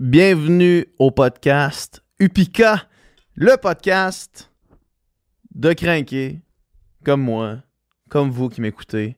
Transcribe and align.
Bienvenue 0.00 0.86
au 0.98 1.12
podcast 1.12 2.02
Upika, 2.18 2.88
le 3.36 3.56
podcast 3.56 4.50
de 5.54 5.72
crinqués 5.72 6.40
comme 7.04 7.22
moi, 7.22 7.58
comme 8.08 8.28
vous 8.28 8.48
qui 8.48 8.60
m'écoutez. 8.60 9.16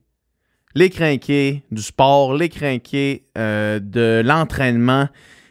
Les 0.74 0.90
crinqués 0.90 1.64
du 1.70 1.80
sport, 1.80 2.34
les 2.34 2.50
crinqués 2.50 3.26
euh, 3.38 3.80
de 3.80 4.20
l'entraînement, 4.22 5.08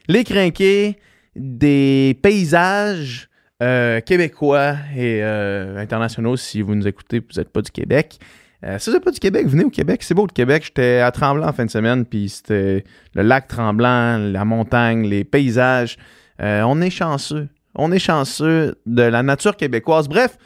les 0.07 0.23
crinqués 0.23 0.99
des 1.35 2.19
paysages 2.21 3.27
euh, 3.63 4.01
québécois 4.01 4.75
et 4.95 5.23
euh, 5.23 5.79
internationaux 5.79 6.37
si 6.37 6.61
vous 6.61 6.75
nous 6.75 6.87
écoutez 6.87 7.17
vous 7.17 7.39
n'êtes 7.39 7.49
pas 7.49 7.63
du 7.63 7.71
Québec. 7.71 8.19
Euh, 8.65 8.79
si 8.79 8.89
vous 8.89 8.95
n'êtes 8.95 9.03
pas 9.03 9.11
du 9.11 9.19
Québec, 9.19 9.45
venez 9.47 9.63
au 9.63 9.69
Québec. 9.69 10.01
C'est 10.01 10.15
beau 10.15 10.25
le 10.25 10.31
Québec. 10.31 10.63
J'étais 10.65 10.99
à 10.99 11.11
Tremblant 11.11 11.47
en 11.47 11.53
fin 11.53 11.65
de 11.65 11.69
semaine, 11.69 12.03
puis 12.05 12.29
c'était 12.29 12.83
le 13.13 13.21
lac 13.21 13.47
Tremblant, 13.47 14.17
la 14.17 14.43
montagne, 14.43 15.05
les 15.05 15.23
paysages. 15.23 15.97
Euh, 16.41 16.63
on 16.63 16.81
est 16.81 16.89
chanceux. 16.89 17.47
On 17.75 17.91
est 17.91 17.99
chanceux 17.99 18.81
de 18.85 19.03
la 19.03 19.21
nature 19.21 19.55
québécoise. 19.55 20.07
Bref, 20.07 20.39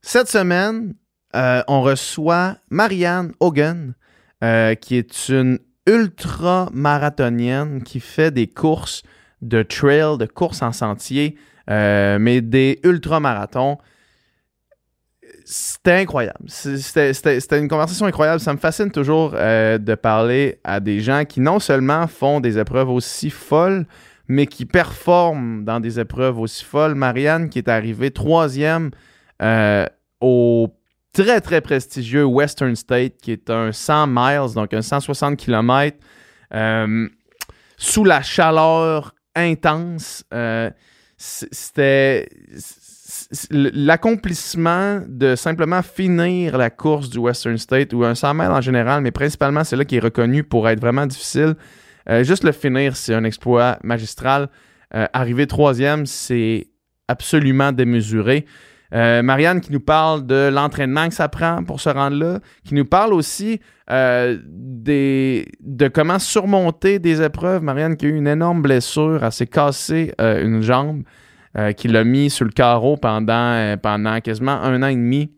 cette 0.00 0.28
semaine, 0.28 0.94
euh, 1.36 1.62
on 1.68 1.82
reçoit 1.82 2.56
Marianne 2.70 3.32
Hogan, 3.38 3.94
qui 4.80 4.96
est 4.96 5.28
une 5.28 5.60
ultra-marathonienne 5.86 7.84
qui 7.84 8.00
fait 8.00 8.32
des 8.32 8.48
courses 8.48 9.04
de 9.40 9.62
trail, 9.62 10.18
de 10.18 10.26
courses 10.26 10.62
en 10.62 10.72
sentier, 10.72 11.36
mais 11.68 12.40
des 12.40 12.80
ultra-marathons. 12.82 13.78
C'était 15.44 16.00
incroyable. 16.00 16.44
C'était 16.46 17.58
une 17.58 17.68
conversation 17.68 18.06
incroyable. 18.06 18.40
Ça 18.40 18.52
me 18.52 18.58
fascine 18.58 18.90
toujours 18.90 19.32
euh, 19.34 19.78
de 19.78 19.94
parler 19.94 20.60
à 20.64 20.80
des 20.80 21.00
gens 21.00 21.24
qui 21.24 21.40
non 21.40 21.58
seulement 21.58 22.06
font 22.06 22.40
des 22.40 22.58
épreuves 22.58 22.90
aussi 22.90 23.30
folles, 23.30 23.86
mais 24.28 24.46
qui 24.46 24.66
performent 24.66 25.64
dans 25.64 25.80
des 25.80 25.98
épreuves 25.98 26.38
aussi 26.38 26.64
folles. 26.64 26.94
Marianne, 26.94 27.48
qui 27.48 27.58
est 27.58 27.68
arrivée 27.68 28.10
troisième 28.10 28.90
euh, 29.40 29.86
au 30.20 30.68
très, 31.12 31.40
très 31.40 31.60
prestigieux 31.60 32.24
Western 32.24 32.76
State, 32.76 33.14
qui 33.20 33.32
est 33.32 33.50
un 33.50 33.72
100 33.72 34.06
miles, 34.08 34.54
donc 34.54 34.72
un 34.74 34.82
160 34.82 35.36
km, 35.36 35.96
euh, 36.54 37.08
sous 37.76 38.04
la 38.04 38.22
chaleur 38.22 39.14
intense. 39.34 40.24
C'était 41.16 42.28
l'accomplissement 43.50 45.00
de 45.08 45.36
simplement 45.36 45.82
finir 45.82 46.58
la 46.58 46.70
course 46.70 47.08
du 47.10 47.18
Western 47.18 47.56
State 47.56 47.92
ou 47.92 48.04
un 48.04 48.14
100 48.14 48.34
miles 48.34 48.50
en 48.50 48.60
général, 48.60 49.02
mais 49.02 49.10
principalement 49.10 49.64
c'est 49.64 49.76
là 49.76 49.84
qui 49.84 49.96
est 49.96 50.00
reconnu 50.00 50.44
pour 50.44 50.68
être 50.68 50.80
vraiment 50.80 51.06
difficile. 51.06 51.54
Euh, 52.08 52.24
juste 52.24 52.44
le 52.44 52.52
finir, 52.52 52.96
c'est 52.96 53.14
un 53.14 53.24
exploit 53.24 53.78
magistral. 53.82 54.48
Euh, 54.94 55.06
arriver 55.12 55.46
troisième, 55.46 56.04
c'est 56.04 56.68
absolument 57.08 57.72
démesuré. 57.72 58.44
Euh, 58.94 59.22
Marianne 59.22 59.62
qui 59.62 59.72
nous 59.72 59.80
parle 59.80 60.26
de 60.26 60.50
l'entraînement 60.52 61.08
que 61.08 61.14
ça 61.14 61.28
prend 61.28 61.64
pour 61.64 61.80
se 61.80 61.88
rendre 61.88 62.16
là, 62.16 62.40
qui 62.64 62.74
nous 62.74 62.84
parle 62.84 63.14
aussi 63.14 63.60
des, 63.88 65.46
de 65.60 65.88
comment 65.88 66.18
surmonter 66.18 66.98
des 66.98 67.22
épreuves. 67.22 67.62
Marianne 67.62 67.96
qui 67.96 68.06
a 68.06 68.08
eu 68.08 68.16
une 68.16 68.26
énorme 68.26 68.62
blessure, 68.62 69.22
elle 69.22 69.32
s'est 69.32 69.46
cassé 69.46 70.12
euh, 70.20 70.44
une 70.44 70.62
jambe 70.62 71.02
euh, 71.58 71.72
qui 71.72 71.86
l'a 71.86 72.02
mis 72.02 72.30
sur 72.30 72.46
le 72.46 72.50
carreau 72.50 72.96
pendant, 72.96 73.52
euh, 73.52 73.76
pendant 73.76 74.18
quasiment 74.20 74.52
un 74.52 74.82
an 74.82 74.86
et 74.86 74.94
demi, 74.94 75.30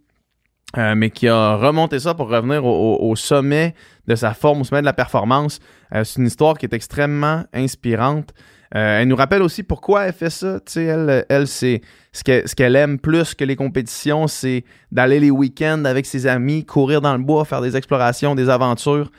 euh, 0.77 0.95
mais 0.95 1.11
qui 1.11 1.27
a 1.27 1.57
remonté 1.57 1.99
ça 1.99 2.15
pour 2.15 2.29
revenir 2.29 2.65
au, 2.65 3.17
sommet 3.17 3.75
de 4.07 4.15
sa 4.15 4.33
forme, 4.33 4.61
au 4.61 4.65
sommet 4.65 4.81
de 4.81 4.87
la 4.87 4.93
performance. 4.93 5.59
C'est 5.91 6.17
une 6.21 6.27
histoire 6.27 6.57
qui 6.57 6.67
est 6.67 6.73
extrêmement 6.73 7.43
inspirante. 7.53 8.33
Elle 8.71 9.09
nous 9.09 9.17
rappelle 9.17 9.43
aussi 9.43 9.65
pourquoi 9.65 10.05
elle 10.05 10.13
fait 10.13 10.31
ça. 10.31 10.61
Elle, 10.77 11.25
elle 11.29 11.49
c'est 11.49 11.81
ce 12.13 12.23
qu'elle 12.23 12.49
ce 12.49 12.55
qu'elle 12.55 12.77
aime 12.77 12.99
plus 12.99 13.35
que 13.35 13.45
les 13.45 13.55
compétitions, 13.55 14.27
c'est 14.27 14.65
d'aller 14.91 15.19
les 15.21 15.31
week-ends 15.31 15.85
avec 15.85 16.07
ses 16.07 16.27
amis, 16.29 16.65
courir 16.65 17.01
dans 17.01 17.17
le 17.17 17.23
bois, 17.23 17.45
faire 17.45 17.61
des 17.61 17.77
explorations, 17.77 18.37
des 18.37 18.49
aventures. 18.49 19.11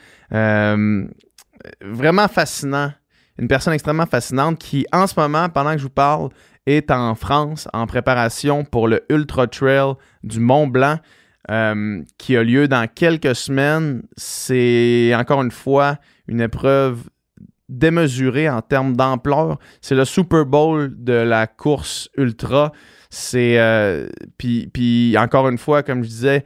Vraiment 1.82 2.28
fascinant. 2.28 2.92
Une 3.38 3.48
personne 3.48 3.74
extrêmement 3.74 4.06
fascinante 4.06 4.58
qui, 4.58 4.86
en 4.92 5.06
ce 5.06 5.18
moment, 5.18 5.48
pendant 5.50 5.72
que 5.72 5.78
je 5.78 5.84
vous 5.84 5.90
parle, 5.90 6.30
est 6.66 6.90
en 6.90 7.14
France 7.14 7.68
en 7.72 7.86
préparation 7.86 8.64
pour 8.64 8.88
le 8.88 9.04
Ultra 9.08 9.46
Trail 9.46 9.94
du 10.22 10.40
Mont 10.40 10.66
Blanc 10.66 10.98
euh, 11.50 12.02
qui 12.18 12.36
a 12.36 12.42
lieu 12.42 12.66
dans 12.68 12.88
quelques 12.92 13.34
semaines. 13.36 14.02
C'est 14.16 15.12
encore 15.14 15.42
une 15.42 15.52
fois 15.52 15.98
une 16.28 16.40
épreuve 16.40 17.04
démesurée 17.68 18.48
en 18.48 18.62
termes 18.62 18.96
d'ampleur. 18.96 19.58
C'est 19.80 19.94
le 19.94 20.04
Super 20.04 20.44
Bowl 20.46 20.92
de 20.96 21.12
la 21.12 21.46
course 21.46 22.08
ultra. 22.16 22.72
C'est 23.10 23.58
euh, 23.58 24.08
puis, 24.38 25.16
encore 25.18 25.48
une 25.48 25.58
fois, 25.58 25.82
comme 25.82 26.02
je 26.02 26.08
disais, 26.08 26.44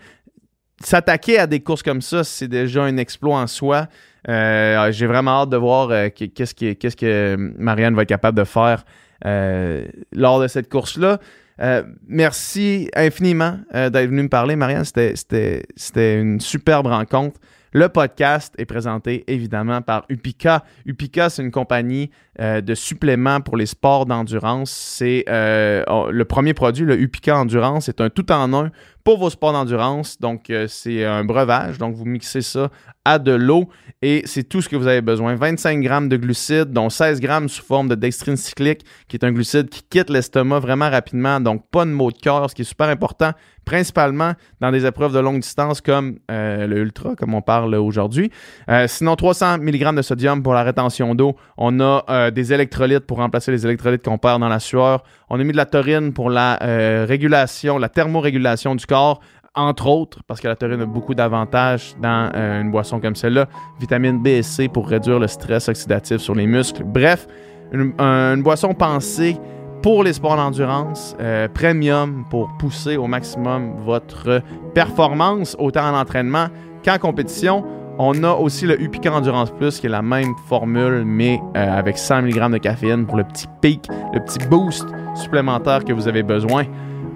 s'attaquer 0.82 1.38
à 1.38 1.46
des 1.46 1.60
courses 1.60 1.82
comme 1.82 2.00
ça, 2.02 2.24
c'est 2.24 2.48
déjà 2.48 2.84
un 2.84 2.96
exploit 2.96 3.38
en 3.38 3.46
soi. 3.46 3.86
Euh, 4.28 4.90
J'ai 4.92 5.06
vraiment 5.06 5.42
hâte 5.42 5.50
de 5.50 5.56
voir 5.56 5.88
qu- 6.12 6.28
qu'est-ce 6.28 6.54
que, 6.54 6.72
que 6.74 7.36
Marianne 7.58 7.94
va 7.94 8.02
être 8.02 8.08
capable 8.08 8.38
de 8.38 8.44
faire 8.44 8.84
lors 9.24 10.40
de 10.40 10.48
cette 10.48 10.68
course-là. 10.68 11.18
Euh, 11.60 11.82
merci 12.08 12.90
infiniment 12.94 13.58
euh, 13.74 13.90
d'être 13.90 14.08
venu 14.08 14.22
me 14.22 14.28
parler, 14.28 14.56
Marianne. 14.56 14.84
C'était 14.84 16.20
une 16.20 16.40
superbe 16.40 16.86
rencontre. 16.86 17.38
Le 17.72 17.88
podcast 17.88 18.52
est 18.58 18.64
présenté 18.64 19.22
évidemment 19.28 19.80
par 19.80 20.04
Upika. 20.08 20.64
Upika, 20.86 21.30
c'est 21.30 21.42
une 21.42 21.52
compagnie 21.52 22.10
euh, 22.40 22.60
de 22.60 22.74
suppléments 22.74 23.40
pour 23.40 23.56
les 23.56 23.66
sports 23.66 24.06
d'endurance. 24.06 24.72
C'est 24.72 25.24
euh, 25.28 25.84
le 26.10 26.24
premier 26.24 26.52
produit, 26.52 26.84
le 26.84 27.00
Upika 27.00 27.36
Endurance. 27.36 27.86
C'est 27.86 28.00
un 28.00 28.10
tout 28.10 28.32
en 28.32 28.52
un 28.54 28.72
pour 29.04 29.18
vos 29.18 29.30
sports 29.30 29.52
d'endurance. 29.52 30.18
Donc, 30.18 30.50
euh, 30.50 30.66
c'est 30.68 31.04
un 31.04 31.24
breuvage. 31.24 31.78
Donc, 31.78 31.94
vous 31.94 32.04
mixez 32.04 32.42
ça 32.42 32.70
à 33.04 33.20
de 33.20 33.32
l'eau 33.32 33.68
et 34.02 34.22
c'est 34.26 34.42
tout 34.42 34.60
ce 34.62 34.68
que 34.68 34.74
vous 34.74 34.88
avez 34.88 35.00
besoin. 35.00 35.36
25 35.36 35.80
grammes 35.80 36.08
de 36.08 36.16
glucides, 36.16 36.72
dont 36.72 36.90
16 36.90 37.20
grammes 37.20 37.48
sous 37.48 37.62
forme 37.62 37.88
de 37.88 37.94
dextrine 37.94 38.36
cyclique, 38.36 38.84
qui 39.06 39.16
est 39.16 39.24
un 39.24 39.32
glucide 39.32 39.68
qui 39.68 39.82
quitte 39.88 40.10
l'estomac 40.10 40.58
vraiment 40.58 40.90
rapidement. 40.90 41.40
Donc, 41.40 41.64
pas 41.70 41.84
de 41.84 41.90
maux 41.90 42.10
de 42.10 42.18
cœur, 42.18 42.50
ce 42.50 42.54
qui 42.54 42.62
est 42.62 42.64
super 42.64 42.88
important, 42.88 43.32
principalement 43.74 44.32
dans 44.60 44.72
des 44.72 44.84
épreuves 44.84 45.12
de 45.14 45.20
longue 45.20 45.38
distance 45.40 45.80
comme 45.80 46.16
euh, 46.28 46.66
le 46.66 46.78
ultra, 46.78 47.14
comme 47.14 47.34
on 47.34 47.40
parle 47.40 47.72
aujourd'hui. 47.76 48.30
Euh, 48.68 48.86
sinon, 48.88 49.14
300 49.14 49.58
mg 49.58 49.94
de 49.94 50.02
sodium 50.02 50.42
pour 50.42 50.54
la 50.54 50.64
rétention 50.64 51.14
d'eau. 51.14 51.36
On 51.56 51.78
a 51.78 52.04
euh, 52.10 52.30
des 52.32 52.52
électrolytes 52.52 53.06
pour 53.06 53.18
remplacer 53.18 53.52
les 53.52 53.64
électrolytes 53.64 54.04
qu'on 54.04 54.18
perd 54.18 54.40
dans 54.40 54.48
la 54.48 54.58
sueur. 54.58 55.04
On 55.28 55.38
a 55.38 55.44
mis 55.44 55.52
de 55.52 55.56
la 55.56 55.66
taurine 55.66 56.12
pour 56.12 56.30
la 56.30 56.58
régulation, 57.06 57.78
la 57.78 57.88
thermorégulation 57.88 58.74
du 58.74 58.84
corps, 58.86 59.20
entre 59.54 59.86
autres, 59.86 60.18
parce 60.26 60.40
que 60.40 60.48
la 60.48 60.56
taurine 60.56 60.80
a 60.80 60.86
beaucoup 60.86 61.14
d'avantages 61.14 61.94
dans 62.02 62.30
une 62.34 62.72
boisson 62.72 62.98
comme 63.00 63.14
celle-là. 63.14 63.46
Vitamine 63.78 64.20
B 64.20 64.26
et 64.28 64.42
C 64.42 64.66
pour 64.68 64.88
réduire 64.88 65.20
le 65.20 65.28
stress 65.28 65.68
oxydatif 65.68 66.18
sur 66.18 66.34
les 66.34 66.46
muscles. 66.46 66.82
Bref, 66.84 67.26
une, 67.72 67.92
un- 67.98 68.34
une 68.34 68.42
boisson 68.42 68.74
pensée 68.74 69.36
pour 69.82 70.04
les 70.04 70.12
sports 70.12 70.36
d'endurance, 70.36 71.16
euh, 71.20 71.48
premium 71.48 72.24
pour 72.28 72.50
pousser 72.58 72.96
au 72.96 73.06
maximum 73.06 73.74
votre 73.84 74.42
performance, 74.74 75.56
autant 75.58 75.88
en 75.90 75.98
entraînement 75.98 76.48
qu'en 76.84 76.98
compétition. 76.98 77.64
On 77.98 78.22
a 78.24 78.32
aussi 78.32 78.66
le 78.66 78.80
Upica 78.80 79.12
Endurance 79.12 79.50
Plus, 79.50 79.78
qui 79.78 79.86
est 79.86 79.90
la 79.90 80.02
même 80.02 80.34
formule, 80.48 81.04
mais 81.04 81.40
euh, 81.56 81.78
avec 81.78 81.98
100 81.98 82.22
mg 82.22 82.52
de 82.52 82.58
caféine 82.58 83.06
pour 83.06 83.16
le 83.16 83.24
petit 83.24 83.46
pic, 83.60 83.88
le 84.14 84.20
petit 84.20 84.38
boost 84.48 84.86
supplémentaire 85.14 85.84
que 85.84 85.92
vous 85.92 86.08
avez 86.08 86.22
besoin. 86.22 86.64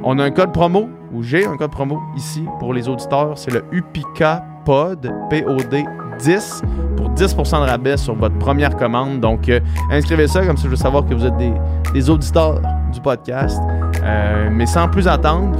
On 0.03 0.19
a 0.19 0.25
un 0.25 0.31
code 0.31 0.53
promo, 0.53 0.89
ou 1.13 1.23
j'ai 1.23 1.47
un 1.47 1.57
code 1.57 1.71
promo 1.71 2.01
ici 2.17 2.45
pour 2.59 2.75
les 2.75 2.89
auditeurs, 2.89 3.39
c'est 3.39 3.53
le 3.53 3.65
Upica 3.73 4.45
Pod, 4.65 5.11
P-O-D 5.31 5.85
10, 6.19 6.63
pour 6.97 7.11
10% 7.11 7.65
de 7.65 7.71
rabais 7.71 7.97
sur 7.97 8.15
votre 8.15 8.39
première 8.39 8.77
commande. 8.77 9.21
Donc, 9.21 9.49
euh, 9.49 9.61
inscrivez 9.91 10.27
ça, 10.29 10.45
comme 10.45 10.57
ça 10.57 10.65
je 10.65 10.69
veux 10.69 10.77
savoir 10.77 11.05
que 11.07 11.15
vous 11.15 11.25
êtes 11.25 11.37
des, 11.37 11.53
des 11.93 12.11
auditeurs 12.11 12.61
du 12.93 13.01
podcast. 13.01 13.61
Euh, 14.03 14.49
mais 14.53 14.67
sans 14.67 14.89
plus 14.89 15.09
attendre, 15.09 15.57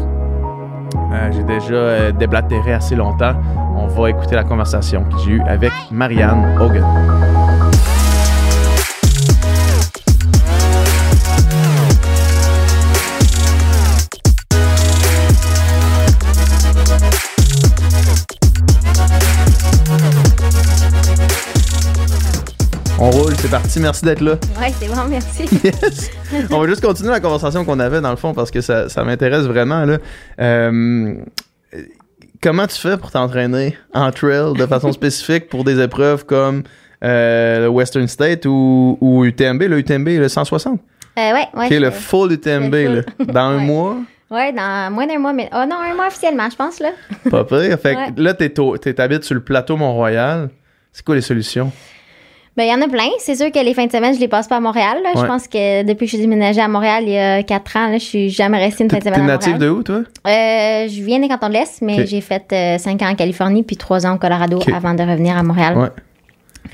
euh, 1.13 1.33
j'ai 1.33 1.45
déjà 1.45 2.13
déblatéré 2.13 2.75
assez 2.75 2.97
longtemps. 2.97 3.35
On 3.77 3.87
va 3.87 4.11
écouter 4.11 4.35
la 4.35 4.45
conversation 4.45 5.05
que 5.05 5.19
j'ai 5.25 5.33
eue 5.33 5.43
avec 5.43 5.73
Marianne 5.91 6.57
Hogan. 6.61 6.85
On 23.07 23.11
roule, 23.11 23.35
c'est 23.37 23.51
parti. 23.51 23.81
Merci 23.81 24.03
d'être 24.07 24.23
là. 24.23 24.33
Ouais, 24.59 24.73
c'est 24.81 24.89
bon, 24.89 24.95
merci. 25.11 25.45
Yes. 26.33 26.49
On 26.51 26.59
va 26.59 26.67
juste 26.67 26.81
continuer 26.81 27.11
la 27.11 27.21
conversation 27.21 27.63
qu'on 27.67 27.79
avait 27.79 28.01
dans 28.01 28.09
le 28.11 28.17
fond 28.17 28.33
parce 28.33 28.51
que 28.51 28.63
ça, 28.63 28.89
ça 28.89 29.05
m'intéresse 29.05 29.45
vraiment. 29.45 29.85
Là. 29.85 29.99
Euh, 30.41 31.15
comment 32.43 32.67
tu 32.67 32.77
fais 32.81 32.97
pour 32.97 33.11
t'entraîner 33.11 33.77
en 33.93 34.11
trail 34.11 34.55
de 34.55 34.67
façon 34.67 34.91
spécifique 35.01 35.49
pour 35.51 35.65
des 35.65 35.81
épreuves 35.83 36.25
comme 36.25 36.63
euh, 37.05 37.65
le 37.65 37.69
Western 37.69 38.09
State 38.09 38.47
ou, 38.47 38.97
ou 39.03 39.25
UTMB, 39.27 39.63
le 39.65 39.79
UTMB, 39.81 40.09
le 40.09 40.29
160. 40.29 40.81
Euh, 41.17 41.21
ouais, 41.21 41.33
ouais. 41.55 41.67
Ok, 41.67 41.71
le 41.71 41.85
je- 41.87 41.91
full 41.91 42.33
UTMB, 42.33 42.73
le 42.75 42.95
là. 42.95 43.03
Dans 43.27 43.41
un 43.41 43.57
Ouais. 43.59 43.65
mois? 43.65 43.97
Ouais, 44.31 44.53
dans 44.53 44.91
moins 44.93 45.07
d'un 45.07 45.19
mois, 45.19 45.33
mais. 45.35 45.49
Oh 45.53 45.65
non, 45.69 45.77
un 45.77 45.95
mois 45.95 46.07
officiellement, 46.09 46.49
je 46.51 46.57
pense, 46.57 46.81
là. 46.81 46.89
Pas 47.31 47.45
pire. 47.45 47.79
Fait 47.79 47.95
que 47.95 47.99
Ouais. 47.99 48.13
là, 48.17 48.33
t'es- 48.35 48.95
t'habites 48.95 49.23
sur 49.25 49.35
le 49.35 49.43
plateau 49.43 49.77
Mont-Royal. 49.77 50.49
C'est 50.91 51.05
quoi 51.05 51.15
les 51.15 51.21
solutions? 51.21 51.71
Ben, 52.57 52.63
il 52.65 52.71
y 52.71 52.73
en 52.73 52.81
a 52.83 52.89
plein. 52.89 53.09
C'est 53.19 53.35
sûr 53.35 53.51
que 53.51 53.59
les 53.59 53.75
fins 53.75 53.87
de 53.87 53.91
semaine, 53.91 54.15
je 54.15 54.21
les 54.21 54.29
passe 54.29 54.47
pas 54.47 54.57
à 54.57 54.61
Montréal. 54.61 54.99
là. 55.03 55.11
Ouais. 55.15 55.21
Je 55.23 55.27
pense 55.27 55.49
que 55.49 55.83
depuis 55.83 56.07
que 56.07 56.13
je 56.13 56.17
suis 56.17 56.19
déménagée 56.19 56.61
à 56.61 56.69
Montréal 56.69 57.03
il 57.05 57.13
y 57.13 57.19
a 57.19 57.43
quatre 57.43 57.77
ans, 57.77 57.89
là, 57.89 57.99
je 57.99 58.05
suis 58.05 58.31
jamais 58.31 58.59
restée 58.59 58.85
une 58.85 58.91
fin 58.91 58.99
T'es 58.99 59.05
de 59.11 59.11
t'es 59.11 59.15
semaine 59.17 59.27
natif 59.27 59.53
Montréal. 59.55 59.71
de 59.73 59.75
où, 59.77 59.83
toi? 59.83 59.97
Euh, 59.97 60.89
je 60.89 61.03
viens 61.03 61.19
des 61.19 61.27
cantons 61.29 61.49
de 61.49 61.55
l'Est, 61.55 61.83
mais 61.83 62.07
j'ai 62.07 62.21
fait 62.21 62.45
euh, 62.53 62.79
cinq 62.79 63.03
ans 63.03 63.09
en 63.11 63.15
Californie 63.17 63.65
puis 63.65 63.77
trois 63.77 64.07
ans 64.07 64.15
au 64.15 64.19
Colorado 64.19 64.61
avant 64.73 64.95
de 64.95 65.03
revenir 65.03 65.37
à 65.37 65.43
Montréal. 65.43 65.77
Ouais. 65.77 65.89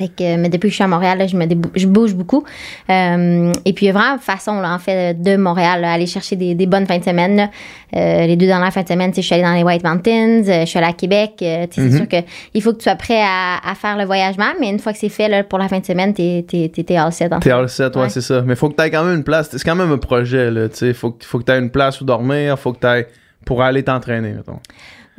Fait 0.00 0.08
que, 0.08 0.36
mais 0.36 0.48
depuis 0.48 0.68
que 0.68 0.70
je 0.70 0.74
suis 0.76 0.84
à 0.84 0.88
Montréal, 0.88 1.18
là, 1.18 1.26
je, 1.26 1.36
me 1.36 1.44
je 1.76 1.86
bouge 1.86 2.14
beaucoup. 2.14 2.42
Euh, 2.88 3.52
et 3.66 3.72
puis, 3.74 3.84
il 3.84 3.88
y 3.88 3.90
a 3.90 3.92
vraiment 3.92 4.18
façon, 4.18 4.60
là, 4.60 4.72
en 4.74 4.78
fait, 4.78 5.14
de 5.20 5.36
Montréal, 5.36 5.82
là, 5.82 5.92
aller 5.92 6.06
chercher 6.06 6.36
des, 6.36 6.54
des 6.54 6.66
bonnes 6.66 6.86
fins 6.86 6.98
de 6.98 7.04
semaine. 7.04 7.36
là. 7.36 7.50
Euh, 7.94 8.26
les 8.26 8.36
deux 8.36 8.46
dernières 8.46 8.72
fins 8.72 8.82
de 8.82 8.88
semaine, 8.88 9.10
tu 9.12 9.20
je 9.20 9.26
suis 9.26 9.34
allée 9.34 9.44
dans 9.44 9.52
les 9.52 9.62
White 9.62 9.84
Mountains, 9.84 10.42
euh, 10.48 10.60
je 10.60 10.64
suis 10.64 10.78
allée 10.78 10.88
à 10.88 10.92
Québec. 10.94 11.32
euh, 11.42 11.66
tu. 11.70 11.82
C'est 11.90 11.96
sûr 11.98 12.08
qu'il 12.08 12.62
faut 12.62 12.72
que 12.72 12.78
tu 12.78 12.84
sois 12.84 12.94
prêt 12.94 13.20
à, 13.20 13.58
à 13.68 13.74
faire 13.74 13.96
le 13.98 14.04
voyagement, 14.04 14.52
mais 14.58 14.70
une 14.70 14.78
fois 14.78 14.92
que 14.92 14.98
c'est 14.98 15.08
fait, 15.10 15.28
là, 15.28 15.44
pour 15.44 15.58
la 15.58 15.68
fin 15.68 15.80
de 15.80 15.84
semaine, 15.84 16.14
t'es, 16.14 16.44
t'es, 16.48 16.68
t'es 16.70 16.96
all 16.96 17.12
set. 17.12 17.30
T'es 17.40 17.50
all 17.50 17.68
set, 17.68 17.94
ouais, 17.96 18.02
Ouais. 18.02 18.08
c'est 18.08 18.20
ça. 18.22 18.40
Mais 18.42 18.54
faut 18.54 18.68
que 18.70 18.76
t'aies 18.76 18.90
quand 18.90 19.04
même 19.04 19.16
une 19.16 19.24
place. 19.24 19.50
C'est 19.50 19.62
quand 19.62 19.74
même 19.76 19.92
un 19.92 19.98
projet, 19.98 20.50
là. 20.50 20.68
Tu 20.68 20.76
sais, 20.76 20.94
faut, 20.94 21.10
que- 21.10 21.24
faut 21.26 21.38
que 21.38 21.44
t'aies 21.44 21.58
une 21.58 21.70
place 21.70 22.00
où 22.00 22.04
dormir, 22.04 22.58
faut 22.58 22.72
que 22.72 22.78
t'aies 22.78 23.08
pour 23.44 23.60
aller 23.62 23.82
t'entraîner, 23.82 24.30
mettons. 24.32 24.60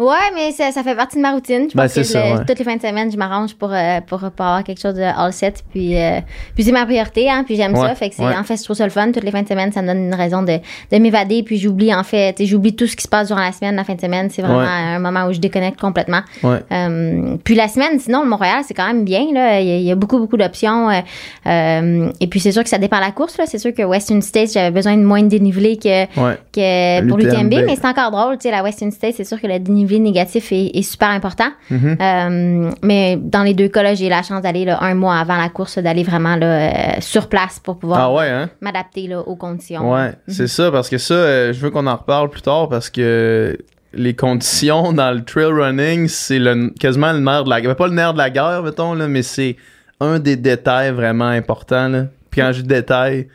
Ouais, 0.01 0.31
mais 0.33 0.51
ça, 0.51 0.71
ça 0.71 0.83
fait 0.83 0.95
partie 0.95 1.17
de 1.17 1.21
ma 1.21 1.31
routine. 1.31 1.67
Je 1.69 1.75
Ben, 1.77 1.83
pense 1.83 1.93
que 1.93 2.03
ça, 2.03 2.25
le- 2.25 2.39
ouais. 2.39 2.45
toutes 2.47 2.57
les 2.59 2.65
fins 2.65 2.75
de 2.75 2.81
semaine, 2.81 3.11
je 3.11 3.17
m'arrange 3.17 3.53
pour, 3.55 3.71
euh, 3.71 3.99
pour, 4.07 4.19
pour 4.19 4.45
avoir 4.45 4.63
quelque 4.63 4.81
chose 4.81 4.95
de 4.95 5.01
all 5.03 5.31
set. 5.31 5.63
Puis, 5.71 5.97
euh, 5.97 6.19
puis 6.55 6.63
c'est 6.63 6.71
ma 6.71 6.85
priorité, 6.85 7.29
hein, 7.29 7.43
puis 7.45 7.55
j'aime 7.55 7.73
Ouais, 7.75 7.87
ça. 7.87 7.95
Fait 7.95 8.09
que 8.09 8.21
ouais. 8.21 8.35
en 8.35 8.43
fait, 8.43 8.57
je 8.57 8.63
trouve 8.63 8.75
ça 8.75 8.83
le 8.85 8.89
fun. 8.89 9.11
Toutes 9.11 9.23
les 9.23 9.31
fins 9.31 9.43
de 9.43 9.47
semaine, 9.47 9.71
ça 9.71 9.81
me 9.81 9.87
donne 9.87 10.05
une 10.05 10.15
raison 10.15 10.41
de, 10.41 10.57
de 10.91 10.97
m'évader. 10.97 11.43
Puis 11.43 11.57
j'oublie, 11.57 11.93
en 11.93 12.03
fait, 12.03 12.35
j'oublie 12.45 12.75
tout 12.75 12.87
ce 12.87 12.95
qui 12.95 13.03
se 13.03 13.07
passe 13.07 13.27
durant 13.27 13.41
la 13.41 13.51
semaine. 13.51 13.75
La 13.75 13.83
fin 13.83 13.93
de 13.95 14.01
semaine, 14.01 14.29
c'est 14.29 14.41
vraiment 14.41 14.59
un 14.61 14.99
moment 14.99 15.25
où 15.27 15.33
je 15.33 15.39
déconnecte 15.39 15.79
complètement. 15.79 16.21
Euh, 16.43 17.37
puis 17.43 17.55
la 17.55 17.67
semaine, 17.67 17.99
sinon, 17.99 18.23
le 18.23 18.29
Montréal, 18.29 18.63
c'est 18.67 18.73
quand 18.73 18.87
même 18.87 19.03
bien. 19.05 19.25
Là. 19.33 19.59
Il, 19.61 19.67
y 19.67 19.71
a, 19.71 19.75
il 19.77 19.83
y 19.83 19.91
a 19.91 19.95
beaucoup, 19.95 20.17
beaucoup 20.17 20.37
d'options. 20.37 20.89
euh, 21.45 22.09
et 22.19 22.27
puis, 22.27 22.39
c'est 22.39 22.51
sûr 22.51 22.63
que 22.63 22.69
ça 22.69 22.77
dépend 22.77 22.97
de 22.97 23.03
la 23.05 23.11
course. 23.11 23.37
Là. 23.37 23.45
C'est 23.45 23.57
sûr 23.59 23.73
que 23.73 23.83
Western 23.83 24.21
States, 24.21 24.51
j'avais 24.53 24.71
besoin 24.71 24.97
de 24.97 25.03
moins 25.03 25.21
de 25.21 25.27
dénivelé 25.27 25.77
que, 25.77 26.05
que 26.51 27.07
pour 27.07 27.17
L'UTMB. 27.17 27.53
mais 27.65 27.75
c'est 27.75 27.85
encore 27.87 28.11
drôle. 28.11 28.37
La 28.43 28.63
Western 28.63 28.91
States, 28.91 29.15
c'est 29.17 29.23
sûr 29.23 29.39
que 29.39 29.47
le 29.47 29.59
dénivelé 29.59 29.90
négatif 29.99 30.51
est, 30.51 30.71
est 30.73 30.81
super 30.81 31.09
important. 31.09 31.49
Mhm. 31.69 31.97
Euh, 32.01 32.71
mais 32.81 33.17
dans 33.21 33.43
les 33.43 33.53
deux 33.53 33.67
cas, 33.67 33.93
j'ai 33.93 34.09
la 34.09 34.23
chance 34.23 34.41
d'aller 34.41 34.67
un 34.69 34.93
mois 34.93 35.17
avant 35.17 35.37
la 35.37 35.49
course, 35.49 35.77
d'aller 35.77 36.03
vraiment 36.03 36.35
là, 36.35 36.45
euh, 36.45 36.71
sur 36.99 37.27
place 37.27 37.59
pour 37.59 37.77
pouvoir 37.77 37.99
Ah 37.99 38.13
ouais, 38.13 38.29
hein? 38.29 38.49
m'adapter 38.61 39.13
aux 39.15 39.35
conditions. 39.35 39.91
Ouais, 39.93 40.13
c'est 40.27 40.47
ça, 40.47 40.71
parce 40.71 40.89
que 40.89 40.97
ça, 40.97 41.13
euh, 41.13 41.53
je 41.53 41.59
veux 41.59 41.69
qu'on 41.69 41.87
en 41.87 41.95
reparle 41.95 42.29
plus 42.29 42.41
tard 42.41 42.69
parce 42.69 42.89
que 42.89 43.57
les 43.93 44.15
conditions 44.15 44.93
dans 44.93 45.11
le 45.11 45.23
trail 45.23 45.51
running, 45.51 46.07
c'est 46.07 46.39
le, 46.39 46.69
quasiment 46.79 47.11
le 47.13 47.19
nerf 47.19 47.43
de 47.43 47.49
la 47.49 47.61
guerre. 47.61 47.75
Pas 47.75 47.87
le 47.87 47.93
nerf 47.93 48.13
de 48.13 48.17
la 48.17 48.29
guerre, 48.29 48.63
mettons, 48.63 48.93
là, 48.93 49.07
mais 49.07 49.21
c'est 49.21 49.55
un 49.99 50.19
des 50.19 50.35
détails 50.35 50.91
vraiment 50.91 51.27
importants. 51.27 51.87
Là. 51.87 52.05
Puis 52.29 52.41
quand 52.41 52.51
je 52.53 52.61
dis 52.61 52.67
détail, 52.67 53.27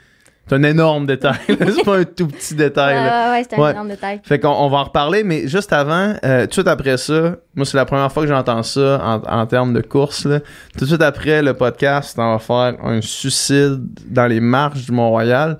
c'est 0.49 0.55
un 0.55 0.63
énorme 0.63 1.07
détail. 1.07 1.37
c'est 1.49 1.85
pas 1.85 1.99
un 1.99 2.05
tout 2.05 2.27
petit 2.29 2.55
détail. 2.55 2.95
là. 2.95 3.31
ouais, 3.31 3.39
ouais, 3.39 3.47
c'est 3.49 3.57
un 3.59 3.63
Ouais. 3.63 3.71
énorme 3.73 3.89
détail. 3.89 4.21
Fait 4.23 4.39
qu'on 4.39 4.49
on 4.51 4.69
va 4.69 4.79
en 4.79 4.85
reparler, 4.85 5.25
mais 5.25 5.49
juste 5.49 5.73
avant, 5.73 6.15
euh, 6.25 6.43
tout 6.43 6.47
de 6.49 6.53
suite 6.55 6.69
après 6.69 6.97
ça, 6.97 7.37
moi 7.55 7.65
c'est 7.67 7.77
la 7.77 7.85
première 7.85 8.11
fois 8.13 8.23
que 8.23 8.29
j'entends 8.29 8.63
ça 8.63 9.01
en, 9.05 9.41
en 9.41 9.47
termes 9.47 9.73
de 9.73 9.81
course. 9.81 10.25
Là. 10.27 10.41
Tout 10.79 10.85
de 10.85 10.91
suite 10.91 11.03
après 11.03 11.43
le 11.43 11.55
podcast, 11.55 12.17
on 12.19 12.33
va 12.33 12.39
faire 12.39 12.75
un 12.85 13.01
suicide 13.01 13.81
dans 14.09 14.27
les 14.27 14.41
marches 14.41 14.85
du 14.87 14.93
Mont-Royal. 14.93 15.59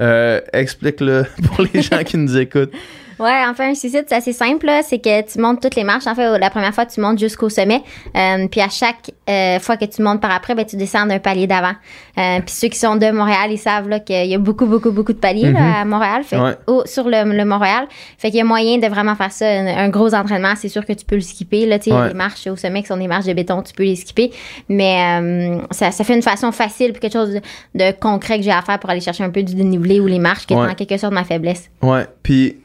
Euh, 0.00 0.40
Explique-le 0.52 1.24
pour 1.46 1.64
les 1.72 1.82
gens 1.82 2.04
qui 2.04 2.16
nous 2.18 2.36
écoutent. 2.36 2.70
Ouais, 3.18 3.44
en 3.48 3.54
fait, 3.54 3.64
un 3.64 3.74
suicide, 3.74 4.04
c'est 4.08 4.14
assez 4.14 4.32
simple. 4.32 4.66
là. 4.66 4.82
C'est 4.82 4.98
que 4.98 5.22
tu 5.30 5.38
montes 5.40 5.60
toutes 5.60 5.74
les 5.76 5.84
marches. 5.84 6.06
En 6.06 6.14
fait, 6.14 6.38
la 6.38 6.50
première 6.50 6.74
fois, 6.74 6.86
tu 6.86 7.00
montes 7.00 7.18
jusqu'au 7.18 7.48
sommet. 7.48 7.82
Euh, 8.16 8.46
puis 8.48 8.60
à 8.60 8.68
chaque 8.68 9.10
euh, 9.28 9.58
fois 9.58 9.76
que 9.76 9.84
tu 9.84 10.02
montes 10.02 10.20
par 10.20 10.30
après, 10.30 10.54
ben, 10.54 10.64
tu 10.64 10.76
descends 10.76 11.06
d'un 11.06 11.18
palier 11.18 11.46
d'avant. 11.46 11.72
Euh, 12.18 12.38
puis 12.40 12.54
ceux 12.54 12.68
qui 12.68 12.78
sont 12.78 12.96
de 12.96 13.10
Montréal, 13.10 13.50
ils 13.50 13.58
savent 13.58 13.88
qu'il 14.04 14.26
y 14.26 14.34
a 14.34 14.38
beaucoup, 14.38 14.66
beaucoup, 14.66 14.90
beaucoup 14.90 15.12
de 15.12 15.18
paliers 15.18 15.52
là, 15.52 15.80
à 15.80 15.84
Montréal. 15.84 16.22
Fait, 16.24 16.38
Ouais. 16.38 16.54
au- 16.66 16.86
sur 16.86 17.04
le, 17.08 17.24
le 17.36 17.44
Montréal. 17.44 17.86
Fait 18.18 18.28
qu'il 18.30 18.38
y 18.38 18.40
a 18.40 18.44
moyen 18.44 18.78
de 18.78 18.86
vraiment 18.86 19.14
faire 19.16 19.32
ça. 19.32 19.46
Un, 19.48 19.66
un 19.66 19.88
gros 19.88 20.14
entraînement, 20.14 20.54
c'est 20.56 20.68
sûr 20.68 20.84
que 20.86 20.92
tu 20.92 21.04
peux 21.04 21.16
le 21.16 21.20
skipper. 21.20 21.66
Là, 21.66 21.78
tu 21.78 21.90
sais, 21.90 21.96
Ouais. 21.96 22.08
Les 22.08 22.14
marches 22.14 22.46
au 22.46 22.56
sommet 22.56 22.82
qui 22.82 22.88
sont 22.88 22.96
des 22.96 23.08
marches 23.08 23.26
de 23.26 23.32
béton, 23.32 23.62
tu 23.62 23.72
peux 23.72 23.82
les 23.84 23.96
skipper. 23.96 24.30
Mais 24.68 25.58
ça, 25.70 25.90
ça 25.90 26.04
fait 26.04 26.14
une 26.14 26.22
façon 26.22 26.52
facile 26.52 26.92
puis 26.92 27.00
quelque 27.00 27.12
chose 27.12 27.34
de, 27.34 27.40
de 27.74 27.90
concret 27.98 28.38
que 28.38 28.44
j'ai 28.44 28.50
à 28.50 28.62
faire 28.62 28.78
pour 28.78 28.90
aller 28.90 29.00
chercher 29.00 29.24
un 29.24 29.30
peu 29.30 29.42
du 29.42 29.54
dénivelé 29.54 30.00
ou 30.00 30.06
les 30.06 30.18
marches, 30.18 30.46
qui 30.46 30.54
est 30.54 30.56
Ouais. 30.56 30.68
en 30.70 30.74
quelque 30.74 30.96
sorte 30.96 31.12
ma 31.12 31.24
faiblesse. 31.24 31.70
Ouais, 31.82 32.06
puis 32.22 32.56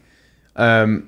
euh, 0.60 1.00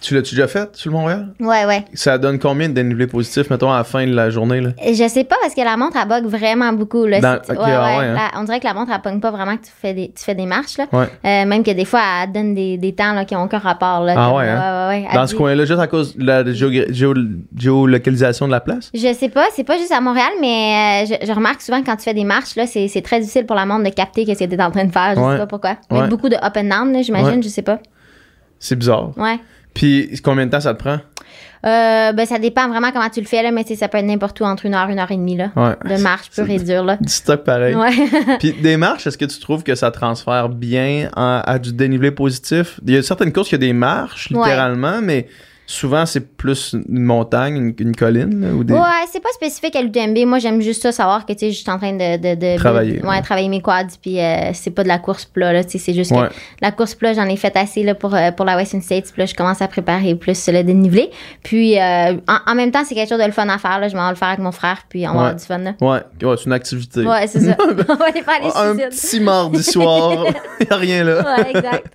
tu 0.00 0.14
l'as-tu 0.14 0.36
déjà 0.36 0.46
fait 0.46 0.76
sur 0.76 0.92
le 0.92 0.96
Mont-Royal? 0.96 1.34
Ouais, 1.40 1.64
ouais. 1.66 1.84
Ça 1.92 2.18
donne 2.18 2.38
combien 2.38 2.68
de 2.68 2.74
dénivelé 2.74 3.08
positif, 3.08 3.50
mettons, 3.50 3.72
à 3.72 3.78
la 3.78 3.84
fin 3.84 4.06
de 4.06 4.14
la 4.14 4.30
journée? 4.30 4.60
Là? 4.60 4.70
Je 4.86 5.08
sais 5.08 5.24
pas 5.24 5.34
parce 5.42 5.54
que 5.56 5.60
la 5.60 5.76
montre 5.76 5.96
elle 6.00 6.06
bug 6.08 6.24
vraiment 6.26 6.72
beaucoup 6.72 7.04
là. 7.04 7.20
Dans- 7.20 7.38
C'est- 7.42 7.50
ok, 7.52 7.58
ah 7.64 7.66
ouais, 7.98 8.04
hein. 8.06 8.14
la- 8.14 8.40
on 8.40 8.44
dirait 8.44 8.60
que 8.60 8.64
la 8.66 8.74
montre 8.74 8.92
elle 8.94 9.00
pogne 9.00 9.18
pas 9.18 9.32
vraiment 9.32 9.56
que 9.56 9.64
tu 9.64 9.72
fais 9.76 9.94
des 9.94 10.12
tu 10.16 10.22
fais 10.22 10.36
des 10.36 10.46
marches 10.46 10.78
là. 10.78 10.86
Euh, 10.92 11.06
même 11.46 11.64
que 11.64 11.72
des 11.72 11.84
fois 11.84 12.00
elle 12.22 12.30
donne 12.30 12.54
des, 12.54 12.76
des 12.78 12.92
temps 12.94 13.12
là 13.12 13.24
qui 13.24 13.34
ont 13.34 13.42
aucun 13.42 13.58
rapport 13.58 14.04
là. 14.04 14.14
Ah 14.16 14.26
Comme- 14.28 14.36
ouais, 14.36 14.48
hein? 14.48 15.08
Dans 15.14 15.24
dit- 15.24 15.32
ce 15.32 15.34
coin-là, 15.36 15.64
juste 15.64 15.80
à 15.80 15.88
cause 15.88 16.16
de 16.16 16.24
la 16.24 16.44
géolocalisation 17.56 18.46
de 18.46 18.52
la 18.52 18.60
place? 18.60 18.90
Je 18.94 19.12
sais 19.12 19.28
pas, 19.28 19.46
c'est 19.54 19.64
pas 19.64 19.78
juste 19.78 19.92
à 19.92 20.00
Montréal, 20.00 20.30
mais 20.40 21.02
euh, 21.04 21.06
je, 21.20 21.26
je 21.26 21.32
remarque 21.32 21.60
souvent 21.60 21.82
quand 21.82 21.96
tu 21.96 22.04
fais 22.04 22.14
des 22.14 22.24
marches 22.24 22.54
là, 22.56 22.66
c'est 22.66 22.86
c'est 22.88 23.02
très 23.02 23.18
difficile 23.20 23.46
pour 23.46 23.56
la 23.56 23.66
montre 23.66 23.84
de 23.84 23.90
capter 23.94 24.24
qu'est-ce 24.24 24.44
que 24.44 24.48
tu 24.48 24.54
es 24.54 24.62
en 24.62 24.70
train 24.70 24.84
de 24.84 24.92
faire. 24.92 25.14
Je 25.16 25.20
sais 25.32 25.38
pas 25.38 25.46
pourquoi. 25.46 25.76
Mais 25.90 26.06
beaucoup 26.08 26.28
de 26.28 26.36
up 26.36 26.56
and 26.56 26.64
down 26.64 26.92
là, 26.92 27.02
j'imagine, 27.02 27.42
je 27.42 27.48
sais 27.48 27.62
pas. 27.62 27.78
C'est 28.58 28.76
bizarre. 28.76 29.16
Ouais. 29.16 29.38
Puis 29.74 30.20
combien 30.24 30.46
de 30.46 30.50
temps 30.50 30.60
ça 30.60 30.74
te 30.74 30.78
prend? 30.78 30.98
Euh, 31.66 32.12
ben 32.12 32.24
ça 32.24 32.38
dépend 32.38 32.68
vraiment 32.68 32.92
comment 32.92 33.08
tu 33.10 33.20
le 33.20 33.26
fais 33.26 33.42
là, 33.42 33.50
mais 33.50 33.64
ça 33.64 33.88
peut 33.88 33.98
être 33.98 34.04
n'importe 34.06 34.38
où 34.40 34.44
entre 34.44 34.66
une 34.66 34.74
heure, 34.74 34.88
une 34.90 34.98
heure 35.00 35.10
et 35.10 35.16
demie 35.16 35.36
là. 35.36 35.50
Ouais. 35.56 35.74
De 35.96 36.00
marche 36.00 36.30
pure 36.30 36.48
et 36.48 36.58
dure 36.58 36.84
là. 36.84 36.96
Du 37.00 37.12
stock 37.12 37.42
pareil. 37.42 37.74
Ouais. 37.74 37.90
Puis 38.38 38.52
des 38.52 38.76
marches, 38.76 39.06
est-ce 39.08 39.18
que 39.18 39.24
tu 39.24 39.40
trouves 39.40 39.64
que 39.64 39.74
ça 39.74 39.90
transfère 39.90 40.48
bien 40.50 41.10
en- 41.16 41.42
à 41.44 41.58
du 41.58 41.72
dénivelé 41.72 42.12
positif? 42.12 42.78
Il 42.86 42.94
y 42.94 42.96
a 42.96 43.02
certaines 43.02 43.32
courses 43.32 43.48
qui 43.48 43.56
a 43.56 43.58
des 43.58 43.72
marches, 43.72 44.30
Ouais. 44.30 44.38
littéralement, 44.38 45.00
mais 45.02 45.26
souvent 45.70 46.06
c'est 46.06 46.34
plus 46.36 46.74
une 46.88 47.02
montagne, 47.02 47.56
une, 47.56 47.74
une 47.78 47.94
colline, 47.94 48.40
là, 48.40 48.54
ou 48.54 48.64
des... 48.64 48.72
Ouais, 48.72 48.80
c'est 49.12 49.22
pas 49.22 49.28
spécifique 49.34 49.76
à 49.76 49.82
l'UTMB. 49.82 50.16
Moi, 50.26 50.38
j'aime 50.38 50.62
juste 50.62 50.80
ça, 50.82 50.92
savoir 50.92 51.26
que, 51.26 51.34
tu 51.34 51.40
sais, 51.40 51.50
je 51.50 51.58
suis 51.60 51.70
en 51.70 51.76
train 51.76 51.92
de... 51.92 52.16
de, 52.16 52.34
de- 52.54 52.56
Travailler, 52.56 53.02
Ouais, 53.02 53.08
ouais. 53.10 53.20
travailler 53.22 53.48
mes 53.50 53.60
quads, 53.60 53.84
puis 54.00 54.18
euh, 54.18 54.50
c'est 54.54 54.70
pas 54.70 54.82
de 54.82 54.88
la 54.88 54.98
course 54.98 55.26
plat, 55.26 55.52
là, 55.52 55.62
tu 55.62 55.72
sais, 55.72 55.78
c'est 55.78 55.92
juste 55.92 56.10
Ouais. 56.12 56.28
que 56.28 56.32
la 56.62 56.72
course 56.72 56.94
plat, 56.94 57.12
j'en 57.12 57.26
ai 57.28 57.36
fait 57.36 57.54
assez, 57.54 57.82
là, 57.82 57.94
pour, 57.94 58.14
euh, 58.14 58.30
pour 58.32 58.46
la 58.46 58.56
Western 58.56 58.80
States, 58.82 59.12
puis 59.12 59.20
là, 59.20 59.26
je 59.26 59.34
commence 59.34 59.60
à 59.60 59.68
préparer 59.68 60.14
plus 60.14 60.48
le 60.48 60.62
dénivelé. 60.64 61.10
Puis, 61.42 61.78
euh, 61.78 62.14
en, 62.26 62.50
en 62.50 62.54
même 62.54 62.70
temps, 62.70 62.84
c'est 62.86 62.94
quelque 62.94 63.10
chose 63.10 63.20
de 63.20 63.26
le 63.26 63.32
fun 63.32 63.46
à 63.50 63.58
faire, 63.58 63.78
là. 63.78 63.88
Je 63.88 63.94
m'en 63.96 64.04
vais 64.06 64.12
le 64.12 64.16
faire 64.16 64.28
avec 64.28 64.40
mon 64.40 64.52
frère, 64.52 64.78
puis 64.88 65.06
on 65.06 65.12
va 65.12 65.12
Ouais. 65.12 65.18
avoir 65.26 65.34
du 65.36 65.44
fun, 65.44 65.58
là. 65.58 65.74
Ouais, 65.82 66.26
ouais, 66.26 66.36
c'est 66.38 66.46
une 66.46 66.52
activité. 66.54 67.04
Ouais, 67.06 67.26
c'est 67.26 67.40
ça. 67.40 67.56
on 67.88 67.94
va 67.94 68.06
aller 68.06 68.22
faire 68.22 68.40
les 68.42 68.48
un 68.56 68.74
suicides. 68.88 69.10
petit 69.18 69.20
mardi 69.20 69.62
soir, 69.62 70.24
y 70.60 70.72
a 70.72 70.76
rien 70.76 71.04
là. 71.04 71.36
Ouais, 71.36 71.50
exact. 71.50 71.86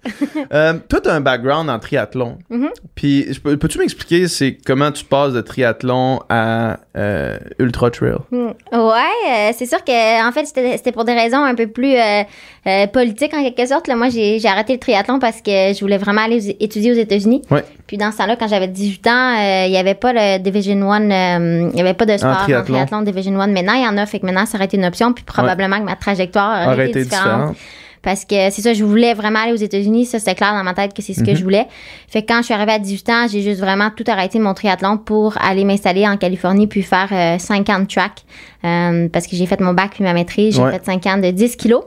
Euh, 0.54 0.74
toi, 0.88 1.00
un 1.06 1.22
background 1.22 1.70
en 1.72 1.80
triathlon. 1.80 2.38
Mhm. 2.52 2.70
Puis, 2.94 3.34
je 3.34 3.40
peux- 3.40 3.58
peux-tu 3.64 3.80
m'expliquer 3.80 4.28
c'est 4.28 4.58
comment 4.66 4.92
tu 4.92 5.06
passes 5.06 5.32
de 5.32 5.40
triathlon 5.40 6.20
à 6.28 6.80
euh, 6.98 7.38
ultra 7.60 7.90
trail? 7.90 8.18
Hmm. 8.30 8.48
Ouais, 8.74 9.32
euh, 9.32 9.52
c'est 9.58 9.66
sûr 9.66 9.82
que 9.86 10.28
en 10.28 10.34
fait 10.34 10.46
c'était 10.46 10.76
c'était 10.76 10.92
pour 10.92 11.06
des 11.06 11.14
raisons 11.14 11.42
un 11.42 11.56
peu 11.56 11.68
plus 11.68 11.96
euh, 11.96 12.88
politiques 12.88 13.34
en 13.34 13.42
quelque 13.42 13.66
sorte. 13.66 13.88
Là, 13.88 13.96
moi 13.96 14.10
j'ai 14.10 14.38
j'ai 14.40 14.50
arrêté 14.50 14.74
le 14.74 14.80
triathlon 14.80 15.18
parce 15.18 15.38
que 15.42 15.74
je 15.74 15.80
voulais 15.80 15.98
vraiment 15.98 16.24
aller 16.24 16.58
étudier 16.60 16.92
aux 16.92 16.96
États-Unis. 16.96 17.42
Ouais. 17.52 17.64
Puis 17.88 17.96
dans 17.96 18.12
ce 18.12 18.18
temps-là, 18.18 18.36
quand 18.36 18.50
j'avais 18.50 18.68
18 18.68 19.08
ans, 19.08 19.36
il 19.66 19.72
y 19.72 19.78
avait 19.78 19.96
pas 19.96 20.12
le 20.12 20.40
Division 20.40 20.92
1, 20.92 21.12
euh, 21.12 21.70
il 21.72 21.78
y 21.78 21.82
avait 21.82 21.94
pas 21.94 22.06
de 22.06 22.18
sport 22.18 22.32
en 22.32 22.44
triathlon. 22.44 22.74
triathlon, 22.74 23.02
Division 23.04 23.40
1. 23.40 23.48
Maintenant, 23.48 23.76
il 23.76 23.84
y 23.84 23.88
en 23.88 23.98
a, 23.98 24.06
fait 24.06 24.20
que 24.20 24.26
maintenant 24.26 24.46
ça 24.46 24.58
aurait 24.58 24.66
été 24.66 24.76
une 24.76 24.86
option. 24.86 25.14
Puis 25.14 25.24
probablement 25.24 25.80
que 25.80 25.86
ma 25.86 25.96
trajectoire 25.96 26.68
aurait, 26.68 26.74
Aurait 26.74 26.90
été 26.90 27.00
été 27.00 27.10
différente. 27.10 27.52
différente. 27.52 27.58
Parce 28.04 28.26
que 28.26 28.36
c'est 28.52 28.62
ça, 28.62 28.74
je 28.74 28.84
voulais 28.84 29.14
vraiment 29.14 29.40
aller 29.40 29.54
aux 29.54 29.56
États-Unis. 29.56 30.06
Ça, 30.06 30.20
c'était 30.20 30.36
clair 30.36 30.54
dans 30.54 30.64
ma 30.64 30.74
tête 30.74 30.94
que 30.94 31.02
c'est 31.02 31.14
ce 31.14 31.24
que 31.24 31.32
Mhm. 31.32 31.38
je 31.38 31.44
voulais. 31.44 31.68
Fait 32.10 32.22
que 32.22 32.28
quand 32.28 32.40
je 32.40 32.44
suis 32.46 32.54
arrivée 32.54 32.74
à 32.74 32.80
18 32.80 33.10
ans, 33.10 33.26
j'ai 33.32 33.42
juste 33.42 33.62
vraiment 33.62 33.90
tout 33.96 34.04
arrêté 34.08 34.38
mon 34.40 34.54
triathlon 34.54 34.98
pour 34.98 35.36
aller 35.42 35.64
m'installer 35.64 36.06
en 36.08 36.18
Californie 36.18 36.68
puis 36.68 36.84
faire 36.84 37.08
euh, 37.12 37.40
5 37.40 37.70
ans 37.70 37.80
de 37.80 37.86
track. 37.88 38.24
Euh, 38.66 39.08
parce 39.12 39.26
que 39.26 39.36
j'ai 39.36 39.46
fait 39.46 39.60
mon 39.62 39.74
bac 39.74 39.92
puis 39.96 40.04
ma 40.04 40.14
maîtrise. 40.14 40.56
J'ai 40.56 40.62
Ouais. 40.62 40.72
fait 40.72 40.86
5 40.86 41.06
ans 41.08 41.18
de 41.18 41.32
10 41.32 41.56
kilos. 41.56 41.84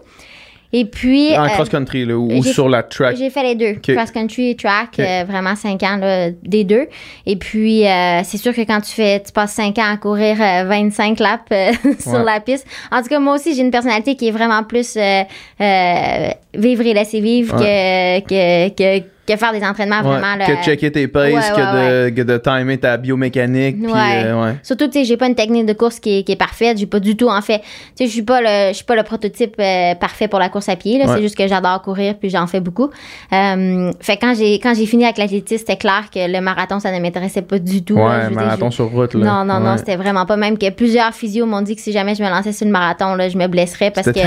Et 0.78 0.84
puis. 0.84 1.34
En 1.34 1.44
euh, 1.44 1.48
cross-country, 1.48 2.04
là, 2.04 2.18
ou, 2.18 2.42
sur 2.42 2.68
la 2.68 2.82
track. 2.82 3.16
j'ai 3.16 3.30
fait 3.30 3.42
les 3.42 3.54
deux, 3.54 3.78
Ok. 3.78 3.96
cross 3.96 4.10
country 4.10 4.50
et 4.50 4.56
track, 4.56 4.98
euh, 4.98 5.24
vraiment 5.26 5.56
cinq 5.56 5.82
ans 5.82 5.96
là, 5.96 6.28
des 6.42 6.64
deux. 6.64 6.86
Et 7.24 7.36
puis 7.36 7.86
euh, 7.86 8.20
c'est 8.24 8.36
sûr 8.36 8.54
que 8.54 8.60
quand 8.60 8.82
tu 8.82 8.92
fais, 8.92 9.22
tu 9.22 9.32
passes 9.32 9.52
cinq 9.52 9.78
ans 9.78 9.90
à 9.90 9.96
courir 9.96 10.36
euh, 10.38 10.64
25 10.68 11.18
laps 11.18 11.78
sur 11.98 12.22
la 12.22 12.40
piste. 12.40 12.66
En 12.92 13.00
tout 13.00 13.08
cas, 13.08 13.18
moi 13.18 13.36
aussi 13.36 13.54
j'ai 13.54 13.62
une 13.62 13.70
personnalité 13.70 14.16
qui 14.16 14.28
est 14.28 14.32
vraiment 14.32 14.64
plus 14.64 14.98
vivre 14.98 16.86
et 16.86 16.94
laisser 16.94 17.20
vivre 17.20 17.56
que, 17.56 18.20
que 18.20 18.68
que 18.68 19.06
que 19.26 19.36
faire 19.36 19.52
des 19.52 19.62
entraînements 19.64 19.96
Ouais, 20.02 20.18
vraiment. 20.18 20.36
là, 20.36 20.46
que 20.46 20.62
checker 20.64 20.90
tes 20.92 21.08
paces, 21.08 21.32
Ouais, 21.32 21.40
que, 21.56 22.06
de, 22.06 22.10
que 22.10 22.22
de 22.22 22.36
timer 22.38 22.78
ta 22.78 22.96
biomécanique. 22.96 23.76
Ouais. 23.82 24.24
euh. 24.24 24.52
Surtout, 24.62 24.86
tu 24.86 24.92
sais, 25.00 25.04
j'ai 25.04 25.16
pas 25.16 25.26
une 25.26 25.34
technique 25.34 25.66
de 25.66 25.72
course 25.72 25.98
qui 26.00 26.18
est, 26.18 26.22
qui 26.22 26.32
est 26.32 26.36
parfaite. 26.36 26.78
J'ai 26.78 26.86
pas 26.86 27.00
du 27.00 27.16
tout, 27.16 27.28
en 27.28 27.40
fait. 27.42 27.58
Tu 27.60 27.64
sais, 27.96 28.06
je 28.06 28.10
suis 28.10 28.22
pas 28.22 28.40
le, 28.40 28.68
je 28.70 28.74
suis 28.76 28.84
pas 28.84 28.94
le 28.96 29.02
prototype 29.02 29.54
euh, 29.58 29.94
parfait 29.96 30.28
pour 30.28 30.38
la 30.38 30.48
course 30.48 30.68
à 30.68 30.76
pied. 30.76 30.98
là. 30.98 31.06
C'est 31.14 31.22
juste 31.22 31.36
que 31.36 31.46
j'adore 31.46 31.82
courir 31.82 32.14
puis 32.18 32.30
j'en 32.30 32.46
fais 32.46 32.60
beaucoup. 32.60 32.90
Euh, 33.32 33.92
fait 34.00 34.16
quand 34.16 34.34
j'ai, 34.36 34.54
quand 34.54 34.74
j'ai 34.74 34.86
fini 34.86 35.04
avec 35.04 35.18
l'athlétisme, 35.18 35.64
c'était 35.66 35.76
clair 35.78 36.04
que 36.12 36.30
le 36.30 36.40
marathon, 36.40 36.80
ça 36.80 36.92
ne 36.92 37.00
m'intéressait 37.00 37.42
pas 37.42 37.58
du 37.58 37.82
tout. 37.82 37.96
là. 37.96 38.04
Ouais, 38.24 38.28
dire, 38.28 38.36
marathon 38.36 38.70
sur 38.70 38.86
route. 38.90 39.14
Là. 39.14 39.24
Non, 39.44 39.44
non, 39.44 39.60
non, 39.60 39.76
c'était 39.76 39.96
vraiment 39.96 40.26
pas. 40.26 40.36
Même 40.36 40.58
que 40.58 40.70
plusieurs 40.70 41.12
physios 41.14 41.46
m'ont 41.46 41.62
dit 41.62 41.74
que 41.76 41.82
si 41.82 41.92
jamais 41.92 42.14
je 42.14 42.22
me 42.22 42.28
lançais 42.28 42.52
sur 42.52 42.66
le 42.66 42.72
marathon, 42.72 43.14
là, 43.14 43.28
je 43.28 43.36
me 43.38 43.46
blesserais 43.48 43.90
parce 43.90 44.10
que 44.10 44.20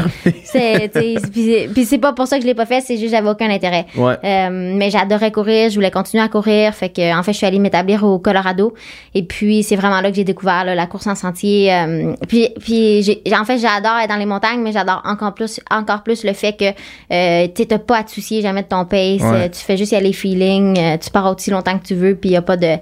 c'est, 0.44 0.90
puis 0.94 1.18
c'est- 1.34 1.70
puis 1.74 1.86
c'est 1.86 1.98
pas 1.98 2.14
pour 2.14 2.28
ça 2.28 2.38
que 2.38 2.42
je 2.44 2.48
l'ai 2.48 2.54
pas 2.56 2.66
fait, 2.66 2.82
c'est 2.82 2.96
juste 2.98 3.12
que 3.12 3.18
j'avais 3.18 3.30
aucun 3.30 3.50
intérêt. 3.50 3.86
Ouais. 3.96 4.16
Euh, 4.24 4.74
mais 4.76 4.89
j'adorais 4.90 5.32
courir, 5.32 5.70
je 5.70 5.76
voulais 5.76 5.92
continuer 5.92 6.24
à 6.24 6.28
courir. 6.28 6.74
Fait 6.74 6.90
que, 6.90 7.18
en 7.18 7.24
fait, 7.24 7.34
je 7.34 7.38
suis 7.38 7.46
allée 7.46 7.60
m'établir 7.60 8.04
au 8.04 8.20
Colorado. 8.20 8.74
Et 9.14 9.24
puis, 9.24 9.64
c'est 9.64 9.76
vraiment 9.76 10.02
là 10.02 10.10
que 10.10 10.16
j'ai 10.16 10.24
découvert 10.24 10.64
là, 10.66 10.76
la 10.76 10.86
course 10.88 11.08
en 11.08 11.16
sentier. 11.16 11.74
euh, 11.74 12.14
puis, 12.28 12.50
puis 12.60 13.02
j'ai, 13.04 13.22
en 13.36 13.46
fait, 13.46 13.58
j'adore 13.58 13.98
être 13.98 14.10
dans 14.10 14.16
les 14.18 14.26
montagnes, 14.26 14.62
mais 14.62 14.72
j'adore 14.72 15.02
encore 15.06 15.34
plus, 15.34 15.60
encore 15.72 16.04
plus 16.04 16.24
le 16.24 16.34
fait 16.34 16.54
que 16.58 16.66
euh, 17.14 17.48
tu 17.56 17.66
n'as 17.70 17.80
pas 17.80 17.98
à 17.98 18.04
te 18.04 18.12
soucier 18.12 18.42
jamais 18.42 18.64
de 18.64 18.68
ton 18.68 18.86
pace. 18.86 19.22
Ouais. 19.22 19.46
euh, 19.46 19.50
tu 19.50 19.60
fais 19.60 19.78
juste 19.78 19.92
y 19.92 19.96
aller 19.96 20.14
feeling. 20.14 20.78
euh, 20.78 20.98
tu 20.98 21.10
pars 21.10 21.32
aussi 21.36 21.52
longtemps 21.52 21.78
que 21.78 21.86
tu 21.86 21.96
veux. 21.96 22.16
Puis, 22.16 22.30
il 22.30 22.34
n'y 22.34 22.38
a 22.38 22.42
pas 22.42 22.58
de. 22.58 22.78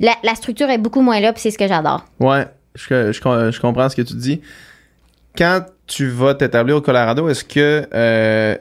La, 0.00 0.12
la 0.22 0.34
structure 0.34 0.68
est 0.70 0.78
beaucoup 0.78 1.00
moins 1.02 1.20
là, 1.20 1.32
puis 1.32 1.40
c'est 1.40 1.50
ce 1.52 1.58
que 1.58 1.68
j'adore. 1.68 2.04
Ouais, 2.20 2.46
je, 2.74 3.12
je, 3.12 3.20
je 3.52 3.60
comprends 3.60 3.88
ce 3.88 3.94
que 3.96 4.02
tu 4.02 4.14
dis. 4.14 4.40
Quand 5.36 5.60
tu 5.86 6.08
vas 6.08 6.34
t'établir 6.34 6.76
au 6.76 6.80
Colorado, 6.80 7.28
est-ce 7.28 7.44
que 7.44 7.86
euh, 7.92 8.56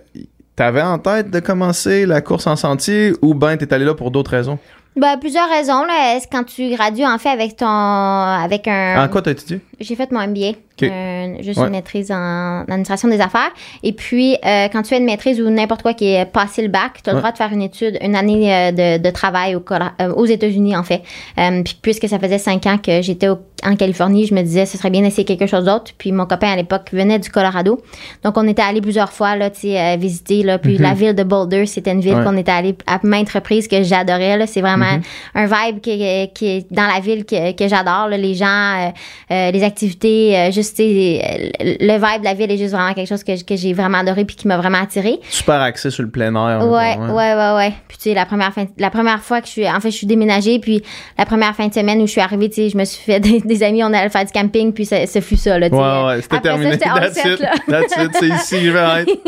t'avais 0.56 0.82
en 0.82 1.00
tête 1.00 1.30
de 1.30 1.40
commencer 1.40 2.06
la 2.06 2.22
course 2.22 2.48
en 2.48 2.56
sentier 2.56 3.14
ou 3.22 3.34
ben 3.34 3.58
t'es 3.58 3.74
allé 3.74 3.86
là 3.86 3.94
pour 3.94 4.12
d'autres 4.12 4.32
raisons? 4.32 4.60
Ben, 4.96 5.18
plusieurs 5.18 5.50
raisons. 5.50 5.84
Là. 5.86 6.16
Est-ce 6.16 6.28
Quand 6.32 6.44
tu 6.44 6.70
gradues, 6.70 7.06
en 7.06 7.18
fait, 7.18 7.30
avec 7.30 7.58
ton. 7.58 7.66
Avec 7.68 8.68
un. 8.68 9.04
En 9.04 9.08
quoi 9.08 9.22
t'as 9.24 9.32
étudié? 9.32 9.60
J'ai 9.80 9.96
fait 9.96 10.12
mon 10.12 10.26
MBA, 10.28 10.54
Euh, 10.82 11.36
juste 11.42 11.60
Ouais. 11.60 11.68
une 11.68 11.72
maîtrise 11.74 12.12
en 12.12 12.62
administration 12.62 13.08
des 13.08 13.22
affaires. 13.22 13.52
Et 13.84 13.94
puis, 13.94 14.36
euh, 14.44 14.68
quand 14.74 14.82
tu 14.82 14.90
fais 14.90 14.98
une 14.98 15.06
maîtrise 15.06 15.40
ou 15.40 15.50
n'importe 15.50 15.84
quoi 15.84 15.94
qui 15.94 16.08
est 16.14 16.26
passé 16.26 16.62
le 16.64 16.68
bac, 16.68 16.94
tu 17.04 17.10
as 17.10 17.14
le 17.14 17.20
droit 17.20 17.32
de 17.32 17.38
faire 17.38 17.52
une 17.54 17.62
étude, 17.62 17.98
une 18.02 18.16
année 18.16 18.52
euh, 18.54 18.72
de, 18.98 19.04
de 19.04 19.10
travail 19.12 19.56
au, 19.56 19.64
euh, 19.72 20.14
aux 20.14 20.26
États-Unis, 20.26 20.76
en 20.76 20.84
fait. 20.84 21.04
Euh, 21.38 21.62
puis, 21.64 21.78
puisque 21.82 22.08
ça 22.10 22.18
faisait 22.18 22.40
cinq 22.40 22.66
ans 22.66 22.78
que 22.80 23.02
j'étais 23.02 23.28
en 23.30 23.76
Californie, 23.78 24.26
je 24.26 24.34
me 24.34 24.42
disais, 24.42 24.66
ce 24.66 24.78
serait 24.78 24.90
bien 24.90 25.02
d'essayer 25.04 25.26
quelque 25.26 25.46
chose 25.46 25.64
d'autre. 25.66 25.92
Puis, 25.98 26.12
mon 26.12 26.26
copain, 26.26 26.52
à 26.52 26.56
l'époque, 26.56 26.90
venait 26.92 27.20
du 27.20 27.30
Colorado. 27.30 27.80
Donc, 28.24 28.36
on 28.38 28.48
était 28.48 28.62
allé 28.64 28.82
plusieurs 28.82 29.14
fois, 29.14 29.36
là, 29.36 29.50
tu 29.52 29.62
sais, 29.62 29.96
visiter, 29.98 30.44
là. 30.44 30.58
Puis, 30.58 30.78
la 30.80 30.94
ville 30.94 31.14
de 31.14 31.24
Boulder, 31.24 31.66
c'était 31.68 31.92
une 31.92 32.02
ville 32.02 32.14
Mhm. 32.14 32.20
Ouais. 32.20 32.26
qu'on 32.26 32.38
était 32.38 32.52
allé 32.52 32.76
à 32.88 33.00
maintes 33.04 33.30
reprises 33.30 33.68
que 33.68 33.84
j'adorais, 33.84 34.38
là. 34.38 34.48
C'est 34.48 34.62
vraiment 34.62 34.98
Mhm. 34.98 35.02
un 35.36 35.46
vibe 35.46 35.80
qui, 35.82 36.30
qui 36.34 36.48
est 36.48 36.66
dans 36.74 36.88
la 36.88 37.00
ville 37.00 37.26
que, 37.26 37.52
que 37.54 37.68
j'adore. 37.68 38.10
Les 38.10 38.34
gens, 38.34 38.92
les 39.30 39.64
activités, 39.64 40.36
euh, 40.38 40.52
juste 40.64 40.78
le 40.80 41.94
vibe 41.94 42.20
de 42.20 42.26
la 42.26 42.34
ville 42.34 42.52
est 42.52 42.58
juste 42.58 42.74
vraiment 42.74 42.94
quelque 42.94 43.08
chose 43.08 43.24
que, 43.24 43.44
que 43.44 43.56
j'ai 43.56 43.74
vraiment 43.74 44.00
adoré 44.00 44.26
puis 44.26 44.36
qui 44.36 44.48
m'a 44.48 44.58
vraiment 44.58 44.80
attiré. 44.82 45.20
Super 45.30 45.62
axé 45.62 45.90
sur 45.90 46.04
le 46.04 46.10
plein 46.10 46.34
air. 46.36 46.68
Ouais, 46.68 46.98
mettons, 46.98 47.14
ouais, 47.16 47.34
ouais, 47.36 47.56
ouais. 47.56 47.74
Puis 47.88 47.98
tu 47.98 48.04
sais, 48.10 48.14
la 48.14 48.26
première 48.26 48.54
fin, 48.54 48.66
la 48.78 48.90
première 48.90 49.22
fois 49.22 49.42
que 49.42 49.48
je 49.48 49.52
suis, 49.52 49.70
en 49.70 49.80
fait, 49.80 49.92
je 49.92 49.98
suis 49.98 50.08
déménagée, 50.08 50.60
puis 50.60 50.82
la 51.18 51.26
première 51.26 51.56
fin 51.56 51.68
de 51.68 51.74
semaine 51.74 52.02
où 52.02 52.08
je 52.08 52.12
suis 52.12 52.22
arrivée, 52.22 52.50
tu 52.50 52.56
sais, 52.56 52.70
je 52.70 52.78
me 52.78 52.86
suis 52.86 53.04
fait 53.04 53.20
des, 53.22 53.40
des 53.42 53.64
amis, 53.64 53.84
on 53.84 53.88
allait 53.94 54.10
faire 54.10 54.26
du 54.26 54.32
camping, 54.32 54.74
puis 54.74 54.86
ça- 54.86 55.06
ce 55.06 55.20
fut 55.22 55.38
ça, 55.38 55.60
là. 55.60 55.70
tu. 55.70 55.76
Ouais, 55.76 55.82
ouais, 56.06 56.22
c'était 56.22 56.36
ça, 56.38 56.42
terminé. 56.42 56.72
all 56.84 57.00
That's 57.02 57.14
set, 57.22 57.40
it. 57.40 57.48
That's 57.68 57.98
it, 58.04 58.12
c'est 58.20 58.30
ici, 58.30 58.66
je 58.66 58.72
vais 58.72 59.02
être. 59.02 59.12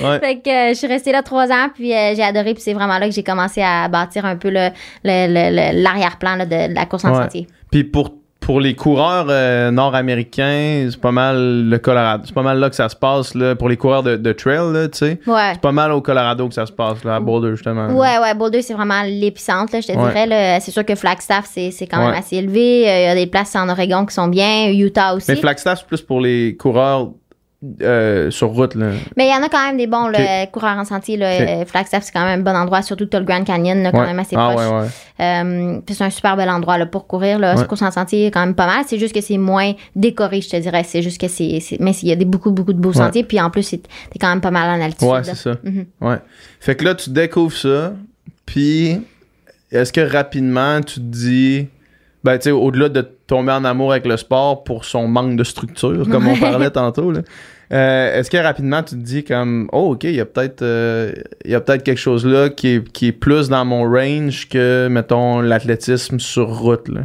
Ouais. 0.00 0.18
Fait 0.18 0.36
que 0.40 0.50
euh, 0.50 0.68
je 0.70 0.74
suis 0.74 0.86
restée 0.86 1.12
là 1.12 1.22
trois 1.22 1.50
ans, 1.50 1.68
puis 1.74 1.92
euh, 1.94 2.14
j'ai 2.16 2.22
adoré, 2.22 2.54
puis 2.54 2.62
c'est 2.62 2.72
vraiment 2.72 2.98
là 2.98 3.06
que 3.08 3.14
j'ai 3.14 3.22
commencé 3.22 3.62
à 3.62 3.88
bâtir 3.88 4.24
un 4.24 4.36
peu 4.36 4.48
le, 4.50 4.68
le- 5.04 5.26
le- 5.28 5.82
l'arrière-plan 5.82 6.38
de, 6.38 6.44
de 6.44 6.74
la 6.74 6.86
course 6.86 7.04
en 7.04 7.10
Ouais. 7.14 7.22
sentier. 7.22 7.46
Puis 7.70 7.84
pour, 7.84 8.12
pour 8.44 8.60
les 8.60 8.74
coureurs 8.74 9.26
euh, 9.30 9.70
nord-américains, 9.70 10.88
c'est 10.90 11.00
pas 11.00 11.12
mal 11.12 11.66
le 11.68 11.78
Colorado. 11.78 12.24
C'est 12.26 12.34
pas 12.34 12.42
mal 12.42 12.58
là 12.58 12.68
que 12.68 12.76
ça 12.76 12.88
se 12.88 12.96
passe, 12.96 13.34
là, 13.34 13.54
pour 13.56 13.68
les 13.70 13.76
coureurs 13.76 14.02
de, 14.02 14.16
de 14.16 14.32
trail, 14.32 14.72
là, 14.72 14.88
tu 14.88 14.98
sais. 14.98 15.18
Ouais. 15.26 15.50
C'est 15.54 15.60
pas 15.62 15.72
mal 15.72 15.92
au 15.92 16.00
Colorado 16.02 16.46
que 16.48 16.54
ça 16.54 16.66
se 16.66 16.72
passe, 16.72 17.02
là, 17.04 17.16
à 17.16 17.20
Boulder, 17.20 17.52
justement. 17.52 17.88
Ouais, 17.88 18.18
ouais, 18.18 18.34
Boulder, 18.34 18.60
c'est 18.60 18.74
vraiment 18.74 19.02
l'épicentre, 19.06 19.72
là, 19.72 19.80
je 19.80 19.86
te 19.88 19.92
Ouais. 19.92 20.08
dirais. 20.08 20.26
là. 20.26 20.60
C'est 20.60 20.70
sûr 20.72 20.84
que 20.84 20.94
Flagstaff, 20.94 21.46
c'est, 21.46 21.70
quand 21.90 21.98
même 21.98 22.10
Ouais. 22.10 22.18
assez 22.18 22.36
élevé. 22.36 22.88
Euh, 22.88 23.00
Il 23.00 23.04
y 23.04 23.08
a 23.08 23.14
des 23.14 23.26
places 23.26 23.56
en 23.56 23.68
Oregon 23.68 24.04
qui 24.04 24.14
sont 24.14 24.28
bien, 24.28 24.68
Utah 24.70 25.14
aussi. 25.14 25.30
Mais 25.30 25.36
Flagstaff, 25.36 25.80
c'est 25.80 25.86
plus 25.86 26.02
pour 26.02 26.20
les 26.20 26.56
coureurs 26.58 27.08
euh, 27.82 28.30
sur 28.30 28.48
route, 28.50 28.74
là. 28.74 28.90
Mais 29.16 29.26
il 29.26 29.30
y 29.30 29.34
en 29.34 29.42
a 29.42 29.48
quand 29.48 29.64
même 29.66 29.76
des 29.76 29.86
bons 29.86 30.08
Ok. 30.08 30.50
coureurs 30.52 30.76
en 30.78 30.84
sentier. 30.84 31.16
Là. 31.16 31.26
Euh, 31.40 31.64
Flagstaff, 31.64 32.04
c'est 32.04 32.12
quand 32.12 32.24
même 32.24 32.40
un 32.40 32.42
bon 32.42 32.56
endroit, 32.56 32.82
surtout 32.82 33.04
que 33.04 33.10
tu 33.10 33.16
as 33.16 33.20
le 33.20 33.26
Grand 33.26 33.44
Canyon, 33.44 33.82
là, 33.82 33.90
quand 33.92 34.00
Ouais. 34.00 34.06
même 34.06 34.18
assez 34.18 34.36
ah, 34.38 34.50
proche. 34.52 34.66
ouais, 34.66 34.80
ouais. 34.80 34.86
Euh, 35.20 35.80
puis 35.84 35.94
c'est 35.94 36.04
un 36.04 36.10
super 36.10 36.36
bel 36.36 36.48
endroit 36.50 36.76
là, 36.78 36.86
pour 36.86 37.06
courir. 37.06 37.38
Là. 37.38 37.54
Course 37.64 37.82
en 37.82 37.90
sentier 37.90 38.26
est 38.26 38.30
quand 38.30 38.40
même 38.44 38.54
pas 38.54 38.66
mal. 38.66 38.84
C'est 38.86 38.98
juste 38.98 39.14
que 39.14 39.20
c'est 39.20 39.38
moins 39.38 39.72
décoré, 39.96 40.40
je 40.40 40.50
te 40.50 40.56
dirais. 40.56 40.82
C'est 40.84 41.02
juste 41.02 41.20
que 41.20 41.28
c'est. 41.28 41.60
Mais 41.80 41.92
il 42.02 42.08
y 42.08 42.12
a 42.12 42.16
des, 42.16 42.24
beaucoup, 42.24 42.50
beaucoup 42.50 42.72
de 42.72 42.80
beaux 42.80 42.92
sentiers. 42.92 43.24
Puis 43.24 43.40
en 43.40 43.50
plus, 43.50 43.68
t'es 43.70 43.80
quand 44.20 44.28
même 44.28 44.40
pas 44.40 44.50
mal 44.50 44.68
en 44.78 44.82
altitude. 44.84 45.08
Ouais, 45.08 45.24
c'est 45.24 45.34
ça. 45.36 45.52
Mhm. 45.62 45.86
Ouais. 46.00 46.16
Fait 46.60 46.74
que 46.76 46.84
là, 46.84 46.94
tu 46.94 47.10
découvres 47.10 47.56
ça, 47.56 47.92
puis 48.46 49.00
est-ce 49.70 49.92
que 49.92 50.00
rapidement, 50.00 50.80
tu 50.80 50.94
te 50.94 51.00
dis, 51.00 51.68
ben, 52.22 52.38
tu 52.38 52.44
sais, 52.44 52.50
au-delà 52.50 52.88
de 52.88 53.02
tomber 53.26 53.52
en 53.52 53.64
amour 53.64 53.92
avec 53.92 54.06
le 54.06 54.16
sport 54.16 54.64
pour 54.64 54.84
son 54.84 55.08
manque 55.08 55.36
de 55.36 55.44
structure, 55.44 56.08
comme 56.10 56.26
on 56.28 56.36
parlait 56.38 56.70
tantôt, 56.70 57.10
là, 57.10 57.20
euh, 57.72 58.18
est-ce 58.18 58.30
que 58.30 58.36
rapidement, 58.36 58.82
tu 58.82 58.94
te 58.94 59.00
dis 59.00 59.24
comme, 59.24 59.68
oh, 59.72 59.92
OK, 59.92 60.04
il 60.04 60.14
y 60.14 60.20
a 60.20 60.26
peut-être 60.26 60.62
euh, 60.62 61.12
il 61.44 61.50
y 61.50 61.54
a 61.54 61.60
peut-être 61.60 61.82
quelque 61.82 61.98
chose 61.98 62.26
là 62.26 62.50
qui 62.50 62.68
est, 62.68 62.92
qui 62.92 63.08
est 63.08 63.12
plus 63.12 63.48
dans 63.48 63.64
mon 63.64 63.82
range 63.90 64.48
que, 64.48 64.88
mettons, 64.88 65.40
l'athlétisme 65.40 66.18
sur 66.18 66.48
route, 66.48 66.88
là? 66.88 67.02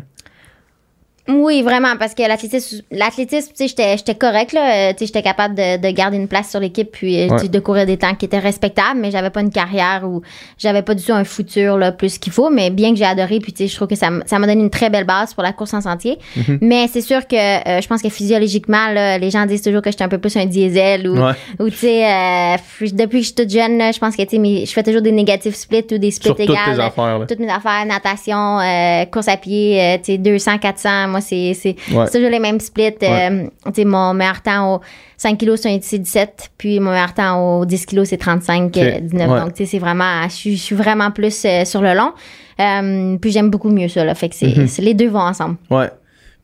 Oui, 1.29 1.61
vraiment, 1.61 1.95
parce 1.97 2.13
que 2.15 2.23
l'athlétisme, 2.27 2.81
l'athlétisme, 2.91 3.49
tu 3.49 3.55
sais, 3.55 3.67
j'étais, 3.67 3.97
j'étais 3.97 4.15
correct, 4.15 4.51
là. 4.53 4.89
Euh, 4.89 4.93
Tu 4.93 4.99
sais, 4.99 5.05
j'étais 5.07 5.21
capable 5.21 5.53
de, 5.55 5.77
de 5.77 5.91
garder 5.91 6.17
une 6.17 6.27
place 6.27 6.49
sur 6.49 6.59
l'équipe 6.59 6.89
puis 6.91 7.21
euh, 7.21 7.27
Ouais. 7.29 7.47
de 7.47 7.59
courir 7.59 7.85
des 7.85 7.97
temps 7.97 8.15
qui 8.15 8.25
étaient 8.25 8.39
respectables, 8.39 8.99
mais 8.99 9.11
j'avais 9.11 9.29
pas 9.29 9.41
une 9.41 9.51
carrière 9.51 10.01
où 10.05 10.21
j'avais 10.57 10.81
pas 10.81 10.95
du 10.95 11.03
tout 11.03 11.13
un 11.13 11.23
futur, 11.23 11.77
là, 11.77 11.91
plus 11.91 12.17
qu'il 12.17 12.33
faut. 12.33 12.49
Mais 12.49 12.69
bien 12.71 12.91
que 12.91 12.97
j'ai 12.97 13.05
adoré, 13.05 13.39
puis 13.39 13.53
tu 13.53 13.59
sais, 13.63 13.67
je 13.67 13.75
trouve 13.75 13.87
que 13.87 13.95
ça, 13.95 14.09
ça 14.25 14.39
m'a 14.39 14.47
donné 14.47 14.61
une 14.61 14.69
très 14.71 14.89
belle 14.89 15.05
base 15.05 15.33
pour 15.33 15.43
la 15.43 15.53
course 15.53 15.73
en 15.75 15.81
sentier. 15.81 16.17
Mhm. 16.35 16.57
Mais 16.61 16.87
c'est 16.91 17.01
sûr 17.01 17.27
que 17.27 17.35
euh, 17.35 17.81
je 17.81 17.87
pense 17.87 18.01
que 18.01 18.09
physiologiquement, 18.09 18.89
là, 18.91 19.17
les 19.19 19.29
gens 19.29 19.45
disent 19.45 19.61
toujours 19.61 19.81
que 19.81 19.91
j'étais 19.91 20.03
un 20.03 20.09
peu 20.09 20.17
plus 20.17 20.35
un 20.35 20.45
diesel 20.47 21.07
ou, 21.07 21.15
Ouais. 21.19 21.33
ou 21.59 21.69
tu 21.69 21.77
sais, 21.77 22.05
euh, 22.11 22.55
depuis 22.93 23.19
que 23.19 23.25
je 23.25 23.25
suis 23.27 23.35
toute 23.35 23.49
jeune, 23.51 23.77
là, 23.77 23.91
je 23.91 23.99
pense 23.99 24.15
que, 24.15 24.23
tu 24.23 24.37
sais, 24.43 24.65
je 24.65 24.71
fais 24.71 24.83
toujours 24.83 25.01
des 25.01 25.11
négatifs 25.11 25.55
splits 25.55 25.85
ou 25.91 25.97
des 25.99 26.11
splits 26.11 26.27
Sur 26.29 26.35
toutes 26.35 26.49
égales 26.49 26.75
tes 26.75 26.81
affaires, 26.81 27.19
là. 27.19 27.25
toutes 27.27 27.39
mes 27.39 27.49
affaires, 27.51 27.85
natation, 27.85 28.59
euh, 28.59 29.05
course 29.05 29.27
à 29.27 29.37
pied, 29.37 29.79
euh, 29.79 29.97
tu 29.97 30.13
sais, 30.13 30.17
200, 30.17 30.57
400, 30.57 31.07
moi, 31.07 31.18
c'est, 31.21 31.53
c'est, 31.53 31.75
Ouais. 31.91 32.05
c'est 32.07 32.17
toujours 32.17 32.29
les 32.31 32.39
mêmes 32.39 32.59
splits. 32.59 32.93
Euh, 33.03 33.47
mon 33.85 34.13
meilleur 34.13 34.41
temps 34.41 34.75
au 34.75 34.81
5 35.17 35.37
kilos, 35.37 35.61
c'est 35.61 35.69
un- 35.73 35.79
c'est 35.81 35.99
17, 35.99 36.51
puis 36.57 36.79
mon 36.79 36.91
meilleur 36.91 37.13
temps 37.13 37.59
au 37.59 37.65
10 37.65 37.85
kilos, 37.85 38.09
c'est 38.09 38.17
35, 38.17 38.75
euh, 38.77 38.95
Ok. 38.97 39.01
19. 39.03 39.29
Ouais. 39.31 39.39
Donc, 39.39 39.53
tu 39.53 39.65
sais, 39.65 39.71
c'est 39.71 39.79
vraiment, 39.79 40.23
je 40.29 40.55
suis, 40.55 40.75
vraiment 40.75 41.11
plus 41.11 41.43
euh, 41.45 41.65
sur 41.65 41.81
le 41.81 41.93
long. 41.93 42.11
Euh, 42.59 43.17
puis 43.17 43.31
j'aime 43.31 43.49
beaucoup 43.49 43.69
mieux 43.69 43.87
ça, 43.87 44.03
là. 44.03 44.15
Fait 44.15 44.29
que 44.29 44.35
c'est, 44.35 44.47
Mhm. 44.55 44.67
les 44.79 44.93
deux 44.93 45.09
vont 45.09 45.19
ensemble. 45.21 45.57
Ouais. 45.69 45.89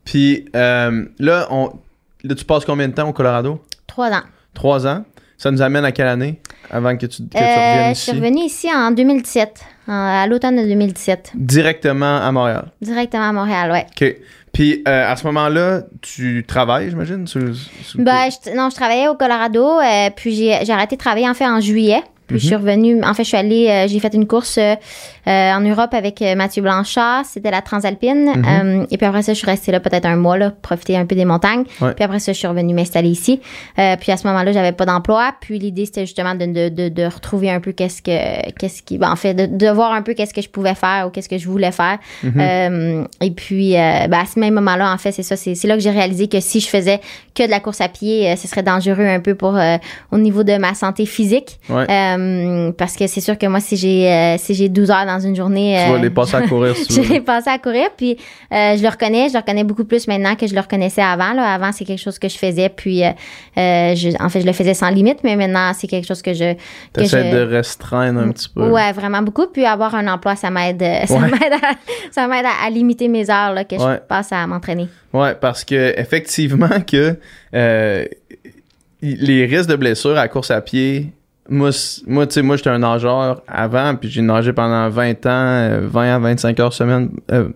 Puis 0.04 0.46
euh, 0.56 1.06
là, 1.20 1.48
on, 1.50 1.72
là, 2.24 2.36
tu 2.36 2.46
passes 2.46 2.66
combien 2.66 2.88
de 2.88 2.94
temps 2.94 3.08
au 3.10 3.14
Colorado? 3.14 3.62
Trois 3.88 4.12
ans. 4.12 4.22
Trois 4.54 4.86
ans. 4.88 5.04
Ça 5.38 5.52
nous 5.52 5.62
amène 5.62 5.84
à 5.84 5.92
quelle 5.92 6.08
année 6.08 6.40
avant 6.72 6.96
que 6.96 7.06
tu, 7.08 7.24
que 7.24 7.30
tu 7.30 7.38
Euh, 7.38 7.40
reviennes 7.42 7.96
je 7.96 8.00
suis 8.00 8.12
ici? 8.14 8.20
revenue 8.22 8.42
ici 8.46 8.68
en 8.74 8.92
2017, 8.92 9.62
en- 9.88 10.22
à 10.24 10.28
l'automne 10.28 10.56
de 10.56 10.62
2017, 10.66 11.32
Directement 11.36 12.22
à 12.22 12.32
Montréal. 12.32 12.72
directement 12.82 13.24
à 13.30 13.34
Montréal, 13.34 13.72
ouais. 13.72 13.86
OK. 14.10 14.16
Puis 14.56 14.82
euh, 14.88 15.12
à 15.12 15.16
ce 15.18 15.26
moment-là, 15.28 15.82
tu 16.02 16.44
travailles, 16.48 16.90
j'imagine? 16.90 17.28
sur- 17.28 17.54
sur- 17.84 18.00
Ben, 18.00 18.30
je- 18.32 18.56
non, 18.56 18.70
je 18.70 18.76
travaillais 18.76 19.08
au 19.10 19.16
Colorado, 19.16 19.80
euh, 19.82 20.10
puis 20.16 20.34
j'ai 20.34 20.58
j'ai 20.66 20.72
arrêté 20.74 20.96
de 20.96 21.02
travailler 21.02 21.30
en 21.30 21.34
fait 21.34 21.46
en 21.46 21.60
juillet. 21.60 22.02
Puis 22.28 22.40
je 22.40 22.46
suis 22.48 22.56
Mhm. 22.56 22.62
revenue, 22.62 23.04
en 23.04 23.14
fait, 23.14 23.24
je 23.24 23.28
suis 23.30 23.38
allée, 23.38 23.68
euh, 23.70 23.88
j'ai 23.88 24.00
fait 24.00 24.14
une 24.14 24.26
course 24.28 24.58
euh, 24.58 24.76
euh, 25.28 25.52
en 25.54 25.60
Europe 25.62 25.94
avec 25.94 26.22
Mathieu 26.36 26.62
Blanchard, 26.62 27.24
c'était 27.26 27.52
la 27.52 27.62
Transalpine. 27.62 28.32
Mhm. 28.36 28.46
Euh, 28.82 28.86
et 28.92 28.98
puis 28.98 29.06
après 29.06 29.22
ça, 29.24 29.34
je 29.34 29.38
suis 29.38 29.46
restée 29.48 29.72
là 29.72 29.80
peut-être 29.80 30.06
un 30.06 30.16
mois, 30.16 30.38
là, 30.38 30.52
profiter 30.52 30.98
un 30.98 31.06
peu 31.06 31.16
des 31.16 31.26
montagnes. 31.26 31.64
Ouais. 31.82 31.94
Puis 31.94 32.04
après 32.04 32.20
ça, 32.20 32.32
je 32.34 32.38
suis 32.38 32.48
revenue 32.48 32.74
m'installer 32.74 33.10
ici. 33.10 33.42
Euh, 33.80 33.96
puis 34.00 34.12
à 34.12 34.18
ce 34.18 34.28
moment-là, 34.28 34.52
j'avais 34.52 34.72
pas 34.72 34.86
d'emploi. 34.86 35.34
Puis 35.42 35.60
l'idée, 35.60 35.86
c'était 35.86 36.06
justement 36.06 36.36
de, 36.36 36.46
de, 36.46 36.70
de, 36.70 36.90
de 36.90 37.04
retrouver 37.06 37.50
un 37.50 37.60
peu 37.60 37.72
qu'est-ce 37.72 38.02
que, 38.02 38.52
qu'est-ce 38.60 38.82
qui, 38.84 38.98
ben, 38.98 39.12
en 39.12 39.16
fait, 39.16 39.34
de, 39.34 39.46
de 39.46 39.70
voir 39.72 39.94
un 39.94 40.02
peu 40.02 40.14
qu'est-ce 40.14 40.34
que 40.34 40.42
je 40.42 40.50
pouvais 40.50 40.76
faire 40.76 41.08
ou 41.08 41.10
qu'est-ce 41.10 41.30
que 41.30 41.38
je 41.38 41.48
voulais 41.48 41.72
faire. 41.72 41.98
Mhm. 42.24 42.34
Euh, 42.40 43.04
et 43.22 43.32
puis, 43.32 43.76
euh, 43.76 44.08
ben, 44.08 44.20
à 44.20 44.26
ce 44.26 44.40
même 44.40 44.54
moment-là, 44.56 44.92
en 44.94 44.98
fait, 44.98 45.12
c'est 45.12 45.24
ça. 45.24 45.36
C'est, 45.36 45.56
c'est 45.56 45.68
là 45.68 45.76
que 45.76 45.82
j'ai 45.82 45.90
réalisé 45.92 46.28
que 46.28 46.40
si 46.40 46.60
je 46.60 46.68
faisais 46.68 47.00
que 47.34 47.44
de 47.44 47.50
la 47.52 47.60
course 47.60 47.82
à 47.82 47.90
pied, 47.90 48.36
ce 48.36 48.48
serait 48.48 48.64
dangereux 48.64 49.06
un 49.06 49.20
peu 49.20 49.36
pour 49.36 49.56
euh, 49.58 49.78
au 50.12 50.18
niveau 50.18 50.44
de 50.44 50.58
ma 50.58 50.74
santé 50.74 51.06
physique. 51.06 51.60
Ouais. 51.70 51.86
Euh, 52.18 52.72
parce 52.72 52.96
que 52.96 53.08
c'est 53.08 53.22
sûr 53.22 53.38
que 53.38 53.46
moi, 53.46 53.60
si 53.60 53.78
j'ai 53.78 54.12
euh, 54.12 54.38
si 54.38 54.54
j'ai 54.54 54.70
12 54.70 54.92
heures 54.92 55.06
dans 55.06 55.20
une 55.20 55.36
journée. 55.36 55.78
Tu 55.86 55.92
vas 55.92 55.98
euh, 55.98 56.02
les 56.02 56.10
passer 56.10 56.36
à 56.36 56.42
courir 56.48 56.76
si 56.76 56.94
je 56.94 57.02
veux. 57.02 57.14
l'ai 57.14 57.22
passé 57.22 57.50
à 57.50 57.58
courir, 57.58 57.90
puis 57.96 58.18
je 58.52 58.82
le 58.82 58.90
reconnais, 58.90 59.28
je 59.30 59.34
le 59.34 59.40
reconnais 59.40 59.64
beaucoup 59.64 59.86
plus 59.86 60.08
maintenant 60.08 60.36
que 60.36 60.48
je 60.48 60.54
le 60.54 60.60
reconnaissais 60.62 61.02
avant. 61.02 61.34
Là. 61.34 61.54
Avant, 61.54 61.72
c'est 61.72 61.86
quelque 61.86 62.02
chose 62.02 62.18
que 62.20 62.28
je 62.30 62.38
faisais, 62.38 62.70
puis 62.70 63.02
je, 63.56 64.24
en 64.24 64.30
fait, 64.30 64.42
je 64.42 64.46
le 64.46 64.54
faisais 64.54 64.74
sans 64.74 64.90
limite, 64.90 65.20
mais 65.24 65.36
maintenant, 65.36 65.72
c'est 65.74 65.88
quelque 65.88 66.08
chose 66.08 66.22
que 66.22 66.34
je... 66.34 66.54
Que 66.54 67.02
T'essaies 67.02 67.32
je 67.32 67.38
de 67.38 67.42
restreindre 67.56 68.20
un 68.20 68.32
petit 68.32 68.50
peu. 68.50 68.70
Ouais, 68.70 68.92
vraiment 68.94 69.22
beaucoup. 69.22 69.48
Puis 69.48 69.66
avoir 69.66 69.96
un 69.96 70.08
emploi, 70.08 70.36
ça 70.36 70.50
m'aide, 70.50 70.84
ça 71.08 71.20
m'aide, 72.28 72.46
à, 72.46 72.50
à, 72.64 72.66
à 72.68 72.70
limiter 72.70 73.08
mes 73.08 73.30
heures 73.30 73.54
là, 73.54 73.64
que 73.64 73.76
Ouais. 73.76 73.96
je 73.96 74.08
passe 74.08 74.32
à 74.32 74.46
m'entraîner. 74.48 74.88
Ouais, 75.14 75.36
parce 75.36 75.64
que 75.64 75.94
effectivement 76.00 76.82
que 76.88 77.18
les 79.02 79.46
risques 79.46 79.70
de 79.70 79.76
blessure 79.76 80.18
à 80.18 80.28
course 80.28 80.52
à 80.52 80.62
pied, 80.62 81.08
moi, 81.50 81.70
moi 82.08 82.28
tu 82.28 82.34
sais, 82.34 82.42
moi 82.42 82.58
j'étais 82.58 82.70
un 82.70 82.80
nageur 82.80 83.44
avant, 83.48 83.96
puis 83.96 84.10
j'ai 84.10 84.22
nagé 84.22 84.54
pendant 84.54 84.90
20 84.90 85.26
ans, 85.26 85.30
euh, 85.30 85.80
20 85.84 86.16
à 86.16 86.20
25 86.20 86.60
heures 86.60 86.74
semaine 86.74 87.12
euh, 87.32 87.50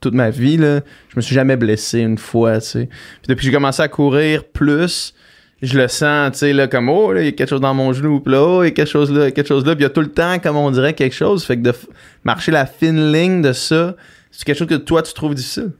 toute 0.00 0.14
ma 0.14 0.30
vie 0.30 0.56
là. 0.56 0.80
Je 1.08 1.16
me 1.16 1.20
suis 1.20 1.34
jamais 1.34 1.56
blessé 1.56 2.00
une 2.00 2.18
fois, 2.18 2.60
tu 2.60 2.66
sais. 2.66 2.86
Puis 2.86 3.28
depuis 3.28 3.46
que 3.46 3.46
j'ai 3.46 3.52
commencé 3.52 3.82
à 3.82 3.88
courir 3.88 4.44
plus, 4.44 5.14
je 5.62 5.78
le 5.78 5.88
sens, 5.88 6.32
tu 6.32 6.38
sais 6.38 6.52
là 6.52 6.66
comme 6.66 6.88
oh, 6.88 7.14
il 7.14 7.24
y 7.24 7.28
a 7.28 7.32
quelque 7.32 7.48
chose 7.48 7.60
dans 7.60 7.74
mon 7.74 7.92
genou, 7.92 8.20
puis 8.20 8.32
là 8.32 8.42
oh, 8.42 8.62
il 8.62 8.66
y 8.66 8.68
a 8.68 8.72
quelque 8.72 8.88
chose 8.88 9.12
là, 9.12 9.30
quelque 9.30 9.48
chose 9.48 9.66
là, 9.66 9.74
puis 9.74 9.82
il 9.82 9.88
y 9.88 9.90
a 9.90 9.90
tout 9.90 10.00
le 10.00 10.12
temps 10.12 10.38
comme 10.38 10.56
on 10.56 10.70
dirait 10.70 10.94
quelque 10.94 11.14
chose, 11.14 11.44
fait 11.44 11.56
que 11.56 11.62
de 11.62 11.72
marcher 12.24 12.52
la 12.52 12.64
fine 12.64 13.12
ligne 13.12 13.42
de 13.42 13.52
ça, 13.52 13.96
c'est 14.30 14.44
quelque 14.44 14.58
chose 14.58 14.68
que 14.68 14.74
toi 14.74 15.02
tu 15.02 15.12
trouves 15.12 15.34
difficile. 15.34 15.72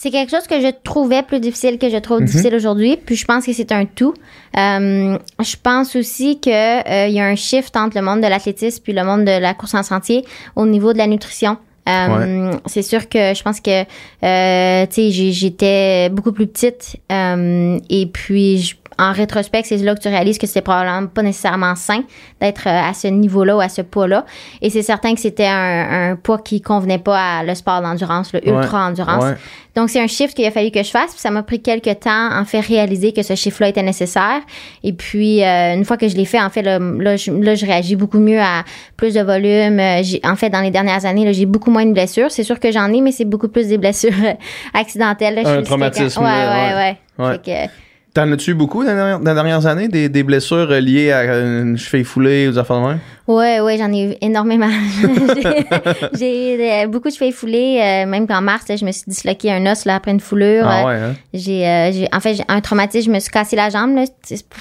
C'est 0.00 0.10
quelque 0.12 0.30
chose 0.30 0.46
que 0.46 0.60
je 0.60 0.68
trouvais 0.84 1.24
plus 1.24 1.40
difficile 1.40 1.76
que 1.76 1.88
je 1.88 1.96
Mhm. 1.96 2.00
trouve 2.02 2.22
difficile 2.22 2.54
aujourd'hui. 2.54 2.96
Puis 3.04 3.16
je 3.16 3.24
pense 3.24 3.44
que 3.44 3.52
c'est 3.52 3.72
un 3.72 3.84
tout. 3.84 4.14
Euh, 4.56 5.18
je 5.40 5.56
pense 5.60 5.96
aussi 5.96 6.38
que 6.40 6.50
euh, 6.50 7.08
y 7.08 7.18
a 7.18 7.24
un 7.26 7.34
shift 7.34 7.76
entre 7.76 7.96
le 7.98 8.04
monde 8.04 8.20
de 8.20 8.28
l'athlétisme 8.28 8.80
puis 8.84 8.92
le 8.92 9.02
monde 9.02 9.24
de 9.24 9.36
la 9.40 9.54
course 9.54 9.74
en 9.74 9.82
sentier 9.82 10.24
au 10.54 10.66
niveau 10.66 10.92
de 10.92 10.98
la 10.98 11.08
nutrition. 11.08 11.56
Euh, 11.88 12.52
C'est 12.66 12.82
sûr 12.82 13.08
que 13.08 13.32
je 13.34 13.42
pense 13.42 13.60
que 13.60 13.80
euh, 14.22 14.86
tu 14.86 14.92
sais 14.94 15.10
j'ai- 15.10 15.32
j'étais 15.32 16.10
beaucoup 16.10 16.32
plus 16.32 16.46
petite 16.46 16.96
euh, 17.10 17.78
et 17.88 18.06
puis 18.06 18.58
je- 18.58 18.74
en 18.98 19.12
rétrospect 19.12 19.62
c'est 19.64 19.76
là 19.78 19.94
que 19.94 20.00
tu 20.00 20.08
réalises 20.08 20.38
que 20.38 20.46
c'était 20.46 20.60
probablement 20.62 21.06
pas 21.06 21.22
nécessairement 21.22 21.74
sain 21.76 22.02
d'être 22.40 22.66
euh, 22.66 22.90
à 22.90 22.94
ce 22.94 23.08
niveau-là 23.08 23.56
ou 23.56 23.60
à 23.60 23.68
ce 23.68 23.82
poids-là 23.82 24.24
et 24.62 24.70
c'est 24.70 24.82
certain 24.82 25.14
que 25.14 25.20
c'était 25.20 25.46
un, 25.46 26.10
un 26.12 26.16
poids 26.16 26.38
qui 26.38 26.60
convenait 26.60 26.98
pas 26.98 27.38
à 27.38 27.42
le 27.44 27.54
sport 27.54 27.80
d'endurance 27.80 28.32
le 28.32 28.46
ultra 28.46 28.86
endurance 28.86 29.24
Ouais. 29.24 29.34
donc, 29.76 29.90
c'est 29.90 30.00
un 30.00 30.06
chiffre 30.06 30.34
qu'il 30.34 30.44
a 30.46 30.50
fallu 30.50 30.70
que 30.70 30.82
je 30.82 30.90
fasse. 30.90 31.10
Puis 31.12 31.20
ça 31.20 31.30
m'a 31.30 31.42
pris 31.42 31.60
quelques 31.62 32.00
temps, 32.00 32.30
en 32.36 32.44
fait, 32.44 32.60
réaliser 32.60 33.12
que 33.12 33.22
ce 33.22 33.34
chiffre-là 33.36 33.68
était 33.68 33.82
nécessaire. 33.82 34.40
Et 34.82 34.92
puis, 34.92 35.44
euh, 35.44 35.74
une 35.74 35.84
fois 35.84 35.96
que 35.96 36.08
je 36.08 36.16
l'ai 36.16 36.24
fait, 36.24 36.40
en 36.40 36.50
fait, 36.50 36.62
là, 36.62 36.78
là, 36.78 37.16
je, 37.16 37.30
là, 37.30 37.54
je 37.54 37.64
réagis 37.66 37.94
beaucoup 37.96 38.18
mieux 38.18 38.40
à 38.40 38.64
plus 38.96 39.14
de 39.14 39.20
volume. 39.20 39.78
Euh, 39.78 40.02
en 40.24 40.36
fait, 40.36 40.50
dans 40.50 40.60
les 40.62 40.70
dernières 40.70 41.04
années, 41.06 41.32
j'ai 41.32 41.46
beaucoup 41.46 41.70
moins 41.70 41.86
de 41.86 41.92
blessures. 41.92 42.30
C'est 42.30 42.42
sûr 42.44 42.58
que 42.58 42.72
j'en 42.72 42.92
ai, 42.92 43.00
mais 43.00 43.12
c'est 43.12 43.24
beaucoup 43.24 43.48
plus 43.48 43.68
des 43.68 43.78
blessures 43.78 44.10
accidentelles. 44.74 45.34
là. 45.36 45.42
Je 45.44 45.48
Un 45.48 45.54
suis 45.56 45.64
traumatisme, 45.64 46.22
Ouais, 46.22 46.26
là, 46.28 46.52
ouais, 46.52 46.74
ouais. 47.18 47.24
Ouais. 47.26 47.32
Fait 47.44 47.68
que, 47.68 47.72
T'en 48.18 48.32
as-tu 48.32 48.50
eu 48.50 48.54
beaucoup 48.54 48.82
dans 48.82 48.90
les 48.90 48.96
dernières, 48.96 49.20
dans 49.20 49.30
les 49.30 49.34
dernières 49.36 49.66
années, 49.66 49.86
des, 49.86 50.08
des 50.08 50.24
blessures 50.24 50.72
euh, 50.72 50.80
liées 50.80 51.12
à 51.12 51.22
une 51.38 51.78
cheville 51.78 52.02
foulée 52.02 52.48
ou 52.48 52.50
des 52.50 52.58
affaires 52.58 52.80
de 52.80 52.86
même? 52.88 52.98
Ouais, 53.28 53.60
ouais, 53.60 53.78
j'en 53.78 53.92
ai 53.92 54.10
eu 54.10 54.14
énormément. 54.20 54.66
J'ai- 56.18 56.56
eu 56.56 56.60
euh, 56.60 56.86
beaucoup 56.88 57.10
de 57.10 57.14
cheveux 57.14 57.30
foulés. 57.30 57.78
euh, 57.80 58.06
même 58.10 58.26
qu'en 58.26 58.40
mars, 58.40 58.64
là, 58.68 58.74
je 58.74 58.84
me 58.84 58.90
suis 58.90 59.04
disloqué 59.06 59.52
un 59.52 59.64
os 59.70 59.84
là, 59.84 59.94
après 59.94 60.10
une 60.10 60.18
foulure. 60.18 60.64
Ah 60.66 60.80
Euh, 60.82 60.86
ouais, 60.86 60.94
hein? 60.96 61.14
J'ai, 61.32 61.64
euh, 61.64 61.92
j'ai- 61.92 62.08
en 62.12 62.18
fait, 62.18 62.34
j'ai 62.34 62.44
un 62.48 62.60
traumatisme, 62.60 63.08
je 63.10 63.14
me 63.14 63.20
suis 63.20 63.30
cassé 63.30 63.54
la 63.54 63.70
jambe, 63.70 63.94
là, 63.94 64.02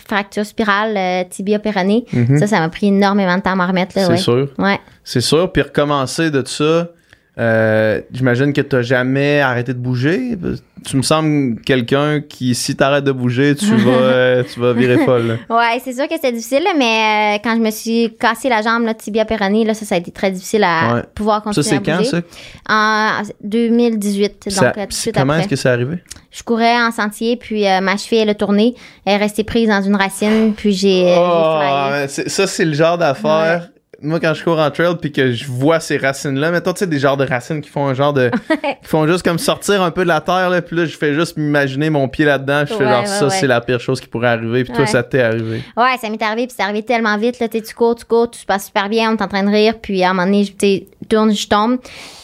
fracture 0.08 0.46
spirale, 0.46 0.96
euh, 0.96 1.24
tibia 1.28 1.58
péroné. 1.58 2.06
Mhm. 2.14 2.38
Ça, 2.38 2.46
ça 2.46 2.60
m'a 2.60 2.70
pris 2.70 2.88
énormément 2.90 3.38
de 3.38 3.42
temps 3.42 3.54
à 3.54 3.56
m'en 3.56 3.66
remettre, 3.68 3.94
là, 3.98 4.06
C'est 4.06 4.12
ouais. 4.12 4.18
sûr. 4.18 4.50
Ouais. 4.60 4.80
C'est 5.04 5.22
sûr. 5.22 5.52
Puis 5.52 5.64
recommencer 5.64 6.30
de 6.30 6.44
ça, 6.46 6.90
euh, 7.40 8.02
j'imagine 8.12 8.52
que 8.54 8.62
t'as 8.62 8.82
jamais 8.82 9.40
arrêté 9.42 9.74
de 9.74 9.80
bouger. 9.80 10.38
Tu 10.86 10.96
me 10.98 11.02
sembles 11.02 11.60
quelqu'un 11.62 12.22
qui, 12.22 12.56
si 12.56 12.76
t'arrêtes 12.76 13.04
de 13.04 13.12
bouger, 13.12 13.56
tu 13.56 13.76
vas, 13.76 13.92
euh, 13.92 14.44
tu 14.52 14.60
vas 14.60 14.74
virer 14.74 14.98
folle. 15.00 15.38
Ouais, 15.50 15.82
c'est 15.84 15.94
sûr 15.94 16.08
que 16.08 16.14
c'était 16.16 16.32
difficile, 16.32 16.64
mais 16.78 17.36
euh, 17.38 17.40
quand 17.44 17.56
je 17.56 17.62
me 17.62 17.72
suis 17.72 18.16
cassé 18.20 18.48
la 18.50 18.62
jambe, 18.62 18.86
là, 18.86 18.94
tibia 18.94 19.26
péroné, 19.26 19.66
là, 19.66 19.74
ça, 19.74 19.86
ça 19.86 19.96
a 19.96 19.98
été 19.98 20.12
très 20.12 20.32
difficile 20.32 20.64
à 20.64 20.94
Ouais. 20.96 21.02
pouvoir 21.14 21.38
Ça, 21.40 21.44
continuer 21.46 21.64
c'est 21.64 21.76
à 21.76 21.80
quand, 21.80 21.98
bouger. 21.98 22.10
ça? 22.10 22.22
En 22.70 23.22
2018, 23.44 24.44
donc 24.46 24.54
Ça- 24.54 24.66
euh, 24.66 24.72
tout 24.72 24.80
de 24.88 24.94
c'est- 24.94 25.02
suite 25.02 25.16
comment 25.16 25.34
est-ce 25.36 25.48
que 25.48 25.56
c'est 25.56 25.70
arrivé? 25.70 25.98
Je 26.32 26.44
courais 26.44 26.76
en 26.80 26.92
sentier, 26.92 27.36
puis 27.38 27.68
euh, 27.68 27.82
ma 27.82 27.98
cheville, 27.98 28.20
elle 28.20 28.30
a 28.30 28.36
tourné. 28.36 28.76
Elle 29.06 29.14
est 29.14 29.18
restée 29.18 29.44
prise 29.44 29.68
dans 29.70 29.82
une 29.82 29.96
racine, 29.96 30.54
puis 30.56 30.74
j'ai, 30.74 31.06
euh, 31.12 31.18
Oh, 31.20 32.06
c'est- 32.08 32.30
ça, 32.30 32.48
c'est 32.48 32.66
le 32.66 32.74
genre 32.74 32.98
d'affaire. 32.98 33.70
Moi, 34.02 34.20
quand 34.20 34.34
je 34.36 34.44
cours 34.44 34.60
en 34.60 34.70
trail 34.70 34.96
puis 35.02 35.12
que 35.12 35.32
je 35.32 35.48
vois 35.48 35.80
ces 35.80 35.98
racines-là, 35.98 36.52
mettons, 36.52 36.74
tu 36.74 36.80
sais, 36.80 36.88
des 36.88 37.00
genres 37.00 37.18
de 37.18 37.26
racines 37.26 37.62
qui 37.62 37.70
font 37.70 37.88
un 37.88 37.96
genre 37.96 38.14
de. 38.14 38.30
qui 38.50 38.88
font 38.88 39.08
juste 39.08 39.24
comme 39.24 39.40
sortir 39.40 39.82
un 39.82 39.90
peu 39.90 40.04
de 40.04 40.08
la 40.08 40.22
terre, 40.22 40.50
là, 40.50 40.62
puis 40.62 40.76
là, 40.76 40.86
je 40.86 40.96
fais 40.96 41.16
juste 41.16 41.36
m'imaginer 41.38 41.90
mon 41.90 42.08
pied 42.08 42.26
là-dedans, 42.26 42.62
je 42.62 42.76
fais 42.76 42.86
Ouais, 42.86 42.92
genre, 42.92 43.02
ouais, 43.02 43.08
ça, 43.08 43.26
ouais. 43.26 43.36
c'est 43.40 43.48
la 43.48 43.60
pire 43.62 43.80
chose 43.80 44.00
qui 44.00 44.08
pourrait 44.08 44.28
arriver, 44.28 44.64
puis 44.64 44.74
toi, 44.74 44.86
ça 44.86 45.02
t'est 45.02 45.22
arrivé. 45.22 45.64
Ouais, 45.76 45.98
ça 46.00 46.10
m'est 46.10 46.22
arrivé, 46.22 46.48
puis 46.48 46.56
c'est 46.56 46.64
arrivé 46.64 46.84
tellement 46.84 47.18
vite. 47.18 47.40
Là, 47.40 47.48
tu 47.48 47.62
cours, 47.74 47.96
tu 47.96 48.06
cours, 48.06 48.30
tu 48.30 48.46
passes 48.46 48.68
super 48.68 48.88
bien, 48.88 49.12
on 49.12 49.16
est 49.16 49.22
en 49.22 49.28
train 49.28 49.44
de 49.44 49.50
rire, 49.50 49.76
puis 49.82 50.04
à 50.04 50.12
un 50.12 50.14
moment 50.14 50.26
donné, 50.26 50.44
je 50.44 50.84
tourne, 51.08 51.34
je 51.34 51.48
tombe. 51.48 51.80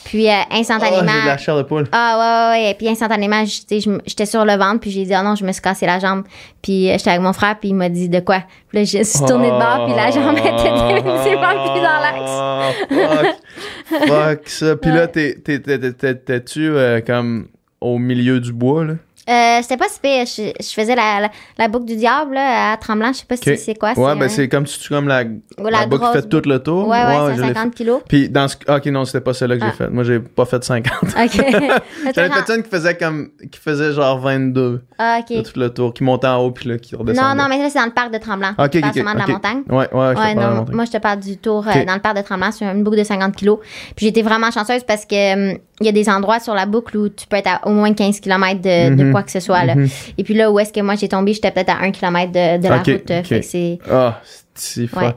Puis 0.05 0.29
euh, 0.29 0.33
Oh, 0.33 0.45
j'ai 0.51 0.59
instantanément. 0.59 1.21
de 1.21 1.27
la 1.27 1.37
chair 1.37 1.55
de 1.57 1.63
poule. 1.63 1.87
Ah 1.91 2.17
ouais, 2.17 2.59
ouais, 2.59 2.63
ouais. 2.65 2.71
Et 2.71 2.73
puis 2.75 2.87
instantanément, 2.89 3.43
j'étais 3.45 4.25
sur 4.25 4.45
le 4.45 4.57
ventre, 4.57 4.79
puis 4.81 4.91
j'ai 4.91 5.05
dit, 5.05 5.13
ah 5.13 5.23
non, 5.23 5.35
je 5.35 5.45
me 5.45 5.51
suis 5.51 5.61
cassé 5.61 5.85
la 5.85 5.99
jambe. 5.99 6.23
Puis 6.61 6.89
euh, 6.89 6.93
j'étais 6.97 7.11
avec 7.11 7.21
mon 7.21 7.33
frère, 7.33 7.57
puis 7.59 7.69
il 7.69 7.75
m'a 7.75 7.89
dit, 7.89 8.09
de 8.09 8.19
quoi? 8.19 8.43
Puis 8.69 8.79
là, 8.79 8.83
je 8.83 9.03
suis 9.03 9.25
tournée 9.25 9.47
de 9.47 9.51
bord, 9.51 9.85
puis 9.85 9.95
la 9.95 10.11
jambe 10.11 10.37
était 10.37 10.51
définitivement 10.51 11.71
plus 11.71 11.81
dans 11.81 11.99
l'axe. 12.01 12.21
Ah, 12.27 12.69
fuck. 12.89 14.07
fuck 14.07 14.49
ça. 14.49 14.75
Puis 14.75 14.91
là, 14.91 15.01
Ouais. 15.01 15.07
t'es- 15.07 15.35
t'es- 15.43 15.59
t'es- 15.59 15.79
t'es- 15.79 15.93
t'es- 15.93 16.15
t'es-tu 16.15 16.69
euh, 16.69 17.01
comme 17.01 17.47
au 17.81 17.97
milieu 17.97 18.39
du 18.39 18.53
bois, 18.53 18.85
là? 18.85 18.93
Euh, 19.29 19.59
c'était 19.61 19.77
pas 19.77 19.87
si 19.87 19.99
pire. 19.99 20.25
Je, 20.25 20.51
je 20.61 20.73
faisais 20.73 20.95
la, 20.95 21.21
la, 21.21 21.29
la 21.57 21.67
boucle 21.69 21.85
du 21.85 21.95
diable 21.95 22.33
là, 22.35 22.73
à 22.73 22.77
Tremblant. 22.77 23.13
Je 23.13 23.19
sais 23.19 23.25
pas 23.25 23.37
si 23.37 23.57
c'est 23.57 23.75
quoi. 23.75 23.93
Ouais, 23.93 24.11
un- 24.11 24.15
ben 24.17 24.27
c'est 24.29 24.49
comme 24.49 24.65
tu 24.65 24.89
comme 24.89 25.07
la, 25.07 25.23
la 25.23 25.69
la 25.69 25.85
boucle 25.87 26.05
qui 26.07 26.11
fait 26.13 26.29
tout 26.29 26.41
le 26.47 26.59
tour. 26.59 26.87
Ouais, 26.87 27.03
ouais, 27.05 27.33
c'est 27.35 27.41
l'ai 27.41 27.53
50 27.53 27.73
kilos. 27.75 28.01
Puis 28.07 28.29
dans 28.29 28.47
ce. 28.47 28.55
Ok, 28.67 28.85
non, 28.87 29.05
c'était 29.05 29.21
pas 29.21 29.33
celle-là 29.33 29.57
que 29.57 29.63
Ah. 29.63 29.67
j'ai 29.71 29.77
faite. 29.77 29.91
Moi, 29.91 30.03
j'ai 30.03 30.19
pas 30.19 30.45
fait 30.45 30.63
50. 30.63 30.91
OK. 31.03 31.11
J'avais 32.15 32.29
fait 32.29 32.55
une 32.55 32.63
qui 32.63 32.69
faisait 32.69 32.97
comme. 32.97 33.29
qui 33.51 33.59
faisait 33.59 33.93
genre 33.93 34.19
22 34.19 34.83
Ah, 34.97 35.19
de 35.21 35.37
OK. 35.39 35.43
tout 35.53 35.59
le 35.59 35.69
tour, 35.69 35.93
qui 35.93 36.03
montait 36.03 36.27
en 36.27 36.37
haut 36.43 36.51
puis 36.51 36.67
là, 36.69 36.77
qui 36.77 36.95
redescendait. 36.95 37.27
Non, 37.35 37.35
non, 37.43 37.47
mais 37.49 37.59
ça, 37.59 37.69
c'est 37.69 37.79
dans 37.79 37.85
le 37.85 37.91
parc 37.91 38.11
de 38.11 38.17
Tremblant. 38.17 38.51
Ok, 38.57 38.75
ok, 38.75 38.81
parle 38.81 38.85
ok, 38.87 38.93
seulement 38.95 39.13
de 39.13 39.19
la 39.19 39.27
montagne. 39.27 39.61
Ouais, 39.69 39.75
ouais, 39.93 40.13
je 40.15 40.19
Ouais, 40.19 40.35
non, 40.35 40.65
moi, 40.71 40.85
je 40.85 40.91
te 40.91 40.97
parle 40.97 41.19
du 41.19 41.37
tour 41.37 41.65
euh, 41.67 41.85
dans 41.85 41.93
le 41.95 41.99
parc 42.01 42.17
de 42.17 42.21
Tremblant 42.23 42.51
sur 42.51 42.67
une 42.67 42.83
boucle 42.83 42.97
de 42.97 43.03
50 43.03 43.35
kilos. 43.35 43.59
Puis 43.95 44.07
j'étais 44.07 44.21
vraiment 44.21 44.51
chanceuse 44.51 44.83
parce 44.83 45.05
que 45.05 45.51
hum, 45.53 45.57
y 45.81 45.87
a 45.87 45.91
des 45.91 46.09
endroits 46.09 46.39
sur 46.39 46.53
la 46.53 46.65
boucle 46.65 46.97
où 46.97 47.09
tu 47.09 47.25
peux 47.27 47.37
être 47.37 47.47
à 47.47 47.67
au 47.67 47.71
moins 47.71 47.93
15 47.93 48.19
km 48.19 48.61
de, 48.61 48.95
de 48.95 49.03
Mhm. 49.03 49.12
Quoi 49.13 49.23
que 49.23 49.31
ce 49.31 49.39
soit. 49.39 49.63
Là. 49.65 49.75
Mhm. 49.75 49.87
Et 50.17 50.23
puis 50.23 50.33
là, 50.33 50.51
où 50.51 50.59
est-ce 50.59 50.73
que 50.73 50.81
moi 50.81 50.95
j'ai 50.95 51.07
tombé, 51.07 51.33
j'étais 51.33 51.51
peut-être 51.51 51.69
à 51.69 51.81
1 51.83 51.91
km 51.91 52.31
de, 52.31 52.57
de 52.61 52.67
la 52.67 52.77
route. 52.77 52.89
ok. 52.89 53.23
Fait 53.25 53.39
que 53.39 53.45
c'est. 53.45 53.79
Ah, 53.89 54.21
c'est. 54.53 54.93
Ouais. 54.95 55.15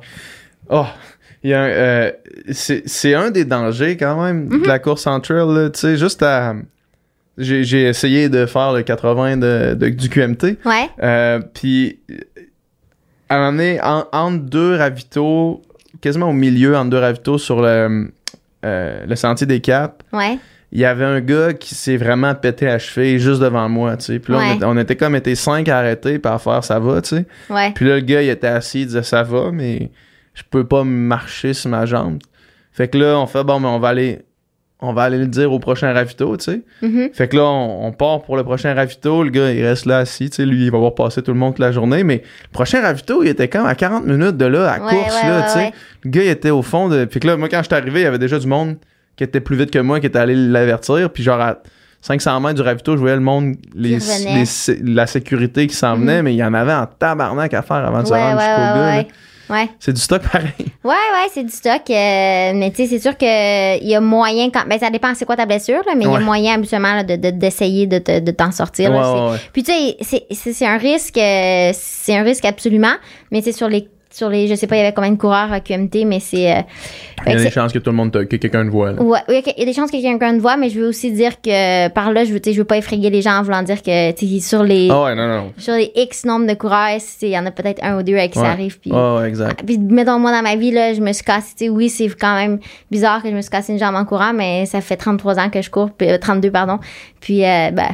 Oh, 0.70 0.84
il 1.42 1.50
y 1.50 1.54
a 1.54 1.60
un, 1.62 1.68
euh, 1.68 2.12
c'est, 2.52 2.82
c'est 2.88 3.14
un 3.14 3.30
des 3.30 3.44
dangers 3.44 3.96
quand 3.96 4.22
même 4.22 4.46
Mhm. 4.48 4.62
de 4.62 4.68
la 4.68 4.78
course 4.78 5.06
en 5.06 5.20
trail. 5.20 5.70
Tu 5.72 5.80
sais, 5.80 5.96
juste 5.96 6.22
à. 6.22 6.54
J'ai, 7.38 7.64
j'ai 7.64 7.82
essayé 7.82 8.28
de 8.30 8.46
faire 8.46 8.72
le 8.72 8.82
80 8.82 9.36
de, 9.36 9.74
de- 9.74 9.88
du 9.90 10.08
QMT. 10.08 10.56
Ouais. 10.64 10.88
Euh, 11.02 11.38
puis, 11.52 12.00
à 13.28 13.34
un 13.34 13.38
moment 13.38 13.52
donné, 13.52 13.78
en- 13.82 14.06
entre 14.10 14.38
deux 14.44 14.74
ravitaux, 14.76 15.62
quasiment 16.00 16.30
au 16.30 16.32
milieu, 16.32 16.76
entre 16.76 16.90
deux 16.90 16.98
ravitaux 16.98 17.36
sur 17.36 17.60
le, 17.60 18.10
euh, 18.64 19.04
le 19.06 19.16
sentier 19.16 19.46
des 19.46 19.60
Caps, 19.60 19.96
Ouais. 20.14 20.38
Il 20.72 20.80
y 20.80 20.84
avait 20.84 21.04
un 21.04 21.20
gars 21.20 21.52
qui 21.52 21.74
s'est 21.74 21.96
vraiment 21.96 22.34
pété 22.34 22.66
la 22.66 22.78
cheville 22.78 23.18
juste 23.18 23.40
devant 23.40 23.68
moi, 23.68 23.96
tu 23.96 24.04
sais. 24.06 24.18
Puis 24.18 24.32
là, 24.32 24.38
on 24.40 24.42
Ouais. 24.42 24.54
était- 24.56 24.64
on, 24.64 24.76
était 24.76 24.96
comme 24.96 25.14
été 25.16 25.34
cinq 25.34 25.68
à 25.68 25.78
arrêter 25.78 26.18
par 26.18 26.40
faire 26.42 26.64
ça 26.64 26.78
va, 26.80 27.00
tu 27.02 27.16
sais. 27.16 27.24
Ouais. 27.50 27.70
Puis 27.72 27.86
là, 27.86 27.94
le 27.96 28.00
gars, 28.00 28.22
il 28.22 28.28
était 28.28 28.46
assis, 28.48 28.80
il 28.82 28.86
disait 28.86 29.02
ça 29.02 29.22
va, 29.22 29.50
mais 29.52 29.90
je 30.34 30.42
peux 30.50 30.64
pas 30.64 30.82
marcher 30.84 31.54
sur 31.54 31.70
ma 31.70 31.86
jambe. 31.86 32.18
Fait 32.72 32.88
que 32.88 32.98
là, 32.98 33.18
on 33.18 33.26
fait 33.26 33.44
bon, 33.44 33.60
mais 33.60 33.68
on 33.68 33.78
va 33.78 33.88
aller, 33.88 34.18
on 34.80 34.92
va 34.92 35.04
aller 35.04 35.16
le 35.18 35.28
dire 35.28 35.50
au 35.50 35.58
prochain 35.58 35.92
ravito, 35.94 36.36
tu 36.36 36.44
sais. 36.44 36.60
Mhm. 36.82 37.08
Fait 37.14 37.28
que 37.28 37.36
là, 37.36 37.44
on, 37.44 37.86
on 37.86 37.92
part 37.92 38.22
pour 38.22 38.36
le 38.36 38.44
prochain 38.44 38.74
ravito. 38.74 39.22
Le 39.22 39.30
gars, 39.30 39.50
il 39.52 39.64
reste 39.64 39.86
là 39.86 39.98
assis, 39.98 40.28
tu 40.28 40.36
sais. 40.36 40.44
Lui, 40.46 40.66
il 40.66 40.70
va 40.70 40.76
voir 40.78 40.94
passer 40.94 41.22
tout 41.22 41.32
le 41.32 41.38
monde 41.38 41.52
toute 41.54 41.60
la 41.60 41.72
journée. 41.72 42.02
Mais 42.04 42.16
le 42.42 42.52
prochain 42.52 42.82
ravito, 42.82 43.22
il 43.22 43.28
était 43.28 43.48
comme 43.48 43.64
à 43.64 43.74
40 43.74 44.04
minutes 44.04 44.36
de 44.36 44.44
là, 44.44 44.70
à 44.72 44.80
Ouais, 44.84 44.90
course, 44.90 45.22
là, 45.22 45.42
tu 45.44 45.48
sais. 45.58 45.72
Le 46.04 46.10
gars, 46.10 46.22
il 46.24 46.28
était 46.28 46.50
au 46.50 46.60
fond 46.62 46.88
de. 46.90 47.06
Puis 47.06 47.20
que 47.20 47.26
là, 47.28 47.36
moi, 47.38 47.48
quand 47.48 47.60
je 47.60 47.66
suis 47.66 47.74
arrivé, 47.74 48.00
il 48.00 48.02
y 48.02 48.06
avait 48.06 48.18
déjà 48.18 48.38
du 48.38 48.46
monde 48.46 48.76
qui 49.16 49.24
était 49.24 49.40
plus 49.40 49.56
vite 49.56 49.70
que 49.70 49.78
moi, 49.78 50.00
qui 50.00 50.06
était 50.06 50.18
allé 50.18 50.34
l'avertir. 50.34 51.10
Puis 51.10 51.22
genre, 51.22 51.40
à 51.40 51.58
500 52.02 52.40
mètres 52.40 52.54
du 52.54 52.62
ravito, 52.62 52.92
je 52.92 53.00
voyais 53.00 53.16
le 53.16 53.22
monde, 53.22 53.54
les, 53.74 53.98
les- 53.98 54.82
la 54.94 55.06
sécurité 55.06 55.66
qui 55.66 55.74
s'en 55.74 55.96
venait, 55.96 56.22
mais 56.22 56.34
il 56.34 56.36
y 56.36 56.44
en 56.44 56.54
avait 56.54 56.72
en 56.74 56.86
tabarnak 56.86 57.52
à 57.54 57.62
faire 57.62 57.76
avant 57.78 58.02
de 58.02 58.06
se 58.06 58.12
rendre 58.12 58.40
jusqu'au 58.40 59.54
ouais. 59.54 59.68
C'est 59.80 59.92
du 59.92 60.00
stock 60.00 60.22
pareil. 60.22 60.50
Ouais, 60.84 60.90
ouais, 60.92 61.28
c'est 61.32 61.44
du 61.44 61.50
stock. 61.52 61.82
euh, 61.88 62.52
mais 62.54 62.70
tu 62.70 62.76
sais, 62.76 62.86
c'est 62.86 62.98
sûr 62.98 63.16
qu'il 63.16 63.26
y 63.88 63.94
a 63.94 64.00
moyen, 64.00 64.50
quand, 64.50 64.64
ben 64.68 64.78
ça 64.78 64.90
dépend 64.90 65.14
c'est 65.14 65.24
quoi 65.24 65.36
ta 65.36 65.46
blessure, 65.46 65.82
là, 65.86 65.94
mais 65.96 66.04
il 66.04 66.10
y 66.12 66.14
a 66.14 66.20
moyen 66.20 66.54
habituellement 66.54 66.94
là, 66.94 67.02
de, 67.04 67.16
de- 67.16 67.30
d'essayer 67.30 67.86
de, 67.86 67.98
te- 67.98 68.20
de 68.20 68.30
t'en 68.32 68.50
sortir. 68.52 68.92
Ouais. 68.92 69.38
Puis 69.52 69.62
tu 69.64 69.72
sais, 70.04 70.26
c'est 70.52 70.66
un 70.66 70.76
risque, 70.76 71.16
euh, 71.18 71.70
c'est 71.74 72.16
un 72.16 72.22
risque 72.22 72.44
absolument, 72.44 72.94
mais 73.32 73.40
c'est 73.42 73.52
sur 73.52 73.68
les 73.68 73.88
sur 74.16 74.30
les, 74.30 74.48
je 74.48 74.54
sais 74.54 74.66
pas, 74.66 74.76
il 74.76 74.78
y 74.78 74.82
avait 74.82 74.94
combien 74.94 75.10
de 75.10 75.16
coureurs 75.18 75.52
à 75.52 75.60
QMT, 75.60 76.04
mais 76.06 76.20
c'est. 76.20 76.50
euh, 76.50 76.60
Il 77.26 77.32
y 77.32 77.36
a 77.36 77.38
des 77.42 77.50
chances 77.50 77.72
que 77.72 77.78
tout 77.78 77.90
le 77.90 77.96
monde 77.96 78.12
te, 78.12 78.18
que 78.24 78.36
quelqu'un 78.36 78.64
te 78.64 78.70
voit. 78.70 78.92
là. 78.92 79.02
Ouais, 79.02 79.18
oui, 79.28 79.42
il 79.46 79.58
y 79.58 79.62
a 79.62 79.64
des 79.66 79.74
chances 79.74 79.90
que 79.90 80.00
quelqu'un 80.00 80.32
me 80.32 80.38
voit, 80.38 80.56
mais 80.56 80.70
je 80.70 80.80
veux 80.80 80.88
aussi 80.88 81.12
dire 81.12 81.40
que 81.42 81.88
par 81.88 82.12
là, 82.12 82.24
je 82.24 82.32
veux, 82.32 82.40
je 82.44 82.52
veux 82.52 82.64
pas 82.64 82.78
effrayer 82.78 83.10
les 83.10 83.20
gens 83.20 83.32
en 83.38 83.42
voulant 83.42 83.62
dire 83.62 83.82
que 83.82 84.12
sur 84.40 84.62
les 84.62 84.88
Ah 84.90 85.02
ouais, 85.04 85.14
non, 85.14 85.28
non. 85.28 85.52
sur 85.58 85.74
les 85.74 85.92
X 85.94 86.24
nombre 86.24 86.46
de 86.46 86.54
coureurs, 86.54 86.96
il 87.20 87.28
y 87.28 87.38
en 87.38 87.44
a 87.44 87.50
peut-être 87.50 87.84
un 87.84 87.98
ou 87.98 88.02
deux 88.02 88.16
à 88.16 88.28
qui 88.28 88.38
Ouais. 88.38 88.44
ça 88.46 88.50
arrive. 88.52 88.78
Puis, 88.80 88.90
ouais, 88.90 89.28
exact. 89.28 89.62
puis 89.66 89.76
mettons 89.78 90.18
moi 90.18 90.32
dans 90.32 90.42
ma 90.42 90.56
vie 90.56 90.70
là, 90.70 90.94
je 90.94 91.00
me 91.02 91.12
suis 91.12 91.24
cassé. 91.24 91.68
Oui, 91.68 91.88
c'est 91.90 92.08
quand 92.08 92.36
même 92.36 92.58
bizarre 92.90 93.22
que 93.22 93.28
je 93.30 93.34
me 93.34 93.42
suis 93.42 93.50
cassé 93.50 93.72
une 93.74 93.78
jambe 93.78 93.96
en 93.96 94.04
courant, 94.06 94.32
mais 94.32 94.64
ça 94.66 94.80
fait 94.80 94.96
33 94.96 95.38
ans 95.38 95.50
que 95.50 95.60
je 95.60 95.70
cours, 95.70 95.90
puis, 95.90 96.10
euh, 96.10 96.16
32 96.18 96.50
pardon. 96.50 96.78
Puis 97.20 97.44
euh, 97.44 97.70
ben 97.70 97.88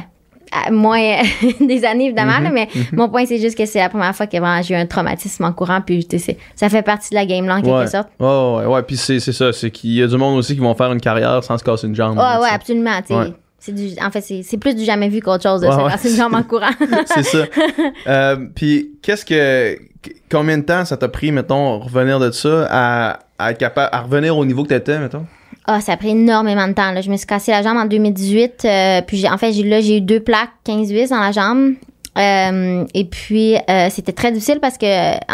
moins 0.71 1.17
des 1.59 1.85
années 1.85 2.05
évidemment, 2.05 2.37
Mhm, 2.39 2.43
là, 2.43 2.49
mais 2.51 2.67
mon 2.91 3.09
point 3.09 3.25
c'est 3.25 3.39
juste 3.39 3.57
que 3.57 3.65
c'est 3.65 3.79
la 3.79 3.89
première 3.89 4.15
fois 4.15 4.27
que 4.27 4.37
vraiment, 4.37 4.61
j'ai 4.61 4.73
eu 4.73 4.77
un 4.77 4.85
traumatisme 4.85 5.43
en 5.45 5.53
courant, 5.53 5.81
puis 5.81 6.05
tu 6.05 6.19
sais, 6.19 6.37
ça 6.55 6.69
fait 6.69 6.81
partie 6.81 7.09
de 7.11 7.15
la 7.15 7.25
game 7.25 7.45
là 7.45 7.55
en 7.57 7.61
quelque 7.61 7.73
Ouais. 7.75 7.87
sorte. 7.87 8.09
Ouais, 8.19 8.27
ouais, 8.27 8.65
ouais. 8.73 8.83
Puis 8.83 8.97
c'est 8.97 9.19
ça, 9.19 9.51
c'est 9.53 9.71
qu'il 9.71 9.91
y 9.93 10.03
a 10.03 10.07
du 10.07 10.17
monde 10.17 10.37
aussi 10.37 10.53
qui 10.55 10.61
vont 10.61 10.75
faire 10.75 10.91
une 10.91 11.01
carrière 11.01 11.43
sans 11.43 11.57
se 11.57 11.63
casser 11.63 11.87
une 11.87 11.95
jambe. 11.95 12.17
Ouais, 12.17 12.41
ouais, 12.41 12.49
absolument. 12.53 12.91
Ouais. 13.09 13.33
Du, 13.65 13.91
en 14.05 14.11
fait, 14.11 14.19
c'est 14.43 14.57
plus 14.57 14.75
du 14.75 14.83
jamais 14.83 15.07
vu 15.07 15.21
qu'autre 15.21 15.43
chose 15.43 15.61
de 15.61 15.67
se 15.71 15.89
casser 15.89 16.09
une 16.11 16.17
jambe 16.17 16.33
en 16.33 16.43
courant. 16.43 16.71
c'est 17.05 17.23
ça. 17.23 17.45
Euh, 18.07 18.35
puis 18.53 18.91
qu'est-ce 19.01 19.23
que. 19.23 19.75
qu- 20.01 20.15
Combien 20.29 20.57
de 20.57 20.63
temps 20.63 20.83
ça 20.83 20.97
t'a 20.97 21.07
pris, 21.07 21.31
mettons, 21.31 21.79
revenir 21.79 22.19
de 22.19 22.29
ça 22.31 22.67
à, 22.69 23.19
à 23.37 24.01
revenir 24.01 24.37
au 24.37 24.43
niveau 24.45 24.63
que 24.63 24.69
t'étais, 24.69 24.99
mettons? 24.99 25.25
Ah, 25.65 25.79
ça 25.81 25.93
a 25.93 25.97
pris 25.97 26.09
énormément 26.09 26.67
de 26.67 26.73
temps. 26.73 26.91
Là. 26.91 27.01
Je 27.01 27.09
me 27.09 27.15
suis 27.17 27.25
cassé 27.27 27.51
la 27.51 27.61
jambe 27.61 27.77
en 27.77 27.85
2018. 27.85 28.65
euh, 28.65 29.01
puis 29.01 29.17
j'ai, 29.17 29.29
en 29.29 29.37
fait, 29.37 29.53
j'ai, 29.53 29.63
là, 29.63 29.79
j'ai 29.81 29.97
eu 29.97 30.01
deux 30.01 30.19
plaques 30.19 30.51
15 30.65 30.91
vis 30.91 31.09
dans 31.09 31.19
la 31.19 31.31
jambe. 31.31 31.73
Euh, 32.17 32.85
et 32.93 33.05
puis, 33.05 33.55
euh, 33.69 33.87
c'était 33.89 34.11
très 34.11 34.31
difficile 34.31 34.59
parce 34.61 34.77
que, 34.77 34.85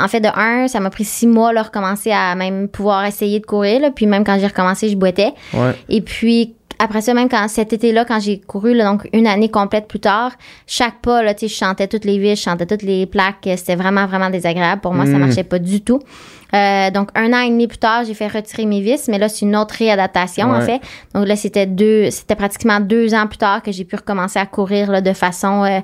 en 0.01 0.07
fait, 0.07 0.21
de 0.21 0.29
un, 0.33 0.67
ça 0.67 0.79
m'a 0.79 0.89
pris 0.89 1.03
six 1.03 1.27
mois 1.27 1.53
de 1.53 1.59
recommencer 1.59 2.11
à 2.11 2.35
même 2.35 2.67
pouvoir 2.69 3.05
essayer 3.05 3.39
de 3.39 3.45
courir. 3.45 3.81
Là. 3.81 3.91
Puis 3.91 4.05
même 4.05 4.23
quand 4.23 4.37
j'ai 4.39 4.47
recommencé, 4.47 4.87
je 4.89 4.95
boitais. 4.95 5.33
Ouais. 5.53 5.73
Et 5.89 6.01
puis, 6.01 6.53
après 6.81 7.01
ça, 7.01 7.13
même 7.13 7.27
quand 7.27 7.45
cet 7.49 7.73
été-là, 7.73 8.05
quand 8.05 8.21
j'ai 8.21 8.39
couru, 8.39 8.73
là, 8.73 8.85
donc 8.85 9.09
une 9.11 9.27
année 9.27 9.49
complète 9.49 9.87
plus 9.89 9.99
tard, 9.99 10.31
chaque 10.67 11.01
pas, 11.01 11.21
là, 11.21 11.33
tu 11.33 11.41
sais, 11.41 11.53
je 11.53 11.57
chantais 11.57 11.87
toutes 11.87 12.05
les 12.05 12.17
vis, 12.17 12.37
je 12.37 12.41
chantais 12.43 12.65
toutes 12.65 12.83
les 12.83 13.05
plaques. 13.05 13.49
C'était 13.57 13.75
vraiment, 13.75 14.05
vraiment 14.05 14.29
désagréable. 14.29 14.79
Pour 14.79 14.93
moi, 14.93 15.05
ça 15.05 15.13
Mm. 15.13 15.17
marchait 15.19 15.43
pas 15.43 15.59
du 15.59 15.81
tout. 15.81 15.99
Euh, 16.53 16.89
donc, 16.91 17.09
un 17.15 17.31
an 17.33 17.41
et 17.41 17.49
demi 17.49 17.67
plus 17.67 17.77
tard, 17.77 18.03
j'ai 18.05 18.13
fait 18.13 18.27
retirer 18.27 18.65
mes 18.65 18.81
vis, 18.81 19.07
mais 19.07 19.17
là, 19.17 19.29
c'est 19.29 19.45
une 19.45 19.55
autre 19.55 19.75
réadaptation, 19.77 20.47
en 20.49 20.59
Ouais. 20.59 20.65
fait. 20.65 20.81
Donc 21.13 21.27
là, 21.27 21.35
c'était 21.35 21.65
deux, 21.65 22.09
c'était 22.09 22.35
pratiquement 22.35 22.79
deux 22.79 23.13
ans 23.13 23.27
plus 23.27 23.37
tard 23.37 23.61
que 23.61 23.71
j'ai 23.71 23.83
pu 23.85 23.95
recommencer 23.95 24.39
à 24.39 24.45
courir 24.45 24.89
là, 24.89 25.01
de 25.01 25.13
façon, 25.13 25.63
euh, 25.63 25.79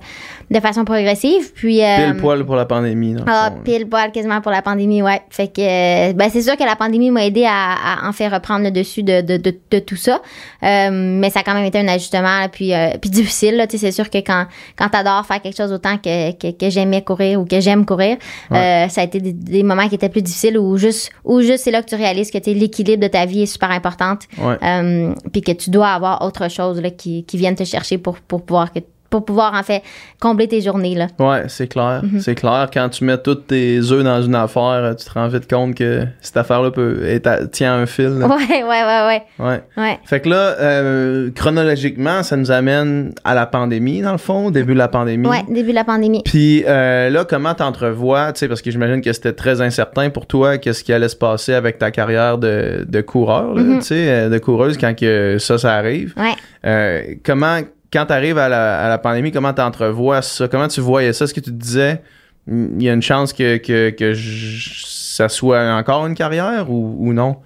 de 0.49 0.59
façon 0.59 0.83
progressive. 0.85 1.51
Puis, 1.53 1.83
euh, 1.83 2.11
Pile 2.11 2.17
poil 2.17 2.45
pour 2.45 2.55
la 2.55 2.65
pandémie. 2.65 3.13
dans 3.13 3.23
ah, 3.27 3.51
fond, 3.51 3.61
pile 3.63 3.87
poil 3.87 4.11
quasiment 4.11 4.41
pour 4.41 4.51
la 4.51 4.61
pandémie, 4.61 5.01
ouais. 5.01 5.21
Fait 5.29 5.47
que, 5.47 5.61
euh, 5.61 6.13
ben, 6.13 6.29
c'est 6.31 6.41
sûr 6.41 6.57
que 6.57 6.63
la 6.63 6.75
pandémie 6.75 7.11
m'a 7.11 7.25
aidé 7.25 7.45
à, 7.45 7.73
à 8.03 8.07
en 8.07 8.11
faire 8.11 8.31
reprendre 8.31 8.63
le 8.63 8.71
dessus 8.71 9.03
de, 9.03 9.21
de, 9.21 9.37
de, 9.37 9.55
de 9.71 9.79
tout 9.79 9.95
ça. 9.95 10.21
Euh, 10.63 10.89
mais 10.91 11.29
ça 11.29 11.41
a 11.41 11.43
quand 11.43 11.53
même 11.53 11.65
été 11.65 11.79
un 11.79 11.87
ajustement, 11.87 12.39
là, 12.39 12.49
puis, 12.49 12.73
euh, 12.73 12.89
puis 12.99 13.09
difficile, 13.09 13.55
là. 13.57 13.67
Tu 13.67 13.77
sais, 13.77 13.85
c'est 13.87 13.91
sûr 13.91 14.09
que 14.09 14.17
quand, 14.17 14.45
quand 14.77 14.89
t'adores 14.89 15.25
faire 15.25 15.41
quelque 15.41 15.57
chose 15.57 15.71
autant 15.71 15.97
que, 15.97 16.31
que, 16.31 16.51
que 16.57 16.69
j'aimais 16.69 17.03
courir 17.03 17.39
ou 17.39 17.45
que 17.45 17.59
j'aime 17.59 17.85
courir, 17.85 18.17
euh, 18.51 18.87
ça 18.87 19.01
a 19.01 19.03
été 19.03 19.19
des, 19.19 19.33
des 19.33 19.63
moments 19.63 19.87
qui 19.87 19.95
étaient 19.95 20.09
plus 20.09 20.21
difficiles 20.21 20.54
ou 20.57 20.77
juste, 20.77 21.11
ou 21.23 21.41
juste 21.41 21.63
c'est 21.63 21.71
là 21.71 21.81
que 21.81 21.89
tu 21.89 21.95
réalises 21.95 22.31
que 22.31 22.37
l'équilibre 22.49 23.03
de 23.03 23.07
ta 23.07 23.25
vie 23.25 23.43
est 23.43 23.45
super 23.45 23.71
importante. 23.71 24.23
Euh, 24.41 25.13
puis 25.31 25.41
que 25.41 25.51
tu 25.51 25.69
dois 25.69 25.89
avoir 25.89 26.21
autre 26.23 26.49
chose, 26.49 26.81
là, 26.81 26.89
qui, 26.89 27.23
qui 27.25 27.37
vienne 27.37 27.55
te 27.55 27.63
chercher 27.63 27.97
pour, 27.97 28.19
pour 28.19 28.43
pouvoir 28.43 28.71
que, 28.71 28.79
pour 29.15 29.25
pouvoir, 29.25 29.53
en 29.53 29.63
fait, 29.63 29.81
combler 30.19 30.47
tes 30.47 30.61
journées, 30.61 30.95
là. 30.95 31.07
Ouais, 31.19 31.43
c'est 31.47 31.67
clair. 31.67 32.01
Mhm. 32.03 32.19
C'est 32.19 32.35
clair. 32.35 32.69
Quand 32.73 32.89
tu 32.89 33.03
mets 33.05 33.17
tous 33.17 33.35
tes 33.35 33.79
œufs 33.91 34.03
dans 34.03 34.21
une 34.21 34.35
affaire, 34.35 34.95
tu 34.97 35.05
te 35.05 35.11
rends 35.13 35.27
vite 35.27 35.49
compte 35.49 35.75
que 35.75 36.03
cette 36.21 36.37
affaire-là 36.37 36.71
peut 36.71 37.19
à- 37.25 37.45
tient 37.47 37.73
un 37.75 37.85
fil. 37.85 38.09
là. 38.19 38.27
Ouais, 38.27 38.35
ouais, 38.63 38.63
ouais, 38.63 39.05
ouais. 39.07 39.23
Ouais. 39.39 39.61
Ouais. 39.77 39.99
Fait 40.05 40.19
que 40.19 40.29
là, 40.29 40.55
euh, 40.59 41.29
chronologiquement, 41.33 42.23
ça 42.23 42.35
nous 42.35 42.51
amène 42.51 43.13
à 43.23 43.33
la 43.35 43.45
pandémie, 43.45 44.01
dans 44.01 44.11
le 44.11 44.17
fond, 44.17 44.51
début 44.51 44.73
de 44.73 44.77
la 44.79 44.87
pandémie. 44.87 45.27
Ouais, 45.27 45.43
début 45.49 45.69
de 45.69 45.75
la 45.75 45.83
pandémie. 45.83 46.21
Puis 46.25 46.63
euh, 46.67 47.09
là, 47.09 47.23
comment 47.23 47.53
t'entrevois, 47.53 48.33
tu 48.33 48.39
sais, 48.39 48.47
parce 48.47 48.61
que 48.61 48.71
j'imagine 48.71 49.01
que 49.01 49.13
c'était 49.13 49.33
très 49.33 49.61
incertain 49.61 50.09
pour 50.09 50.25
toi, 50.27 50.57
qu'est-ce 50.57 50.83
qui 50.83 50.91
allait 50.93 51.09
se 51.09 51.15
passer 51.15 51.53
avec 51.53 51.77
ta 51.77 51.91
carrière 51.91 52.37
de, 52.37 52.85
de 52.87 53.01
coureur, 53.01 53.53
là, 53.53 53.61
Mhm. 53.61 53.79
tu 53.79 53.85
sais, 53.85 54.09
euh, 54.09 54.29
de 54.29 54.37
coureuse 54.37 54.77
quand 54.77 54.95
que 54.95 55.37
ça, 55.39 55.57
ça 55.57 55.73
arrive. 55.75 56.13
Ouais. 56.17 56.33
Euh, 56.65 57.01
comment, 57.23 57.59
quand 57.95 58.05
t'arrives 58.05 58.37
à 58.37 58.49
la, 58.49 58.85
à 58.85 58.89
la 58.89 58.97
pandémie, 58.97 59.31
comment 59.31 59.53
t'entrevois 59.53 60.21
ça? 60.21 60.47
Comment 60.47 60.67
tu 60.67 60.81
voyais 60.81 61.13
ça? 61.13 61.25
Est-ce 61.25 61.33
que 61.33 61.39
tu 61.39 61.51
te 61.51 61.55
disais, 61.55 62.01
il 62.47 62.81
y 62.83 62.89
a 62.89 62.93
une 62.93 63.01
chance 63.01 63.31
que, 63.33 63.57
que, 63.57 63.89
que 63.91 64.13
je- 64.13 64.85
ça 64.85 65.29
soit 65.29 65.73
encore 65.75 66.05
une 66.05 66.15
carrière 66.15 66.69
ou, 66.69 66.95
ou 66.99 67.13
non? 67.13 67.37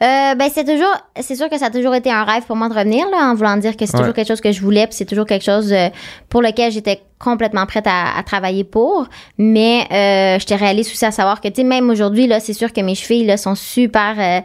Euh, 0.00 0.34
ben 0.36 0.48
c'est 0.52 0.64
toujours, 0.64 0.94
c'est 1.18 1.34
sûr 1.34 1.48
que 1.48 1.58
ça 1.58 1.66
a 1.66 1.70
toujours 1.70 1.94
été 1.94 2.10
un 2.12 2.22
rêve 2.22 2.44
pour 2.46 2.54
moi 2.54 2.68
de 2.68 2.74
revenir 2.74 3.08
là, 3.10 3.30
en 3.30 3.34
voulant 3.34 3.56
dire 3.56 3.76
que 3.76 3.84
c'est 3.86 3.94
Ouais. 3.94 4.00
toujours 4.00 4.14
quelque 4.14 4.28
chose 4.28 4.40
que 4.40 4.52
je 4.52 4.60
voulais, 4.60 4.86
puis 4.86 4.94
c'est 4.94 5.06
toujours 5.06 5.26
quelque 5.26 5.44
chose 5.44 5.72
euh, 5.72 5.88
pour 6.28 6.40
lequel 6.42 6.70
j'étais 6.70 7.00
complètement 7.18 7.66
prête 7.66 7.86
à, 7.86 8.16
à 8.16 8.22
travailler 8.22 8.64
pour. 8.64 9.08
Mais 9.38 9.86
euh, 9.90 10.38
je 10.38 10.46
te 10.46 10.54
réalise 10.54 10.88
aussi 10.88 11.04
à 11.04 11.10
savoir 11.10 11.40
que 11.40 11.48
tu 11.48 11.62
sais 11.62 11.64
même 11.64 11.90
aujourd'hui 11.90 12.26
là, 12.26 12.40
c'est 12.40 12.52
sûr 12.52 12.72
que 12.72 12.80
mes 12.80 12.94
chevilles 12.94 13.26
là 13.26 13.36
sont 13.36 13.54
super, 13.54 14.14
euh, 14.18 14.40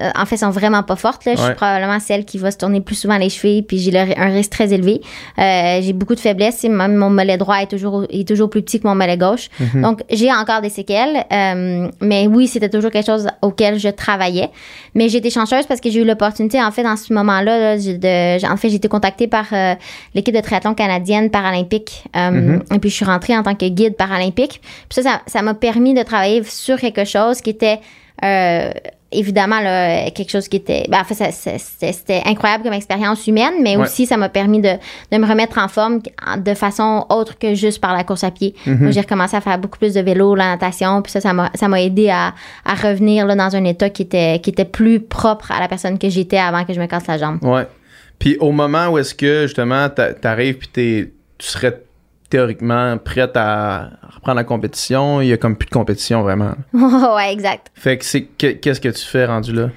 euh, 0.00 0.10
en 0.14 0.24
fait 0.24 0.36
sont 0.36 0.50
vraiment 0.50 0.82
pas 0.82 0.96
fortes 0.96 1.24
là. 1.24 1.34
Je 1.34 1.40
suis 1.42 1.54
probablement 1.54 1.98
celle 1.98 2.24
qui 2.24 2.38
va 2.38 2.50
se 2.50 2.58
tourner 2.58 2.80
plus 2.80 2.94
souvent 2.94 3.18
les 3.18 3.30
chevilles, 3.30 3.62
puis 3.62 3.78
j'ai 3.78 3.96
un 3.98 4.32
risque 4.32 4.50
très 4.50 4.72
élevé. 4.72 5.00
Euh, 5.38 5.80
j'ai 5.82 5.92
beaucoup 5.92 6.14
de 6.14 6.20
faiblesses, 6.20 6.62
même 6.64 6.94
mon 6.94 7.10
mollet 7.10 7.36
droit 7.36 7.56
est 7.56 7.66
toujours 7.66 8.04
est 8.08 8.26
toujours 8.26 8.48
plus 8.48 8.62
petit 8.62 8.80
que 8.80 8.86
mon 8.86 8.94
mollet 8.94 9.16
gauche. 9.16 9.48
Mhm. 9.58 9.82
Donc 9.82 10.02
j'ai 10.10 10.32
encore 10.32 10.60
des 10.60 10.70
séquelles, 10.70 11.24
euh, 11.32 11.88
mais 12.00 12.26
oui 12.28 12.46
c'était 12.46 12.68
toujours 12.68 12.90
quelque 12.90 13.06
chose 13.06 13.28
auquel 13.42 13.78
je 13.78 13.88
travaillais. 13.88 14.50
Mais 14.94 15.08
j'ai 15.08 15.18
été 15.18 15.30
chanceuse 15.30 15.66
parce 15.66 15.80
que 15.80 15.90
j'ai 15.90 16.00
eu 16.00 16.04
l'opportunité, 16.04 16.62
en 16.62 16.70
fait, 16.70 16.84
dans 16.84 16.96
ce 16.96 17.12
moment-là, 17.12 17.58
là, 17.58 17.76
de, 17.76 18.46
en 18.46 18.56
fait, 18.56 18.68
j'ai 18.68 18.76
été 18.76 18.88
contactée 18.88 19.26
par 19.26 19.46
euh, 19.52 19.74
l'équipe 20.14 20.34
de 20.34 20.40
triathlon 20.40 20.74
canadienne 20.74 21.30
paralympique. 21.30 22.03
Euh, 22.16 22.30
Mhm. 22.30 22.62
Et 22.74 22.78
puis, 22.78 22.90
je 22.90 22.94
suis 22.96 23.04
rentrée 23.04 23.36
en 23.36 23.42
tant 23.42 23.54
que 23.54 23.66
guide 23.68 23.96
paralympique. 23.96 24.60
Puis 24.88 25.02
ça, 25.02 25.20
ça, 25.26 25.42
m'a 25.42 25.54
permis 25.54 25.94
de 25.94 26.02
travailler 26.02 26.42
sur 26.44 26.78
quelque 26.78 27.04
chose 27.04 27.40
qui 27.40 27.50
était... 27.50 27.80
euh, 28.24 28.70
évidemment 29.16 29.60
là, 29.60 30.10
quelque 30.10 30.30
chose 30.30 30.48
qui 30.48 30.56
était 30.56 30.86
ben, 30.88 30.98
en 31.00 31.04
fait 31.04 31.30
c'était 31.30 32.20
incroyable 32.26 32.64
comme 32.64 32.72
expérience 32.72 33.28
humaine 33.28 33.54
mais 33.62 33.76
Ouais. 33.76 33.84
aussi 33.84 34.06
ça 34.06 34.16
m'a 34.16 34.28
permis 34.28 34.60
de, 34.60 34.70
de 35.12 35.18
me 35.18 35.24
remettre 35.24 35.58
en 35.58 35.68
forme 35.68 36.00
de 36.38 36.54
façon 36.54 37.06
autre 37.10 37.38
que 37.38 37.54
juste 37.54 37.80
par 37.80 37.92
la 37.92 38.02
course 38.02 38.24
à 38.24 38.32
pied. 38.32 38.56
Moi, 38.66 38.90
j'ai 38.90 39.02
recommencé 39.02 39.36
à 39.36 39.40
faire 39.40 39.56
beaucoup 39.58 39.78
plus 39.78 39.94
de 39.94 40.00
vélo 40.00 40.34
la 40.34 40.46
natation 40.46 41.00
puis 41.00 41.12
ça 41.12 41.20
ça 41.20 41.32
m'a 41.32 41.48
ça 41.54 41.68
m'a 41.68 41.80
aidé 41.80 42.08
à, 42.10 42.34
à 42.64 42.74
revenir 42.74 43.24
là, 43.24 43.36
dans 43.36 43.54
un 43.54 43.62
état 43.64 43.88
qui 43.88 44.02
était 44.02 44.40
qui 44.40 44.50
était 44.50 44.64
plus 44.64 44.98
propre 44.98 45.52
à 45.52 45.60
la 45.60 45.68
personne 45.68 45.96
que 45.96 46.08
j'étais 46.08 46.38
avant 46.38 46.64
que 46.64 46.72
je 46.72 46.80
me 46.80 46.86
casse 46.86 47.06
la 47.06 47.16
jambe 47.18 47.38
Ouais. 47.42 47.68
Puis 48.18 48.36
au 48.40 48.50
moment 48.50 48.88
où 48.88 48.98
est-ce 48.98 49.14
que 49.14 49.42
justement 49.42 49.88
t'a- 49.90 50.12
t'arrives 50.14 50.56
puis 50.58 50.70
tu 50.72 51.12
serais 51.38 51.83
théoriquement 52.38 52.98
prête 52.98 53.36
à 53.36 53.90
reprendre 54.12 54.36
la 54.38 54.42
compétition, 54.44 55.20
il 55.20 55.28
y 55.28 55.32
a 55.32 55.36
comme 55.36 55.56
plus 55.56 55.66
de 55.66 55.70
compétition 55.70 56.22
vraiment. 56.22 56.54
ouais 56.72 57.32
exact 57.32 57.70
Fait 57.74 57.96
que 57.96 58.04
c'est 58.04 58.22
que- 58.22 58.52
qu'est-ce 58.54 58.80
que 58.80 58.88
tu 58.88 59.04
fais 59.04 59.24
rendu 59.24 59.52
là? 59.52 59.68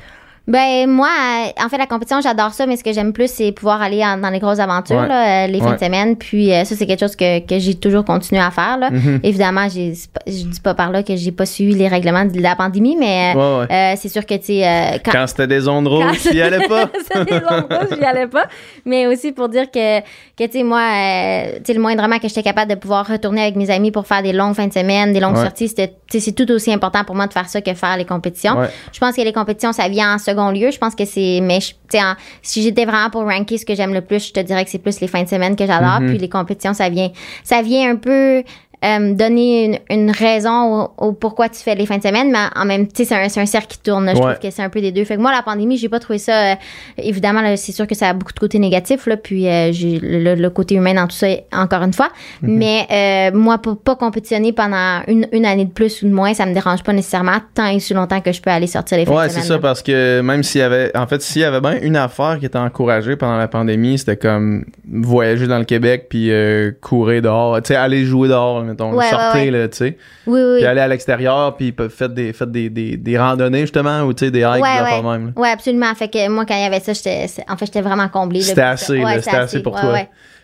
Ben 0.48 0.88
moi, 0.90 1.10
euh, 1.10 1.66
en 1.66 1.68
fait, 1.68 1.78
la 1.78 1.88
compétition, 1.88 2.22
j'adore 2.22 2.54
ça, 2.54 2.66
mais 2.66 2.78
ce 2.78 2.84
que 2.86 2.94
j'aime 2.94 3.12
plus, 3.12 3.30
c'est 3.30 3.52
pouvoir 3.52 3.82
aller 3.82 4.02
en- 4.06 4.18
dans 4.18 4.30
les 4.30 4.40
grosses 4.40 4.60
aventures, 4.60 4.96
Ouais. 5.02 5.08
là, 5.08 5.44
euh, 5.44 5.48
les 5.48 5.60
fins 5.60 5.74
de 5.74 5.80
semaine. 5.80 6.16
Puis 6.16 6.54
euh, 6.54 6.64
ça, 6.64 6.74
c'est 6.76 6.86
quelque 6.86 7.02
chose 7.02 7.18
que, 7.18 7.40
que 7.46 7.60
j'ai 7.60 7.76
toujours 7.76 8.06
continué 8.06 8.40
à 8.40 8.50
faire. 8.50 8.78
Là. 8.78 8.90
Mhm. 8.90 9.20
Évidemment, 9.24 9.68
j'ai, 9.68 9.94
je 10.26 10.44
dis 10.46 10.62
pas 10.62 10.74
par 10.74 10.92
là 10.92 11.04
que 11.04 11.18
j'ai 11.18 11.34
pas 11.34 11.46
suivi 11.46 11.74
les 11.74 11.90
règlements 11.90 12.24
de 12.24 12.40
la 12.40 12.56
pandémie, 12.56 12.96
mais 12.98 13.34
Ouais, 13.36 13.66
euh, 13.70 13.94
c'est 13.98 14.08
sûr 14.08 14.26
que 14.26 14.36
tu 14.36 14.64
euh, 14.64 14.98
quand, 15.04 15.12
Quand 15.12 15.28
c'était 15.28 15.48
des 15.48 15.66
Quand 15.66 15.84
rouges, 15.84 16.22
tu 16.22 16.34
y 16.36 16.42
allais 16.42 16.66
pas. 16.66 16.90
ça 17.14 17.26
des 17.26 17.34
endroits 17.36 17.84
où 17.92 17.96
j'y 17.96 18.06
allais 18.06 18.28
pas. 18.28 18.46
Mais 18.86 19.06
aussi 19.06 19.34
pour 19.34 19.50
dire 19.50 19.70
que, 19.70 20.00
que 20.00 20.46
tu 20.46 20.52
sais, 20.60 20.64
moi, 20.64 20.80
euh, 20.80 21.58
tu 21.58 21.64
sais, 21.66 21.74
le 21.74 21.82
moindrement 21.82 22.20
que 22.20 22.30
j'étais 22.30 22.44
capable 22.44 22.72
de 22.72 22.76
pouvoir 22.80 23.06
retourner 23.06 23.42
avec 23.42 23.58
mes 23.58 23.70
amis 23.70 23.92
pour 23.92 24.08
faire 24.08 24.24
des 24.24 24.32
longues 24.32 24.56
fins 24.56 24.68
de 24.68 24.74
semaine, 24.74 25.12
des 25.12 25.20
longues 25.20 25.36
sorties, 25.36 25.68
c'était, 25.68 25.94
c'est 26.10 26.32
tout 26.34 26.50
aussi 26.54 26.72
important 26.72 27.04
pour 27.04 27.16
moi 27.16 27.28
de 27.28 27.34
faire 27.34 27.50
ça 27.50 27.60
que 27.60 27.74
faire 27.74 27.98
les 27.98 28.06
compétitions. 28.06 28.56
Je 28.94 29.00
pense 29.02 29.14
que 29.14 29.22
les 29.22 29.34
compétitions, 29.34 29.74
ça 29.74 29.90
vient 29.90 30.16
en 30.16 30.18
second 30.18 30.37
lieu. 30.52 30.72
Je 30.72 30.78
pense 30.78 30.96
que 30.96 31.06
c'est, 31.06 31.40
mais 31.42 31.60
je- 31.60 31.72
tu 31.72 31.98
sais, 31.98 32.02
en- 32.02 32.16
si 32.42 32.62
j'étais 32.62 32.86
vraiment 32.86 33.10
pour 33.10 33.24
ranker 33.24 33.58
ce 33.58 33.66
que 33.66 33.76
j'aime 33.76 33.94
le 33.94 34.02
plus, 34.02 34.28
je 34.28 34.34
te 34.34 34.40
dirais 34.40 34.64
que 34.66 34.70
c'est 34.72 34.78
plus 34.80 35.00
les 35.02 35.08
fins 35.08 35.24
de 35.24 35.30
semaine 35.30 35.56
que 35.56 35.66
j'adore. 35.66 36.02
Mhm. 36.02 36.08
Puis 36.10 36.18
les 36.18 36.30
compétitions, 36.30 36.74
ça 36.74 36.90
vient, 36.90 37.10
ça 37.44 37.62
vient 37.62 37.92
un 37.92 37.96
peu, 37.96 38.44
euh, 38.86 39.14
donner 39.14 39.66
une, 39.66 39.78
une 39.90 40.12
raison 40.12 40.84
au, 41.00 41.08
au 41.08 41.12
pourquoi 41.14 41.50
tu 41.50 41.60
fais 41.60 41.74
les 41.76 41.86
fins 41.86 41.98
de 41.98 42.04
semaine, 42.04 42.32
mais 42.32 42.46
en 42.56 42.66
même 42.66 42.88
temps, 42.88 43.04
c'est 43.06 43.14
un, 43.16 43.28
c'est 43.30 43.42
un 43.42 43.46
cercle 43.48 43.68
qui 43.68 43.80
tourne. 43.80 44.06
là. 44.06 44.14
Je 44.14 44.20
Ouais. 44.20 44.34
trouve 44.36 44.40
que 44.50 44.52
c'est 44.56 44.62
un 44.62 44.70
peu 44.70 44.82
des 44.82 44.92
deux. 44.92 45.04
Fait 45.04 45.16
que 45.16 45.22
moi, 45.22 45.32
la 45.32 45.42
pandémie, 45.42 45.78
j'ai 45.78 45.90
pas 45.90 46.00
trouvé 46.00 46.20
ça. 46.20 46.52
euh, 46.52 46.56
évidemment, 46.98 47.42
c'est 47.56 47.72
sûr 47.72 47.88
que 47.88 47.96
ça 47.96 48.10
a 48.10 48.14
beaucoup 48.14 48.34
de 48.34 48.40
côtés 48.40 48.60
négatifs, 48.60 49.06
là, 49.08 49.18
puis 49.18 49.48
euh, 49.48 49.72
j'ai 49.72 50.00
le, 50.02 50.48
côté 50.50 50.76
humain 50.76 50.94
dans 50.94 51.08
tout 51.08 51.16
ça, 51.16 51.28
encore 51.54 51.82
une 51.84 51.94
fois. 51.94 52.10
Mhm. 52.42 52.58
Mais 52.58 52.88
euh, 53.34 53.38
moi, 53.38 53.58
pour 53.58 53.78
pas 53.78 53.96
compétitionner 53.96 54.54
pendant 54.54 55.02
une, 55.08 55.28
une 55.32 55.46
année 55.46 55.66
de 55.66 55.72
plus 55.72 56.02
ou 56.04 56.08
de 56.08 56.14
moins, 56.14 56.34
ça 56.34 56.46
me 56.46 56.54
dérange 56.54 56.84
pas 56.84 56.94
nécessairement 56.94 57.38
tant 57.56 57.68
et 57.68 57.80
si 57.80 57.94
longtemps 57.94 58.22
que 58.22 58.32
je 58.32 58.42
peux 58.42 58.50
aller 58.52 58.68
sortir 58.68 58.98
les 58.98 59.06
fins 59.06 59.16
Ouais, 59.16 59.24
de 59.28 59.30
c'est 59.30 59.36
semaine. 59.36 59.48
ça, 59.48 59.54
là. 59.56 59.60
parce 59.60 59.82
que 59.82 60.22
même 60.22 60.44
s'il 60.44 60.62
y 60.62 60.64
avait. 60.64 60.96
En 60.96 61.08
fait, 61.08 61.22
s'il 61.22 61.42
y 61.42 61.46
avait 61.46 61.62
bien 61.62 61.78
une 61.82 61.96
affaire 61.96 62.38
qui 62.40 62.46
était 62.46 62.58
encouragée 62.58 63.16
pendant 63.16 63.38
la 63.38 63.48
pandémie, 63.48 63.98
c'était 63.98 64.18
comme 64.18 64.66
voyager 64.90 65.48
dans 65.48 65.60
le 65.60 65.66
Québec 65.66 66.08
puis 66.10 66.32
euh, 66.32 66.72
courir 66.82 67.22
dehors. 67.22 67.62
Tu 67.62 67.70
sais, 67.70 67.76
aller 67.76 68.06
jouer 68.06 68.28
dehors. 68.30 68.64
Mettons. 68.68 68.94
Ouais, 68.94 69.10
Sortez, 69.10 69.52
ouais. 69.52 69.70
tu 69.70 69.78
sais. 69.78 69.98
Oui, 70.26 70.40
oui. 70.42 70.58
Puis 70.58 70.66
aller 70.66 70.82
à 70.82 70.88
l'extérieur, 70.88 71.56
puis 71.56 71.74
faites 71.90 72.14
des, 72.14 72.34
faites 72.34 72.52
des, 72.52 72.70
des, 72.70 72.98
des 72.98 73.18
randonnées, 73.18 73.62
justement, 73.62 74.02
ou 74.04 74.14
tu 74.14 74.26
sais, 74.26 74.32
des 74.32 74.42
hikes, 74.42 74.62
Ouais, 74.64 74.82
ouais. 74.82 75.02
même. 75.02 75.34
là. 75.36 75.42
Ouais, 75.42 75.50
absolument. 75.50 75.94
Fait 75.96 76.08
que 76.08 76.28
moi, 76.30 76.46
quand 76.46 76.56
il 76.56 76.62
y 76.62 76.66
avait 76.66 76.80
ça, 76.80 76.92
en 76.92 77.58
fait, 77.58 77.66
j'étais 77.66 77.82
vraiment 77.82 78.08
comblée. 78.10 78.42
C'était 78.42 78.62
assez, 78.62 79.02
c'était 79.22 79.36
assez 79.38 79.64
pour 79.64 79.80
toi. 79.80 80.00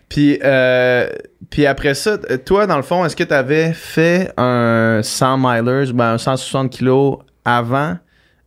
Puis, 0.10 0.40
euh, 0.44 1.10
puis 1.50 1.66
après 1.66 1.94
ça, 1.96 2.18
toi, 2.46 2.68
dans 2.68 2.78
le 2.78 2.84
fond, 2.84 3.04
est-ce 3.06 3.16
que 3.16 3.24
tu 3.24 3.34
avais 3.34 3.74
fait 3.74 4.32
un 4.38 5.00
100 5.02 5.38
milers, 5.38 5.92
ben, 5.94 6.14
un 6.14 6.18
160 6.18 6.70
kilos 6.70 7.18
avant 7.46 7.98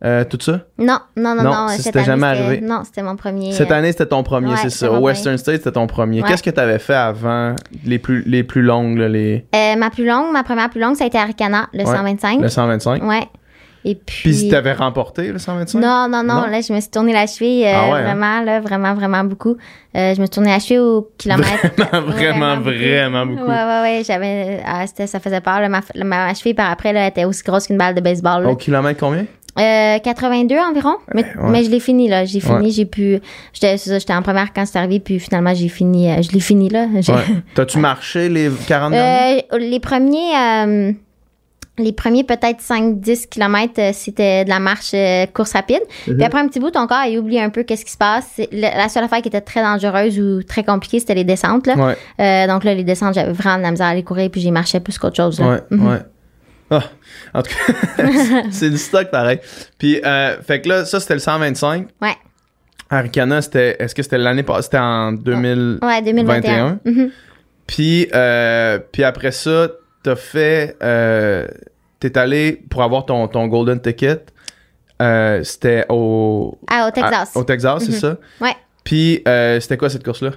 euh, 0.05 0.23
tout 0.23 0.37
ça? 0.39 0.61
Non, 0.77 0.99
non, 1.15 1.33
non, 1.35 1.43
Non, 1.43 1.51
non. 1.51 1.67
c'était 1.69 2.03
jamais 2.03 2.27
arrivé. 2.27 2.61
Non, 2.61 2.81
c'était 2.83 3.01
mon 3.01 3.15
premier. 3.15 3.51
Cette 3.51 3.71
euh, 3.71 3.75
année, 3.75 3.91
c'était 3.91 4.05
ton 4.05 4.21
premier, 4.21 4.51
ouais, 4.51 4.57
c'est 4.57 4.69
ça. 4.69 4.91
Au 4.91 4.99
Western 4.99 5.37
State, 5.37 5.57
c'était 5.57 5.71
ton 5.71 5.87
premier. 5.87 6.21
Ouais. 6.21 6.27
Qu'est-ce 6.27 6.43
que 6.43 6.51
tu 6.51 6.59
avais 6.59 6.77
fait 6.79 6.93
avant 6.93 7.55
les 7.83 7.97
plus, 7.97 8.23
les 8.27 8.43
plus 8.43 8.61
longues, 8.61 8.97
là, 8.99 9.09
les, 9.09 9.45
euh, 9.55 9.75
ma 9.75 9.89
plus 9.89 10.05
longue, 10.05 10.31
ma 10.31 10.43
première 10.43 10.69
plus 10.69 10.81
longue, 10.81 10.95
ça 10.95 11.03
a 11.05 11.07
été 11.07 11.17
Aricana, 11.17 11.67
le 11.73 11.79
Ouais, 11.79 11.95
125. 11.95 12.41
le 12.41 12.47
125? 12.49 13.03
Ouais. 13.03 13.23
Et 13.85 13.95
puis. 13.95 14.29
Puis 14.31 14.49
t'avais 14.49 14.73
remporté 14.73 15.31
le 15.31 15.39
125? 15.39 15.79
Non, 15.79 16.07
non, 16.09 16.21
non, 16.21 16.41
Non? 16.41 16.47
Là, 16.47 16.59
je 16.61 16.73
me 16.73 16.79
suis 16.81 16.89
tournée 16.91 17.13
la 17.13 17.25
cheville 17.25 17.63
euh, 17.65 17.71
Ah 17.73 17.85
hein? 17.85 18.01
vraiment, 18.03 18.41
là, 18.41 18.59
vraiment, 18.59 18.93
vraiment 18.93 19.23
beaucoup. 19.23 19.55
Je 19.95 20.09
me 20.11 20.25
suis 20.25 20.29
tournée 20.29 20.49
la 20.51 20.59
cheville 20.59 20.79
au 20.79 21.09
kilomètre. 21.17 21.49
Vraiment, 21.77 22.11
vraiment, 22.11 22.57
beaucoup. 22.57 22.69
vraiment 22.69 23.25
beaucoup. 23.25 23.49
Ouais, 23.49 23.63
ouais, 23.63 23.81
ouais. 23.81 24.01
J'avais. 24.05 24.61
ah, 24.65 24.85
ça 24.87 25.19
faisait 25.19 25.41
peur. 25.41 25.59
là. 25.61 25.69
ma, 25.69 25.81
ma 26.03 26.33
cheville, 26.35 26.53
par 26.53 26.69
après, 26.69 26.93
là, 26.93 27.07
était 27.07 27.25
aussi 27.25 27.41
grosse 27.43 27.65
qu'une 27.67 27.77
balle 27.77 27.95
de 27.95 28.01
baseball. 28.01 28.43
là. 28.43 28.49
Au 28.49 28.55
kilomètre 28.55 28.99
combien? 28.99 29.25
Euh, 29.59 29.99
82 29.99 30.55
environ. 30.59 30.95
Mais, 31.13 31.23
ouais. 31.23 31.49
mais 31.49 31.63
je 31.63 31.69
l'ai 31.71 31.79
fini, 31.79 32.07
là. 32.07 32.25
J'ai 32.25 32.39
fini, 32.39 32.65
Ouais. 32.65 32.69
j'ai 32.69 32.85
pu. 32.85 33.19
J'étais 33.53 33.77
c'est 33.77 33.89
ça, 33.89 33.99
j'étais 33.99 34.13
en 34.13 34.21
première 34.21 34.53
quand 34.53 34.65
c'est 34.65 34.77
arrivé, 34.77 34.99
puis 34.99 35.19
finalement, 35.19 35.53
j'ai 35.53 35.69
fini. 35.69 36.09
euh, 36.11 36.21
je 36.21 36.31
l'ai 36.31 36.39
fini, 36.39 36.69
là. 36.69 36.85
Ouais. 36.93 37.03
T'as-tu 37.55 37.79
marché 37.79 38.29
les 38.29 38.49
40 38.67 38.91
derniers? 38.91 39.43
Euh, 39.53 39.57
les 39.57 39.79
premiers. 39.79 40.35
euh, 40.37 40.91
les 41.79 41.91
premiers 41.93 42.23
peut-être 42.23 42.59
5-10 42.59 43.27
km, 43.29 43.93
c'était 43.93 44.43
de 44.43 44.49
la 44.49 44.57
marche 44.59 44.91
euh, 44.95 45.27
course 45.27 45.53
rapide. 45.53 45.81
Mhm. 46.07 46.15
Puis 46.15 46.23
après 46.25 46.39
un 46.39 46.47
petit 46.47 46.59
bout, 46.59 46.71
ton 46.71 46.87
corps, 46.87 47.05
il 47.07 47.19
oublie 47.19 47.39
un 47.39 47.51
peu 47.51 47.61
qu'est-ce 47.61 47.85
qui 47.85 47.91
se 47.91 47.97
passe. 47.99 48.41
La, 48.51 48.89
seule 48.89 49.03
affaire 49.03 49.21
qui 49.21 49.27
était 49.27 49.41
très 49.41 49.61
dangereuse 49.61 50.19
ou 50.19 50.41
très 50.41 50.63
compliquée, 50.63 50.99
c'était 50.99 51.13
les 51.13 51.23
descentes. 51.23 51.67
Là. 51.67 51.75
Ouais, 51.75 51.95
Euh, 52.19 52.47
donc 52.47 52.63
là, 52.63 52.73
les 52.73 52.83
descentes, 52.83 53.13
j'avais 53.13 53.31
vraiment 53.31 53.57
de 53.57 53.61
la 53.61 53.69
misère 53.69 53.85
à 53.85 53.89
aller 53.91 54.01
courir, 54.03 54.31
puis 54.31 54.41
j'y 54.41 54.49
marchais 54.49 54.79
plus 54.79 54.97
qu'autre 54.97 55.17
chose. 55.17 55.39
Là. 55.39 55.47
ouais, 55.49 55.59
Mhm. 55.69 55.99
Ah, 56.69 56.83
en 57.33 57.41
tout 57.43 57.51
cas, 57.51 58.03
c'est 58.51 58.69
du 58.69 58.77
stock 58.77 59.09
pareil. 59.09 59.39
Puis, 59.77 60.01
euh, 60.05 60.41
fait 60.41 60.61
que 60.61 60.69
là, 60.69 60.85
ça, 60.85 60.99
c'était 60.99 61.13
le 61.13 61.19
125. 61.19 61.87
Ouais. 62.01 62.15
Aricana, 62.89 63.41
c'était, 63.41 63.75
est-ce 63.81 63.93
que 63.95 64.03
c'était 64.03 64.17
l'année 64.17 64.43
passée? 64.43 64.63
C'était 64.63 64.77
en 64.79 65.11
2000. 65.13 65.79
Ouais, 65.81 66.01
2021. 66.01 66.79
Mhm. 66.85 67.11
Puis, 67.65 68.07
euh, 68.13 68.79
puis 68.91 69.03
après 69.03 69.31
ça, 69.31 69.69
t'as 70.03 70.15
fait. 70.15 70.75
Euh, 70.81 71.47
t'es 71.99 72.17
allé 72.17 72.61
pour 72.69 72.83
avoir 72.83 73.05
ton, 73.05 73.27
ton 73.27 73.47
golden 73.47 73.79
ticket. 73.81 74.21
Euh, 75.01 75.43
c'était 75.43 75.85
au. 75.89 76.57
Ah, 76.69 76.87
au 76.87 76.91
Texas. 76.91 77.35
à- 77.35 77.39
au 77.39 77.43
Texas, 77.43 77.83
c'est 77.85 77.91
Mhm. 77.91 77.97
ça? 77.99 78.17
Ouais. 78.41 78.55
Puis, 78.83 79.21
c'était 79.61 79.77
quoi 79.77 79.89
cette 79.89 80.03
course-là? 80.05 80.31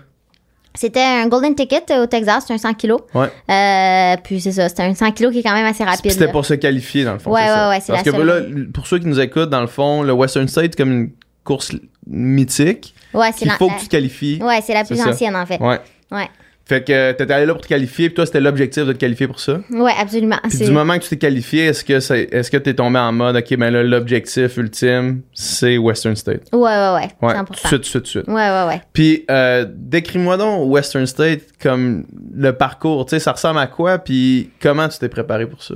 C'était 0.75 1.01
un 1.03 1.27
golden 1.27 1.55
ticket 1.55 1.83
euh, 1.91 2.05
au 2.05 2.07
Texas, 2.07 2.43
c'était 2.43 2.55
un 2.55 2.59
100 2.59 2.75
kilos. 2.75 3.01
Ouais. 3.15 3.29
Euh, 3.51 4.17
puis 4.23 4.41
c'est 4.41 4.53
ça, 4.53 4.69
c'était 4.69 4.85
un 4.85 4.95
100 4.95 5.11
kilos 5.13 5.33
qui 5.33 5.41
est 5.41 5.43
quand 5.43 5.53
même 5.53 5.67
assez 5.67 5.83
rapide. 5.85 6.13
C'était 6.13 6.29
pour 6.29 6.47
se 6.47 6.55
qualifier, 6.55 7.05
dans 7.05 7.15
le 7.15 7.19
fond. 7.19 7.33
Ouais, 7.33 7.41
c'est 7.45 7.53
ouais, 7.55 7.69
ouais, 7.69 7.81
c'est 7.81 7.93
Parce 7.93 8.05
que 8.05 8.11
là, 8.23 8.41
pour 8.73 8.87
ceux 8.87 8.99
qui 9.01 9.07
nous 9.07 9.19
écoutent, 9.21 9.51
dans 9.51 9.61
le 9.61 9.67
fond, 9.67 10.03
le 10.03 10.13
Western 10.13 10.47
State, 10.47 10.73
c'est 10.73 10.77
comme 10.77 10.93
une 10.93 11.11
course 11.45 11.73
mythique. 12.07 12.95
Ouais, 13.13 13.31
c'est 13.37 13.47
Il 13.47 13.51
faut 13.53 13.67
la- 13.69 13.75
que 13.75 13.81
tu 13.81 13.87
te 13.87 13.91
qualifies. 13.91 14.41
Ouais, 14.43 14.61
c'est 14.65 14.75
la 14.75 14.85
C'est 14.85 14.95
plus 14.95 15.03
ça. 15.03 15.11
ancienne 15.11 15.35
en 15.37 15.45
fait. 15.47 15.61
Ouais. 15.61 15.81
Ouais. 16.13 16.29
Fait 16.71 16.85
que 16.85 17.11
t'étais 17.11 17.33
allé 17.33 17.47
là 17.47 17.53
pour 17.53 17.63
te 17.63 17.67
qualifier, 17.67 18.11
puis 18.11 18.15
toi, 18.15 18.27
c'était 18.27 18.39
l'objectif 18.39 18.85
de 18.85 18.93
te 18.93 18.99
qualifier 18.99 19.27
pour 19.27 19.41
ça? 19.41 19.59
Ouais, 19.71 19.91
absolument. 20.01 20.37
Puis 20.49 20.59
du 20.59 20.71
moment 20.71 20.97
que 20.97 21.03
tu 21.03 21.09
t'es 21.09 21.17
qualifié, 21.17 21.65
est-ce 21.67 21.83
que 21.83 21.99
c'est, 21.99 22.29
est-ce 22.31 22.49
que 22.49 22.59
t'es 22.59 22.75
tombé 22.75 23.01
en 23.01 23.11
mode, 23.11 23.35
ok, 23.35 23.57
ben 23.57 23.73
là, 23.73 23.83
l'objectif 23.83 24.57
ultime, 24.57 25.23
c'est 25.35 25.79
Western 25.79 26.15
State? 26.15 26.43
Ouais, 26.53 26.61
ouais, 26.61 26.95
ouais. 26.95 27.29
Ouais, 27.29 27.35
100%. 27.35 27.45
tout 27.45 27.55
suite, 27.55 27.71
tout 27.71 27.79
de 27.79 27.85
suite, 27.85 27.93
tout 27.93 28.01
de 28.01 28.07
suite. 28.07 28.29
Ouais, 28.29 28.35
ouais, 28.35 28.67
ouais. 28.69 28.83
Puis 28.93 29.25
euh, 29.33 29.67
décris-moi 29.69 30.37
donc 30.37 30.71
Western 30.71 31.07
State 31.07 31.41
comme 31.61 32.07
le 32.33 32.53
parcours, 32.53 33.05
tu 33.05 33.11
sais, 33.11 33.19
ça 33.19 33.33
ressemble 33.33 33.59
à 33.59 33.67
quoi, 33.67 33.99
puis 33.99 34.51
comment 34.63 34.89
tu 34.89 34.97
t'es 35.01 35.09
préparé 35.09 35.47
pour 35.47 35.65
ça? 35.65 35.75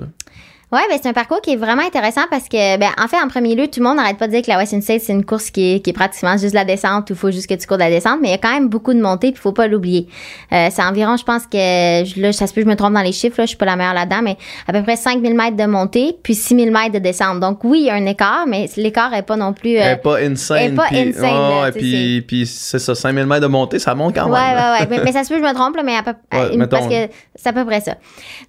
Ouais, 0.74 0.80
ben 0.90 0.98
c'est 1.00 1.08
un 1.08 1.12
parcours 1.12 1.40
qui 1.40 1.52
est 1.52 1.56
vraiment 1.56 1.82
intéressant 1.82 2.22
parce 2.30 2.48
que, 2.48 2.76
ben, 2.78 2.90
en 3.02 3.06
fait, 3.08 3.16
en 3.24 3.28
premier 3.28 3.54
lieu, 3.54 3.68
tout 3.68 3.80
le 3.80 3.86
monde 3.86 3.96
n'arrête 3.96 4.18
pas 4.18 4.26
de 4.26 4.32
dire 4.32 4.42
que 4.42 4.50
la 4.50 4.58
Western 4.58 4.82
State, 4.82 5.02
c'est 5.02 5.12
une 5.12 5.24
course 5.24 5.50
qui 5.50 5.74
est, 5.76 5.80
qui 5.80 5.90
est 5.90 5.92
pratiquement 5.94 6.36
juste 6.36 6.54
la 6.54 6.64
descente 6.64 7.10
il 7.10 7.16
faut 7.16 7.30
juste 7.30 7.48
que 7.48 7.54
tu 7.54 7.66
cours 7.66 7.76
de 7.76 7.82
la 7.82 7.90
descente, 7.90 8.18
mais 8.20 8.28
il 8.28 8.32
y 8.32 8.34
a 8.34 8.38
quand 8.38 8.52
même 8.52 8.68
beaucoup 8.68 8.92
de 8.92 9.00
montées 9.00 9.28
puis 9.32 9.38
il 9.38 9.42
faut 9.42 9.52
pas 9.52 9.66
l'oublier. 9.68 10.08
Euh, 10.52 10.68
c'est 10.70 10.82
environ, 10.82 11.16
je 11.16 11.24
pense 11.24 11.46
que, 11.46 12.20
là, 12.20 12.32
ça 12.32 12.46
se 12.46 12.52
peut 12.54 12.60
que 12.62 12.66
je 12.66 12.70
me 12.70 12.76
trompe 12.76 12.94
dans 12.94 13.00
les 13.02 13.12
chiffres, 13.12 13.36
là, 13.38 13.44
je 13.44 13.48
suis 13.50 13.56
pas 13.56 13.66
la 13.66 13.76
meilleure 13.76 13.94
là-dedans, 13.94 14.20
mais 14.22 14.36
à 14.66 14.72
peu 14.72 14.82
près 14.82 14.96
5000 14.96 15.34
mètres 15.34 15.56
de 15.56 15.66
montée 15.66 16.16
puis 16.22 16.34
6000 16.34 16.72
mètres 16.72 16.92
de 16.92 16.98
descente. 16.98 17.40
Donc 17.40 17.62
oui, 17.64 17.80
il 17.80 17.86
y 17.86 17.90
a 17.90 17.94
un 17.94 18.06
écart, 18.06 18.44
mais 18.48 18.68
l'écart 18.76 19.14
est 19.14 19.22
pas 19.22 19.36
non 19.36 19.52
plus... 19.52 19.76
euh, 19.76 19.82
Elle 19.82 19.92
est 19.92 19.96
pas 19.96 20.16
insane. 20.18 20.56
elle 20.58 20.72
est 20.72 20.76
pas 20.76 20.86
puis, 20.88 20.98
insane, 20.98 21.22
là, 21.22 21.60
ouais, 21.62 21.72
tu 21.72 21.78
sais, 21.78 21.80
puis, 21.80 22.22
puis 22.26 22.46
c'est 22.46 22.78
ça, 22.80 22.94
5000 22.94 23.26
mètres 23.26 23.42
de 23.42 23.46
montée, 23.46 23.78
ça 23.78 23.94
monte 23.94 24.14
quand 24.16 24.24
Ouais, 24.28 24.40
même. 24.40 24.56
là. 24.56 24.72
ouais, 24.74 24.80
ouais. 24.80 24.86
Mais, 24.90 24.98
mais 25.04 25.12
ça 25.12 25.22
se 25.22 25.28
peut 25.28 25.36
que 25.40 25.44
je 25.46 25.48
me 25.48 25.54
trompe, 25.54 25.76
là, 25.76 25.82
mais 25.84 25.96
à 25.96 26.02
peu, 26.02 26.12
Ouais, 26.36 26.52
une- 26.52 26.58
mettons, 26.60 26.78
parce 26.78 26.88
que 26.88 27.08
c'est 27.36 27.48
à 27.48 27.52
peu 27.52 27.64
près 27.64 27.80
ça. 27.80 27.94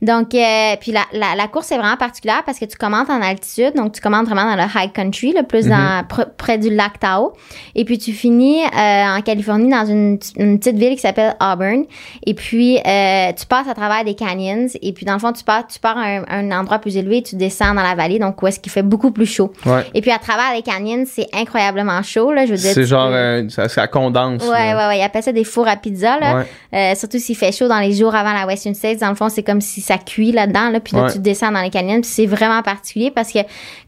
Donc, 0.01 0.33
euh, 0.33 0.75
puis 0.79 0.91
la, 0.91 1.01
la, 1.13 1.35
la 1.35 1.47
course 1.47 1.71
est 1.71 1.77
vraiment 1.77 1.97
particulière 1.97 2.14
parce 2.45 2.59
que 2.59 2.65
tu 2.65 2.77
commences 2.77 3.09
en 3.09 3.21
altitude, 3.21 3.73
donc 3.75 3.93
tu 3.93 4.01
commences 4.01 4.27
vraiment 4.27 4.45
dans 4.55 4.55
le 4.55 4.67
high 4.75 4.91
country, 4.91 5.33
là, 5.33 5.43
plus 5.43 5.67
dans, 5.67 6.03
pr- 6.07 6.27
près 6.37 6.57
du 6.57 6.69
lac 6.73 6.99
Tahoe. 6.99 7.33
Et 7.75 7.85
puis 7.85 7.97
tu 7.97 8.11
finis 8.13 8.61
euh, 8.63 9.17
en 9.17 9.21
Californie 9.21 9.69
dans 9.69 9.85
une, 9.85 10.17
une 10.37 10.59
petite 10.59 10.77
ville 10.77 10.95
qui 10.95 11.01
s'appelle 11.01 11.35
Auburn. 11.41 11.83
Et 12.25 12.33
puis 12.33 12.77
euh, 12.77 13.31
tu 13.37 13.45
passes 13.45 13.67
à 13.67 13.73
travers 13.73 14.03
des 14.03 14.15
canyons. 14.15 14.67
Et 14.81 14.93
puis 14.93 15.05
dans 15.05 15.13
le 15.13 15.19
fond, 15.19 15.33
tu 15.33 15.43
pars, 15.43 15.65
tu 15.67 15.79
pars 15.79 15.97
à 15.97 16.01
un, 16.05 16.23
un 16.29 16.51
endroit 16.59 16.79
plus 16.79 16.97
élevé, 16.97 17.21
tu 17.21 17.35
descends 17.35 17.73
dans 17.73 17.83
la 17.83 17.95
vallée, 17.95 18.19
donc 18.19 18.41
où 18.41 18.47
est-ce 18.47 18.59
qu'il 18.59 18.71
fait 18.71 18.83
beaucoup 18.83 19.11
plus 19.11 19.25
chaud. 19.25 19.51
Ouais. 19.65 19.85
Et 19.93 20.01
puis 20.01 20.11
à 20.11 20.17
travers 20.19 20.53
les 20.55 20.61
canyons, 20.61 21.03
c'est 21.07 21.27
incroyablement 21.33 22.01
chaud, 22.03 22.31
là. 22.33 22.45
Je 22.45 22.51
veux 22.51 22.57
dire, 22.57 22.71
C'est 22.73 22.85
genre, 22.85 23.09
peux- 23.09 23.15
euh, 23.15 23.49
ça, 23.49 23.67
ça 23.69 23.87
condense. 23.87 24.43
Ouais, 24.43 24.73
là. 24.73 24.77
ouais, 24.77 24.87
ouais. 24.87 24.99
Ils 24.99 25.03
appellent 25.03 25.23
ça 25.23 25.31
des 25.31 25.43
fours 25.43 25.67
à 25.67 25.75
pizza, 25.75 26.19
là. 26.19 26.37
Ouais. 26.37 26.45
Euh, 26.73 26.95
surtout 26.95 27.19
s'il 27.19 27.35
fait 27.35 27.51
chaud 27.51 27.67
dans 27.67 27.79
les 27.79 27.93
jours 27.93 28.13
avant 28.15 28.33
la 28.33 28.45
Western 28.47 28.75
States. 28.75 28.99
Dans 28.99 29.09
le 29.09 29.15
fond, 29.15 29.29
c'est 29.29 29.43
comme 29.43 29.61
si 29.61 29.81
ça 29.81 29.97
cuit 29.97 30.31
là-dedans, 30.31 30.69
là. 30.69 30.79
Puis 30.79 30.95
là, 30.95 31.03
Ouais. 31.05 31.11
tu 31.11 31.19
descends 31.19 31.51
dans 31.51 31.61
les 31.61 31.69
canyons. 31.69 32.01
C'est 32.05 32.25
vraiment 32.25 32.61
particulier 32.61 33.11
parce 33.11 33.31
que 33.31 33.39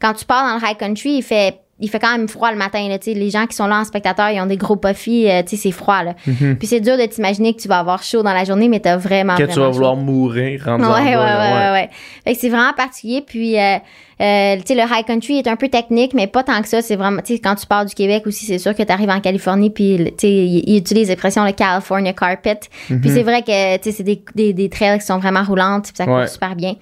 quand 0.01 0.13
tu 0.13 0.25
pars 0.25 0.43
dans 0.45 0.60
le 0.65 0.71
high 0.71 0.77
country, 0.77 1.12
il 1.17 1.23
fait 1.23 1.60
il 1.80 1.91
fait 1.91 1.99
quand 1.99 2.12
même 2.12 2.27
froid 2.27 2.49
le 2.49 2.58
matin. 2.58 2.88
Là, 2.89 2.97
les 3.06 3.30
gens 3.30 3.45
qui 3.45 3.56
sont 3.56 3.67
là 3.67 3.80
en 3.82 3.84
spectateur, 3.84 4.32
ils 4.32 4.41
ont 4.41 4.47
des 4.47 4.58
gros 4.58 4.77
puffy. 4.77 5.30
euh, 5.30 5.43
c'est 5.45 5.69
froid. 5.69 6.01
Là. 6.01 6.15
Mhm. 6.25 6.56
Puis 6.58 6.67
c'est 6.67 6.80
dur 6.80 6.97
de 6.97 7.06
t'imaginer 7.06 7.53
que 7.53 7.62
tu 7.62 7.67
vas 7.67 7.77
avoir 7.77 8.01
chaud 8.01 8.23
dans 8.23 8.34
la 8.34 8.45
journée, 8.45 8.67
mais 8.67 8.80
t'as 8.80 8.97
vraiment, 8.97 9.36
Que 9.36 9.43
vraiment 9.43 9.53
tu 9.53 9.60
vas 9.60 9.65
chaud. 9.67 9.71
vouloir 9.73 9.95
mourir 9.95 10.63
Ouais, 10.65 10.71
en 10.73 10.80
ouais, 10.80 11.12
là, 11.12 11.19
ouais, 11.19 11.53
ouais, 11.53 11.71
ouais. 11.73 11.89
Fait 12.23 12.34
que 12.34 12.39
c'est 12.39 12.49
vraiment 12.49 12.73
particulier. 12.75 13.21
Puis, 13.21 13.60
euh, 13.60 13.75
euh, 14.21 14.56
tu 14.56 14.63
sais, 14.65 14.73
le 14.73 14.82
high 14.91 15.06
country 15.06 15.38
est 15.38 15.47
un 15.47 15.56
peu 15.56 15.69
technique, 15.69 16.15
mais 16.15 16.25
pas 16.25 16.41
tant 16.41 16.60
que 16.63 16.67
ça. 16.67 16.82
C'est 16.82 16.95
vraiment, 16.95 17.21
tu 17.23 17.36
sais, 17.36 17.39
quand 17.39 17.53
tu 17.53 17.67
pars 17.67 17.86
du 17.86 17.93
Québec 17.93 18.23
aussi, 18.25 18.47
c'est 18.47 18.58
sûr 18.58 18.73
que 18.75 18.82
tu 18.82 18.91
arrives 18.91 19.12
en 19.12 19.19
Californie, 19.21 19.69
puis, 19.69 19.97
tu 19.99 20.13
sais, 20.17 20.32
il, 20.32 20.63
il 20.67 20.77
utilise 20.77 21.10
l'expression 21.10 21.45
le 21.45 21.51
California 21.51 22.12
carpet. 22.12 22.60
Mhm. 22.89 23.01
Puis 23.01 23.12
c'est 23.12 23.21
vrai 23.21 23.43
que, 23.43 23.77
tu 23.77 23.84
sais, 23.84 23.91
c'est 23.91 24.03
des, 24.03 24.19
des, 24.34 24.51
des 24.51 24.69
trails 24.69 24.97
qui 24.97 25.06
sont 25.06 25.19
vraiment 25.19 25.43
roulantes, 25.43 25.84
puis 25.84 25.93
ça 25.95 26.06
court 26.06 26.15
Ouais. 26.15 26.27
super 26.27 26.56
bien. 26.56 26.73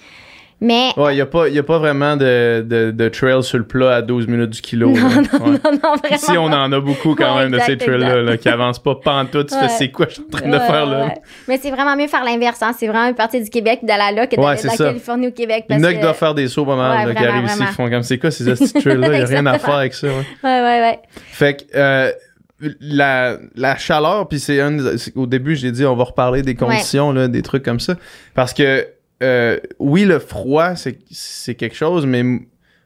Mais, 0.62 0.92
Ouais, 0.96 1.12
il 1.14 1.16
n'y 1.16 1.22
a, 1.22 1.26
pas- 1.26 1.50
y 1.50 1.60
a 1.60 1.64
pas 1.64 1.78
vraiment 1.80 2.16
de, 2.16 2.62
de, 2.66 2.92
de 2.92 3.10
trail 3.10 3.44
sur 3.44 3.58
le 3.58 3.66
plat 3.66 3.96
à 3.98 4.02
12 4.02 4.28
minutes 4.28 4.52
du 4.52 4.62
kilo. 4.62 4.94
là. 4.96 5.02
Ouais. 5.02 5.16
non, 5.42 5.72
non, 5.72 5.96
vraiment. 5.98 6.16
Ici, 6.16 6.38
on 6.38 6.46
en 6.46 6.72
a 6.72 6.80
beaucoup 6.80 7.14
quand 7.14 7.36
Ouais, 7.36 7.44
même 7.44 7.52
de 7.52 7.60
ces 7.60 7.78
trails-là 7.78 8.22
là, 8.22 8.38
qui 8.38 8.48
avancent 8.48 8.80
pas 8.80 8.96
pantoute. 8.96 9.50
Tu 9.50 9.56
fais, 9.58 9.68
c'est 9.68 9.92
quoi 9.92 10.06
je 10.10 10.16
suis 10.16 10.24
en 10.24 10.38
train 10.38 10.48
de 10.50 10.58
faire 10.60 10.86
là? 10.86 11.14
Mais 11.50 11.58
c'est 11.62 11.72
vraiment 11.72 11.96
mieux 11.98 12.08
faire 12.08 12.24
l'inverse, 12.24 12.62
hein. 12.62 12.72
C'est 12.78 12.88
vraiment 12.88 13.08
mieux 13.10 13.16
partir 13.16 13.44
du 13.44 13.50
Québec, 13.50 13.80
d'aller 13.84 14.16
là, 14.16 14.28
que 14.28 14.36
d'aller 14.38 14.62
de 14.62 14.68
la 14.68 14.74
ça. 14.76 14.86
Californie 14.86 15.28
au 15.28 15.32
Québec. 15.32 15.66
Il 15.70 15.76
y 15.76 15.80
Parce 15.80 15.82
en 15.84 15.88
a 15.90 15.94
qui 15.94 16.00
doivent 16.00 16.18
faire 16.18 16.34
des 16.36 16.48
sauts 16.48 16.66
pas 16.66 16.76
mal 16.78 17.14
qui 17.16 17.24
arrivent 17.26 17.46
ici, 17.46 17.60
ils 17.62 17.68
font 17.68 17.90
comme 17.90 18.04
c'est 18.04 18.18
quoi 18.18 18.32
ces 18.32 18.46
petits 18.46 18.74
trails-là? 18.74 19.08
Il 19.08 19.18
n'y 19.18 19.22
a 19.24 19.26
rien 19.26 19.46
à 19.48 19.60
faire 19.60 19.76
avec 19.76 19.94
ça. 19.94 20.08
Ouais. 20.08 20.14
Ouais, 20.44 20.62
ouais. 20.62 21.00
Fait 21.14 21.56
que 21.58 21.64
euh, 21.76 22.12
la, 22.80 23.38
la 23.56 23.76
chaleur, 23.78 24.28
puis 24.28 24.40
c'est 24.40 24.62
un 24.62 24.78
au 25.16 25.26
début, 25.28 25.56
j'ai 25.56 25.72
dit 25.72 25.86
on 25.86 25.96
va 25.96 26.06
reparler 26.06 26.42
des 26.42 26.56
conditions, 26.56 27.12
là, 27.12 27.28
des 27.28 27.42
trucs 27.42 27.64
comme 27.64 27.80
ça. 27.82 27.96
Parce 28.34 28.54
que 28.54 28.88
euh, 29.24 29.58
oui, 29.80 30.06
le 30.06 30.20
froid, 30.20 30.76
c'est 30.76 31.00
c'est 31.12 31.56
quelque 31.56 31.76
chose, 31.76 32.06
mais 32.06 32.20
m- 32.20 32.42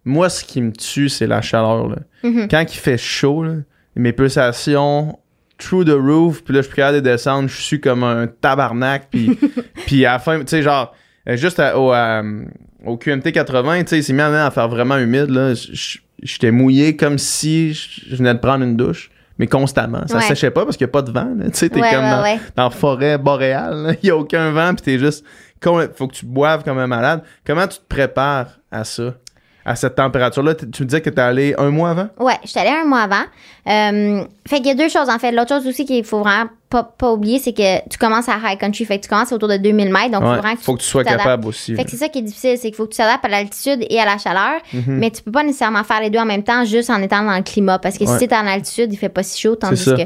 moi, 0.06 0.30
ce 0.30 0.44
qui 0.44 0.62
me 0.62 0.72
tue, 0.72 1.10
c'est 1.10 1.28
la 1.28 1.42
chaleur. 1.42 1.88
Là. 1.90 1.98
Mhm. 2.24 2.48
Quand 2.50 2.62
il 2.62 2.78
fait 2.78 2.98
chaud, 2.98 3.44
là, 3.44 3.54
mes 3.96 4.14
pulsations 4.14 5.18
through 5.58 5.86
the 5.86 5.96
roof, 5.98 6.44
puis 6.44 6.54
là, 6.54 6.62
je 6.62 6.68
suis 6.68 6.76
capable 6.76 6.98
de 6.98 7.02
descendre, 7.10 7.50
je 7.50 7.62
suis 7.62 7.82
comme 7.82 8.04
un 8.04 8.28
tabarnak, 8.28 9.08
puis, 9.12 9.38
puis 9.88 10.06
à 10.06 10.14
la 10.14 10.20
fin, 10.20 10.40
tu 10.40 10.46
sais, 10.48 10.62
genre, 10.62 10.96
euh, 11.28 11.36
juste 11.36 11.60
à- 11.60 11.78
au, 11.78 11.92
à, 11.92 12.22
au 12.86 12.96
QMT 12.98 13.32
80, 13.34 13.82
tu 13.84 13.88
sais, 13.90 13.98
il 13.98 14.04
s'est 14.04 14.14
mis 14.14 14.22
à 14.22 14.52
faire 14.52 14.70
vraiment 14.70 14.98
humide, 14.98 15.30
là. 15.30 15.54
J'étais 16.22 16.52
mouillé 16.52 16.96
comme 16.96 17.18
si 17.18 17.74
je 17.74 18.16
venais 18.16 18.34
de 18.34 18.40
prendre 18.40 18.64
une 18.64 18.76
douche, 18.78 19.10
mais 19.38 19.48
constamment. 19.48 20.06
Ça 20.08 20.18
Ouais. 20.18 20.24
séchait 20.24 20.52
pas 20.52 20.66
parce 20.66 20.76
qu'il 20.76 20.86
n'y 20.86 20.90
a 20.90 20.92
pas 20.92 21.02
de 21.02 21.12
vent. 21.12 21.34
Tu 21.46 21.50
sais, 21.54 21.70
t'es 21.70 21.80
Ouais, 21.80 21.90
comme 21.92 22.04
ouais, 22.24 22.40
dans, 22.58 22.64
la 22.66 22.70
forêt 22.70 23.18
boréale, 23.18 23.98
il 24.04 24.08
n'y 24.08 24.10
a 24.12 24.18
aucun 24.18 24.52
vent, 24.52 24.74
puis 24.76 24.84
t'es 24.84 25.00
juste. 25.00 25.26
Faut 25.62 26.08
que 26.08 26.14
tu 26.14 26.26
boives 26.26 26.64
comme 26.64 26.78
un 26.80 26.88
malade. 26.88 27.24
Comment 27.46 27.68
tu 27.68 27.80
te 27.80 27.86
prépares 27.86 28.60
à 28.72 28.84
ça? 28.84 29.14
À 29.66 29.76
cette 29.76 29.96
température-là? 29.96 30.56
Tu 30.56 30.66
me 30.66 30.88
disais 30.88 31.02
que 31.02 31.10
t'es 31.10 31.22
allé 31.22 31.54
un 31.58 31.70
mois 31.70 31.92
avant? 31.92 32.10
Ouais, 32.18 32.38
je 32.44 32.50
suis 32.50 32.60
allée 32.60 32.70
un 32.70 32.86
mois 32.86 33.02
avant. 33.02 33.24
Euh, 33.70 34.24
fait 34.48 34.58
qu'il 34.58 34.68
y 34.68 34.72
a 34.72 34.76
deux 34.76 34.90
choses 34.90 35.10
en 35.10 35.20
fait. 35.20 35.32
L'autre 35.32 35.50
chose 35.56 35.68
aussi 35.68 35.86
qu'il 35.86 36.04
faut 36.04 36.20
vraiment 36.22 36.50
pas, 36.70 36.84
pas 36.84 37.12
oublier, 37.12 37.40
c'est 37.40 37.54
que 37.54 37.88
tu 37.90 37.98
commences 37.98 38.30
à 38.30 38.38
high 38.44 38.58
country. 38.60 38.86
Fait 38.86 38.98
que 39.00 39.04
tu 39.04 39.10
commences 39.10 39.32
autour 39.32 39.48
de 39.48 39.58
2000 39.58 39.92
mètres. 39.92 40.12
Donc, 40.12 40.22
Ouais, 40.22 40.36
faut 40.36 40.42
vraiment 40.42 40.56
faut 40.60 40.76
que 40.76 40.82
tu 40.82 40.88
sois 40.88 41.04
capable 41.04 41.48
aussi. 41.48 41.76
Fait 41.76 41.84
que 41.84 41.90
c'est 41.90 41.98
ça 41.98 42.10
qui 42.10 42.20
est 42.20 42.24
difficile, 42.24 42.58
c'est 42.58 42.68
qu'il 42.68 42.76
faut 42.76 42.86
que 42.86 42.92
tu 42.92 42.98
t'adaptes 42.98 43.26
à 43.26 43.28
l'altitude 43.28 43.84
et 43.90 44.00
à 44.00 44.06
la 44.06 44.18
chaleur, 44.20 44.60
Mhm. 44.74 44.84
mais 45.00 45.10
tu 45.12 45.24
peux 45.24 45.32
pas 45.32 45.44
nécessairement 45.44 45.84
faire 45.84 46.00
les 46.02 46.10
deux 46.12 46.20
en 46.20 46.26
même 46.26 46.44
temps 46.44 46.64
juste 46.66 46.90
en 46.92 47.02
étant 47.02 47.24
dans 47.24 47.36
le 47.36 47.42
climat 47.44 47.80
parce 47.80 47.98
que 47.98 48.04
Ouais. 48.06 48.18
si 48.20 48.28
t'es 48.28 48.36
en 48.36 48.46
altitude, 48.48 48.92
il 48.94 48.98
fait 48.98 49.10
pas 49.10 49.24
si 49.24 49.40
chaud 49.40 49.56
tandis 49.56 49.84
que 49.86 50.02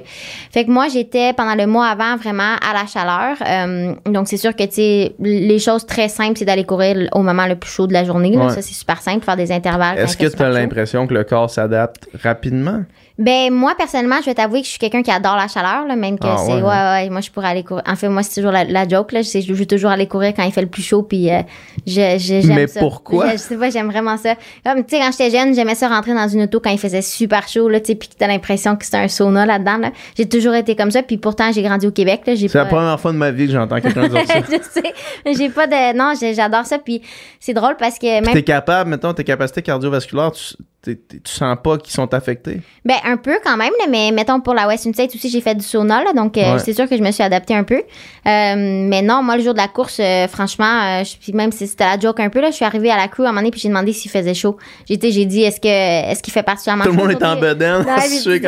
fait 0.52 0.66
que 0.66 0.72
moi 0.72 0.88
j'étais 0.88 1.34
pendant 1.34 1.56
le 1.56 1.68
mois 1.68 1.88
avant 1.88 2.16
vraiment 2.18 2.56
à 2.66 2.74
la 2.74 2.86
chaleur. 2.86 3.38
Euh, 3.46 3.94
donc 4.10 4.28
c'est 4.30 4.38
sûr 4.38 4.56
que 4.56 4.64
tu 4.64 5.14
les 5.22 5.60
choses 5.60 5.86
très 5.86 6.08
simples 6.10 6.38
c'est 6.38 6.46
d'aller 6.46 6.64
courir 6.66 7.10
au 7.14 7.22
moment 7.24 7.46
le 7.46 7.56
plus 7.56 7.70
chaud 7.72 7.88
de 7.88 7.94
la 7.94 8.04
journée, 8.06 8.32
là. 8.32 8.46
Ouais. 8.48 8.50
ça 8.54 8.62
c'est 8.62 8.74
super 8.74 9.02
simple 9.02 9.24
faire 9.26 9.36
des 9.38 9.52
intervalles. 9.52 10.00
Est-ce 10.00 10.18
il 10.22 10.30
que 10.30 10.36
tu 10.36 10.42
as 10.44 10.50
l'impression 10.50 11.08
que 11.08 11.14
le 11.14 11.24
corps 11.26 11.50
s'adapte 11.50 12.08
rapidement? 12.24 12.84
Ben 13.20 13.52
moi 13.54 13.74
personnellement, 13.78 14.16
je 14.22 14.26
vais 14.26 14.34
t'avouer 14.34 14.62
que 14.62 14.66
je 14.66 14.72
suis 14.72 14.80
quelqu'un 14.80 15.04
qui 15.04 15.12
adore 15.12 15.36
la 15.36 15.48
chaleur 15.48 15.86
là, 15.88 15.96
même 15.96 16.18
que 16.18 16.26
Ah, 16.26 16.38
c'est 16.38 16.54
ouais, 16.54 16.62
ouais, 16.62 16.68
ouais 16.68 17.10
moi 17.12 17.22
je 17.22 17.30
pourrais 17.30 17.50
aller 17.50 17.64
courir. 17.64 17.84
En 17.88 17.96
fait 17.96 18.10
moi 18.10 18.24
c'est 18.24 18.34
toujours 18.42 18.52
la, 18.52 18.64
la 18.64 18.88
joke 18.88 19.12
là, 19.12 19.22
c'est 19.22 19.42
je 19.42 19.54
veux 19.54 19.68
toujours 19.68 19.92
aller 19.92 20.08
courir 20.08 20.34
quand 20.36 20.42
il 20.44 20.52
fait 20.52 20.62
le 20.64 20.68
plus 20.68 20.82
chaud 20.82 21.04
puis 21.04 21.30
euh, 21.32 21.42
je 21.86 22.18
je- 22.18 22.48
Mais 22.52 22.66
ça. 22.66 22.80
pourquoi? 22.80 23.28
Je, 23.28 23.34
je 23.34 23.38
sais 23.38 23.56
pas, 23.58 23.70
j'aime 23.70 23.92
vraiment 23.92 24.18
ça. 24.18 24.34
Comme 24.66 24.84
tu 24.84 24.96
sais 24.96 25.00
quand 25.02 25.12
j'étais 25.12 25.30
jeune, 25.38 25.54
j'aimais 25.54 25.76
ça 25.76 25.90
rentrer 25.90 26.16
dans 26.16 26.28
une 26.28 26.42
auto 26.44 26.60
quand 26.60 26.72
il 26.72 26.80
faisait 26.80 27.04
super 27.04 27.48
chaud 27.48 27.70
là, 27.70 27.80
tu 27.80 27.88
sais 27.88 27.96
puis 27.96 28.10
que 28.10 28.16
t'as 28.18 28.26
l'impression 28.28 28.76
que 28.76 28.84
c'est 28.86 28.98
un 28.98 29.08
sauna 29.08 29.46
là-dedans 29.46 29.78
là. 29.78 29.92
J'ai 30.18 30.28
toujours 30.28 30.56
été 30.56 30.76
comme 30.76 30.90
ça 30.90 31.04
puis 31.04 31.18
pourtant 31.18 31.52
j'ai 31.52 31.62
grandi 31.62 31.86
au 31.86 31.92
Québec 31.92 32.22
là, 32.26 32.34
j'ai 32.34 32.48
C'est 32.48 32.58
la 32.58 32.66
première 32.66 33.00
fois 33.00 33.12
de 33.12 33.18
ma 33.18 33.30
vie 33.30 33.46
que 33.46 33.52
j'entends 33.54 33.80
quelqu'un 33.80 34.08
dire 34.08 34.26
ça. 34.26 34.34
je 34.50 34.58
sais, 34.82 34.94
j'ai 35.38 35.50
pas 35.50 35.68
de 35.68 35.96
non, 35.96 36.14
j'adore 36.20 36.66
ça 36.66 36.80
puis 36.80 37.04
c'est 37.40 37.54
drôle 37.54 37.76
parce 37.78 38.00
que 38.00 38.08
même 38.08 38.34
T'es 38.34 38.42
capable, 38.42 38.90
mettons, 38.90 39.14
tes 39.14 39.24
capacités 39.24 39.62
cardiovasculaires, 39.62 40.32
tu, 40.32 40.56
tu 40.84 40.98
sens 41.26 41.58
pas 41.64 41.78
qu'ils 41.78 41.94
sont 41.94 42.14
affectés? 42.14 42.62
Ben, 42.84 42.96
un 43.06 43.16
peu 43.18 43.38
quand 43.44 43.56
même, 43.56 43.72
là, 43.80 43.86
mais 43.90 44.12
mettons 44.12 44.42
pour 44.42 44.54
la 44.54 44.68
Western 44.68 44.94
States 44.94 45.16
aussi, 45.16 45.30
j'ai 45.30 45.40
fait 45.42 45.56
du 45.56 45.64
sauna, 45.64 46.04
là, 46.04 46.12
donc 46.14 46.38
euh, 46.38 46.54
Ouais. 46.54 46.60
c'est 46.60 46.74
sûr 46.74 46.90
que 46.90 46.98
je 46.98 47.02
me 47.02 47.12
suis 47.12 47.24
adaptée 47.24 47.56
un 47.56 47.64
peu. 47.64 47.76
Euh, 47.78 47.84
mais 48.26 49.02
non, 49.02 49.24
moi, 49.24 49.38
le 49.38 49.44
jour 49.44 49.54
de 49.54 49.60
la 49.60 49.68
course, 49.68 49.98
euh, 50.00 50.28
franchement, 50.28 51.04
je- 51.04 51.16
puis 51.18 51.32
même 51.34 51.52
si 51.52 51.68
c'était 51.68 51.86
la 51.86 51.98
joke 52.00 52.20
un 52.20 52.30
peu, 52.30 52.42
là, 52.42 52.52
je 52.52 52.56
suis 52.56 52.66
arrivée 52.66 52.92
à 52.92 52.98
la 52.98 53.08
crew 53.08 53.22
à 53.22 53.24
un 53.24 53.28
moment 53.28 53.40
donné, 53.42 53.52
puis 53.52 53.60
j'ai 53.62 53.70
demandé 53.70 53.94
s'il 53.94 54.12
faisait 54.12 54.34
chaud. 54.34 54.58
J'ai 54.90 55.00
j'ai 55.12 55.26
dit, 55.26 55.44
est-ce 55.44 55.62
que 55.62 55.68
est-ce 55.68 56.22
qu'il 56.22 56.34
fait 56.34 56.44
particulièrement 56.44 56.84
Tout 56.84 56.92
le 56.92 56.98
chaud 56.98 57.04
monde 57.08 57.12
est 57.12 57.26
en 57.26 57.36
bedaine, 57.40 57.86
puis. 57.86 58.40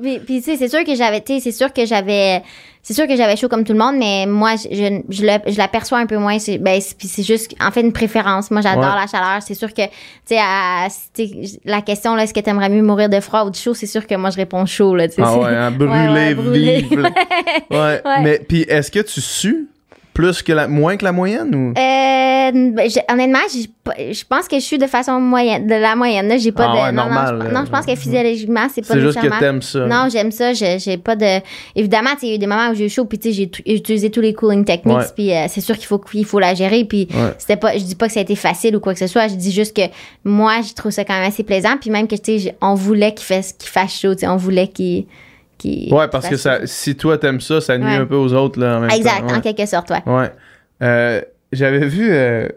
Puis, 0.02 0.18
puis, 0.18 0.42
tu 0.42 0.50
sais, 0.50 0.56
c'est 0.56 0.68
sûr 0.68 0.84
que 0.84 0.94
j'avais, 0.94 1.20
tu 1.20 1.34
sais, 1.34 1.40
c'est 1.40 1.52
sûr 1.52 1.72
que 1.72 1.84
j'avais, 1.86 2.42
c'est 2.82 2.94
sûr 2.94 3.06
que 3.06 3.14
j'avais 3.16 3.36
chaud 3.36 3.48
comme 3.48 3.64
tout 3.64 3.72
le 3.72 3.78
monde, 3.78 3.96
mais 3.98 4.24
moi, 4.26 4.54
je, 4.56 4.68
je, 4.74 5.00
je 5.10 5.22
le- 5.26 5.50
je 5.52 5.58
l'aperçois 5.58 5.98
un 5.98 6.06
peu 6.06 6.16
moins. 6.16 6.38
C'est, 6.38 6.58
ben, 6.58 6.80
c'est, 6.80 7.22
juste, 7.22 7.54
en 7.60 7.70
fait, 7.70 7.82
une 7.82 7.92
préférence. 7.92 8.50
Moi, 8.50 8.62
j'adore 8.62 8.82
Ouais. 8.84 9.00
la 9.02 9.06
chaleur. 9.06 9.42
C'est 9.42 9.54
sûr 9.54 9.72
que, 9.74 9.82
tu 9.82 10.36
sais, 10.36 11.58
la 11.64 11.82
question, 11.82 12.14
là, 12.14 12.24
est-ce 12.24 12.32
que 12.34 12.40
t'aimerais 12.40 12.68
mieux 12.70 12.82
mourir 12.82 13.08
de 13.08 13.20
froid 13.20 13.44
ou 13.44 13.50
de 13.50 13.56
chaud? 13.56 13.74
C'est 13.74 13.86
sûr 13.86 14.06
que 14.06 14.14
moi, 14.14 14.30
je 14.30 14.36
réponds 14.36 14.64
chaud, 14.66 14.94
là, 14.96 15.08
tu 15.08 15.16
sais. 15.16 15.22
Ah 15.24 15.36
ouais, 15.38 15.46
hein, 15.54 15.72
Ouais, 15.78 16.34
ouais, 16.34 16.80
là. 16.96 17.10
ouais. 17.70 18.00
Ouais. 18.04 18.22
Mais 18.22 18.38
puis 18.38 18.62
est-ce 18.62 18.90
que 18.90 19.00
tu 19.00 19.20
sues? 19.20 19.68
Plus 20.14 20.42
que 20.42 20.52
la 20.52 20.68
moins 20.68 20.96
que 20.96 21.04
la 21.04 21.12
moyenne 21.12 21.54
ou? 21.54 21.68
Euh, 21.70 22.50
ben, 22.72 22.90
je- 22.90 23.12
honnêtement, 23.12 23.38
je 23.50 24.24
pense 24.28 24.48
que 24.48 24.56
je 24.56 24.64
suis 24.64 24.78
de 24.78 24.86
façon 24.86 25.20
moyenne, 25.20 25.66
de 25.66 25.74
la 25.74 25.94
moyenne. 25.94 26.32
J'ai 26.38 26.52
pas 26.52 26.66
Ah 26.68 26.72
de. 26.72 26.80
ouais, 26.82 26.92
non, 26.92 27.04
normal, 27.04 27.38
non, 27.38 27.44
je, 27.48 27.54
non, 27.54 27.64
je 27.66 27.70
pense 27.70 27.86
que 27.86 27.94
physiologiquement, 27.94 28.66
c'est 28.74 28.86
pas 28.86 28.94
c'est 28.94 29.00
juste 29.00 29.20
que 29.20 29.38
t'aimes 29.38 29.62
ça? 29.62 29.86
Non, 29.86 30.08
j'aime 30.10 30.32
ça. 30.32 30.52
J'ai 30.52 30.96
pas 30.98 31.16
de. 31.16 31.40
Évidemment, 31.76 32.10
il 32.22 32.28
y 32.28 32.32
a 32.32 32.34
eu 32.34 32.38
des 32.38 32.46
moments 32.46 32.70
où 32.70 32.74
j'ai 32.74 32.86
eu 32.86 32.90
chaud, 32.90 33.04
puis 33.04 33.18
tu 33.18 33.32
sais, 33.32 33.48
j'ai 33.64 33.72
utilisé 33.74 34.10
tous 34.10 34.20
les 34.20 34.34
cooling 34.34 34.64
techniques, 34.64 35.14
puis 35.14 35.32
euh, 35.32 35.46
c'est 35.48 35.60
sûr 35.60 35.76
qu'il 35.76 35.86
faut 35.86 35.98
qu'il 35.98 36.24
faut 36.24 36.40
la 36.40 36.54
gérer, 36.54 36.84
puis 36.84 37.08
Ouais. 37.14 37.32
c'était 37.38 37.56
pas. 37.56 37.76
Je 37.78 37.84
dis 37.84 37.94
pas 37.94 38.08
que 38.08 38.12
ça 38.12 38.20
a 38.20 38.22
été 38.22 38.36
facile 38.36 38.76
ou 38.76 38.80
quoi 38.80 38.92
que 38.94 38.98
ce 39.00 39.06
soit. 39.06 39.28
Je 39.28 39.34
dis 39.34 39.52
juste 39.52 39.76
que 39.76 39.82
moi, 40.24 40.56
je 40.66 40.74
trouve 40.74 40.90
ça 40.92 41.04
quand 41.04 41.14
même 41.14 41.28
assez 41.28 41.44
plaisant, 41.44 41.76
puis 41.80 41.90
même 41.90 42.08
que 42.08 42.16
tu 42.16 42.38
sais, 42.40 42.56
on 42.60 42.74
voulait 42.74 43.14
qu'il 43.14 43.26
fasse 43.26 43.52
qu'il 43.52 43.68
fasse 43.70 43.98
chaud, 44.00 44.14
tu 44.14 44.20
sais, 44.20 44.26
on 44.28 44.36
voulait 44.36 44.68
qu'il. 44.68 45.04
Ouais, 45.64 46.08
parce 46.08 46.28
que 46.28 46.36
ça, 46.36 46.60
si 46.66 46.96
toi 46.96 47.18
t'aimes 47.18 47.40
ça, 47.40 47.60
ça 47.60 47.76
nuit 47.78 47.84
Ouais. 47.86 47.94
un 47.96 48.06
peu 48.06 48.16
aux 48.16 48.32
autres 48.32 48.58
là 48.60 48.78
en 48.78 48.80
même. 48.80 48.90
Exact, 48.90 49.26
temps. 49.28 49.34
en 49.36 49.40
quelque 49.40 49.66
sorte, 49.66 49.90
ouais. 49.90 50.30
Euh, 50.82 51.20
J'avais 51.52 51.86
vu 51.86 52.08
euh, 52.12 52.48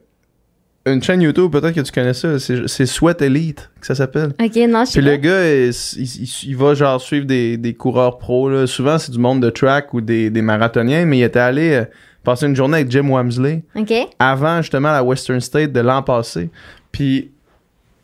une 0.86 1.02
chaîne 1.02 1.22
YouTube, 1.22 1.52
peut-être 1.52 1.74
que 1.74 1.82
tu 1.82 1.92
connais 1.92 2.14
ça, 2.14 2.38
c'est 2.40 2.86
Sweat 2.86 3.22
Elite 3.22 3.70
que 3.80 3.88
ça 3.88 3.96
s'appelle. 3.96 4.34
Ok, 4.42 4.56
non, 4.70 4.86
je 4.86 4.92
sais 4.92 5.00
Puis 5.00 5.10
le 5.10 5.16
gars, 5.18 5.50
il, 5.50 5.70
il- 5.70 6.24
il- 6.24 6.50
il 6.50 6.58
va 6.58 6.74
genre 6.74 7.00
suivre 7.02 7.26
des, 7.26 7.58
des 7.58 7.74
coureurs 7.74 8.18
pros. 8.18 8.50
Là. 8.50 8.68
Souvent, 8.68 8.98
c'est 9.00 9.12
du 9.12 9.18
monde 9.20 9.42
de 9.42 9.50
track 9.50 9.94
ou 9.94 10.02
des, 10.02 10.30
des 10.30 10.42
marathoniens, 10.42 11.06
mais 11.06 11.20
il 11.20 11.24
était 11.24 11.40
allé 11.40 11.72
euh, 11.74 11.86
passer 12.24 12.46
une 12.46 12.56
journée 12.56 12.78
avec 12.78 12.92
Jim 12.92 13.08
Wamsley 13.10 13.64
Ok. 13.76 13.94
avant 14.20 14.62
justement 14.62 14.92
la 14.92 15.04
Western 15.04 15.40
State 15.42 15.72
de 15.72 15.80
l'an 15.80 16.04
passé. 16.04 16.50
Puis 16.92 17.32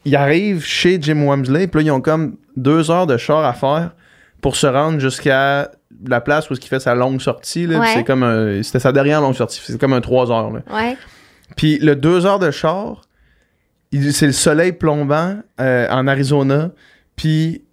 il 0.06 0.16
arrive 0.16 0.64
chez 0.64 0.98
Jim 1.02 1.22
Wamsley, 1.24 1.68
puis 1.68 1.82
là, 1.84 1.88
ils 1.88 1.92
ont 1.92 2.02
comme 2.02 2.36
deux 2.58 2.90
heures 2.90 3.08
de 3.08 3.18
char 3.18 3.44
à 3.46 3.54
faire 3.54 3.92
pour 4.42 4.56
se 4.56 4.68
rendre 4.68 5.00
jusqu'à 5.00 5.72
la 6.08 6.22
place 6.22 6.50
où 6.50 6.54
il 6.54 6.62
fait 6.68 6.80
sa 6.80 6.96
longue 6.96 7.20
sortie. 7.22 7.66
là. 7.68 7.80
Puis 7.80 7.88
Ouais. 7.90 7.94
C'est 7.96 8.04
comme 8.04 8.24
un- 8.24 8.64
C'était 8.64 8.80
sa 8.80 8.92
dernière 8.92 9.22
longue 9.22 9.36
sortie. 9.36 9.60
C'est 9.64 9.80
comme 9.80 9.94
un 9.94 10.02
trois 10.02 10.32
heures. 10.32 10.52
Là. 10.52 10.62
Ouais. 10.74 10.98
Puis 11.56 11.80
le 11.80 11.96
deux 11.96 12.26
heures 12.26 12.40
de 12.40 12.52
char, 12.52 13.02
il- 13.92 14.14
c'est 14.14 14.28
le 14.28 14.32
soleil 14.32 14.72
plombant 14.74 15.38
euh, 15.60 15.88
en 15.90 16.08
Arizona. 16.08 16.70
Puis, 17.16 17.64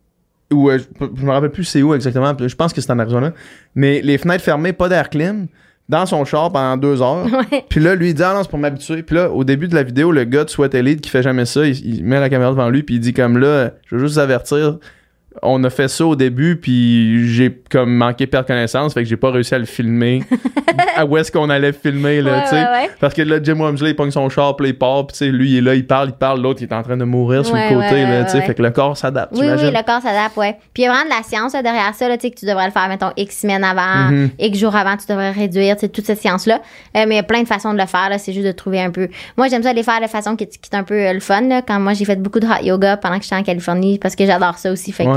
où, 0.52 0.70
euh, 0.70 0.78
je, 0.78 1.06
je 1.16 1.24
me 1.24 1.30
rappelle 1.30 1.50
plus 1.50 1.64
c'est 1.64 1.82
où 1.82 1.94
exactement. 1.94 2.34
Je 2.38 2.54
pense 2.54 2.72
que 2.72 2.80
c'est 2.80 2.90
en 2.90 2.98
Arizona. 2.98 3.32
Mais 3.74 4.00
les 4.02 4.18
fenêtres 4.18 4.42
fermées, 4.44 4.72
pas 4.72 4.88
d'air 4.88 5.08
clim, 5.10 5.46
dans 5.88 6.04
son 6.06 6.24
char 6.24 6.50
pendant 6.50 6.76
deux 6.76 7.00
heures. 7.02 7.26
Ouais. 7.52 7.64
Puis 7.68 7.78
là, 7.80 7.94
lui, 7.94 8.08
il 8.08 8.14
dit, 8.14 8.22
ah 8.24 8.34
non, 8.34 8.42
c'est 8.42 8.50
pour 8.50 8.58
m'habituer. 8.58 9.02
Puis 9.04 9.14
là, 9.14 9.30
au 9.30 9.44
début 9.44 9.68
de 9.68 9.74
la 9.76 9.84
vidéo, 9.84 10.10
le 10.10 10.24
gars 10.24 10.42
de 10.44 10.50
Sweat 10.50 10.74
Elite 10.74 11.00
qui 11.00 11.10
fait 11.10 11.22
jamais 11.22 11.44
ça, 11.44 11.64
il, 11.64 11.98
il 11.98 12.04
met 12.04 12.18
la 12.18 12.28
caméra 12.28 12.50
devant 12.50 12.68
lui, 12.70 12.82
puis 12.82 12.96
il 12.96 13.00
dit 13.00 13.12
comme 13.12 13.38
là, 13.38 13.70
je 13.86 13.94
veux 13.94 14.00
juste 14.02 14.14
vous 14.14 14.18
avertir, 14.20 14.78
on 15.42 15.62
a 15.64 15.70
fait 15.70 15.88
ça 15.88 16.04
au 16.06 16.16
début, 16.16 16.56
puis 16.56 17.28
j'ai 17.32 17.60
comme 17.70 17.94
manqué 17.94 18.26
perdre 18.26 18.46
connaissance, 18.46 18.94
fait 18.94 19.02
que 19.02 19.08
j'ai 19.08 19.16
pas 19.16 19.30
réussi 19.30 19.54
à 19.54 19.58
le 19.58 19.64
filmer. 19.64 20.22
à 20.96 21.04
où 21.04 21.16
est-ce 21.16 21.30
qu'on 21.32 21.50
allait 21.50 21.72
filmer, 21.72 22.22
là, 22.22 22.32
Ouais, 22.38 22.42
tu 22.44 22.48
sais? 22.50 22.56
ouais, 22.56 22.62
ouais. 22.70 22.90
Parce 23.00 23.14
que 23.14 23.22
là, 23.22 23.38
Jim 23.42 23.58
Wamsley, 23.60 23.90
il 23.90 23.96
pogne 23.96 24.10
son 24.10 24.28
char, 24.28 24.56
puis 24.56 24.68
il 24.68 24.78
part, 24.78 25.06
puis 25.06 25.14
tu 25.16 25.24
sais, 25.24 25.30
lui, 25.30 25.50
il 25.52 25.58
est 25.58 25.60
là, 25.60 25.74
il 25.74 25.86
parle, 25.86 26.08
il 26.08 26.14
parle, 26.14 26.40
l'autre, 26.40 26.60
il 26.62 26.68
est 26.68 26.74
en 26.74 26.82
train 26.82 26.96
de 26.96 27.04
mourir 27.04 27.44
sur 27.44 27.54
le 27.54 27.68
côté, 27.68 28.02
là, 28.02 28.24
tu 28.24 28.30
sais. 28.32 28.40
Fait 28.42 28.54
que 28.54 28.62
le 28.62 28.70
corps 28.70 28.96
s'adapte, 28.96 29.32
Oui, 29.34 29.46
oui, 29.46 29.70
le 29.70 29.84
corps 29.84 30.02
s'adapte, 30.02 30.36
ouais. 30.36 30.56
Puis 30.74 30.82
il 30.82 30.86
y 30.86 30.88
a 30.88 30.92
vraiment 30.92 31.04
de 31.10 31.14
la 31.16 31.22
science 31.22 31.52
là, 31.54 31.62
derrière 31.62 31.94
ça, 31.94 32.08
là, 32.08 32.16
tu 32.16 32.22
sais, 32.28 32.30
que 32.30 32.38
tu 32.38 32.46
devrais 32.46 32.66
le 32.66 32.72
faire, 32.72 32.88
mettons, 32.88 33.10
X 33.16 33.40
semaines 33.40 33.64
avant, 33.64 34.10
Mhm. 34.10 34.30
X 34.38 34.58
jours 34.58 34.74
avant, 34.76 34.96
tu 34.96 35.06
devrais 35.08 35.30
réduire, 35.32 35.74
tu 35.76 35.80
sais, 35.82 35.88
toute 35.88 36.06
cette 36.06 36.20
science-là. 36.20 36.60
Euh, 36.96 37.04
mais 37.06 37.14
il 37.14 37.16
y 37.16 37.18
a 37.18 37.22
plein 37.22 37.42
de 37.42 37.46
façons 37.48 37.72
de 37.72 37.78
le 37.78 37.86
faire, 37.86 38.08
là, 38.10 38.18
c'est 38.18 38.32
juste 38.32 38.46
de 38.46 38.52
trouver 38.52 38.80
un 38.80 38.90
peu. 38.90 39.08
Moi, 39.36 39.48
j'aime 39.48 39.62
ça 39.62 39.72
les 39.72 39.82
faire 39.82 40.00
de 40.00 40.06
façon 40.06 40.36
qui, 40.36 40.46
qui 40.46 40.58
est 40.72 40.76
un 40.76 40.82
peu 40.84 40.94
euh, 40.94 41.12
le 41.12 41.20
fun, 41.20 41.42
là. 41.42 41.62
Quand 41.62 41.78
moi, 41.80 41.92
j'ai 41.94 42.04
fait 42.04 42.16
beaucoup 42.16 42.40
de 42.40 42.46
hot 42.46 42.62
yoga 42.62 42.96
pendant 42.96 43.16
que 43.18 43.24
j'étais 43.24 43.36
en 43.36 43.42
Californie, 43.42 43.98
parce 43.98 44.14
que 44.16 44.24
j'adore 44.26 44.58
ça 44.58 44.70
aussi. 44.72 44.92
Fait 44.92 45.04
que 45.04 45.10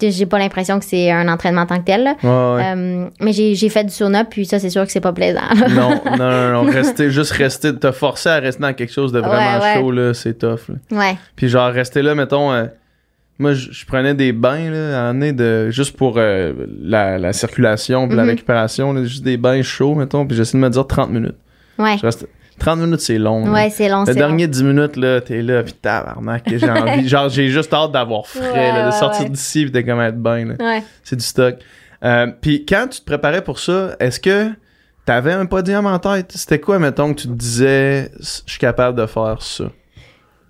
j'ai 0.00 0.26
pas 0.26 0.38
l'impression 0.38 0.78
que 0.78 0.84
c'est 0.84 1.10
un 1.10 1.28
entraînement 1.28 1.62
en 1.62 1.66
tant 1.66 1.78
que 1.78 1.84
tel, 1.84 2.04
là. 2.04 2.14
Ouais, 2.22 2.28
ouais. 2.56 2.72
Euh, 2.76 3.08
mais 3.20 3.32
j'ai 3.32 3.68
fait 3.68 3.84
du 3.84 3.90
sauna, 3.92 4.24
puis 4.24 4.46
ça, 4.46 4.58
c'est 4.58 4.70
sûr 4.70 4.84
que 4.86 4.92
c'est 4.92 5.00
pas 5.00 5.12
plaisant. 5.12 5.40
non, 5.70 6.00
non, 6.04 6.16
non, 6.16 6.52
non, 6.64 6.70
rester, 6.70 7.10
juste 7.10 7.32
rester, 7.32 7.74
te 7.74 7.90
forcer 7.92 8.28
à 8.30 8.36
rester 8.38 8.62
dans 8.62 8.72
quelque 8.74 8.92
chose 8.92 9.12
de 9.12 9.18
vraiment 9.20 9.60
Ouais, 9.60 9.74
chaud, 9.74 9.90
là, 9.90 10.14
c'est 10.14 10.38
tough, 10.38 10.68
là. 10.68 10.98
ouais. 10.98 11.16
Puis 11.36 11.48
genre, 11.48 11.70
rester 11.72 12.02
là, 12.02 12.14
mettons, 12.14 12.52
euh, 12.52 12.64
moi, 13.38 13.54
je 13.54 13.84
prenais 13.86 14.14
des 14.14 14.32
bains, 14.32 14.70
là, 14.70 15.06
à 15.06 15.08
année 15.10 15.32
de, 15.32 15.70
juste 15.70 15.96
pour 15.96 16.14
euh, 16.18 16.52
la, 16.82 17.18
la 17.18 17.32
circulation 17.32 18.06
puis 18.06 18.16
la 18.16 18.24
Mhm. 18.24 18.28
récupération, 18.30 18.92
là, 18.92 19.04
juste 19.04 19.24
des 19.24 19.36
bains 19.36 19.62
chauds, 19.62 19.94
mettons, 19.94 20.26
puis 20.26 20.36
j'essaie 20.36 20.58
de 20.58 20.62
me 20.62 20.68
dire 20.68 20.86
30 20.86 21.10
minutes. 21.10 21.36
Ouais. 21.78 21.96
Je 21.96 22.02
reste, 22.02 22.26
30 22.60 22.78
minutes, 22.78 23.00
c'est 23.00 23.18
long. 23.18 23.44
là. 23.46 23.50
Ouais, 23.52 23.70
c'est 23.70 23.88
long, 23.88 24.04
Le 24.04 24.12
long. 24.12 24.18
dernier 24.18 24.46
10 24.46 24.62
minutes, 24.62 24.96
là, 24.96 25.20
t'es 25.20 25.42
là, 25.42 25.62
pis 25.64 25.72
tabarnak, 25.72 26.44
j'ai 26.46 26.70
envie. 26.70 27.08
genre, 27.08 27.28
j'ai 27.28 27.48
juste 27.48 27.74
hâte 27.74 27.90
d'avoir 27.92 28.26
frais, 28.26 28.50
Ouais, 28.52 28.72
là, 28.72 28.82
de 28.86 28.92
ouais, 28.92 28.98
sortir 28.98 29.24
ouais. 29.24 29.30
d'ici 29.30 29.64
pis 29.64 29.70
de 29.72 29.80
comme 29.80 30.00
être 30.00 30.22
bien, 30.22 30.44
là. 30.44 30.54
Ouais. 30.60 30.82
C'est 31.02 31.16
du 31.16 31.24
stock. 31.24 31.56
Euh, 32.04 32.28
puis 32.40 32.64
quand 32.64 32.86
tu 32.88 33.00
te 33.00 33.04
préparais 33.04 33.42
pour 33.42 33.58
ça, 33.58 33.96
est-ce 33.98 34.20
que 34.20 34.48
t'avais 35.04 35.32
un 35.32 35.46
podium 35.46 35.86
en 35.86 35.98
tête? 35.98 36.32
C'était 36.34 36.60
quoi, 36.60 36.78
mettons, 36.78 37.12
que 37.14 37.20
tu 37.22 37.28
te 37.28 37.32
disais, 37.32 38.10
je 38.20 38.50
suis 38.50 38.58
capable 38.58 38.96
de 38.98 39.06
faire 39.06 39.42
ça? 39.42 39.64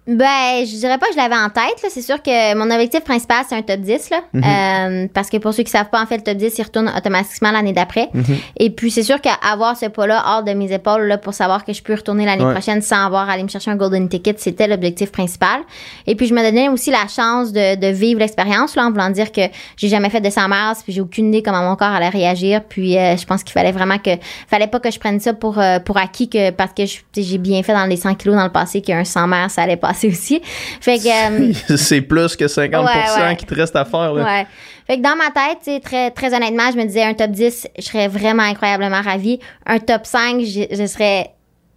Ben, 0.07 0.65
je 0.67 0.77
dirais 0.77 0.99
pas 0.99 1.07
que 1.07 1.13
je 1.13 1.19
l'avais 1.19 1.37
en 1.37 1.51
tête. 1.51 1.83
là. 1.83 1.89
C'est 1.91 2.03
sûr 2.03 2.21
que 2.23 2.55
mon 2.57 2.71
objectif 2.71 3.05
principal, 3.05 3.45
c'est 3.49 3.55
un 3.55 3.63
top 3.63 3.81
10. 3.81 4.11
Là. 4.11 4.21
Mhm. 4.33 4.43
Euh, 4.45 5.09
parce 5.15 5.29
que 5.31 5.37
pour 5.37 5.53
ceux 5.55 5.63
qui 5.63 5.71
savent 5.71 5.91
pas, 5.91 6.03
en 6.03 6.07
fait, 6.07 6.17
le 6.17 6.23
top 6.23 6.37
10, 6.37 6.59
il 6.59 6.63
retourne 6.63 6.91
automatiquement 6.97 7.51
l'année 7.53 7.73
d'après. 7.73 8.09
Mhm. 8.13 8.25
Et 8.59 8.71
puis, 8.71 8.91
c'est 8.91 9.03
sûr 9.05 9.21
qu'avoir 9.21 9.77
ce 9.77 9.87
pas-là 9.87 10.23
hors 10.27 10.43
de 10.43 10.53
mes 10.53 10.73
épaules 10.73 11.03
là, 11.07 11.19
pour 11.19 11.35
savoir 11.35 11.65
que 11.65 11.73
je 11.73 11.83
peux 11.83 11.95
retourner 11.95 12.25
l'année 12.25 12.45
Ouais. 12.45 12.53
prochaine 12.53 12.81
sans 12.83 13.05
avoir 13.07 13.29
à 13.29 13.35
aller 13.35 13.43
me 13.45 13.49
chercher 13.49 13.71
un 13.71 13.77
golden 13.77 14.09
ticket, 14.09 14.35
c'était 14.39 14.67
l'objectif 14.67 15.13
principal. 15.13 15.61
Et 16.07 16.15
puis, 16.17 16.27
je 16.27 16.35
me 16.35 16.43
donnais 16.43 16.69
aussi 16.69 16.91
la 16.91 17.07
chance 17.07 17.53
de, 17.53 17.77
de 17.77 17.87
vivre 17.89 18.19
l'expérience 18.21 18.75
là, 18.77 18.87
en 18.87 18.91
voulant 18.91 19.11
dire 19.11 19.31
que 19.31 19.43
j'ai 19.77 19.89
jamais 19.89 20.11
fait 20.11 20.21
de 20.21 20.31
100 20.31 20.49
miles, 20.49 20.73
puis 20.83 20.93
j'ai 20.93 21.01
aucune 21.03 21.29
idée 21.29 21.43
comment 21.43 21.63
mon 21.63 21.77
corps 21.77 21.89
allait 21.89 22.09
réagir. 22.09 22.63
Puis, 22.69 22.97
euh, 22.99 23.17
je 23.17 23.27
pense 23.27 23.45
qu'il 23.45 23.53
fallait 23.53 23.73
vraiment 23.73 23.99
que... 23.99 24.11
fallait 24.49 24.67
pas 24.67 24.81
que 24.81 24.91
je 24.91 24.99
prenne 24.99 25.21
ça 25.21 25.35
pour, 25.35 25.59
euh, 25.59 25.79
pour 25.79 25.99
acquis 25.99 26.29
que 26.29 26.51
parce 26.51 26.73
que 26.73 26.83
j'ai 27.17 27.39
bien 27.39 27.63
fait 27.63 27.75
dans 27.75 27.85
les 27.87 27.97
100 27.97 28.15
kilos 28.15 28.35
dans 28.37 28.45
le 28.45 28.51
passé 28.51 28.81
qu'un 28.81 29.05
100 29.05 29.27
miles, 29.29 29.51
ça 29.51 29.63
allait 29.63 29.77
passer 29.93 30.09
aussi. 30.09 30.41
Fait 30.81 30.99
que... 30.99 31.51
euh, 31.51 31.53
c'est 31.77 32.01
plus 32.01 32.37
que 32.37 32.45
50% 32.45 32.81
Ouais, 32.85 33.23
ouais. 33.25 33.37
qui 33.37 33.47
te 33.47 33.55
reste 33.55 33.77
à 33.77 33.85
faire, 33.85 34.13
là. 34.13 34.25
Ouais. 34.25 34.47
Fait 34.87 34.97
que 34.97 35.03
dans 35.03 35.17
ma 35.17 35.31
tête, 35.31 35.83
très, 35.85 36.11
très 36.11 36.35
honnêtement, 36.35 36.71
je 36.73 36.77
me 36.77 36.85
disais 36.85 37.03
un 37.05 37.15
top 37.15 37.31
10, 37.31 37.69
je 37.79 37.83
serais 37.83 38.09
vraiment 38.09 38.43
incroyablement 38.43 39.01
ravie. 39.03 39.39
Un 39.67 39.79
top 39.79 40.05
5, 40.05 40.41
je, 40.41 40.63
je 40.77 40.87
serais 40.87 41.31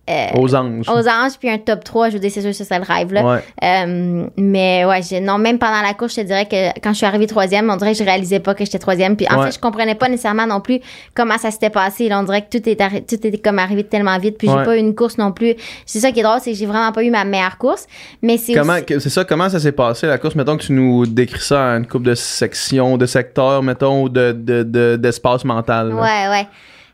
euh, 0.09 0.27
Aux 0.35 0.53
anges. 0.53 0.89
aux 0.89 1.07
anges, 1.07 1.37
puis 1.39 1.49
un 1.49 1.57
top 1.57 1.83
3, 1.83 2.09
je 2.09 2.13
veux 2.15 2.19
dire, 2.19 2.29
c'est 2.29 2.41
sûr 2.41 2.53
serait 2.53 2.79
le 2.79 2.85
rêve, 2.85 3.13
là. 3.13 3.23
Ouais. 3.25 3.39
Euh, 3.63 4.27
mais 4.37 4.83
ouais, 4.85 5.01
j'ai- 5.01 5.21
non, 5.21 5.37
même 5.37 5.57
pendant 5.59 5.81
la 5.81 5.93
course, 5.93 6.15
je 6.15 6.21
te 6.21 6.25
dirais 6.25 6.45
que 6.45 6.77
quand 6.81 6.91
je 6.91 6.97
suis 6.97 7.05
arrivée 7.05 7.25
troisième, 7.27 7.69
on 7.69 7.77
dirait 7.77 7.93
que 7.93 7.97
je 7.99 8.03
réalisais 8.03 8.39
pas 8.41 8.53
que 8.53 8.65
j'étais 8.65 8.79
troisième. 8.79 9.15
Puis 9.15 9.25
en 9.31 9.39
Ouais. 9.39 9.45
fait, 9.45 9.53
je 9.53 9.59
comprenais 9.59 9.95
pas 9.95 10.09
nécessairement 10.09 10.45
non 10.45 10.59
plus 10.59 10.79
comment 11.13 11.37
ça 11.37 11.51
s'était 11.51 11.69
passé. 11.69 12.09
Là, 12.09 12.19
on 12.19 12.23
dirait 12.23 12.41
que 12.45 12.57
tout 12.57 12.67
est, 12.69 12.79
arri- 12.81 13.05
tout 13.05 13.15
était 13.15 13.37
comme 13.37 13.59
arrivé 13.59 13.83
tellement 13.85 14.17
vite. 14.19 14.37
Puis 14.37 14.49
Ouais. 14.49 14.55
j'ai 14.59 14.63
pas 14.65 14.75
eu 14.75 14.79
une 14.79 14.93
course 14.93 15.17
non 15.17 15.31
plus. 15.31 15.55
C'est 15.85 15.99
ça 15.99 16.11
qui 16.11 16.19
est 16.19 16.23
drôle, 16.23 16.39
c'est 16.41 16.51
que 16.51 16.57
j'ai 16.57 16.65
vraiment 16.65 16.91
pas 16.91 17.03
eu 17.03 17.09
ma 17.09 17.23
meilleure 17.23 17.57
course. 17.57 17.87
Mais 18.21 18.37
c'est 18.37 18.53
Comment, 18.53 18.73
aussi- 18.73 18.85
que- 18.85 18.99
c'est 18.99 19.09
ça, 19.09 19.23
comment 19.23 19.47
ça 19.49 19.59
s'est 19.59 19.71
passé 19.71 20.05
la 20.07 20.17
course? 20.17 20.35
Mettons 20.35 20.57
que 20.57 20.63
tu 20.63 20.73
nous 20.73 21.05
décris 21.05 21.39
ça 21.41 21.71
à 21.73 21.77
une 21.77 21.87
coupe 21.87 22.03
de 22.03 22.15
sections, 22.15 22.97
de 22.97 23.05
secteurs, 23.05 23.63
mettons, 23.63 24.03
ou 24.03 24.09
de, 24.09 24.33
de, 24.33 24.63
de- 24.63 24.97
d'espace 24.97 25.45
mental. 25.45 25.89
là. 25.89 25.95
Ouais, 25.95 26.29
ouais. 26.29 26.47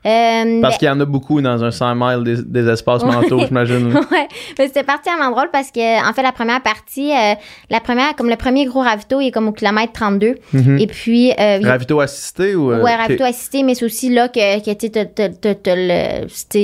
Euh, 0.06 0.60
Parce 0.62 0.74
ben- 0.74 0.78
qu'il 0.78 0.88
y 0.88 0.90
en 0.90 0.98
a 1.00 1.04
beaucoup 1.04 1.42
dans 1.42 1.62
un 1.62 1.70
100 1.70 1.94
miles 1.94 2.24
des, 2.24 2.42
des 2.42 2.68
espaces 2.70 3.04
mentaux, 3.04 3.40
j'imagine. 3.46 3.92
ouais, 4.10 4.28
mais 4.58 4.66
c'était 4.66 4.82
particulièrement 4.82 5.30
drôle 5.30 5.50
parce 5.52 5.70
que 5.70 6.08
en 6.08 6.12
fait 6.14 6.22
la 6.22 6.32
première 6.32 6.62
partie, 6.62 7.12
euh, 7.12 7.34
la 7.68 7.80
première 7.80 8.16
comme 8.16 8.30
le 8.30 8.36
premier 8.36 8.64
gros 8.64 8.80
ravito, 8.80 9.20
il 9.20 9.26
est 9.28 9.30
comme 9.30 9.48
au 9.48 9.52
kilomètre 9.52 9.92
32 9.92 10.36
Mhm. 10.54 10.78
et 10.78 10.86
puis 10.86 11.32
euh, 11.38 11.58
Ravito 11.62 12.00
assisté 12.00 12.54
ou. 12.54 12.72
Ouais, 12.72 12.94
ravito 12.96 13.24
assisté, 13.24 13.62
mais 13.62 13.74
c'est 13.74 13.84
aussi 13.84 14.08
là 14.08 14.28
que, 14.28 14.58
que 14.64 14.72
tu 14.72 14.88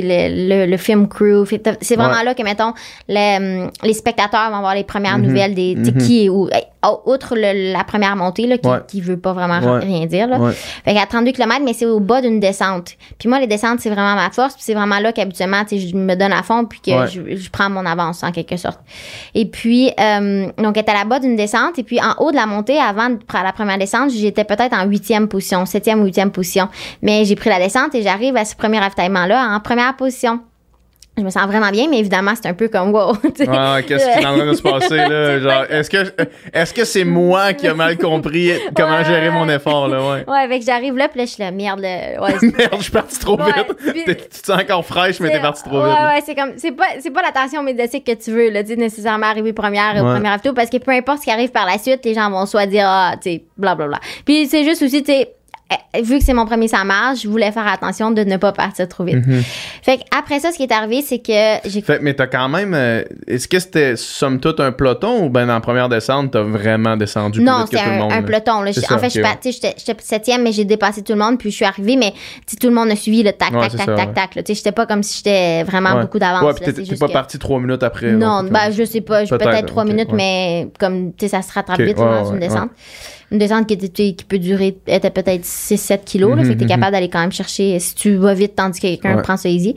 le, 0.02 0.48
le, 0.48 0.66
le, 0.70 0.76
film 0.76 1.08
crew. 1.08 1.44
C'est 1.80 1.96
vraiment 1.96 2.14
Ouais. 2.18 2.24
là 2.24 2.34
que, 2.34 2.42
mettons, 2.42 2.72
les, 3.08 3.66
les 3.82 3.92
spectateurs 3.92 4.50
vont 4.50 4.60
voir 4.60 4.74
les 4.74 4.84
premières 4.84 5.18
Mhm. 5.18 5.26
nouvelles 5.26 5.54
des, 5.54 5.76
sais, 5.84 5.92
Mhm. 5.92 5.98
qui 5.98 6.24
est 6.24 6.28
où. 6.28 6.48
Oh, 6.88 7.02
outre 7.10 7.34
le- 7.36 7.72
la 7.72 7.84
première 7.84 8.16
montée, 8.16 8.46
là, 8.46 8.58
qui, 8.58 8.68
Ouais. 8.68 8.78
qui 8.86 9.00
veut 9.00 9.16
pas 9.18 9.32
vraiment 9.32 9.58
Ouais. 9.60 9.80
rien 9.80 10.06
dire, 10.06 10.28
là. 10.28 10.38
Ouais. 10.38 10.52
Fait 10.84 10.94
qu'à 10.94 11.06
32 11.06 11.32
km, 11.32 11.60
mais 11.64 11.72
c'est 11.72 11.86
au 11.86 12.00
bas 12.00 12.20
d'une 12.20 12.38
descente. 12.40 12.92
Puis 13.18 13.28
moi, 13.28 13.40
les 13.40 13.46
descentes, 13.46 13.80
c'est 13.80 13.90
vraiment 13.90 14.14
ma 14.14 14.30
force. 14.30 14.54
Puis 14.54 14.62
c'est 14.64 14.74
vraiment 14.74 14.98
là 14.98 15.12
qu'habituellement, 15.12 15.62
tu 15.64 15.78
sais, 15.80 15.88
je 15.88 15.96
me 15.96 16.14
donne 16.14 16.32
à 16.32 16.42
fond 16.42 16.64
puis 16.64 16.80
que 16.80 17.06
je, 17.06 17.36
je 17.36 17.50
prends 17.50 17.68
mon 17.70 17.84
avance 17.86 18.22
en 18.22 18.30
quelque 18.32 18.56
sorte. 18.56 18.80
Et 19.34 19.46
puis, 19.46 19.90
euh, 19.98 20.46
donc, 20.58 20.76
elle 20.76 20.84
à 20.88 20.94
la 20.94 21.04
bas 21.04 21.18
d'une 21.18 21.36
descente. 21.36 21.78
Et 21.78 21.82
puis, 21.82 21.98
en 22.00 22.14
haut 22.22 22.30
de 22.30 22.36
la 22.36 22.46
montée, 22.46 22.78
avant 22.78 23.10
de 23.10 23.16
prendre 23.16 23.44
la 23.44 23.52
première 23.52 23.78
descente, 23.78 24.10
j'étais 24.10 24.44
peut-être 24.44 24.72
en 24.74 24.84
huitième 24.86 25.26
position, 25.28 25.66
septième 25.66 26.00
ou 26.00 26.04
huitième 26.04 26.30
position. 26.30 26.68
Mais 27.02 27.24
j'ai 27.24 27.34
pris 27.36 27.50
la 27.50 27.58
descente 27.58 27.94
et 27.94 28.02
j'arrive 28.02 28.36
à 28.36 28.44
ce 28.44 28.54
premier 28.54 28.78
ravitaillement-là 28.78 29.48
en 29.56 29.60
première 29.60 29.96
position. 29.96 30.40
Je 31.18 31.22
me 31.22 31.30
sens 31.30 31.46
vraiment 31.46 31.70
bien, 31.70 31.88
mais 31.88 31.98
évidemment, 32.00 32.32
c'est 32.34 32.46
un 32.46 32.52
peu 32.52 32.68
comme 32.68 32.92
wow. 32.92 33.12
Ah, 33.48 33.78
qu'est-ce 33.86 34.04
qui 34.04 34.18
est 34.22 34.26
en 34.26 34.36
train 34.36 34.46
de 34.46 34.52
se 34.52 34.60
passer 34.60 34.96
là? 34.96 35.38
Genre, 35.40 35.64
est-ce 35.70 35.88
que 35.88 35.96
est-ce 36.52 36.74
que 36.74 36.84
c'est 36.84 37.04
moi 37.04 37.54
qui 37.54 37.66
a 37.68 37.72
mal 37.74 37.96
compris 37.96 38.52
comment 38.76 38.98
Ouais, 38.98 39.04
gérer 39.04 39.28
ouais. 39.30 39.34
mon 39.34 39.48
effort 39.48 39.88
là, 39.88 39.98
ouais. 40.00 40.24
Ouais, 40.28 40.48
fait 40.48 40.58
que 40.58 40.64
j'arrive 40.66 40.94
là, 40.96 41.08
puis 41.08 41.20
là, 41.20 41.24
je 41.24 41.30
suis 41.30 41.42
là, 41.42 41.50
merde, 41.50 41.80
là. 41.80 42.20
Ouais, 42.22 42.34
Merde, 42.42 42.74
je 42.76 42.82
suis 42.82 42.92
parti 42.92 43.18
trop 43.18 43.38
Ouais, 43.38 43.46
vite. 43.94 44.04
puis- 44.04 44.16
tu 44.16 44.40
te 44.42 44.46
sens 44.46 44.60
encore 44.60 44.84
fraîche, 44.84 45.18
mais 45.20 45.30
t'es 45.30 45.40
parti 45.40 45.62
trop 45.62 45.80
ouais, 45.80 45.88
vite. 45.88 45.98
là. 45.98 46.14
Ouais, 46.14 46.22
c'est 46.26 46.34
comme 46.34 46.52
c'est 46.58 46.72
pas 46.72 46.84
c'est 47.00 47.10
pas 47.10 47.22
l'attention 47.22 47.62
médiatique 47.62 48.04
que 48.04 48.12
tu 48.12 48.30
veux 48.32 48.50
là, 48.50 48.62
tu 48.62 48.76
nécessairement 48.76 49.26
arriver 49.26 49.54
première 49.54 49.94
au 49.96 50.06
Ouais. 50.06 50.14
premier 50.16 50.28
avito 50.28 50.52
parce 50.52 50.68
que 50.68 50.76
peu 50.76 50.90
importe 50.92 51.20
ce 51.20 51.24
qui 51.24 51.30
arrive 51.30 51.50
par 51.50 51.64
la 51.64 51.78
suite, 51.78 52.04
les 52.04 52.12
gens 52.12 52.30
vont 52.30 52.44
soit 52.44 52.66
dire 52.66 52.84
ah, 52.86 53.14
tu 53.22 53.30
sais 53.30 53.44
blablabla. 53.56 54.00
Puis 54.26 54.46
c'est 54.48 54.64
juste 54.64 54.82
aussi 54.82 55.02
tu 55.02 55.12
sais 55.12 55.30
vu 56.02 56.18
que 56.18 56.24
c'est 56.24 56.34
mon 56.34 56.44
premier 56.46 56.68
marge, 56.84 57.22
je 57.22 57.28
voulais 57.28 57.50
faire 57.52 57.66
attention 57.66 58.10
de 58.10 58.22
ne 58.22 58.36
pas 58.36 58.52
partir 58.52 58.86
trop 58.86 59.04
vite. 59.04 59.26
Mhm. 59.26 59.42
Fait 59.82 59.96
que 59.98 60.02
après 60.16 60.40
ça 60.40 60.52
ce 60.52 60.56
qui 60.58 60.64
est 60.64 60.72
arrivé 60.72 61.02
c'est 61.02 61.18
que 61.18 61.68
j'ai 61.68 61.80
Fait, 61.80 62.00
mais 62.00 62.14
t'as 62.14 62.26
quand 62.26 62.48
même. 62.48 62.74
euh, 62.74 63.02
Est-ce 63.26 63.48
que 63.48 63.58
c'était 63.58 63.96
somme 63.96 64.38
toute 64.40 64.60
un 64.60 64.72
peloton 64.72 65.24
ou 65.24 65.30
ben 65.30 65.46
la 65.46 65.58
première 65.60 65.88
descente, 65.88 66.32
t'as 66.32 66.42
vraiment 66.42 66.96
descendu 66.96 67.38
plus 67.40 67.44
non, 67.46 67.60
vite 67.64 67.70
que 67.70 67.78
c'est 67.78 67.82
tout 67.84 67.90
le 67.90 67.96
un, 67.96 67.98
monde? 67.98 68.12
un 68.12 68.16
là? 68.16 68.22
peloton. 68.22 68.60
Là. 68.62 68.72
C'est 68.72 68.80
ça, 68.82 68.94
en 68.94 68.98
fait, 68.98 69.06
je 69.06 69.10
suis 69.10 69.20
ok, 69.20 69.26
pas- 69.26 69.36
tu 69.42 69.52
sais, 69.52 69.74
j'étais 69.76 69.96
septième, 70.02 70.42
mais 70.42 70.52
j'ai 70.52 70.64
dépassé 70.64 71.02
tout 71.02 71.12
le 71.14 71.18
monde, 71.18 71.38
puis 71.38 71.50
je 71.50 71.56
suis 71.56 71.64
arrivée, 71.64 71.96
mais 71.96 72.12
tout 72.60 72.68
le 72.68 72.74
monde 72.74 72.90
a 72.90 72.96
suivi 72.96 73.22
le 73.22 73.32
tac, 73.32 73.52
Ouais, 73.52 73.60
tac, 73.62 73.70
c'est 73.72 73.76
tac, 73.78 73.86
ça, 73.86 73.94
tac, 73.94 74.08
ouais. 74.08 74.14
tac. 74.14 74.30
Tu 74.34 74.40
sais, 74.46 74.54
j'étais 74.54 74.72
pas 74.72 74.86
comme 74.86 75.02
si 75.02 75.16
j'étais 75.18 75.62
vraiment 75.64 76.00
beaucoup 76.00 76.18
d'avance. 76.18 76.42
Ouais, 76.42 76.54
puis 76.54 76.64
C'est 76.66 76.72
t'es- 76.84 76.96
pas 76.96 77.08
que- 77.08 77.12
parti 77.12 77.38
trois 77.38 77.58
minutes 77.58 77.82
après. 77.82 78.12
Non, 78.12 78.42
ben 78.44 78.68
euh, 78.68 78.72
je 78.76 78.84
sais 78.84 79.00
pas, 79.00 79.24
je- 79.24 79.30
Peut-être, 79.34 79.66
trois 79.66 79.84
minutes, 79.84 80.12
mais 80.12 80.68
comme 80.78 81.12
tu 81.14 81.26
sais, 81.26 81.28
ça 81.28 81.42
se 81.42 81.52
rattrape 81.52 81.80
vite 81.80 81.96
dans 81.96 82.32
une 82.32 82.38
descente. 82.40 82.70
Une 83.32 83.38
descente 83.38 83.66
qui, 83.66 83.76
qui 84.14 84.24
peut 84.24 84.38
durer, 84.38 84.76
était 84.86 85.10
peut-être 85.10 85.44
6-7 85.44 86.04
kilos, 86.04 86.30
là, 86.36 86.42
Mhm, 86.42 86.48
fait 86.48 86.54
que 86.54 86.58
t'es 86.60 86.64
mhm. 86.64 86.70
capable 86.70 86.92
d'aller 86.92 87.08
quand 87.10 87.20
même 87.20 87.32
chercher 87.32 87.78
si 87.80 87.94
tu 87.94 88.14
vas 88.16 88.34
vite 88.34 88.54
tandis 88.54 88.78
que 88.80 88.86
quelqu'un 88.86 89.16
Ouais. 89.16 89.22
prend 89.22 89.36
ça 89.36 89.48
easy. 89.48 89.74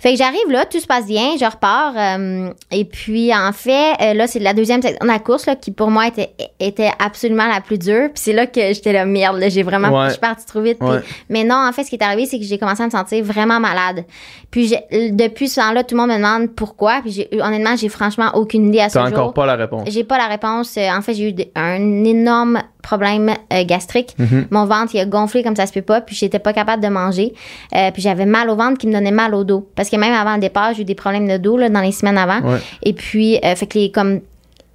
Fait 0.00 0.12
que 0.12 0.18
j'arrive 0.18 0.48
là, 0.50 0.64
tout 0.64 0.80
se 0.80 0.86
passe 0.86 1.06
bien, 1.06 1.36
je 1.38 1.44
repars. 1.44 1.92
euh, 1.96 2.50
et 2.72 2.86
puis, 2.86 3.34
en 3.34 3.52
fait, 3.52 3.92
euh, 4.00 4.14
là, 4.14 4.26
c'est 4.26 4.38
la 4.38 4.54
deuxième 4.54 4.80
section 4.80 4.98
de 5.06 5.06
la 5.12 5.18
course 5.18 5.44
là, 5.46 5.56
qui, 5.56 5.70
pour 5.72 5.90
moi, 5.90 6.06
était, 6.06 6.30
était 6.58 6.90
absolument 6.98 7.46
la 7.46 7.60
plus 7.60 7.76
dure. 7.78 8.08
Puis 8.14 8.22
c'est 8.22 8.32
là 8.32 8.46
que 8.46 8.60
j'étais 8.72 8.94
là, 8.94 9.04
merde, 9.04 9.36
là, 9.38 9.50
j'ai 9.50 9.62
vraiment... 9.62 9.88
Ouais. 9.90 10.06
Je 10.06 10.12
suis 10.12 10.20
partie 10.20 10.46
trop 10.46 10.62
vite. 10.62 10.78
puis- 10.78 10.88
Ouais. 10.88 11.00
mais 11.28 11.44
non, 11.44 11.56
en 11.56 11.70
fait, 11.72 11.84
ce 11.84 11.90
qui 11.90 11.96
est 11.96 12.02
arrivé, 12.02 12.24
c'est 12.24 12.38
que 12.38 12.44
j'ai 12.46 12.56
commencé 12.58 12.82
à 12.82 12.86
me 12.86 12.90
sentir 12.90 13.22
vraiment 13.22 13.60
malade. 13.60 14.04
Puis 14.50 14.68
j'ai- 14.68 15.10
depuis 15.10 15.48
ce 15.50 15.60
temps-là, 15.60 15.84
tout 15.84 15.94
le 15.94 16.00
monde 16.00 16.10
me 16.10 16.16
demande 16.16 16.48
pourquoi. 16.56 17.00
Puis 17.02 17.12
j'ai, 17.12 17.28
honnêtement, 17.42 17.76
j'ai 17.76 17.90
franchement 17.90 18.30
aucune 18.34 18.68
idée 18.68 18.80
à 18.80 18.88
ce 18.88 18.94
T'as 18.94 19.10
jour. 19.10 19.18
encore 19.18 19.34
pas 19.34 19.44
la 19.46 19.56
réponse. 19.56 19.82
J'ai 19.88 20.04
pas 20.04 20.16
la 20.16 20.28
réponse. 20.28 20.76
Euh, 20.78 20.88
En 20.90 21.02
fait, 21.02 21.12
j'ai 21.14 21.28
eu 21.30 21.34
un 21.54 22.04
énorme 22.04 22.62
problème 22.82 23.30
euh, 23.52 23.64
gastrique. 23.64 24.14
Mhm. 24.18 24.46
Mon 24.50 24.64
ventre, 24.66 24.94
il 24.94 25.00
a 25.00 25.06
gonflé 25.06 25.42
comme 25.42 25.56
ça 25.56 25.66
se 25.66 25.72
peut 25.72 25.82
pas. 25.82 26.00
Puis 26.00 26.16
j'étais 26.16 26.38
pas 26.38 26.52
capable 26.52 26.82
de 26.82 26.88
manger. 26.88 27.32
Euh, 27.74 27.90
puis 27.92 28.02
j'avais 28.02 28.26
mal 28.26 28.50
au 28.50 28.56
ventre 28.56 28.78
qui 28.78 28.86
me 28.86 28.92
donnait 28.92 29.10
mal 29.10 29.34
au 29.34 29.44
dos. 29.44 29.68
Parce 29.76 29.90
que 29.90 29.96
même 29.96 30.12
avant 30.14 30.34
le 30.34 30.40
départ, 30.40 30.74
j'ai 30.74 30.82
eu 30.82 30.84
des 30.84 30.94
problèmes 30.94 31.28
de 31.28 31.36
dos 31.36 31.56
là, 31.56 31.68
dans 31.68 31.80
les 31.80 31.92
semaines 31.92 32.18
avant. 32.18 32.40
Ouais. 32.40 32.58
Et 32.82 32.92
puis, 32.92 33.38
euh, 33.44 33.54
fait 33.54 33.66
que 33.66 33.78
les 33.78 33.90
comme 33.90 34.20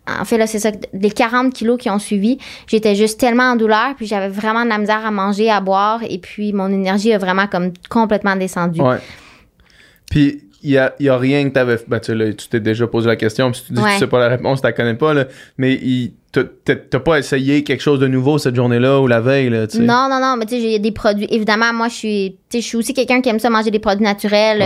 en 0.08 0.24
fait, 0.24 0.38
là, 0.38 0.46
c'est 0.46 0.60
ça. 0.60 0.70
Les 0.94 1.10
40 1.10 1.52
kilos 1.52 1.80
qui 1.80 1.90
ont 1.90 1.98
suivi, 1.98 2.38
j'étais 2.68 2.94
juste 2.94 3.20
tellement 3.20 3.52
en 3.54 3.56
douleur, 3.56 3.96
puis 3.98 4.06
j'avais 4.06 4.28
vraiment 4.30 4.64
de 4.64 4.70
la 4.70 4.78
misère 4.78 5.04
à 5.04 5.10
manger, 5.10 5.50
à 5.50 5.62
boire, 5.62 6.02
et 6.08 6.20
puis 6.20 6.54
mon 6.54 6.68
énergie 6.72 7.12
a 7.12 7.18
vraiment 7.18 7.48
comme 7.48 7.72
complètement 7.90 8.36
descendu. 8.36 8.82
Ouais. 8.82 8.98
Puis, 10.10 10.44
il 10.62 10.72
y 10.72 10.78
a, 10.78 10.94
y 11.00 11.10
a 11.10 11.18
rien 11.18 11.44
que 11.48 11.54
t'avais. 11.54 11.78
Ben, 11.88 12.00
tu 12.00 12.08
sais, 12.08 12.16
là, 12.16 12.32
tu 12.34 12.48
t'es 12.48 12.60
déjà 12.60 12.88
posé 12.88 13.08
la 13.08 13.16
question, 13.16 13.52
puis 13.52 13.64
tu 13.66 13.74
dis 13.74 13.80
que 13.80 13.86
Ouais. 13.86 13.94
tu 13.94 14.00
sais 14.00 14.08
pas 14.08 14.20
la 14.20 14.30
réponse, 14.30 14.62
tu 14.62 14.68
la 14.68 14.74
connais 14.74 14.94
pas, 14.96 15.14
là. 15.14 15.26
Mais 15.58 15.74
il- 15.74 16.14
t'as- 16.42 17.00
pas 17.00 17.20
essayé 17.20 17.64
quelque 17.64 17.82
chose 17.82 18.00
de 18.00 18.08
nouveau 18.08 18.38
cette 18.38 18.56
journée-là 18.56 19.00
ou 19.02 19.08
la 19.08 19.22
veille, 19.22 19.50
là. 19.50 19.68
Non, 19.80 20.08
non, 20.10 20.20
non, 20.20 20.36
mais 20.38 20.46
tu 20.46 20.56
sais, 20.56 20.62
j'ai 20.62 20.80
des 20.80 20.92
produits. 20.92 21.28
Évidemment, 21.30 21.74
moi, 21.74 21.88
je 21.90 21.94
suis, 21.96 22.38
je 22.62 22.66
suis 22.68 22.78
aussi 22.78 22.94
quelqu'un 22.94 23.22
qui 23.22 23.30
aime 23.30 23.40
ça 23.40 23.50
manger 23.50 23.72
des 23.72 23.80
produits 23.80 24.04
naturels. 24.04 24.60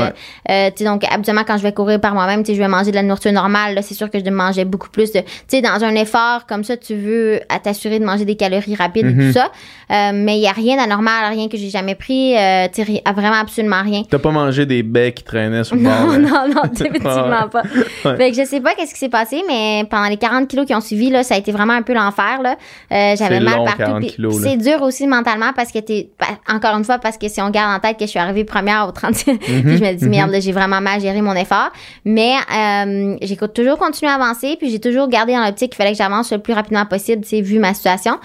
Ouais. 0.49 0.71
Euh, 0.79 0.83
donc, 0.85 1.03
habituellement, 1.11 1.43
quand 1.45 1.57
je 1.57 1.63
vais 1.63 1.73
courir 1.73 1.99
par 1.99 2.13
moi-même, 2.13 2.45
je 2.45 2.53
vais 2.53 2.67
manger 2.67 2.91
de 2.91 2.95
la 2.95 3.03
nourriture 3.03 3.31
normale. 3.31 3.79
C'est 3.83 3.93
sûr 3.93 4.09
que 4.09 4.19
je 4.23 4.29
mangeais 4.29 4.65
beaucoup 4.65 4.89
plus 4.89 5.11
de, 5.11 5.19
tu 5.19 5.25
sais, 5.47 5.61
dans 5.61 5.83
un 5.83 5.95
effort 5.95 6.45
comme 6.47 6.63
ça, 6.63 6.77
tu 6.77 6.95
veux 6.95 7.39
t'assurer 7.63 7.99
de 7.99 8.05
manger 8.05 8.25
des 8.25 8.35
calories 8.35 8.75
rapides 8.75 9.05
et 9.07 9.13
Mhm. 9.13 9.27
tout 9.27 9.33
ça. 9.39 9.51
Euh, 9.91 10.11
mais 10.13 10.37
il 10.37 10.41
y 10.43 10.47
a 10.47 10.51
rien 10.51 10.77
d'anormal, 10.77 11.31
rien 11.33 11.47
que 11.49 11.57
j'ai 11.57 11.69
jamais 11.69 11.95
pris. 11.95 12.35
Euh, 12.37 12.67
vraiment 13.15 13.35
absolument 13.41 13.81
rien. 13.83 14.03
T'as 14.09 14.19
pas 14.19 14.31
mangé 14.31 14.65
des 14.65 14.83
baies 14.83 15.11
qui 15.11 15.23
traînaient 15.23 15.63
sur 15.63 15.75
le 15.75 15.83
bord. 15.83 16.05
Non, 16.07 16.19
non, 16.19 16.47
non, 16.55 16.61
définitivement 16.71 17.47
pas. 17.51 17.63
Ouais. 18.05 18.17
Fait 18.17 18.31
que 18.31 18.37
je 18.37 18.45
sais 18.45 18.61
pas 18.61 18.75
qu'est-ce 18.75 18.93
qui 18.93 18.99
s'est 18.99 19.09
passé, 19.09 19.41
mais 19.47 19.83
pendant 19.89 20.07
les 20.07 20.17
40 20.17 20.47
kilos 20.47 20.65
qui 20.65 20.73
ont 20.75 20.81
suivi, 20.81 21.09
là, 21.09 21.23
ça 21.23 21.35
a 21.35 21.37
été 21.37 21.51
vraiment 21.51 21.73
un 21.73 21.81
peu 21.81 21.93
l'enfer, 21.93 22.41
là. 22.41 22.55
Euh, 22.91 23.15
j'avais 23.17 23.39
mal 23.39 23.55
long, 23.57 23.65
partout. 23.65 23.79
40 23.79 23.99
puis 23.99 24.07
kilos, 24.11 24.41
là. 24.41 24.49
c'est 24.49 24.57
dur 24.57 24.81
aussi 24.81 25.07
mentalement 25.07 25.51
parce 25.55 25.71
que 25.71 25.79
t'es, 25.79 26.09
encore 26.47 26.77
une 26.77 26.83
fois, 26.85 26.97
parce 26.99 27.17
que 27.17 27.27
si 27.27 27.41
on 27.41 27.49
garde 27.49 27.75
en 27.75 27.78
tête 27.79 27.97
que 27.97 28.05
je 28.05 28.09
suis 28.09 28.19
arrivée 28.19 28.43
première 28.43 28.87
au 28.87 28.91
30, 28.91 29.13
puis 29.25 29.37
je 29.47 29.83
me 29.83 29.93
dis, 29.93 30.05
mhm. 30.05 30.11
merde, 30.11 30.35
j'ai 30.39 30.51
vraiment 30.51 30.81
mal 30.81 31.01
géré 31.01 31.21
mon 31.21 31.35
effort. 31.35 31.71
Mais, 32.05 32.33
euh, 32.53 33.17
j'ai 33.21 33.35
toujours 33.35 33.77
continué 33.77 34.11
à 34.11 34.15
avancer, 34.15 34.55
puis 34.59 34.69
j'ai 34.69 34.79
toujours 34.79 35.07
gardé 35.07 35.33
dans 35.33 35.43
l'optique 35.43 35.71
qu'il 35.71 35.77
fallait 35.77 35.91
que 35.91 35.97
j'avance 35.97 36.31
le 36.31 36.39
plus 36.39 36.53
rapidement 36.53 36.85
possible, 36.85 37.23
tu 37.23 37.29
sais, 37.29 37.41
vu 37.41 37.59
ma 37.59 37.73
situation. 37.73 38.19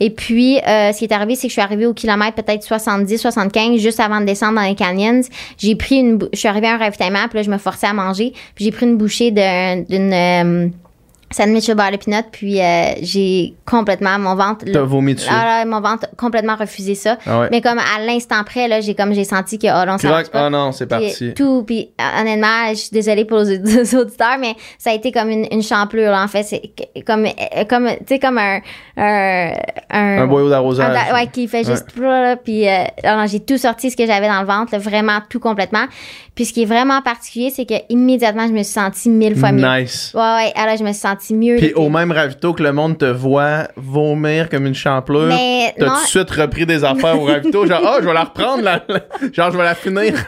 Et 0.00 0.10
puis, 0.10 0.58
euh, 0.58 0.92
ce 0.92 0.98
qui 0.98 1.04
est 1.04 1.12
arrivé, 1.12 1.34
c'est 1.34 1.48
que 1.48 1.48
je 1.48 1.54
suis 1.54 1.62
arrivée 1.62 1.86
au 1.86 1.94
kilomètre 1.94 2.42
peut-être 2.42 2.62
70, 2.62 3.18
75, 3.18 3.80
juste 3.80 4.00
avant 4.00 4.20
de 4.20 4.26
descendre 4.26 4.56
dans 4.56 4.66
les 4.66 4.74
canyons. 4.74 5.22
J'ai 5.56 5.76
pris 5.76 5.96
une, 5.96 6.18
je 6.32 6.38
suis 6.38 6.48
arrivée 6.48 6.68
à 6.68 6.74
un 6.74 6.78
ravitaillement, 6.78 7.26
puis 7.28 7.38
là, 7.38 7.42
je 7.42 7.50
me 7.50 7.58
forçais 7.58 7.86
à 7.86 7.92
manger, 7.92 8.32
puis 8.54 8.64
j'ai 8.64 8.70
pris 8.70 8.86
une 8.86 8.96
bouchée 8.96 9.30
d'un- 9.30 9.82
d'une, 9.88 10.12
euh, 10.12 10.68
sandwich 11.30 11.68
au 11.68 11.74
beurre 11.74 11.90
de 11.92 11.96
pinot, 11.96 12.22
puis 12.32 12.60
euh, 12.60 12.92
j'ai 13.02 13.54
complètement 13.66 14.18
mon 14.18 14.34
ventre. 14.34 14.64
T'as 14.72 14.80
vomi 14.82 15.14
dessus. 15.14 15.28
Ah, 15.30 15.44
là, 15.44 15.64
mon 15.64 15.80
ventre 15.80 16.06
complètement 16.16 16.56
refusé 16.56 16.94
ça. 16.94 17.18
Ah 17.26 17.40
ouais. 17.40 17.48
Mais 17.50 17.60
comme 17.60 17.78
à 17.78 18.00
l'instant 18.04 18.42
près, 18.44 18.66
là, 18.68 18.80
j'ai 18.80 18.94
comme 18.94 19.12
j'ai 19.12 19.24
senti 19.24 19.58
que 19.58 19.66
oh 19.66 19.86
non, 19.86 19.98
ça 19.98 20.08
pas. 20.32 20.46
ah 20.46 20.50
non, 20.50 20.72
c'est 20.72 20.86
Puis 20.86 20.98
parti. 20.98 21.34
tout, 21.34 21.64
puis 21.66 21.90
euh, 22.00 22.20
honnêtement, 22.20 22.68
je 22.70 22.74
suis 22.76 22.90
désolée 22.90 23.24
pour 23.24 23.38
les 23.40 23.94
auditeurs, 23.94 24.38
mais 24.40 24.54
ça 24.78 24.90
a 24.90 24.94
été 24.94 25.12
comme 25.12 25.28
une, 25.30 25.46
une 25.52 25.62
champlure, 25.62 26.10
là, 26.10 26.22
en 26.22 26.28
fait. 26.28 26.42
C'est 26.44 26.72
comme, 27.04 27.26
euh, 27.26 27.64
comme, 27.68 27.88
tu 27.88 28.04
sais, 28.08 28.18
comme 28.18 28.38
un, 28.38 28.60
un, 28.96 29.52
un, 29.90 30.18
Un 30.22 30.26
boyau 30.26 30.48
d'arrosage. 30.48 30.96
ouais, 31.12 31.26
qui 31.26 31.46
fait 31.48 31.64
juste, 31.64 31.86
là, 31.98 32.36
puis 32.36 32.68
euh, 32.68 32.84
alors, 33.02 33.26
j'ai 33.26 33.40
tout 33.40 33.58
sorti 33.58 33.90
ce 33.90 33.96
que 33.96 34.06
j'avais 34.06 34.28
dans 34.28 34.40
le 34.40 34.46
ventre, 34.46 34.72
là, 34.72 34.78
vraiment 34.78 35.18
tout 35.28 35.40
complètement. 35.40 35.84
Puis 36.38 36.44
ce 36.44 36.52
qui 36.52 36.62
est 36.62 36.66
vraiment 36.66 37.02
particulier, 37.02 37.50
c'est 37.50 37.66
que 37.66 37.74
immédiatement, 37.88 38.46
je 38.46 38.52
me 38.52 38.62
suis 38.62 38.72
sentie 38.74 39.10
mille 39.10 39.34
fois 39.36 39.50
mieux. 39.50 39.66
Nice. 39.80 40.12
Ouais, 40.14 40.20
ouais, 40.20 40.52
alors 40.54 40.76
je 40.76 40.84
me 40.84 40.92
suis 40.92 41.00
sentie 41.00 41.34
mieux. 41.34 41.56
Puis 41.56 41.72
au 41.74 41.88
même 41.88 42.12
ravito 42.12 42.52
que 42.52 42.62
le 42.62 42.72
monde 42.72 42.96
te 42.96 43.06
voit 43.06 43.66
vomir 43.74 44.48
comme 44.48 44.64
une 44.64 44.74
champlure, 44.76 45.30
t'as 45.30 45.84
non. 45.84 45.94
tout 45.96 46.00
de 46.02 46.06
suite 46.06 46.30
repris 46.30 46.64
des 46.64 46.84
affaires 46.84 47.20
au 47.20 47.24
ravito, 47.24 47.66
genre, 47.66 47.82
ah, 47.84 47.96
je 48.00 48.06
vais 48.06 48.14
la 48.14 48.22
reprendre, 48.22 48.62
la, 48.62 48.84
la- 48.88 49.00
genre, 49.32 49.50
je 49.50 49.56
vais 49.58 49.64
la 49.64 49.74
finir. 49.74 50.14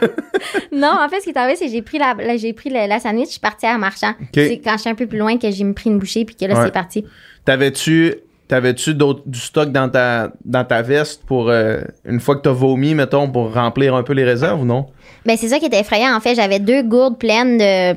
Non, 0.73 0.95
en 0.99 1.07
fait, 1.07 1.19
ce 1.19 1.23
qui 1.25 1.29
est 1.29 1.37
arrivé, 1.37 1.55
c'est 1.55 1.65
que 1.67 1.71
j'ai 1.71 1.81
pris 1.81 1.97
la, 1.97 2.15
j'ai 2.35 2.51
pris 2.51 2.69
le- 2.69 2.87
la 2.89 2.99
sandwich, 2.99 3.27
je 3.27 3.31
suis 3.31 3.39
partie 3.39 3.65
à 3.67 3.77
marchand. 3.77 4.13
C'est 4.33 4.59
quand 4.61 4.73
je 4.73 4.79
suis 4.81 4.89
un 4.89 4.95
peu 4.95 5.05
plus 5.05 5.17
loin 5.19 5.37
que 5.37 5.49
j'ai 5.49 5.63
me 5.63 5.73
pris 5.73 5.89
une 5.89 5.97
bouchée 5.99 6.25
puis 6.25 6.35
que 6.35 6.43
là, 6.45 6.55
Ouais. 6.57 6.65
c'est 6.65 6.73
parti. 6.73 7.05
T'avais-tu, 7.45 8.15
t'avais-tu 8.51 8.93
du 8.93 9.39
stock 9.39 9.71
dans 9.71 9.87
ta, 9.87 10.33
dans 10.43 10.65
ta 10.65 10.81
veste 10.81 11.23
pour, 11.25 11.49
euh, 11.49 11.79
une 12.03 12.19
fois 12.19 12.35
que 12.35 12.41
t'as 12.41 12.51
vomi, 12.51 12.93
mettons, 12.95 13.29
pour 13.29 13.53
remplir 13.53 13.95
un 13.95 14.03
peu 14.03 14.11
les 14.11 14.25
réserves 14.25 14.61
ou 14.61 14.65
non? 14.65 14.87
Ben, 15.25 15.37
c'est 15.37 15.47
ça 15.47 15.57
qui 15.57 15.67
était 15.67 15.79
effrayant. 15.79 16.13
En 16.13 16.19
fait, 16.19 16.35
j'avais 16.35 16.59
deux 16.59 16.83
gourdes 16.83 17.17
pleines 17.17 17.57
de, 17.57 17.93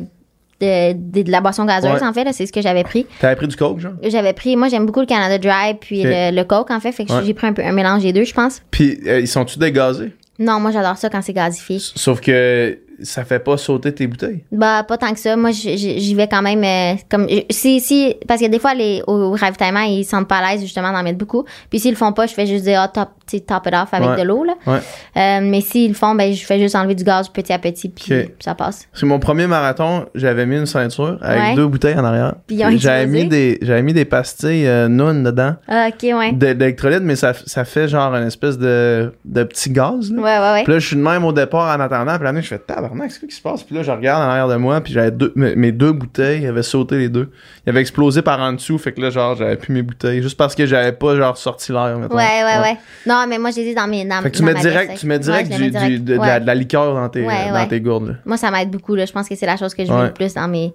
de, 0.61 0.93
de, 0.93 1.23
de 1.23 1.31
la 1.33 1.41
boisson 1.41 1.65
gazeuse, 1.65 1.91
Ouais. 2.01 2.07
en 2.07 2.13
fait. 2.13 2.33
C'est 2.33 2.47
ce 2.47 2.53
que 2.53 2.63
j'avais 2.63 2.85
pris. 2.85 3.05
T'avais 3.21 3.35
pris 3.35 3.49
du 3.49 3.57
coke, 3.57 3.81
genre? 3.81 3.95
J'avais 4.05 4.33
pris, 4.33 4.55
moi, 4.55 4.69
j'aime 4.69 4.87
beaucoup 4.87 5.01
le 5.01 5.07
Canada 5.07 5.39
Dry 5.39 5.75
puis 5.81 6.05
le, 6.05 6.31
le 6.35 6.45
Coke, 6.45 6.71
en 6.71 6.79
fait. 6.79 6.93
Fait 6.93 7.05
que 7.05 7.13
Ouais. 7.13 7.23
j'ai 7.27 7.35
pris 7.35 7.49
un 7.49 7.53
peu 7.53 7.63
un 7.65 7.73
mélange 7.73 8.03
des 8.03 8.13
deux, 8.13 8.25
je 8.25 8.33
pense. 8.33 8.63
Puis, 8.71 9.01
euh, 9.09 9.19
ils 9.19 9.27
sont-tu 9.29 9.59
dégazés? 9.59 10.13
Non, 10.39 10.61
moi, 10.61 10.71
j'adore 10.71 10.97
ça 10.99 11.11
quand 11.11 11.21
c'est 11.23 11.33
gazifié. 11.33 11.79
Sauf 11.81 12.21
que 12.21 12.79
ça 13.03 13.25
fait 13.25 13.39
pas 13.39 13.57
sauter 13.57 13.93
tes 13.93 14.07
bouteilles? 14.07 14.45
Bah, 14.53 14.85
pas 14.87 14.97
tant 14.99 15.13
que 15.13 15.19
ça. 15.19 15.37
Moi, 15.37 15.51
j'y 15.53 16.15
vais 16.15 16.29
quand 16.29 16.43
même 16.43 16.63
euh, 16.65 16.99
comme. 17.11 17.27
Si, 17.51 17.81
si, 17.81 18.15
parce 18.29 18.41
que 18.41 18.47
des 18.49 18.59
fois, 18.59 18.75
les, 18.75 19.03
au 19.07 19.33
ravitaillement, 19.33 19.81
ils 19.83 20.05
sentent 20.05 20.29
pas 20.29 20.37
à 20.39 20.53
l'aise, 20.53 20.61
justement, 20.63 20.93
d'en 20.93 21.03
mettre 21.03 21.19
beaucoup. 21.19 21.45
Puis 21.71 21.81
s'ils 21.81 21.91
le 21.93 21.97
font 21.97 22.13
pas, 22.13 22.27
je 22.27 22.35
fais 22.35 22.47
juste 22.47 22.65
dire, 22.65 22.81
ah, 22.81 22.89
top, 22.89 23.09
tu 23.27 23.39
sais, 23.39 23.41
top 23.43 23.67
it 23.67 23.75
off 23.75 23.89
avec 23.93 24.09
Ouais. 24.11 24.17
de 24.23 24.23
l'eau, 24.29 24.45
là. 24.45 24.55
Ouais. 24.67 24.79
Euh, 25.17 25.41
mais 25.43 25.61
s'ils 25.61 25.89
le 25.89 25.95
font, 25.95 26.15
ben, 26.15 26.33
je 26.33 26.45
fais 26.45 26.59
juste 26.61 26.75
enlever 26.77 26.95
du 26.95 27.05
gaz 27.05 27.29
petit 27.29 27.53
à 27.53 27.59
petit, 27.59 27.89
puis 27.89 28.13
ça 28.41 28.55
passe. 28.55 28.87
C'est 28.93 29.07
mon 29.07 29.19
premier 29.19 29.47
marathon, 29.47 30.07
j'avais 30.15 30.45
mis 30.47 30.57
une 30.57 30.67
ceinture 30.67 31.19
avec 31.23 31.41
Ouais. 31.43 31.55
deux 31.55 31.67
bouteilles 31.67 31.99
en 31.99 32.05
arrière. 32.05 32.35
Puis 32.47 32.59
j'avais 32.79 33.07
mis 33.07 33.27
des 33.27 33.59
j'avais 33.63 33.83
mis 33.83 33.93
des 33.93 34.05
pastilles 34.05 34.67
euh, 34.67 34.89
Noun 34.89 35.23
dedans 35.25 35.55
Ah, 35.69 35.89
ok, 35.89 36.03
ouais. 36.19 36.33
d'électrolytes 36.33 37.03
mais 37.03 37.17
ça, 37.17 37.33
ça 37.47 37.65
fait 37.65 37.89
genre 37.89 38.15
une 38.15 38.27
espèce 38.27 38.59
de, 38.59 39.13
de 39.25 39.43
petit 39.45 39.71
gaz 39.71 40.11
là. 40.13 40.21
Ouais, 40.23 40.39
ouais, 40.39 40.53
ouais. 40.55 40.63
Puis 40.65 40.73
là 40.73 40.79
je 40.79 40.87
suis 40.87 40.97
de 40.97 41.01
même 41.01 41.25
au 41.25 41.33
départ 41.33 41.77
en 41.77 41.81
attendant 41.81 42.15
puis 42.17 42.25
là 42.25 42.33
je 42.41 42.47
fais 42.47 42.59
tabarnak 42.85 43.11
c'est 43.11 43.19
quoi 43.21 43.29
qui 43.29 43.35
se 43.35 43.43
passe? 43.43 43.63
Puis 43.63 43.75
là 43.75 43.83
je 43.83 43.91
regarde 43.91 44.23
en 44.23 44.27
arrière 44.31 44.49
de 44.49 44.57
moi 44.57 44.81
puis 44.81 44.93
j'avais 44.93 45.11
deux 45.11 45.33
mes, 45.37 45.73
deux 45.73 45.93
bouteilles 45.93 46.47
avaient 46.47 46.63
sauté 46.63 46.97
les 46.99 47.09
deux. 47.09 47.31
Ils 47.67 47.71
avaient 47.71 47.81
explosé 47.81 48.23
par 48.23 48.41
en 48.41 48.53
dessous 48.53 48.79
fait 48.79 48.93
que 48.93 49.01
là 49.01 49.11
genre 49.11 49.35
j'avais 49.37 49.57
plus 49.57 49.73
mes 49.73 49.83
bouteilles 49.83 50.23
juste 50.23 50.37
parce 50.37 50.55
que 50.55 50.67
j'avais 50.67 50.93
pas 50.93 51.17
genre 51.17 51.37
sorti 51.37 51.73
l'air 51.73 51.99
mettons. 51.99 52.15
Ouais, 52.17 52.23
ouais, 52.45 52.61
ouais, 52.63 52.77
Non, 53.07 53.25
mais 53.29 53.39
moi, 53.39 53.51
je 53.51 53.57
les 53.57 53.69
ai 53.69 53.75
dans 53.75 53.87
mes. 53.87 54.05
Dans, 54.05 54.21
Fait 54.23 54.31
que 54.31 54.37
tu 54.37 54.43
mets 54.43 54.55
direct 54.55 54.99
tu 54.99 55.07
mets 55.07 55.15
ouais, 55.15 55.19
direct, 55.19 55.51
du, 55.53 55.71
du- 55.71 56.01
de, 56.01 56.15
de 56.15 56.19
Ouais. 56.19 56.27
la, 56.27 56.41
de 56.41 56.47
la 56.47 56.55
liqueur 56.55 56.95
dans 56.95 57.09
tes 57.09 57.25
Ouais, 57.27 57.49
dans 57.49 57.55
ouais. 57.55 57.69
tes 57.69 57.81
gourdes. 57.81 58.09
là. 58.09 58.15
Moi, 58.25 58.37
ça 58.37 58.51
m'aide 58.51 58.71
beaucoup, 58.71 58.95
là. 58.95 59.07
Je 59.07 59.13
pense 59.13 59.29
que 59.29 59.35
c'est 59.35 59.47
la 59.47 59.57
chose 59.57 59.75
que 59.75 59.85
je 59.85 59.91
Ouais. 59.91 59.99
mets 59.99 60.07
le 60.09 60.13
plus 60.13 60.35
dans 60.35 60.47
mes. 60.49 60.73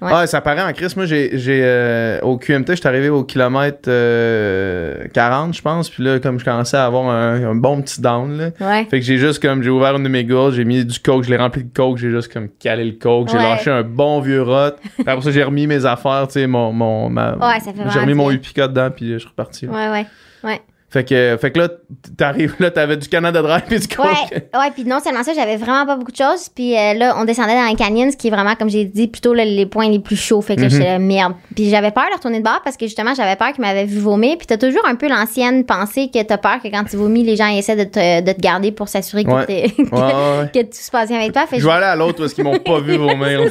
Ouais. 0.00 0.12
Ouais, 0.12 0.26
ça 0.28 0.40
paraît 0.40 0.62
en 0.62 0.72
crise. 0.72 0.94
Moi, 0.94 1.06
j'ai, 1.06 1.36
j'ai 1.38 1.60
euh, 1.64 2.20
au 2.20 2.36
QMT, 2.38 2.76
j'étais 2.76 2.86
arrivé 2.86 3.08
au 3.08 3.24
kilomètre 3.24 3.88
euh, 3.88 5.04
40, 5.12 5.54
je 5.56 5.62
pense. 5.62 5.90
Puis 5.90 6.04
là, 6.04 6.18
comme 6.20 6.38
je 6.38 6.44
commençais 6.44 6.76
à 6.76 6.84
avoir 6.86 7.08
un, 7.10 7.42
un 7.50 7.54
bon 7.56 7.82
petit 7.82 8.00
down, 8.00 8.36
là. 8.38 8.50
Ouais. 8.60 8.84
Fait 8.84 9.00
que 9.00 9.04
j'ai 9.04 9.16
juste 9.18 9.42
comme, 9.42 9.62
j'ai 9.62 9.70
ouvert 9.70 9.96
une 9.96 10.04
de 10.04 10.08
mes 10.08 10.24
gourdes, 10.24 10.54
j'ai 10.54 10.64
mis 10.64 10.84
du 10.84 11.00
coke, 11.00 11.24
je 11.24 11.30
l'ai 11.30 11.36
rempli 11.36 11.64
de 11.64 11.72
coke, 11.74 11.98
j'ai 11.98 12.10
juste 12.10 12.32
comme 12.32 12.48
calé 12.60 12.84
le 12.84 12.92
coke, 12.92 13.28
j'ai 13.30 13.36
Ouais. 13.38 13.42
lâché 13.42 13.70
un 13.70 13.82
bon 13.82 14.20
vieux 14.20 14.42
rot. 14.42 14.70
Après 15.06 15.20
ça, 15.20 15.30
j'ai 15.32 15.42
remis 15.42 15.66
mes 15.66 15.84
affaires, 15.84 16.26
tu 16.28 16.34
sais, 16.34 16.46
mon, 16.46 16.72
mon, 16.72 17.08
ma, 17.10 17.32
Ouais, 17.36 17.58
ça 17.60 17.72
fait 17.72 17.82
j'ai 17.92 17.98
remis 17.98 18.14
mon. 18.14 18.30
Upica 18.30 18.68
dedans, 18.68 18.90
puis 18.94 19.14
je 19.14 19.18
suis 19.18 19.28
reparti. 19.28 19.66
là. 19.66 19.72
Ouais, 19.72 19.90
ouais. 19.90 20.06
Ouais. 20.44 20.60
Fait 20.90 21.04
que, 21.04 21.36
fait 21.38 21.50
que 21.50 21.58
là, 21.58 21.68
t'arrives 22.16 22.54
là, 22.60 22.70
t'avais 22.70 22.96
du 22.96 23.08
Canada 23.08 23.42
Dry 23.42 23.60
puis 23.68 23.78
du 23.78 23.88
coke. 23.88 24.06
Ouais, 24.06 24.42
ouais, 24.58 24.70
puis 24.74 24.84
non 24.86 25.00
seulement 25.00 25.22
ça, 25.22 25.34
j'avais 25.34 25.58
vraiment 25.58 25.84
pas 25.84 25.96
beaucoup 25.96 26.12
de 26.12 26.16
choses. 26.16 26.48
Puis 26.48 26.74
euh, 26.78 26.94
là, 26.94 27.14
on 27.18 27.26
descendait 27.26 27.54
dans 27.54 27.66
les 27.68 27.74
canyons, 27.76 28.10
ce 28.10 28.16
qui 28.16 28.28
est 28.28 28.30
vraiment, 28.30 28.54
comme 28.54 28.70
j'ai 28.70 28.86
dit, 28.86 29.06
plutôt 29.06 29.34
là, 29.34 29.44
les 29.44 29.66
points 29.66 29.90
les 29.90 29.98
plus 29.98 30.16
chauds. 30.16 30.40
Fait 30.40 30.56
que 30.56 30.62
là, 30.62 30.66
Mhm. 30.68 30.72
j'étais 30.72 30.84
là, 30.84 30.98
merde. 30.98 31.34
Puis 31.54 31.68
j'avais 31.68 31.90
peur 31.90 32.04
de 32.10 32.14
retourner 32.16 32.38
de 32.38 32.44
bord 32.44 32.62
parce 32.64 32.78
que 32.78 32.86
justement, 32.86 33.12
j'avais 33.14 33.36
peur 33.36 33.52
qu'ils 33.52 33.60
m'avaient 33.60 33.84
vu 33.84 33.98
vomir. 33.98 34.38
Puis 34.38 34.46
t'as 34.46 34.56
toujours 34.56 34.80
un 34.86 34.94
peu 34.94 35.08
l'ancienne 35.10 35.66
pensée 35.66 36.08
que 36.12 36.22
t'as 36.22 36.38
peur 36.38 36.56
que 36.62 36.68
quand 36.68 36.84
tu 36.84 36.96
vomis, 36.96 37.22
les 37.22 37.36
gens 37.36 37.48
essaient 37.48 37.76
de 37.76 37.84
te, 37.84 38.22
de 38.22 38.32
te 38.32 38.40
garder 38.40 38.72
pour 38.72 38.88
s'assurer 38.88 39.24
que, 39.24 39.30
Ouais. 39.30 39.44
t'es- 39.44 39.68
que, 39.76 39.82
Ouais, 39.82 40.00
ouais, 40.00 40.40
ouais. 40.40 40.50
que 40.54 40.62
tout 40.62 40.68
se 40.72 40.90
passe 40.90 41.10
bien 41.10 41.18
avec 41.18 41.32
toi. 41.32 41.46
Fait 41.46 41.60
Je 41.60 41.66
vais 41.66 41.72
aller 41.72 41.84
à 41.84 41.96
l'autre 41.96 42.16
parce 42.20 42.32
qu'ils 42.32 42.44
m'ont 42.44 42.58
pas 42.58 42.80
vu 42.80 42.96
vomir. 42.96 43.42
là. 43.44 43.50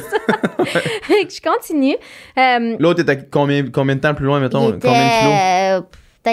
fait 1.02 1.24
que 1.24 1.32
je 1.32 1.40
continue. 1.40 1.94
Euh, 2.36 2.74
L'autre 2.80 3.00
était 3.02 3.16
combien, 3.30 3.64
combien 3.72 3.94
de 3.94 4.00
temps 4.00 4.14
plus 4.14 4.26
loin, 4.26 4.40
mettons? 4.40 4.70
était, 4.70 4.88
Combien 4.88 5.04
de 5.04 5.18
kilos? 5.20 5.34
euh, 5.40 5.80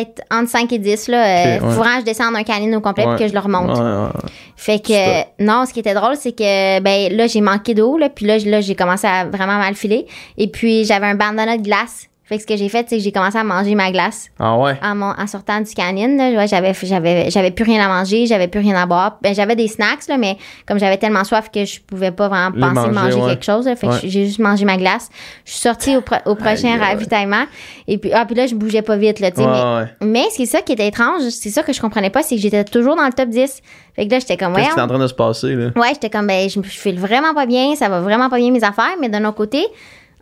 peut-être 0.04 0.22
entre 0.32 0.50
5 0.50 0.72
et 0.74 0.80
10, 0.80 1.08
là. 1.08 1.26
Euh, 1.26 1.56
Ok, 1.58 1.64
ouais. 1.64 1.70
faut 1.70 1.82
vraiment 1.82 1.96
que 1.96 2.02
je 2.02 2.06
descende 2.06 2.36
un 2.36 2.44
canyon 2.44 2.76
au 2.76 2.82
complet 2.82 3.06
Ouais. 3.06 3.16
puis 3.16 3.24
que 3.26 3.30
je 3.30 3.34
le 3.34 3.40
remonte. 3.40 3.78
Ouais. 3.78 4.22
Fait 4.56 4.80
que, 4.80 5.44
non, 5.44 5.66
ce 5.66 5.74
qui 5.74 5.80
était 5.80 5.94
drôle, 5.94 6.16
c'est 6.16 6.32
que, 6.32 6.80
ben, 6.80 7.16
là, 7.16 7.28
j'ai 7.28 7.42
manqué 7.42 7.74
d'eau, 7.74 7.98
là, 7.98 8.10
puis 8.10 8.26
là, 8.26 8.38
là, 8.40 8.62
j'ai 8.62 8.76
commencé 8.76 9.06
à 9.08 9.26
vraiment 9.26 9.58
mal 9.58 9.76
filer. 9.76 10.06
Et 10.38 10.48
puis, 10.48 10.86
j'avais 10.86 11.08
un 11.08 11.16
bandana 11.16 11.58
de 11.58 11.62
glace. 11.64 12.08
Fait 12.28 12.38
que 12.38 12.42
ce 12.42 12.48
que 12.48 12.56
j'ai 12.58 12.70
fait, 12.70 12.88
c'est 12.90 12.98
que 12.98 13.04
j'ai 13.04 13.12
commencé 13.12 13.38
à 13.38 13.44
manger 13.44 13.76
ma 13.76 13.92
glace 13.92 14.30
Ah 14.40 14.58
ouais? 14.58 14.74
en, 14.82 14.96
mon- 14.96 15.14
en 15.16 15.28
sortant 15.28 15.62
du 15.62 15.70
Ouais, 15.78 16.48
j'avais, 16.48 16.74
j'avais, 16.82 17.30
j'avais 17.30 17.52
plus 17.52 17.64
rien 17.64 17.86
à 17.86 17.88
manger, 17.88 18.26
j'avais 18.26 18.48
plus 18.48 18.62
rien 18.62 18.76
à 18.76 18.88
boire. 18.88 19.20
Ben, 19.22 19.36
j'avais 19.36 19.56
des 19.56 19.68
snacks, 19.68 20.08
là, 20.08 20.18
mais 20.18 20.36
comme 20.68 20.80
j'avais 20.80 20.98
tellement 20.98 21.24
soif 21.24 21.52
que 21.54 21.66
je 21.66 21.80
pouvais 21.82 22.10
pas 22.10 22.28
vraiment 22.28 22.50
Les 22.56 22.62
penser 22.62 22.74
manger, 22.90 22.92
manger, 22.92 23.22
ouais. 23.22 23.30
quelque 23.34 23.46
chose. 23.46 23.66
là. 23.68 23.76
fait 23.76 23.86
Ouais. 23.88 24.00
que 24.02 24.08
j'ai 24.08 24.26
juste 24.26 24.40
mangé 24.40 24.66
ma 24.66 24.78
glace. 24.78 25.10
Je 25.46 25.52
suis 25.52 25.60
sortie 25.62 25.96
au, 25.98 26.02
pro- 26.02 26.16
au 26.26 26.34
prochain 26.34 26.74
Aïe, 26.74 26.80
ravitaillement. 26.80 27.44
Et 27.88 28.00
puis, 28.00 28.12
ah, 28.12 28.26
puis 28.26 28.36
là, 28.36 28.48
je 28.48 28.56
bougeais 28.56 28.82
pas 28.82 28.98
vite, 28.98 29.20
là, 29.20 29.30
tu 29.30 29.42
sais, 29.44 29.48
mais 29.48 29.62
ouais. 29.62 29.86
mais 30.02 30.26
c'est 30.32 30.48
ça 30.48 30.62
qui 30.62 30.74
était 30.74 30.88
étrange, 30.88 31.22
c'est 31.30 31.52
ça 31.52 31.62
que 31.62 31.74
je 31.74 31.80
comprenais 31.80 32.10
pas, 32.10 32.24
c'est 32.24 32.36
que 32.38 32.42
j'étais 32.42 32.64
toujours 32.64 32.96
dans 32.96 33.06
le 33.06 33.14
top 33.14 33.30
10. 33.30 33.62
Fait 33.96 34.08
que 34.08 34.12
là, 34.12 34.18
j'étais 34.20 34.36
comme, 34.36 34.54
Qu'est-ce 34.56 34.68
ouais, 34.70 34.74
qui 34.74 34.80
est 34.80 34.82
en 34.84 34.88
train 34.88 34.98
de 35.00 35.06
se 35.08 35.14
passer, 35.14 35.54
là? 35.54 35.68
ouais, 35.76 35.90
j'étais 35.90 36.10
comme, 36.10 36.26
ben, 36.26 36.50
je, 36.50 36.60
je 36.60 36.70
file 36.70 37.00
vraiment 37.00 37.36
pas 37.36 37.46
bien, 37.46 37.76
ça 37.76 37.88
va 37.88 38.02
vraiment 38.02 38.30
pas 38.30 38.38
bien 38.38 38.50
mes 38.52 38.64
affaires, 38.64 38.96
mais 39.00 39.10
d'un 39.10 39.24
autre 39.26 39.38
côté, 39.38 39.64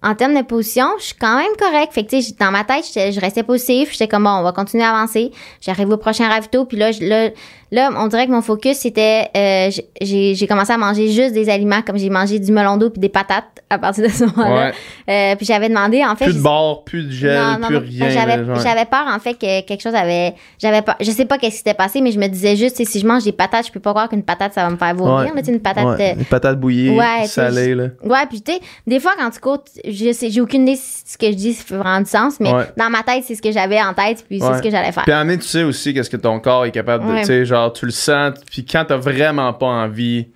en 0.03 0.15
termes 0.15 0.35
de 0.35 0.41
position, 0.43 0.85
je 0.99 1.05
suis 1.05 1.15
quand 1.15 1.37
même 1.37 1.51
correct. 1.59 1.93
Fait 1.93 2.03
que, 2.03 2.09
tu 2.09 2.21
sais, 2.21 2.35
dans 2.39 2.51
ma 2.51 2.63
tête, 2.63 2.83
je 2.93 3.19
restais 3.19 3.43
positif. 3.43 3.91
J'étais 3.91 4.07
comme, 4.07 4.23
bon, 4.25 4.31
on 4.31 4.43
va 4.43 4.51
continuer 4.51 4.83
à 4.83 4.89
avancer. 4.95 5.31
J'arrive 5.61 5.89
au 5.89 5.97
prochain 5.97 6.27
ravito. 6.29 6.65
Puis 6.65 6.77
là, 6.77 6.91
je- 6.91 7.03
là, 7.05 7.29
là, 7.71 7.89
on 7.97 8.07
dirait 8.07 8.27
que 8.27 8.31
mon 8.31 8.41
focus, 8.41 8.77
c'était, 8.77 9.29
euh, 9.35 9.71
j'ai 10.01 10.47
commencé 10.47 10.71
à 10.73 10.77
manger 10.77 11.09
juste 11.11 11.33
des 11.33 11.49
aliments, 11.49 11.81
comme 11.81 11.97
j'ai 11.97 12.09
mangé 12.09 12.37
du 12.39 12.51
melon 12.51 12.77
d'eau 12.77 12.89
puis 12.89 12.99
des 12.99 13.09
patates 13.09 13.45
à 13.69 13.79
partir 13.79 14.03
de 14.03 14.09
ce 14.09 14.25
moment-là. 14.25 14.71
Euh, 15.09 15.35
puis 15.35 15.45
j'avais 15.45 15.69
demandé, 15.69 16.03
en 16.05 16.15
fait. 16.15 16.25
Plus 16.25 16.35
de 16.37 16.41
bord, 16.43 16.83
plus 16.83 17.05
de 17.05 17.11
gel, 17.11 17.35
non, 17.41 17.59
non, 17.59 17.67
plus 17.67 17.77
rien. 17.77 18.09
J'avais, 18.09 18.85
peur, 18.85 19.05
en 19.07 19.19
fait, 19.19 19.33
que 19.33 19.61
quelque 19.61 19.81
chose 19.81 19.95
avait. 19.95 20.33
J'avais 20.59 20.81
peur. 20.81 20.95
Je 20.99 21.09
sais 21.11 21.25
pas 21.25 21.37
qu'est-ce 21.37 21.51
qui 21.53 21.57
s'était 21.59 21.73
passé, 21.73 22.01
mais 22.01 22.11
je 22.11 22.19
me 22.19 22.27
disais 22.27 22.55
juste, 22.55 22.83
si 22.85 22.99
je 22.99 23.07
mange 23.07 23.23
des 23.23 23.31
patates, 23.31 23.67
je 23.67 23.71
peux 23.71 23.79
pas 23.79 23.91
croire 23.91 24.09
qu'une 24.09 24.23
patate, 24.23 24.53
ça 24.53 24.63
va 24.63 24.69
me 24.69 24.77
faire 24.77 24.93
vomir. 24.93 25.13
Ouais. 25.33 25.41
là, 25.41 25.41
une 25.47 25.59
patate. 25.59 25.85
Ouais, 25.99 26.11
euh, 26.15 26.19
Une 26.19 26.25
patate 26.25 26.59
bouillie, 26.59 26.89
Ouais, 26.91 27.25
salée, 27.25 27.73
là. 27.73 27.85
Ouais, 28.03 28.25
puis 28.29 28.41
tu 28.41 28.53
sais, 28.53 28.59
des 28.85 28.99
fois 28.99 29.13
quand 29.17 29.29
tu 29.31 29.39
cours, 29.39 29.63
je 29.93 30.11
sais, 30.13 30.29
j'ai 30.29 30.41
aucune 30.41 30.63
idée 30.67 30.75
si 30.77 31.03
ce 31.05 31.17
que 31.17 31.27
je 31.27 31.35
dis 31.35 31.53
fait 31.53 31.75
vraiment 31.75 31.99
du 32.01 32.09
sens, 32.09 32.39
mais 32.39 32.51
Ouais. 32.53 32.65
dans 32.77 32.89
ma 32.89 33.03
tête, 33.03 33.23
c'est 33.25 33.35
ce 33.35 33.41
que 33.41 33.51
j'avais 33.51 33.81
en 33.81 33.93
tête, 33.93 34.23
puis 34.27 34.41
Ouais. 34.41 34.47
c'est 34.51 34.57
ce 34.57 34.63
que 34.63 34.69
j'allais 34.69 34.91
faire. 34.91 35.03
Puis 35.03 35.13
en 35.13 35.27
tu 35.27 35.41
sais 35.41 35.63
aussi 35.63 35.93
qu'est-ce 35.93 36.09
que 36.09 36.17
ton 36.17 36.39
corps 36.39 36.65
est 36.65 36.71
capable 36.71 37.05
de. 37.07 37.11
Ouais. 37.11 37.19
Tu 37.21 37.27
sais, 37.27 37.45
genre, 37.45 37.71
tu 37.73 37.85
le 37.85 37.91
sens. 37.91 38.33
Puis 38.49 38.65
quand 38.65 38.85
t'as 38.87 38.97
vraiment 38.97 39.53
pas 39.53 39.67
envie 39.67 40.27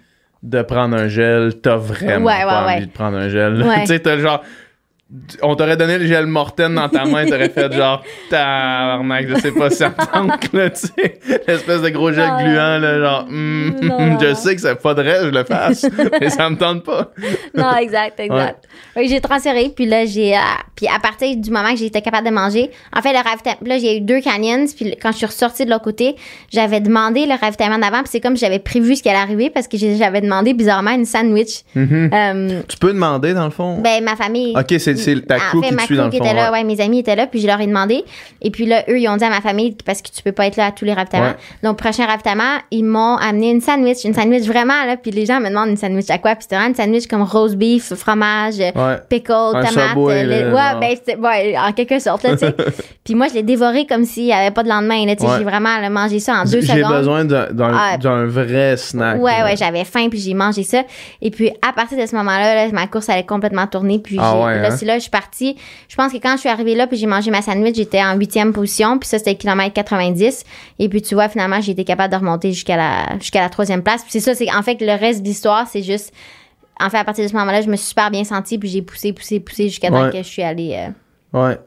de 0.43 0.61
prendre 0.61 0.95
un 0.95 1.07
gel, 1.07 1.55
t'as 1.61 1.75
vraiment 1.77 2.25
pas 2.27 2.73
envie 2.75 2.87
de 2.87 2.91
prendre 2.91 3.17
un 3.17 3.29
gel. 3.29 3.65
Tu 3.81 3.85
sais, 3.87 3.99
t'as 3.99 4.17
genre. 4.17 4.43
On 5.41 5.55
t'aurait 5.55 5.77
donné 5.77 5.97
le 5.99 6.05
gel 6.05 6.25
Morten 6.25 6.75
dans 6.75 6.89
ta 6.89 7.05
main, 7.05 7.25
t'aurais 7.25 7.47
fait 7.47 7.71
genre 7.77 8.03
tabarnak, 8.29 9.27
je 9.29 9.35
sais 9.35 9.51
pas 9.53 9.69
si 9.69 9.77
ça 9.77 9.89
me 9.89 9.95
tente, 9.95 10.51
là, 10.53 10.69
tu 10.69 10.87
sais. 10.87 11.19
L'espèce 11.47 11.81
de 11.81 11.89
gros 11.89 12.11
gel 12.11 12.27
Non, 12.27 12.37
gluant, 12.39 12.77
là, 12.77 12.99
genre, 12.99 13.25
hum, 13.29 13.75
Non, 13.81 13.99
non, 13.99 14.19
je 14.19 14.25
non. 14.27 14.35
sais 14.35 14.55
que 14.55 14.61
ça 14.61 14.75
faudrait 14.75 15.19
que 15.19 15.25
je 15.27 15.29
le 15.29 15.43
fasse, 15.45 15.85
mais 16.21 16.29
ça 16.29 16.49
me 16.49 16.57
tente 16.57 16.83
pas. 16.83 17.11
non, 17.55 17.73
exact, 17.77 18.19
exact. 18.19 18.65
Que 18.95 19.07
j'ai 19.07 19.21
transféré, 19.21 19.71
puis 19.73 19.85
là, 19.85 20.05
j'ai. 20.05 20.35
euh, 20.35 20.41
puis 20.75 20.87
à 20.93 20.99
partir 20.99 21.35
du 21.37 21.49
moment 21.51 21.71
que 21.71 21.77
j'étais 21.77 22.01
capable 22.01 22.27
de 22.27 22.33
manger, 22.33 22.69
en 22.95 23.01
fait, 23.01 23.13
le 23.13 23.19
ravitaillement. 23.19 23.61
Là, 23.65 23.77
j'ai 23.79 23.97
eu 23.97 24.01
deux 24.01 24.19
canyons, 24.19 24.65
puis 24.75 24.93
quand 25.01 25.11
je 25.13 25.17
suis 25.17 25.25
ressortie 25.25 25.65
de 25.65 25.71
l'autre 25.71 25.85
côté, 25.85 26.17
j'avais 26.51 26.81
demandé 26.81 27.25
le 27.25 27.39
ravitaillement 27.39 27.79
d'avant, 27.79 27.99
puis 27.99 28.09
c'est 28.11 28.19
comme 28.19 28.35
j'avais 28.35 28.59
prévu 28.59 28.97
ce 28.97 29.03
qui 29.03 29.09
allait 29.09 29.19
arriver, 29.19 29.49
parce 29.49 29.69
que 29.69 29.77
j'avais 29.77 30.19
demandé 30.21 30.53
bizarrement 30.53 30.91
une 30.91 31.05
sandwich. 31.05 31.61
Mhm. 31.75 32.09
Euh, 32.13 32.61
Tu 32.67 32.77
peux 32.77 32.91
demander, 32.91 33.33
dans 33.33 33.45
le 33.45 33.51
fond? 33.51 33.79
ben, 33.79 34.03
ma 34.03 34.17
famille. 34.17 34.53
ok, 34.57 34.75
c'est 34.79 34.96
c'est 34.97 35.21
ta 35.25 35.35
En 35.35 35.39
crew 35.39 35.61
fait, 35.61 35.69
qui 35.69 35.73
ma 35.75 35.81
te 35.81 35.85
suit, 35.87 35.95
crew 35.95 35.97
dans 35.97 36.05
le 36.05 36.11
fond. 36.11 36.17
était 36.17 36.33
là, 36.33 36.51
ouais. 36.51 36.57
ouais, 36.59 36.63
mes 36.63 36.81
amis 36.81 36.99
étaient 36.99 37.15
là, 37.15 37.27
puis 37.27 37.39
je 37.39 37.47
leur 37.47 37.59
ai 37.61 37.67
demandé. 37.67 38.03
Et 38.41 38.51
puis 38.51 38.65
là, 38.65 38.83
eux, 38.89 38.99
ils 38.99 39.07
ont 39.07 39.17
dit 39.17 39.23
à 39.23 39.29
ma 39.29 39.41
famille 39.41 39.75
parce 39.85 40.01
que 40.01 40.09
tu 40.09 40.21
peux 40.23 40.31
pas 40.31 40.45
être 40.47 40.57
là 40.57 40.67
à 40.67 40.71
tous 40.71 40.85
les 40.85 40.93
ravitaillements. 40.93 41.27
Ouais. 41.29 41.35
Donc, 41.63 41.77
prochain 41.77 42.05
ravitaillement, 42.05 42.57
ils 42.71 42.83
m'ont 42.83 43.15
amené 43.17 43.51
une 43.51 43.61
sandwich, 43.61 44.03
une 44.03 44.13
sandwich 44.13 44.43
vraiment, 44.45 44.85
là. 44.85 44.97
Puis 44.97 45.11
les 45.11 45.25
gens 45.25 45.39
me 45.39 45.49
demandent 45.49 45.69
une 45.69 45.77
sandwich 45.77 46.09
à 46.09 46.17
quoi? 46.17 46.31
Puis 46.35 46.43
c'était 46.43 46.55
vraiment 46.55 46.69
une 46.69 46.75
sandwich 46.75 47.07
comme 47.07 47.23
roast 47.23 47.55
beef, 47.55 47.93
fromage, 47.93 48.55
Ouais. 48.57 48.97
pickle, 49.09 49.27
tomate. 49.53 49.97
Euh, 49.97 50.23
le- 50.23 50.53
ouais, 50.53 50.97
ben, 51.07 51.19
ouais, 51.23 51.55
en 51.57 51.71
quelque 51.73 51.99
sorte, 51.99 52.23
là, 52.23 52.31
tu 52.31 52.39
sais. 52.39 52.53
puis 53.03 53.15
moi, 53.15 53.27
je 53.29 53.33
l'ai 53.35 53.43
dévoré 53.43 53.85
comme 53.85 54.03
s'il 54.05 54.25
y 54.25 54.33
avait 54.33 54.51
pas 54.51 54.63
de 54.63 54.69
lendemain, 54.69 55.05
là. 55.05 55.15
Tu 55.15 55.25
sais, 55.25 55.31
j'ai 55.37 55.43
vraiment 55.43 55.77
là, 55.79 55.89
mangé 55.89 56.19
ça 56.19 56.33
en 56.41 56.43
deux 56.45 56.61
J'ai 56.61 56.73
secondes. 56.75 56.91
besoin 56.93 57.25
d'un 57.25 57.47
d'un- 57.51 57.71
Ah. 57.73 57.97
d'un 57.97 58.25
vrai 58.25 58.75
snack. 58.77 59.21
Ouais, 59.21 59.31
là. 59.39 59.45
ouais, 59.45 59.55
j'avais 59.57 59.83
faim 59.85 60.07
puis 60.09 60.19
j'ai 60.19 60.33
mangé 60.33 60.63
ça. 60.63 60.83
Et 61.21 61.31
puis 61.31 61.51
à 61.61 61.71
partir 61.73 61.97
de 61.97 62.05
ce 62.05 62.15
moment-là, 62.15 62.65
là, 62.65 62.71
ma 62.71 62.87
course 62.87 63.09
allait 63.09 63.25
complètement 63.25 63.67
tourner. 63.67 63.99
Puis 63.99 64.17
Ah 64.19 64.33
j'ai- 64.35 64.61
là, 64.61 64.67
hein? 64.67 64.75
c'est 64.77 64.85
là, 64.88 64.95
je 64.95 65.01
suis 65.01 65.11
partie. 65.11 65.55
Je 65.88 65.95
pense 65.95 66.11
que 66.11 66.17
quand 66.17 66.33
je 66.33 66.39
suis 66.39 66.49
arrivée 66.49 66.73
là, 66.73 66.88
puis 66.88 66.97
j'ai 66.97 67.05
mangé 67.05 67.29
ma 67.29 67.43
sandwich, 67.43 67.75
j'étais 67.75 68.01
en 68.01 68.15
huitième 68.15 68.53
position. 68.53 68.97
Puis 68.97 69.07
ça, 69.07 69.19
c'était 69.19 69.35
kilomètre 69.35 69.73
90. 69.73 70.43
Et 70.79 70.89
puis 70.89 71.01
tu 71.03 71.13
vois, 71.13 71.29
finalement, 71.29 71.61
j'ai 71.61 71.73
été 71.73 71.83
capable 71.83 72.11
de 72.11 72.17
remonter 72.17 72.51
jusqu'à 72.53 72.77
la 72.77 73.19
jusqu'à 73.19 73.41
la 73.41 73.49
troisième 73.49 73.83
place. 73.83 74.01
Puis 74.01 74.11
c'est 74.13 74.19
ça, 74.21 74.33
c'est 74.33 74.51
en 74.51 74.63
fait 74.63 74.81
le 74.81 74.93
reste 74.99 75.21
de 75.21 75.27
l'histoire, 75.27 75.67
c'est 75.71 75.83
juste. 75.83 76.11
En 76.79 76.89
fait, 76.89 76.97
à 76.97 77.03
partir 77.03 77.23
de 77.23 77.29
ce 77.29 77.35
moment-là, 77.35 77.61
je 77.61 77.67
me 77.69 77.75
suis 77.75 77.88
super 77.88 78.09
bien 78.11 78.23
sentie, 78.23 78.57
puis 78.59 78.69
j'ai 78.69 78.81
poussé, 78.83 79.11
poussé, 79.11 79.39
poussé 79.39 79.63
jusqu'à 79.69 79.89
temps 79.89 80.05
Ouais. 80.05 80.11
que 80.11 80.17
je 80.17 80.23
suis 80.27 80.43
allée. 80.43 80.75
euh, 81.33 81.47
Ouais. 81.49 81.57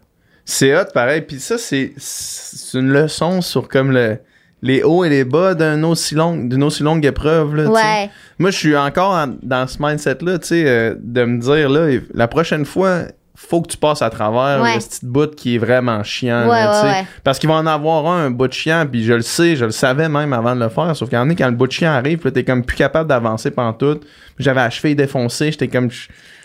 C'est 0.44 0.74
hot, 0.76 0.84
pareil. 0.94 1.20
Puis 1.22 1.38
ça, 1.40 1.58
c'est 1.58 1.92
c'est 1.96 2.78
une 2.78 2.88
leçon 2.92 3.40
sur 3.40 3.68
comme 3.68 3.90
le, 3.92 4.18
les 4.62 4.82
hauts 4.82 5.04
et 5.04 5.08
les 5.08 5.24
bas 5.24 5.54
d'un 5.54 5.82
aussi 5.84 6.14
longue, 6.14 6.48
d'une 6.48 6.62
aussi 6.62 6.82
longue 6.82 7.04
épreuve. 7.04 7.54
Là, 7.56 7.64
tu. 7.64 7.70
Ouais. 7.70 8.10
Moi, 8.38 8.50
je 8.50 8.56
suis 8.56 8.76
encore 8.76 9.12
en- 9.14 9.34
dans 9.42 9.66
ce 9.66 9.76
mindset-là, 9.80 10.38
tu 10.38 10.46
sais, 10.48 10.64
euh, 10.66 10.94
de 10.98 11.24
me 11.24 11.38
dire, 11.40 11.68
là, 11.70 11.98
la 12.14 12.28
prochaine 12.28 12.64
fois, 12.64 13.02
faut 13.36 13.62
que 13.62 13.68
tu 13.68 13.78
passes 13.78 14.02
à 14.02 14.10
travers 14.10 14.62
Ouais. 14.62 14.74
le 14.74 14.78
petit 14.80 15.00
bout 15.02 15.34
qui 15.34 15.54
est 15.54 15.58
vraiment 15.58 16.02
chiant. 16.02 16.42
Ouais, 16.46 16.62
là, 16.62 16.80
tu 16.80 16.86
ouais, 16.86 16.92
sais. 16.92 16.98
ouais. 17.00 17.06
Parce 17.24 17.38
qu'il 17.38 17.48
va 17.48 17.54
en 17.56 17.66
avoir 17.66 18.06
un, 18.06 18.26
un 18.26 18.30
bout 18.30 18.48
de 18.48 18.52
chiant, 18.52 18.86
puis 18.90 19.02
je 19.02 19.14
le 19.14 19.22
sais, 19.22 19.56
je 19.56 19.64
le 19.64 19.70
savais 19.70 20.10
même 20.10 20.34
avant 20.34 20.54
de 20.54 20.60
le 20.60 20.68
faire. 20.68 20.94
Sauf 20.94 21.08
qu'il 21.08 21.16
y 21.16 21.20
en 21.20 21.30
a 21.30 21.34
quand 21.34 21.46
le 21.48 21.56
bout 21.56 21.66
de 21.66 21.72
chiant 21.72 21.90
arrive, 21.92 22.20
là, 22.22 22.30
t'es 22.32 22.44
comme 22.44 22.62
plus 22.62 22.76
capable 22.76 23.08
d'avancer 23.08 23.50
pendant 23.50 23.72
tout. 23.72 23.98
J'avais 24.38 24.60
la 24.60 24.68
cheville 24.68 24.94
défoncée, 24.94 25.52
j'étais 25.52 25.68
comme, 25.68 25.88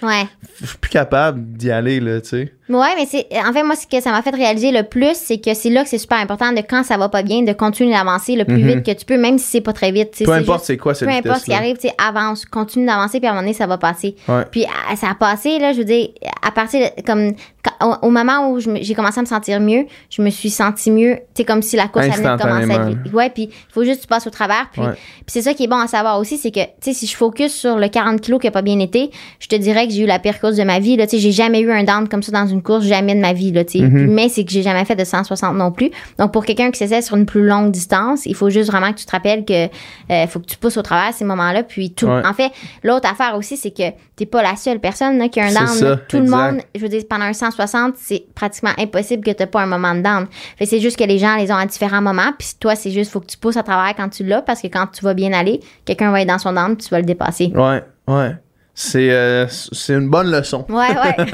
Ouais. 0.06 0.28
je 0.62 0.66
suis 0.68 0.78
plus 0.78 0.89
capable 0.91 1.41
d'y 1.58 1.72
aller, 1.72 1.99
là, 1.99 2.22
tu 2.22 2.30
sais. 2.30 2.53
Ouais, 2.68 2.88
mais 2.97 3.06
c'est 3.06 3.28
en 3.47 3.53
fait 3.53 3.62
moi 3.64 3.76
ce 3.76 3.86
que 3.86 4.01
ça 4.01 4.10
m'a 4.12 4.24
fait 4.24 4.32
réaliser 4.36 4.72
le 4.72 4.82
plus, 4.84 5.14
c'est 5.16 5.38
que 5.39 5.53
c'est 5.53 5.70
là 5.70 5.84
que 5.84 5.89
c'est 5.89 5.99
super 5.99 6.18
important 6.18 6.51
de 6.51 6.62
quand 6.68 6.84
ça 6.84 6.97
va 6.97 7.10
pas 7.10 7.22
bien 7.22 7.43
de 7.43 7.53
continuer 7.53 7.93
d'avancer 7.93 8.36
le 8.36 8.43
plus 8.43 8.58
Mhm. 8.58 8.68
vite 8.68 8.84
que 8.86 8.91
tu 8.91 9.06
peux, 9.06 9.18
même 9.20 9.38
si 9.38 9.45
c'est 9.45 9.62
pas 9.62 9.74
très 9.74 9.91
vite. 9.91 10.20
Peu 10.26 10.32
importe 10.32 10.66
c'est 10.66 10.78
quoi 10.78 10.95
cette 10.95 11.08
peu 11.08 11.14
importe 11.14 11.41
ce 11.41 11.45
qui 11.45 11.53
arrive, 11.53 11.76
tu 11.78 11.88
sais, 11.89 11.93
avance, 12.03 12.45
continue 12.45 12.88
d'avancer, 12.88 13.20
puis 13.20 13.28
à 13.28 13.32
un 13.32 13.34
moment 13.34 13.43
donné, 13.43 13.53
ça 13.53 13.68
va 13.68 13.78
passer. 13.78 14.16
Ouais. 14.28 14.45
Puis 14.51 14.66
à- 14.91 14.95
ça 14.95 15.10
a 15.12 15.16
passé, 15.16 15.60
là, 15.60 15.74
je 15.74 15.78
veux 15.80 15.84
dire, 15.86 16.08
à 16.41 16.49
partir 16.51 16.80
de, 16.97 17.01
comme, 17.03 17.34
quand- 17.80 17.99
au, 18.03 18.07
au 18.07 18.09
moment 18.11 18.49
où 18.51 18.59
j'ai 18.59 18.93
commencé 18.93 19.20
à 19.20 19.22
me 19.24 19.28
sentir 19.28 19.59
mieux, 19.59 19.86
je 20.09 20.22
me 20.22 20.30
suis 20.30 20.49
sentie 20.49 20.91
mieux, 20.91 21.16
tu 21.34 21.41
sais, 21.41 21.43
comme 21.45 21.61
si 21.61 21.76
la 21.76 21.88
course 21.88 22.05
commencer. 22.05 22.26
Instantanément. 22.26 22.74
à- 22.76 23.16
Ouais, 23.16 23.30
puis 23.30 23.43
il 23.51 23.74
faut 23.74 23.84
juste 23.84 23.97
que 23.97 24.01
tu 24.03 24.07
passes 24.07 24.28
au 24.28 24.30
travers. 24.30 24.70
Puis, 24.72 24.82
Ouais. 24.82 24.91
puis 24.93 25.26
c'est 25.28 25.41
ça 25.41 25.53
qui 25.53 25.63
est 25.63 25.68
bon 25.68 25.78
à 25.80 25.88
savoir 25.88 26.20
aussi, 26.20 26.38
c'est 26.38 26.51
que, 26.51 26.59
tu 26.82 26.93
si 26.93 27.07
je 27.07 27.16
focus 27.16 27.53
sur 27.53 27.78
le 27.78 27.88
40 27.88 28.22
kilos 28.22 28.39
qui 28.39 28.47
a 28.47 28.51
pas 28.51 28.61
bien 28.61 28.80
été, 28.80 29.09
je 29.39 29.47
te 29.47 29.55
dirais 29.55 29.88
que 29.88 29.93
j'ai 29.93 30.03
eu 30.03 30.05
la 30.05 30.20
pire 30.20 30.39
course 30.39 30.55
de 30.55 30.63
ma 30.63 30.80
vie, 30.80 30.95
là, 30.97 31.07
tu 31.07 31.11
sais, 31.18 31.20
j'ai 31.22 31.32
jamais 31.32 31.59
eu 31.61 31.72
un 31.72 31.84
down 31.84 32.07
comme 32.07 32.22
ça 32.24 32.32
dans 32.32 32.47
une 32.47 32.61
course, 32.61 32.86
jamais 32.86 33.16
de 33.16 33.20
ma 33.22 33.34
vie, 33.34 33.51
là, 33.51 33.63
tu 33.66 33.80
sais. 33.80 33.86
Mhm. 33.86 34.11
Mais 34.13 34.30
c'est 34.30 34.43
que 34.45 34.51
j'ai 34.51 34.61
jamais 34.63 34.86
fait 34.86 34.95
de 34.95 35.03
160 35.03 35.55
non 35.55 35.72
plus. 35.72 35.89
Donc, 36.20 36.32
pour 36.32 36.45
quelqu'un 36.45 36.72
qui 36.72 36.78
s'essaie 36.80 37.01
sur 37.01 37.16
une 37.18 37.26
plus 37.26 37.45
longue 37.45 37.72
distance, 37.72 38.26
il 38.26 38.36
faut 38.36 38.49
juste 38.49 38.70
vraiment 38.72 38.91
que 38.91 38.97
tu 38.99 39.05
te 39.05 39.11
rappelles 39.11 39.45
que, 39.45 39.66
euh, 40.11 40.28
faut 40.28 40.39
que 40.39 40.45
tu 40.45 40.57
pousses 40.57 40.78
au 40.78 40.82
travers 40.82 41.13
ces 41.13 41.26
moments-là, 41.26 41.63
puis 41.63 41.91
tout. 41.91 42.05
Ouais. 42.07 42.22
En 42.26 42.34
fait, 42.34 42.51
l'autre 42.84 43.09
affaire 43.09 43.36
aussi, 43.36 43.57
c'est 43.57 43.72
que 43.72 43.84
t'es 44.16 44.26
pas 44.26 44.41
la 44.43 44.55
seule 44.55 44.80
personne 44.80 45.18
là, 45.18 45.28
qui 45.30 45.39
a 45.39 45.45
un 45.45 45.49
C'est 45.49 45.59
down. 45.59 45.68
ça. 45.68 45.95
Tout 46.07 46.18
exact. 46.18 46.30
le 46.47 46.51
monde, 46.53 46.61
je 46.74 46.80
veux 46.82 46.89
dire, 46.89 47.03
pendant 47.09 47.26
un 47.26 47.34
160, 47.34 47.55
c'est 47.95 48.26
pratiquement 48.36 48.72
impossible 48.78 49.24
que 49.24 49.32
t'aies 49.32 49.45
pas 49.45 49.62
un 49.62 49.66
moment 49.66 49.93
de 49.95 50.01
down. 50.01 50.28
Fait 50.58 50.66
c'est 50.66 50.80
juste 50.80 50.97
que 50.97 51.03
les 51.03 51.18
gens 51.20 51.36
les 51.36 51.51
ont 51.51 51.56
à 51.56 51.66
différents 51.66 52.01
moments, 52.01 52.32
puis 52.38 52.49
toi, 52.60 52.76
c'est 52.76 52.91
juste, 52.91 53.12
faut 53.12 53.20
que 53.20 53.28
tu 53.28 53.38
pousses 53.38 53.58
à 53.58 53.64
travers 53.64 53.95
quand 53.95 54.10
tu 54.10 54.24
l'as, 54.24 54.41
parce 54.41 54.62
que 54.62 54.68
quand 54.68 54.88
tu 54.88 55.03
vas 55.03 55.14
bien 55.14 55.34
aller, 55.34 55.60
quelqu'un 55.86 56.12
va 56.12 56.22
être 56.22 56.28
dans 56.28 56.39
son 56.39 56.53
down, 56.53 56.76
tu 56.78 56.89
vas 56.89 56.99
le 56.99 57.06
dépasser. 57.06 57.51
Ouais, 57.56 57.84
ouais. 58.08 58.36
C'est 58.78 59.10
euh, 59.10 59.47
c'est 59.47 59.93
une 59.93 60.10
bonne 60.10 60.30
leçon. 60.30 60.66
Ouais, 60.68 60.89
ouais. 60.89 61.26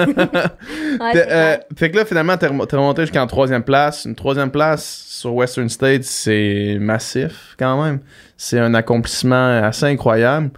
Euh, 1.16 1.58
fait 1.76 1.90
que 1.90 1.98
là, 1.98 2.06
finalement, 2.06 2.38
t'es 2.38 2.46
remonté 2.48 3.02
jusqu'en 3.02 3.26
troisième 3.26 3.64
place. 3.64 4.06
Une 4.06 4.14
troisième 4.16 4.52
place 4.52 5.06
sur 5.08 5.34
Western 5.34 5.68
States, 5.70 6.04
c'est 6.04 6.78
massif 6.80 7.56
quand 7.58 7.82
même. 7.84 8.00
C'est 8.38 8.60
un 8.60 8.74
accomplissement 8.76 9.64
assez 9.64 9.86
incroyable. 9.86 10.52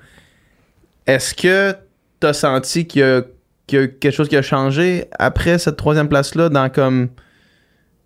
Est-ce 1.07 1.33
que 1.33 1.75
t'as 2.19 2.33
senti 2.33 2.85
qu'il 2.85 3.01
y, 3.01 3.03
a- 3.05 3.21
qu'il 3.67 3.79
y 3.79 3.83
a 3.83 3.87
quelque 3.87 4.11
chose 4.13 4.29
qui 4.29 4.37
a 4.37 4.41
changé 4.41 5.05
après 5.19 5.57
cette 5.57 5.77
troisième 5.77 6.09
place-là 6.09 6.49
dans 6.49 6.69
comme 6.69 7.09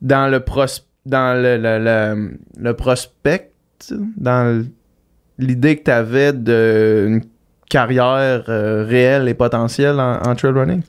dans 0.01 0.29
le 0.29 0.39
pros 0.39 0.65
dans 1.05 1.41
le, 1.41 1.57
le, 1.57 1.79
le- 1.79 2.37
le 2.59 2.73
prospect, 2.75 3.51
dans 4.17 4.63
l'idée 5.39 5.77
que 5.77 5.83
t'avais 5.83 6.33
d'une 6.33 7.23
carrière 7.69 8.43
euh, 8.49 8.83
réelle 8.87 9.27
et 9.29 9.33
potentielle 9.33 9.99
en, 9.99 10.21
en 10.21 10.35
trail 10.35 10.51
running? 10.51 10.81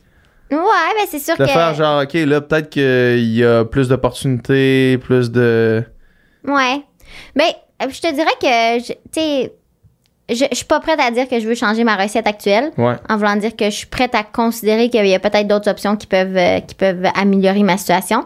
Ouais, 0.51 0.59
mais 0.97 1.07
c'est 1.09 1.19
sûr 1.19 1.37
De 1.37 1.45
que. 1.45 1.49
faire 1.51 1.75
genre, 1.75 2.03
OK, 2.03 2.15
là, 2.15 2.41
peut-être 2.41 2.71
qu'il 2.71 3.29
y 3.35 3.45
a 3.45 3.65
plus 3.65 3.89
d'opportunités, 3.89 4.99
plus 4.99 5.31
de. 5.31 5.83
Ouais. 6.45 6.83
Ben, 7.37 7.45
euh, 7.83 7.87
je 7.91 8.01
te 8.01 8.13
dirais 8.13 8.31
que, 8.41 8.79
tu 8.89 8.95
sais, 9.13 9.53
je, 10.29 10.45
je 10.51 10.57
suis 10.57 10.65
pas 10.65 10.81
prête 10.81 11.01
à 11.01 11.11
dire 11.11 11.29
que 11.29 11.41
je 11.41 11.47
veux 11.47 11.55
changer 11.55 11.85
ma 11.85 11.97
recette 11.97 12.27
actuelle. 12.27 12.71
Ouais. 12.77 12.95
En 13.09 13.17
voulant 13.17 13.37
dire 13.37 13.57
que 13.57 13.67
je 13.67 13.75
suis 13.75 13.87
prête 13.87 14.15
à 14.15 14.23
considérer 14.23 14.91
qu'il 14.91 15.07
y 15.07 15.15
a 15.15 15.19
peut-être 15.19 15.47
d'autres 15.49 15.71
options 15.71 15.97
qui 15.97 16.07
peuvent, 16.07 16.37
euh, 16.37 16.61
qui 16.61 16.75
peuvent 16.75 17.07
améliorer 17.15 17.63
ma 17.63 17.77
situation. 17.77 18.25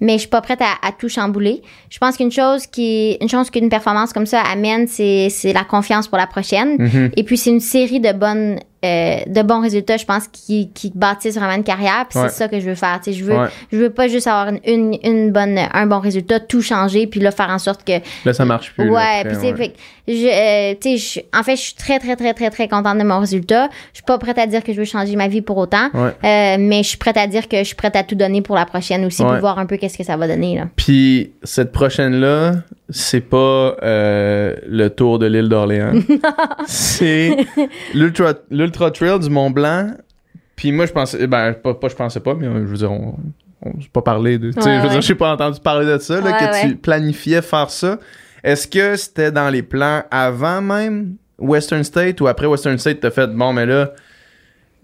Mais 0.00 0.14
je 0.14 0.20
suis 0.20 0.28
pas 0.28 0.40
prête 0.40 0.60
à, 0.60 0.86
à 0.86 0.92
tout 0.92 1.08
chambouler. 1.08 1.62
Je 1.88 1.98
pense 1.98 2.16
qu'une 2.16 2.32
chose 2.32 2.66
qui, 2.66 3.16
une 3.20 3.28
chose 3.28 3.48
qu'une 3.50 3.68
performance 3.68 4.12
comme 4.12 4.26
ça 4.26 4.40
amène, 4.40 4.88
c'est, 4.88 5.28
c'est 5.30 5.52
la 5.52 5.64
confiance 5.64 6.08
pour 6.08 6.18
la 6.18 6.26
prochaine. 6.26 6.76
Mhm. 6.78 7.10
Et 7.16 7.22
puis 7.22 7.38
c'est 7.38 7.50
une 7.50 7.60
série 7.60 8.00
de 8.00 8.12
bonnes, 8.12 8.58
euh, 8.84 9.16
de 9.26 9.42
bons 9.42 9.60
résultats, 9.62 9.96
je 9.96 10.04
pense, 10.04 10.28
qui, 10.28 10.70
qui 10.72 10.92
bâtissent 10.94 11.36
vraiment 11.36 11.54
une 11.56 11.64
carrière. 11.64 12.06
Puis 12.08 12.18
Ouais. 12.18 12.28
c'est 12.28 12.34
ça 12.36 12.48
que 12.48 12.60
je 12.60 12.66
veux 12.68 12.74
faire. 12.74 13.00
Je 13.06 13.24
veux, 13.24 13.34
Ouais. 13.36 13.48
je 13.72 13.78
veux 13.78 13.90
pas 13.90 14.08
juste 14.08 14.26
avoir 14.26 14.52
une, 14.66 14.98
une, 15.02 15.32
bonne, 15.32 15.58
un 15.72 15.86
bon 15.86 15.98
résultat, 16.00 16.40
tout 16.40 16.62
changer, 16.62 17.06
puis 17.06 17.20
là 17.20 17.30
faire 17.30 17.50
en 17.50 17.58
sorte 17.58 17.84
que 17.84 17.92
Là, 18.24 18.32
ça 18.34 18.44
marche 18.44 18.72
plus. 18.74 18.90
Ouais, 18.90 19.24
puis 19.24 19.36
ouais. 19.36 19.72
je, 20.06 20.12
euh, 20.12 20.96
je- 20.96 21.20
en 21.38 21.42
fait, 21.42 21.56
je 21.56 21.60
suis 21.62 21.74
très 21.74 21.98
très 21.98 22.16
très 22.16 22.34
très 22.34 22.50
très 22.50 22.68
contente 22.68 22.98
de 22.98 23.04
mon 23.04 23.20
résultat. 23.20 23.68
Je 23.92 23.98
suis 23.98 24.04
pas 24.04 24.18
prête 24.18 24.38
à 24.38 24.46
dire 24.46 24.62
que 24.62 24.72
je 24.72 24.78
veux 24.78 24.84
changer 24.84 25.16
ma 25.16 25.28
vie 25.28 25.40
pour 25.40 25.56
autant, 25.56 25.88
euh, 25.94 26.56
mais 26.58 26.82
je 26.82 26.88
suis 26.88 26.98
prête 26.98 27.16
à 27.16 27.26
dire 27.26 27.48
que 27.48 27.56
je 27.58 27.64
suis 27.64 27.74
prête 27.74 27.96
à 27.96 28.02
tout 28.02 28.14
donner 28.14 28.42
pour 28.42 28.54
la 28.56 28.66
prochaine 28.66 29.04
aussi, 29.04 29.22
pour 29.22 29.34
voir 29.36 29.58
un 29.58 29.66
peu 29.66 29.76
qu'est-ce 29.76 29.96
que 29.98 30.04
ça 30.04 30.16
va 30.16 30.28
donner 30.28 30.56
là. 30.56 30.68
Puis 30.76 31.32
cette 31.42 31.72
prochaine-là, 31.72 32.52
c'est 32.90 33.22
pas 33.22 33.76
euh, 33.82 34.54
le 34.66 34.88
tour 34.88 35.18
de 35.18 35.26
l'île 35.26 35.48
d'Orléans. 35.48 35.94
c'est 36.66 37.36
l'Ultra 37.94 38.34
l'Ultra 38.50 38.90
Trail 38.90 39.18
du 39.20 39.30
Mont 39.30 39.50
Blanc. 39.50 39.92
Puis 40.56 40.70
moi, 40.72 40.86
je 40.86 40.92
pensais. 40.92 41.26
Ben, 41.26 41.54
pas, 41.54 41.74
pas 41.74 41.88
je 41.88 41.94
pensais 41.94 42.20
pas, 42.20 42.34
mais 42.34 42.46
euh, 42.46 42.60
je 42.60 42.70
veux 42.70 42.76
dire, 42.76 42.92
on. 42.92 43.16
on 43.62 43.80
s'est 43.80 43.88
pas 43.92 44.02
parlé 44.02 44.38
de. 44.38 44.52
tu 44.52 44.60
sais, 44.60 44.68
Ouais, 44.68 44.76
je 44.76 44.80
veux 44.80 44.86
ouais. 44.86 44.92
dire, 44.92 45.00
j'ai 45.00 45.14
pas 45.14 45.32
entendu 45.32 45.60
parler 45.60 45.86
de 45.86 45.98
ça, 45.98 46.20
là, 46.20 46.30
Ouais, 46.30 46.38
que 46.38 46.68
tu 46.68 46.76
planifiais 46.76 47.42
faire 47.42 47.70
ça. 47.70 47.98
Est-ce 48.42 48.68
que 48.68 48.96
c'était 48.96 49.32
dans 49.32 49.48
les 49.48 49.62
plans 49.62 50.02
avant 50.10 50.60
même 50.60 51.16
Western 51.38 51.82
State 51.82 52.20
ou 52.20 52.26
après 52.26 52.46
Western 52.46 52.76
State, 52.78 53.00
t'as 53.00 53.10
fait 53.10 53.26
bon, 53.28 53.52
mais 53.52 53.66
là, 53.66 53.92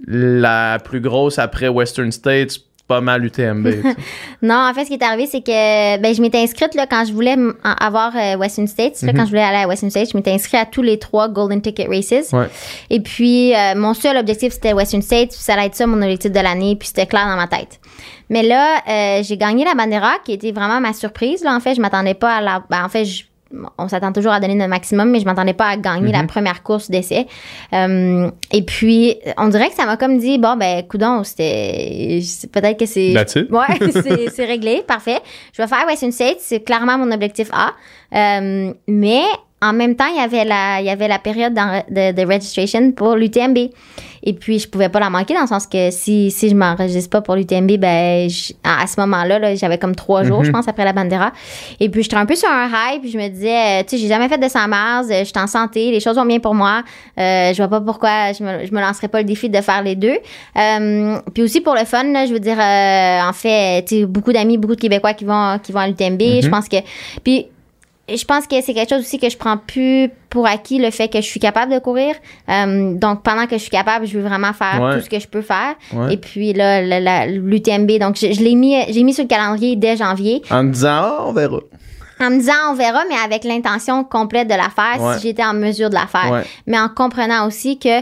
la 0.07 0.79
plus 0.83 1.01
grosse 1.01 1.39
après 1.39 1.69
Western 1.69 2.11
State, 2.11 2.59
pas 2.91 3.01
mal 3.01 3.25
UTMB. 3.25 3.67
Non, 4.43 4.55
en 4.69 4.75
fait, 4.75 4.85
ce 4.85 4.89
qui 4.89 4.95
est 4.95 5.03
arrivé, 5.03 5.27
c'est 5.27 5.41
que 5.43 5.99
ben, 6.01 6.15
je 6.15 6.21
m'étais 6.23 6.39
inscrite 6.43 6.75
là, 6.75 6.87
quand 6.87 7.05
je 7.07 7.13
voulais 7.13 7.37
avoir 7.63 8.13
euh, 8.17 8.37
Western 8.37 8.67
States. 8.67 9.01
là, 9.03 9.13
Mhm. 9.13 9.19
Quand 9.19 9.25
je 9.25 9.31
voulais 9.31 9.43
aller 9.43 9.63
à 9.65 9.69
Western 9.69 9.91
States, 9.91 10.11
je 10.13 10.17
m'étais 10.17 10.33
inscrite 10.33 10.61
à 10.61 10.65
tous 10.67 10.83
les 10.83 10.99
trois 10.99 11.29
Golden 11.29 11.61
Ticket 11.63 11.87
Races. 11.89 12.33
Ouais. 12.33 12.49
Et 12.89 13.01
puis, 13.01 13.55
euh, 13.55 13.75
mon 13.77 13.95
seul 13.95 14.17
objectif, 14.17 14.53
c'était 14.53 14.73
Western 14.73 15.03
States. 15.03 15.31
Puis 15.31 15.39
ça 15.41 15.53
allait 15.55 15.67
être 15.67 15.75
ça, 15.75 15.87
mon 15.87 16.01
objectif 16.03 16.33
de 16.33 16.41
l'année. 16.41 16.75
Puis 16.77 16.89
c'était 16.89 17.07
clair 17.07 17.27
dans 17.27 17.37
ma 17.37 17.47
tête. 17.47 17.79
Mais 18.31 18.43
là, 18.43 18.77
euh, 18.89 19.23
j'ai 19.23 19.37
gagné 19.37 19.65
la 19.65 19.75
Bandera, 19.75 20.15
qui 20.25 20.33
était 20.33 20.53
vraiment 20.53 20.81
ma 20.81 20.93
surprise. 20.93 21.43
Là, 21.45 21.55
en 21.55 21.61
fait, 21.61 21.75
je 21.75 21.81
m'attendais 21.81 22.15
pas 22.15 22.37
à 22.37 22.41
la... 22.41 22.63
ben, 22.71 22.85
en 22.85 22.89
fait, 22.89 23.05
je- 23.05 23.25
on 23.79 23.89
s'attend 23.89 24.13
toujours 24.13 24.33
à 24.33 24.41
donner 24.41 24.55
notre 24.55 24.71
maximum, 24.71 25.11
mais 25.11 25.21
je 25.21 25.25
m'attendais 25.25 25.55
pas 25.55 25.69
à 25.69 25.77
gagner 25.77 26.13
la 26.13 26.25
première 26.25 26.63
course 26.63 26.91
d'essai. 26.91 27.27
Euh, 27.73 28.31
et 28.53 28.63
puis, 28.63 29.17
on 29.37 29.49
dirait 29.49 29.69
que 29.69 29.75
ça 29.75 29.87
m'a 29.87 29.97
comme 29.97 30.19
dit, 30.19 30.39
bon, 30.39 30.57
ben, 30.57 30.87
coudon, 30.87 31.25
c'était... 31.25 32.21
Peut-être 32.53 32.79
que 32.79 32.87
c'est... 32.87 33.13
Ouais, 33.51 34.31
c'est 34.33 34.45
réglé, 34.45 34.83
parfait. 34.87 35.19
Je 35.53 35.63
vais 35.63 35.69
faire 35.69 35.85
Western 35.87 36.13
States, 36.13 36.39
c'est 36.41 36.61
clairement 36.61 36.99
mon 36.99 37.11
objectif 37.11 37.49
A. 37.53 37.73
Euh, 38.15 38.73
mais 38.87 39.23
en 39.63 39.73
même 39.73 39.95
temps, 39.95 40.09
il 40.11 40.17
y 40.17 40.21
avait 40.21 40.45
la, 40.45 40.81
il 40.81 40.87
y 40.87 40.91
avait 40.91 41.09
la 41.09 41.19
période 41.19 41.55
de, 41.55 42.13
de 42.13 42.27
registration 42.27 42.93
pour 42.93 43.17
l'UTMB. 43.17 43.59
Et 44.23 44.33
puis, 44.35 44.59
je 44.59 44.69
pouvais 44.69 44.89
pas 44.89 45.01
la 45.01 45.09
manquer 45.11 45.35
dans 45.35 45.41
le 45.43 45.47
sens 45.47 45.67
que 45.67 45.91
si, 45.91 46.31
si 46.31 46.51
je 46.51 46.55
m'enregistre 46.55 47.09
pas 47.11 47.21
pour 47.23 47.37
l'UTMB, 47.37 47.79
ben, 47.79 48.29
je- 48.29 48.53
à, 48.63 48.83
à 48.83 48.87
ce 48.87 49.01
moment-là, 49.01 49.39
là, 49.39 49.55
j'avais 49.55 49.79
comme 49.79 49.95
trois 49.95 50.25
jours, 50.25 50.41
Mhm. 50.41 50.45
je 50.45 50.51
pense, 50.51 50.69
après 50.69 50.85
la 50.85 50.93
Bandera. 50.93 51.33
Et 51.81 51.89
puis, 51.89 52.03
j'étais 52.03 52.17
un 52.17 52.27
peu 52.27 52.35
sur 52.37 52.49
un 52.51 52.67
high, 52.69 53.01
puis 53.01 53.11
je 53.11 53.17
me 53.19 53.29
disais, 53.29 53.81
euh, 53.81 53.83
tu 53.83 53.91
sais, 53.91 53.99
j'ai 53.99 54.09
jamais 54.09 54.29
fait 54.29 54.39
de 54.39 54.49
100 54.49 54.69
miles, 54.69 55.11
euh, 55.13 55.19
je 55.21 55.25
suis 55.25 55.39
en 55.39 55.47
santé, 55.47 55.91
les 55.91 56.01
choses 56.01 56.17
vont 56.17 56.27
bien 56.27 56.39
pour 56.39 56.55
moi. 56.55 56.83
Euh, 57.19 57.53
je 57.53 57.57
vois 57.57 57.69
pas 57.69 57.81
pourquoi 57.81 58.33
je 58.33 58.43
me, 58.45 58.67
je 58.67 58.73
me 58.73 58.81
lancerais 58.81 59.09
pas 59.09 59.19
le 59.19 59.25
défi 59.25 59.49
de 59.49 59.61
faire 59.61 59.83
les 59.83 59.97
deux. 59.97 60.19
Euh, 60.57 61.19
puis 61.33 61.43
aussi 61.43 61.61
pour 61.61 61.75
le 61.75 61.85
fun, 61.85 62.05
là, 62.13 62.27
je 62.27 62.33
veux 62.33 62.41
dire, 62.41 62.59
euh, 62.61 63.29
en 63.29 63.33
fait, 63.33 63.85
tu 63.87 64.01
sais, 64.01 64.07
beaucoup 64.07 64.33
d'amis, 64.33 64.59
beaucoup 64.59 64.75
de 64.77 64.81
Québécois 64.81 65.15
qui 65.15 65.25
vont, 65.25 65.59
qui 65.63 65.73
vont 65.73 65.81
à 65.81 65.87
l'UTMB. 65.89 66.21
Je 66.43 66.49
pense 66.49 66.69
que, 66.69 66.77
puis 67.25 67.47
je 68.17 68.25
pense 68.25 68.47
que 68.47 68.61
c'est 68.61 68.75
quelque 68.75 68.91
chose 68.91 69.01
aussi 69.01 69.19
que 69.19 69.29
je 69.31 69.37
prends 69.37 69.57
plus 69.57 70.11
pour 70.29 70.47
acquis 70.47 70.79
le 70.79 70.91
fait 70.91 71.09
que 71.09 71.19
je 71.21 71.27
suis 71.27 71.41
capable 71.41 71.73
de 71.73 71.79
courir. 71.79 72.15
Euh, 72.49 72.95
donc 72.95 73.23
pendant 73.23 73.47
que 73.47 73.53
je 73.57 73.63
suis 73.63 73.71
capable, 73.71 74.07
je 74.07 74.19
veux 74.19 74.27
vraiment 74.27 74.53
faire 74.53 74.81
Ouais. 74.81 74.97
tout 74.99 75.05
ce 75.05 75.11
que 75.11 75.19
je 75.19 75.27
peux 75.27 75.43
faire. 75.43 75.75
Ouais. 75.93 76.15
Et 76.15 76.17
puis 76.17 76.53
là, 76.53 77.27
l'UTMB, 77.27 77.99
donc 77.99 78.17
je, 78.17 78.33
je 78.33 78.41
l'ai 78.43 78.55
mis, 78.55 78.77
j'ai 78.91 79.03
mis 79.03 79.13
sur 79.15 79.25
le 79.25 79.29
calendrier 79.29 79.77
dès 79.77 79.97
janvier 79.97 80.43
En 80.51 80.63
me 80.65 80.73
disant, 80.73 80.89
ah, 80.91 81.25
on 81.27 81.33
verra. 81.33 81.59
en 82.21 82.31
me 82.31 82.39
disant 82.39 82.53
on 82.71 82.75
verra, 82.75 83.03
mais 83.09 83.17
avec 83.25 83.45
l'intention 83.45 84.05
complète 84.05 84.47
de 84.49 84.55
la 84.55 84.69
faire 84.71 85.01
Ouais. 85.03 85.17
si 85.19 85.29
j'étais 85.29 85.45
en 85.45 85.55
mesure 85.55 85.89
de 85.91 85.95
la 85.95 86.07
faire. 86.07 86.31
Ouais. 86.31 86.43
Mais 86.67 86.79
en 86.79 86.89
comprenant 86.89 87.47
aussi 87.47 87.79
que 87.79 88.01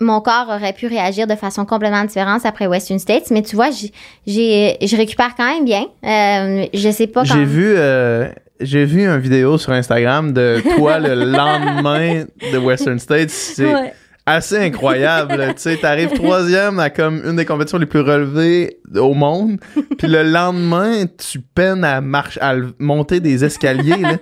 mon 0.00 0.20
corps 0.20 0.46
aurait 0.48 0.72
pu 0.72 0.86
réagir 0.88 1.26
de 1.28 1.34
façon 1.36 1.64
complètement 1.64 2.04
différente 2.04 2.44
après 2.44 2.66
Western 2.66 2.98
States. 2.98 3.30
Mais 3.30 3.42
tu 3.42 3.54
vois, 3.56 3.70
j'ai- 3.70 3.92
j'ai, 4.26 4.76
je 4.86 4.96
récupère 4.96 5.34
quand 5.36 5.46
même 5.46 5.64
bien. 5.64 5.86
Euh, 6.04 6.66
je 6.74 6.90
sais 6.90 7.06
pas 7.06 7.20
quand. 7.22 7.32
J'ai 7.34 7.44
vu, 7.44 7.64
euh, 7.76 8.28
j'ai 8.60 8.84
vu 8.84 9.04
une 9.04 9.18
vidéo 9.18 9.58
sur 9.58 9.72
Instagram 9.72 10.32
de 10.32 10.62
toi 10.76 10.98
le 10.98 11.14
lendemain 11.30 12.24
de 12.52 12.58
Western 12.58 12.98
States. 12.98 13.30
C'est 13.30 13.72
Ouais. 13.72 13.92
Assez 14.26 14.58
incroyable. 14.58 15.36
tu 15.56 15.62
sais, 15.62 15.76
t'arrives 15.76 16.12
troisième 16.12 16.78
à 16.78 16.90
comme 16.90 17.22
une 17.24 17.36
des 17.36 17.44
compétitions 17.44 17.78
les 17.78 17.86
plus 17.86 18.00
relevées 18.00 18.78
au 18.96 19.14
monde. 19.14 19.58
Puis 19.98 20.08
le 20.08 20.22
lendemain, 20.22 21.04
tu 21.06 21.40
peines 21.40 21.84
à 21.84 22.00
marcher, 22.00 22.40
à 22.40 22.54
monter 22.78 23.20
des 23.20 23.44
escaliers. 23.44 23.96
là. 24.00 24.16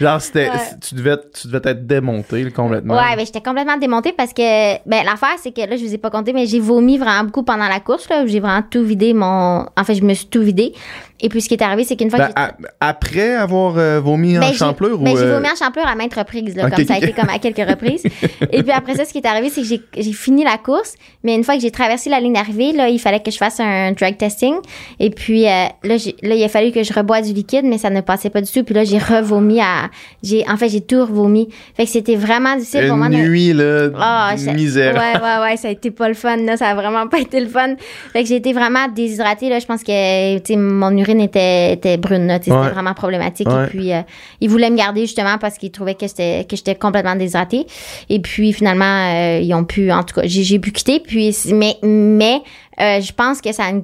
Genre, 0.00 0.20
c'était, 0.20 0.48
Ouais. 0.50 0.56
tu, 0.80 0.96
devais, 0.96 1.16
tu 1.40 1.46
devais 1.46 1.60
être 1.70 1.86
démonté 1.86 2.42
là, 2.42 2.50
complètement. 2.50 2.94
Ouais, 2.96 3.14
ben 3.16 3.24
j'étais 3.24 3.40
complètement 3.40 3.76
démontée 3.76 4.12
parce 4.12 4.32
que 4.32 4.42
ben 4.88 5.04
l'affaire 5.04 5.36
c'est 5.40 5.54
que 5.54 5.60
là 5.60 5.76
je 5.76 5.84
vous 5.84 5.94
ai 5.94 5.98
pas 5.98 6.10
compté 6.10 6.32
mais 6.32 6.46
j'ai 6.46 6.58
vomi 6.58 6.98
vraiment 6.98 7.22
beaucoup 7.22 7.44
pendant 7.44 7.68
la 7.68 7.78
course 7.78 8.08
là, 8.08 8.26
j'ai 8.26 8.40
vraiment 8.40 8.62
tout 8.68 8.82
vidé 8.82 9.14
mon 9.14 9.60
en 9.76 9.84
fait 9.84 9.94
je 9.94 10.02
me 10.02 10.12
suis 10.14 10.26
tout 10.26 10.42
vidé 10.42 10.72
et 11.20 11.28
puis 11.28 11.40
ce 11.40 11.46
qui 11.48 11.54
est 11.54 11.62
arrivé 11.62 11.84
c'est 11.84 11.94
qu'une 11.94 12.10
fois 12.10 12.18
Ben, 12.18 12.26
que 12.26 12.32
j'ai 12.36 12.42
a- 12.42 12.54
après 12.80 13.34
avoir 13.36 13.78
euh, 13.78 14.00
vomi 14.00 14.36
en 14.36 14.40
Ben, 14.40 14.48
j'ai- 14.48 14.54
champlure 14.58 14.98
ben, 14.98 15.12
ou. 15.12 15.16
j'ai 15.16 15.22
euh, 15.22 15.34
vomi 15.36 15.46
en 15.48 15.54
champlure 15.54 15.86
à 15.86 15.94
maintes 15.94 16.14
reprises, 16.14 16.56
là, 16.56 16.68
comme 16.70 16.84
ça 16.84 16.94
a 16.94 16.98
été 16.98 17.12
comme 17.12 17.28
à 17.28 17.38
quelques 17.38 17.68
reprises. 17.70 18.02
Et 18.50 18.62
puis 18.64 18.72
après 18.72 18.96
ça, 18.96 19.04
ce 19.04 19.12
qui 19.12 19.18
est 19.18 19.26
arrivé, 19.26 19.33
c'est 19.50 19.62
que 19.62 19.66
j'ai- 20.02 20.12
fini 20.12 20.44
la 20.44 20.58
course, 20.58 20.94
mais 21.22 21.34
une 21.34 21.44
fois 21.44 21.56
que 21.56 21.60
j'ai 21.62 21.70
traversé 21.70 22.08
la 22.10 22.20
ligne 22.20 22.32
d'arrivée, 22.34 22.72
là, 22.72 22.88
il 22.88 22.98
fallait 22.98 23.20
que 23.20 23.30
je 23.30 23.36
fasse 23.36 23.58
un 23.60 23.92
drug 23.92 24.16
testing. 24.16 24.54
Et 25.00 25.10
puis 25.10 25.46
euh, 25.46 25.66
là, 25.82 25.96
là, 26.22 26.34
il 26.34 26.44
a 26.44 26.48
fallu 26.48 26.70
que 26.72 26.82
je 26.82 26.92
rebois 26.92 27.20
du 27.22 27.32
liquide, 27.32 27.64
mais 27.64 27.78
ça 27.78 27.90
ne 27.90 28.00
passait 28.00 28.30
pas 28.30 28.40
du 28.40 28.50
tout. 28.50 28.62
Puis 28.64 28.74
là, 28.74 28.84
j'ai 28.84 28.98
revomi 28.98 29.60
à. 29.60 29.90
j'ai 30.22 30.44
En 30.48 30.56
fait, 30.56 30.68
j'ai 30.68 30.80
tout 30.80 31.00
revomi. 31.00 31.48
Fait 31.76 31.84
que 31.84 31.90
c'était 31.90 32.16
vraiment 32.16 32.56
difficile 32.56 32.86
pour 32.88 32.96
moi. 32.96 33.06
Une 33.08 33.22
de- 33.22 33.28
nuit, 33.28 33.52
là, 33.52 34.36
ça- 34.36 34.52
misère. 34.52 34.94
Ouais, 34.94 35.20
ouais, 35.20 35.42
ouais, 35.50 35.56
ça 35.56 35.68
a 35.68 35.70
été 35.70 35.90
pas 35.90 36.08
le 36.08 36.14
fun, 36.14 36.36
là. 36.36 36.56
Ça 36.56 36.68
a 36.68 36.74
vraiment 36.74 37.06
pas 37.08 37.18
été 37.18 37.40
le 37.40 37.48
fun. 37.48 37.74
Fait 38.12 38.22
que 38.22 38.28
j'ai 38.28 38.36
été 38.36 38.52
vraiment 38.52 38.88
déshydratée, 38.88 39.48
là. 39.48 39.58
Je 39.58 39.66
pense 39.66 39.82
que, 39.82 40.56
mon 40.56 40.96
urine 40.96 41.20
était, 41.20 41.72
était 41.72 41.96
brune, 41.96 42.26
là. 42.26 42.34
Ouais. 42.34 42.40
C'était 42.44 42.54
vraiment 42.74 42.94
problématique. 42.94 43.48
Ouais. 43.48 43.64
Et 43.64 43.68
puis, 43.68 43.92
euh, 43.92 44.00
il 44.40 44.48
voulait 44.50 44.70
me 44.70 44.76
garder, 44.76 45.02
justement, 45.02 45.38
parce 45.38 45.58
qu'il 45.58 45.70
trouvait 45.70 45.94
que 45.94 46.06
j'étais, 46.06 46.46
que 46.48 46.56
j'étais 46.56 46.74
complètement 46.74 47.16
déshydratée. 47.16 47.66
Et 48.08 48.20
puis, 48.20 48.52
finalement, 48.52 48.84
euh, 48.84 49.23
ils 49.42 49.54
ont 49.54 49.64
pu, 49.64 49.90
en 49.92 50.02
tout 50.02 50.14
cas, 50.14 50.22
j'ai, 50.26 50.42
j'ai 50.42 50.58
pu 50.58 50.72
quitter. 50.72 51.00
Puis, 51.00 51.36
mais, 51.52 51.76
mais, 51.82 52.40
euh, 52.80 53.00
je 53.00 53.12
pense 53.12 53.40
que 53.40 53.52
ça 53.52 53.64
a 53.64 53.70
une, 53.70 53.80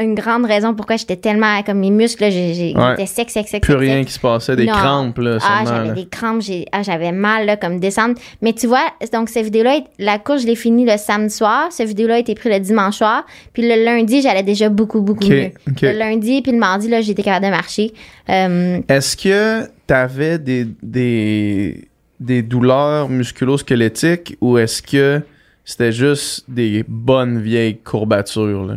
une 0.00 0.14
grande 0.14 0.46
raison 0.46 0.74
pourquoi 0.74 0.96
j'étais 0.96 1.16
tellement, 1.16 1.62
comme 1.62 1.78
mes 1.80 1.90
muscles, 1.90 2.30
j'ai- 2.30 2.74
Ouais. 2.74 2.90
j'étais 2.96 3.06
sec, 3.06 3.30
sec, 3.30 3.48
sec. 3.48 3.62
Plus 3.62 3.72
sec, 3.74 3.80
rien 3.80 3.98
sec. 3.98 4.06
qui 4.06 4.12
se 4.14 4.18
passait, 4.20 4.56
des 4.56 4.64
Non. 4.66 4.72
crampes, 4.72 5.18
là, 5.18 5.38
Ah, 5.42 5.62
j'avais 5.66 5.92
des 5.92 6.06
crampes, 6.08 6.40
j'ai, 6.42 6.64
ah, 6.72 6.82
j'avais 6.82 7.12
mal, 7.12 7.44
là, 7.46 7.56
comme 7.56 7.80
descendre. 7.80 8.14
Mais 8.40 8.52
tu 8.54 8.66
vois, 8.66 8.84
donc, 9.12 9.28
cette 9.28 9.44
vidéo-là, 9.44 9.80
la 9.98 10.18
course, 10.18 10.42
je 10.42 10.46
l'ai 10.46 10.56
finie 10.56 10.84
le 10.86 10.96
samedi 10.96 11.34
soir. 11.34 11.66
Cette 11.70 11.88
vidéo-là 11.88 12.14
a 12.14 12.18
été 12.18 12.34
prise 12.34 12.52
le 12.52 12.60
dimanche 12.60 12.96
soir. 12.96 13.24
Puis 13.52 13.62
le 13.68 13.84
lundi, 13.84 14.22
j'allais 14.22 14.42
déjà 14.42 14.68
beaucoup, 14.70 15.00
beaucoup 15.02 15.28
mieux. 15.28 15.50
Le 15.82 15.92
lundi, 15.98 16.40
puis 16.40 16.52
le 16.52 16.58
mardi, 16.58 16.88
là, 16.88 17.00
j'étais 17.02 17.22
capable 17.22 17.44
de 17.46 17.50
marcher. 17.50 17.92
Euh, 18.30 18.78
Est-ce 18.88 19.16
que 19.16 19.68
t'avais 19.86 20.38
des, 20.38 20.66
des, 20.82 21.88
des 22.20 22.42
douleurs 22.42 23.08
musculo-squelettiques 23.08 24.36
ou 24.40 24.58
est-ce 24.58 24.82
que 24.82 25.22
c'était 25.64 25.92
juste 25.92 26.44
des 26.48 26.84
bonnes 26.86 27.40
vieilles 27.40 27.78
courbatures, 27.78 28.64
là? 28.64 28.76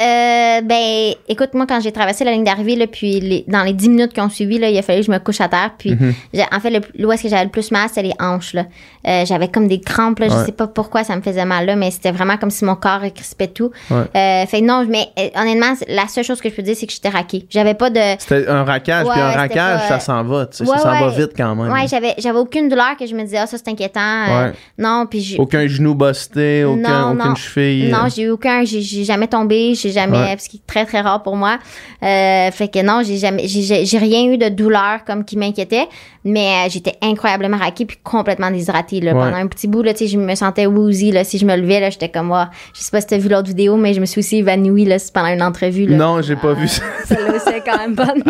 Euh, 0.00 0.60
ben, 0.62 1.14
écoute, 1.28 1.50
moi, 1.54 1.66
quand 1.68 1.80
j'ai 1.80 1.92
traversé 1.92 2.24
la 2.24 2.32
ligne 2.32 2.44
d'arrivée, 2.44 2.74
là, 2.76 2.86
puis 2.86 3.20
les- 3.20 3.44
dans 3.48 3.62
les 3.62 3.72
10 3.74 3.88
minutes 3.90 4.12
qui 4.14 4.20
ont 4.20 4.30
suivi, 4.30 4.58
là, 4.58 4.70
il 4.70 4.78
a 4.78 4.82
fallu 4.82 5.00
que 5.00 5.06
je 5.06 5.10
me 5.10 5.18
couche 5.18 5.40
à 5.42 5.48
terre. 5.48 5.72
Puis, 5.78 5.90
Mhm. 5.92 6.14
en 6.52 6.60
fait, 6.60 6.70
le, 6.70 7.06
où 7.06 7.12
est-ce 7.12 7.24
que 7.24 7.28
j'avais 7.28 7.44
le 7.44 7.50
plus 7.50 7.70
mal, 7.70 7.88
c'était 7.88 8.02
les 8.04 8.14
hanches, 8.18 8.54
là. 8.54 8.64
Euh, 9.06 9.24
j'avais 9.26 9.48
comme 9.48 9.68
des 9.68 9.80
crampes, 9.80 10.18
là. 10.20 10.28
Ouais. 10.28 10.34
Je 10.40 10.46
sais 10.46 10.52
pas 10.52 10.66
pourquoi 10.66 11.04
ça 11.04 11.16
me 11.16 11.22
faisait 11.22 11.44
mal, 11.44 11.66
là, 11.66 11.76
mais 11.76 11.90
c'était 11.90 12.12
vraiment 12.12 12.36
comme 12.38 12.50
si 12.50 12.64
mon 12.64 12.76
corps 12.76 13.00
crispait 13.14 13.48
tout. 13.48 13.70
Ouais. 13.90 13.96
Euh, 14.16 14.46
fait 14.46 14.60
que 14.60 14.64
non, 14.66 14.86
mais 14.88 15.06
euh, 15.18 15.28
honnêtement, 15.40 15.74
la 15.88 16.06
seule 16.08 16.24
chose 16.24 16.40
que 16.40 16.48
je 16.48 16.54
peux 16.54 16.62
dire, 16.62 16.76
c'est 16.78 16.86
que 16.86 16.92
j'étais 16.92 17.08
raquée. 17.10 17.46
J'avais 17.50 17.74
pas 17.74 17.90
de. 17.90 18.00
C'était 18.18 18.48
un 18.48 18.64
raquage, 18.64 19.06
Ouais, 19.06 19.12
puis 19.12 19.20
un 19.20 19.30
raquage, 19.32 19.80
pas- 19.80 19.88
ça 19.88 20.00
s'en 20.00 20.22
va, 20.24 20.46
tu 20.46 20.58
sais, 20.58 20.66
ça 20.66 20.78
s'en 20.78 20.98
va 21.00 21.08
vite 21.08 21.32
quand 21.36 21.54
même. 21.54 21.70
Ouais, 21.72 21.86
j'avais, 21.88 22.14
j'avais 22.18 22.38
aucune 22.38 22.68
douleur 22.68 22.96
que 22.98 23.06
je 23.06 23.14
me 23.14 23.22
disais, 23.22 23.38
ah, 23.38 23.46
ça, 23.46 23.56
c'est 23.58 23.68
inquiétant. 23.70 24.50
Non, 24.78 25.06
puis 25.08 25.20
j'ai. 25.20 25.38
Aucun 25.38 25.66
genou 25.66 25.94
busté, 25.94 26.64
aucun, 26.64 26.80
Non, 26.80 27.10
aucune 27.12 27.28
non. 27.30 27.34
cheville. 27.34 27.90
Non, 27.90 28.06
j'ai 28.14 28.22
eu 28.22 28.30
aucun, 28.30 28.64
j'ai, 28.64 28.80
j'ai 28.80 29.04
jamais 29.04 29.26
tombé, 29.28 29.74
j'ai 29.74 29.89
jamais, 29.90 30.18
Ouais. 30.18 30.36
ce 30.38 30.48
qui 30.48 30.58
est 30.58 30.66
très 30.66 30.84
très 30.86 31.00
rare 31.00 31.22
pour 31.22 31.36
moi. 31.36 31.58
Euh, 32.02 32.50
fait 32.50 32.68
que 32.68 32.82
non, 32.82 33.02
j'ai 33.04 33.16
jamais, 33.16 33.46
j'ai, 33.46 33.98
rien 33.98 34.24
eu 34.24 34.38
de 34.38 34.48
douleur 34.48 35.04
comme 35.04 35.24
qui 35.24 35.36
m'inquiétait, 35.36 35.88
mais 36.24 36.66
euh, 36.66 36.68
j'étais 36.70 36.94
incroyablement 37.02 37.58
raquée 37.58 37.84
puis 37.84 37.98
complètement 38.02 38.50
déshydratée 38.50 39.00
là. 39.00 39.12
Ouais. 39.12 39.20
Pendant 39.20 39.36
un 39.36 39.46
petit 39.46 39.66
bout 39.66 39.82
là, 39.82 39.92
tu 39.92 40.00
sais, 40.00 40.06
je 40.08 40.18
me 40.18 40.34
sentais 40.34 40.66
woozy 40.66 41.12
là. 41.12 41.24
Si 41.24 41.38
je 41.38 41.46
me 41.46 41.56
levais 41.56 41.80
là, 41.80 41.90
j'étais 41.90 42.08
comme, 42.08 42.32
ah, 42.32 42.50
je 42.74 42.80
sais 42.80 42.90
pas 42.90 43.00
si 43.00 43.06
t'as 43.06 43.18
vu 43.18 43.28
l'autre 43.28 43.48
vidéo, 43.48 43.76
mais 43.76 43.94
je 43.94 44.00
me 44.00 44.06
suis 44.06 44.20
aussi 44.20 44.36
évanouie 44.38 44.84
là 44.84 44.96
pendant 45.12 45.28
une 45.28 45.42
entrevue 45.42 45.86
là. 45.86 45.96
Non, 45.96 46.22
j'ai 46.22 46.36
pas 46.36 46.52
vu 46.52 46.68
ça. 46.68 46.82
Celle-là 47.04 47.34
aussi 47.34 47.48
est 47.48 47.64
quand 47.64 47.78
même 47.78 47.94
bonne. 47.94 48.22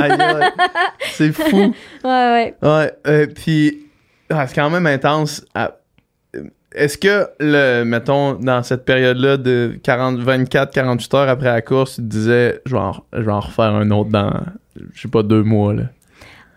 C'est 1.13 1.33
fou. 1.33 1.57
ouais, 2.05 2.05
ouais. 2.05 2.55
Ouais, 2.63 2.93
euh, 3.07 3.27
puis 3.27 3.87
ah, 4.31 4.47
c'est 4.47 4.55
quand 4.55 4.71
même 4.71 4.87
intense. 4.87 5.45
Ah, 5.55 5.65
euh, 5.65 5.69
Est-ce 6.75 6.99
que, 6.99 7.27
le, 7.41 7.85
mettons, 7.85 8.35
dans 8.35 8.63
cette 8.63 8.85
période-là 8.85 9.37
de 9.37 9.79
40, 9.83 10.19
24, 10.19 10.73
48 10.73 11.15
heures 11.15 11.29
après 11.29 11.47
la 11.47 11.63
course, 11.63 11.97
tu 11.97 12.03
disais, 12.03 12.61
je 12.65 12.73
vais 12.75 12.81
en, 12.81 12.93
je 13.13 13.23
vais 13.23 13.33
en 13.33 13.41
refaire 13.41 13.75
un 13.75 13.91
autre 13.91 14.11
dans, 14.11 14.33
je 14.95 15.01
sais 15.01 15.09
pas, 15.09 15.23
deux 15.23 15.43
mois, 15.43 15.75
là? 15.75 15.83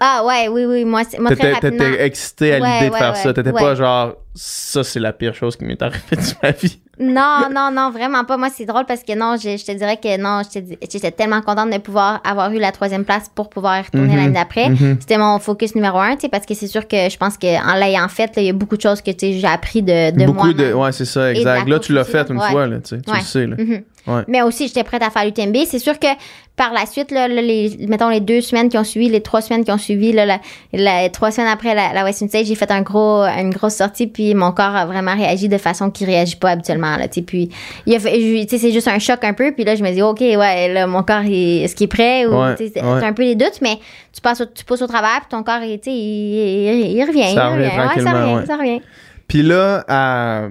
Ah 0.06 0.22
ouais, 0.26 0.50
oui, 0.50 0.66
oui, 0.66 0.84
moi, 0.84 1.04
c'est, 1.10 1.18
moi 1.18 1.28
très 1.32 1.38
T'étais 1.38 1.54
rapidement. 1.54 1.78
t'étais 1.92 2.06
excité 2.06 2.56
à 2.56 2.60
Ouais, 2.60 2.74
l'idée 2.74 2.88
de 2.88 2.92
ouais, 2.94 2.98
faire 3.00 3.14
ouais, 3.14 3.16
ça. 3.20 3.32
T'étais 3.34 3.54
pas 3.54 3.74
genre, 3.76 4.16
ça, 4.36 4.84
c'est 4.84 5.00
la 5.00 5.14
pire 5.14 5.34
chose 5.34 5.56
qui 5.56 5.64
m'est 5.64 5.82
arrivée 5.82 6.18
de 6.18 6.22
ma 6.44 6.52
vie. 6.52 6.80
Non, 7.00 7.48
non, 7.54 7.70
non, 7.72 7.90
vraiment 7.90 8.26
pas. 8.26 8.36
Moi, 8.36 8.50
c'est 8.54 8.66
drôle 8.66 8.86
parce 8.86 9.02
que 9.04 9.18
non, 9.18 9.36
je, 9.38 9.56
je 9.58 9.66
te 9.66 9.72
dirais 9.72 9.98
que 9.98 10.20
non, 10.22 10.42
j'étais 10.54 11.12
tellement 11.12 11.42
contente 11.42 11.70
de 11.72 11.78
pouvoir 11.78 12.20
avoir 12.26 12.52
eu 12.52 12.60
la 12.60 12.72
troisième 12.74 13.06
place 13.06 13.32
pour 13.34 13.50
pouvoir 13.50 13.80
y 13.80 13.82
retourner 13.84 14.10
Mhm. 14.10 14.16
l'année 14.18 14.34
d'après. 14.34 14.70
Mhm. 14.70 14.98
C'était 15.00 15.18
mon 15.18 15.40
focus 15.40 15.74
numéro 15.74 16.00
un, 16.00 16.16
tu 16.16 16.22
sais, 16.24 16.30
parce 16.30 16.46
que 16.46 16.54
c'est 16.54 16.68
sûr 16.68 16.86
que 16.88 17.10
je 17.10 17.18
pense 17.18 17.38
qu'en 17.38 17.74
l'ayant 17.80 18.08
fait, 18.10 18.32
il 18.38 18.44
y 18.44 18.50
a 18.50 18.54
beaucoup 18.54 18.76
de 18.76 18.82
choses 18.82 19.02
que 19.02 19.12
j'ai 19.20 19.42
appris 19.48 19.82
de, 19.82 20.12
de 20.12 20.26
Beaucoup 20.26 20.48
moi. 20.48 20.54
de. 20.54 20.74
Ouais, 20.74 20.92
c'est 20.92 21.06
ça, 21.06 21.32
exact. 21.32 21.68
Là, 21.70 21.80
tu 21.80 21.94
l'as 21.94 22.04
fait 22.04 22.30
une 22.30 22.40
fois, 22.42 22.68
là, 22.68 22.78
tu 22.80 22.90
sais. 22.98 23.02
Tu 23.02 23.12
le 23.14 23.22
sais, 23.22 23.48
là. 23.48 23.56
Mhm. 23.58 23.84
Ouais. 24.06 24.22
Mais 24.28 24.42
aussi, 24.42 24.68
j'étais 24.68 24.84
prête 24.84 25.02
à 25.02 25.10
faire 25.10 25.24
l'UTMB. 25.26 25.56
C'est 25.66 25.80
sûr 25.80 25.98
que 25.98 26.08
par 26.56 26.72
la 26.74 26.86
suite, 26.86 27.10
là, 27.10 27.28
là, 27.28 27.42
les, 27.42 27.78
mettons 27.88 28.10
les 28.10 28.20
deux 28.20 28.42
semaines 28.42 28.70
qui 28.70 28.78
ont 28.78 28.84
suivi, 28.84 29.10
les 29.10 29.22
trois 29.22 29.42
semaines 29.42 29.64
qui 29.64 29.72
ont 29.72 29.78
suivi, 29.78 30.12
là, 30.12 30.26
la, 30.26 30.40
la- 30.74 31.10
trois 31.10 31.32
semaines 31.32 31.50
après 31.50 31.74
la, 31.74 31.94
la 31.94 32.04
Western 32.04 32.30
Stage, 32.30 32.46
j'ai 32.48 32.56
fait 32.56 32.70
un 32.70 32.82
gros, 32.82 33.24
une 33.24 33.50
grosse 33.52 33.76
sortie, 33.76 34.06
puis 34.08 34.36
mon 34.36 34.52
corps 34.52 34.76
a 34.76 34.86
vraiment 34.86 35.16
réagi 35.16 35.48
de 35.50 35.58
façon 35.58 35.90
qu'il 35.90 36.06
réagit 36.06 36.36
pas 36.36 36.52
habituellement. 36.52 36.96
Là, 36.98 37.08
tu 37.08 37.22
sais. 37.22 37.22
puis 37.24 37.50
c'est 37.88 38.72
juste 38.72 38.88
un 38.88 39.00
choc 39.00 39.24
un 39.24 39.34
peu, 39.34 39.52
puis 39.52 39.64
là 39.64 39.76
je 39.76 39.84
me 39.84 39.92
dis 39.92 40.02
ok 40.02 40.20
ouais 40.20 40.72
là 40.74 40.86
mon 40.86 41.02
corps 41.04 41.24
il- 41.24 41.64
est-ce 41.64 41.76
qu'il 41.76 41.86
est 41.86 41.88
prêt? 41.88 42.26
Ou 42.26 42.34
Ouais, 42.36 42.56
un 43.04 43.14
peu 43.14 43.24
les 43.24 43.36
doutes, 43.36 43.60
mais 43.62 43.78
tu 44.14 44.22
passes 44.22 44.42
au, 44.42 44.46
tu 44.46 44.64
pousses 44.66 44.82
au 44.82 44.88
travers, 44.88 45.22
puis 45.22 45.30
ton 45.30 45.44
corps 45.44 45.62
il, 45.64 45.80
tu 45.80 45.90
sais, 45.90 45.96
il, 45.96 46.86
il- 46.92 46.98
il 46.98 47.04
revient, 47.04 47.34
Ça 47.34 47.48
revient 47.50 47.64
Ouais, 47.64 47.70
ça 47.76 47.84
tranquillement, 47.86 48.12
revient, 48.22 48.36
ouais. 48.36 48.46
ça 48.46 48.58
revient. 48.58 48.82
Puis 49.28 49.42
là, 49.44 49.84
à 49.88 50.48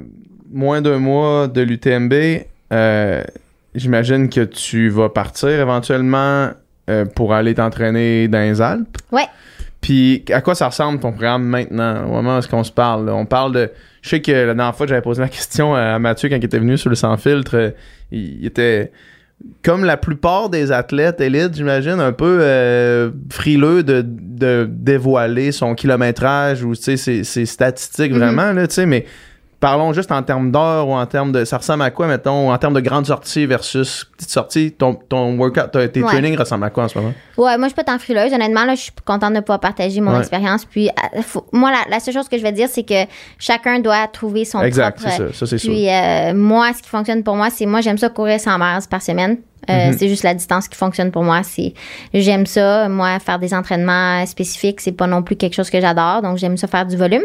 moins 0.53 0.80
d'un 0.82 0.98
mois 0.98 1.46
de 1.48 1.61
l'UTMB, 1.62 2.12
euh, 2.72 3.22
j'imagine 3.75 4.29
que 4.29 4.41
tu 4.43 4.89
vas 4.89 5.09
partir 5.09 5.49
éventuellement 5.49 6.51
euh, 6.91 7.05
pour 7.05 7.33
aller 7.35 7.55
t'entraîner 7.55 8.29
dans 8.29 8.39
les 8.41 8.61
Alpes. 8.61 8.99
Ouais. 9.11 9.27
Puis 9.81 10.25
à 10.31 10.41
quoi 10.41 10.55
ça 10.55 10.68
ressemble 10.68 11.01
ton 11.01 11.11
programme 11.12 11.45
maintenant, 11.45 12.05
au 12.07 12.12
moment 12.12 12.37
où 12.37 12.39
est-ce 12.39 12.49
qu'on 12.49 12.64
se 12.64 12.70
parle? 12.73 13.07
là? 13.07 13.14
On 13.14 13.27
parle 13.27 13.53
de... 13.53 13.70
Je 14.03 14.11
sais 14.11 14.20
que 14.20 14.31
la 14.33 14.55
dernière 14.55 14.75
fois, 14.77 14.87
j'avais 14.87 15.01
posé 15.03 15.20
la 15.23 15.29
question 15.29 15.75
à 15.75 15.99
Mathieu 15.99 16.29
quand 16.29 16.37
il 16.37 16.45
était 16.45 16.59
venu 16.59 16.77
sur 16.79 16.89
le 16.91 16.97
Sans 16.97 17.16
Filtre. 17.16 17.57
euh, 17.57 17.70
Il, 18.12 18.45
était 18.47 18.93
comme 19.64 19.85
la 19.85 19.97
plupart 19.97 20.51
des 20.51 20.70
athlètes 20.70 21.20
élites, 21.20 21.55
j'imagine, 21.57 21.99
un 21.99 22.12
peu 22.12 22.39
euh, 22.43 23.11
frileux 23.31 23.83
de, 23.83 24.05
de 24.07 24.68
dévoiler 24.70 25.51
son 25.51 25.75
kilométrage 25.75 26.62
ou 26.62 26.75
ses, 26.77 26.97
ses 26.97 27.47
statistiques 27.47 28.12
Mhm. 28.12 28.18
vraiment, 28.18 28.53
là, 28.53 28.68
tu 28.68 28.75
sais, 28.75 28.87
mais 28.87 29.05
parlons 29.63 29.93
juste 29.95 30.11
en 30.13 30.23
termes 30.23 30.51
d'heures 30.51 30.87
ou 30.89 30.93
en 30.93 31.07
termes 31.07 31.31
de. 31.33 31.45
Ça 31.47 31.57
ressemble 31.57 31.85
à 31.85 31.91
quoi, 31.91 32.07
mettons, 32.09 32.53
en 32.53 32.59
termes 32.59 32.75
de 32.75 32.81
grandes 32.81 33.07
sorties 33.07 33.47
versus 33.47 34.05
petite 34.19 34.31
sortie, 34.31 34.73
ton, 34.73 34.95
ton 34.95 35.39
workout, 35.39 35.71
tes 35.71 35.89
tes 35.91 36.03
Ouais. 36.03 36.09
trainings 36.11 36.37
ressemblent 36.37 36.65
à 36.65 36.71
quoi 36.71 36.85
en 36.85 36.89
ce 36.89 36.99
moment? 36.99 37.15
Ouais, 37.39 37.57
moi, 37.57 37.69
je 37.69 37.73
suis 37.73 37.75
pas 37.77 37.85
tant 37.85 37.99
frileuse. 37.99 38.33
Honnêtement, 38.35 38.65
là, 38.65 38.75
je 38.75 38.81
suis 38.83 38.93
contente 39.07 39.33
de 39.35 39.41
pouvoir 39.41 39.61
partager 39.61 40.01
mon 40.01 40.13
Ouais. 40.13 40.19
expérience. 40.19 40.65
Puis, 40.65 40.89
euh, 40.89 41.23
faut- 41.23 41.47
moi, 41.53 41.71
la, 41.71 41.89
la 41.89 42.01
seule 42.01 42.13
chose 42.13 42.29
que 42.29 42.37
je 42.37 42.43
vais 42.43 42.53
dire, 42.53 42.69
c'est 42.69 42.83
que 42.83 43.07
chacun 43.39 43.79
doit 43.79 44.07
trouver 44.09 44.45
son 44.45 44.61
Exact, 44.61 44.99
propre. 44.99 45.15
c'est 45.17 45.29
ça, 45.29 45.33
ça 45.33 45.47
c'est 45.47 45.59
sûr. 45.59 45.71
Puis, 45.73 45.89
euh, 45.89 46.35
moi, 46.35 46.73
ce 46.77 46.83
qui 46.83 46.89
fonctionne 46.91 47.23
pour 47.23 47.37
moi, 47.37 47.49
c'est 47.49 47.65
moi, 47.65 47.81
j'aime 47.81 47.99
ça 47.99 48.09
courir 48.09 48.41
100 48.41 48.59
miles 48.59 48.81
par 48.91 49.01
semaine. 49.01 49.39
Euh, 49.71 49.89
Mhm. 49.89 49.97
C'est 49.99 50.09
juste 50.09 50.23
la 50.25 50.35
distance 50.35 50.69
qui 50.69 50.77
fonctionne 50.77 51.11
pour 51.11 51.23
moi. 51.23 51.43
C'est 51.45 51.75
j'aime 52.15 52.47
ça. 52.47 52.89
Moi, 52.89 53.19
faire 53.21 53.39
des 53.39 53.55
entraînements 53.55 54.25
spécifiques, 54.27 54.81
c'est 54.81 54.93
pas 54.93 55.07
non 55.07 55.23
plus 55.23 55.37
quelque 55.37 55.55
chose 55.55 55.71
que 55.71 55.81
j'adore. 55.81 56.23
Donc, 56.23 56.37
j'aime 56.39 56.57
ça 56.57 56.67
faire 56.67 56.87
du 56.87 56.97
volume. 56.97 57.23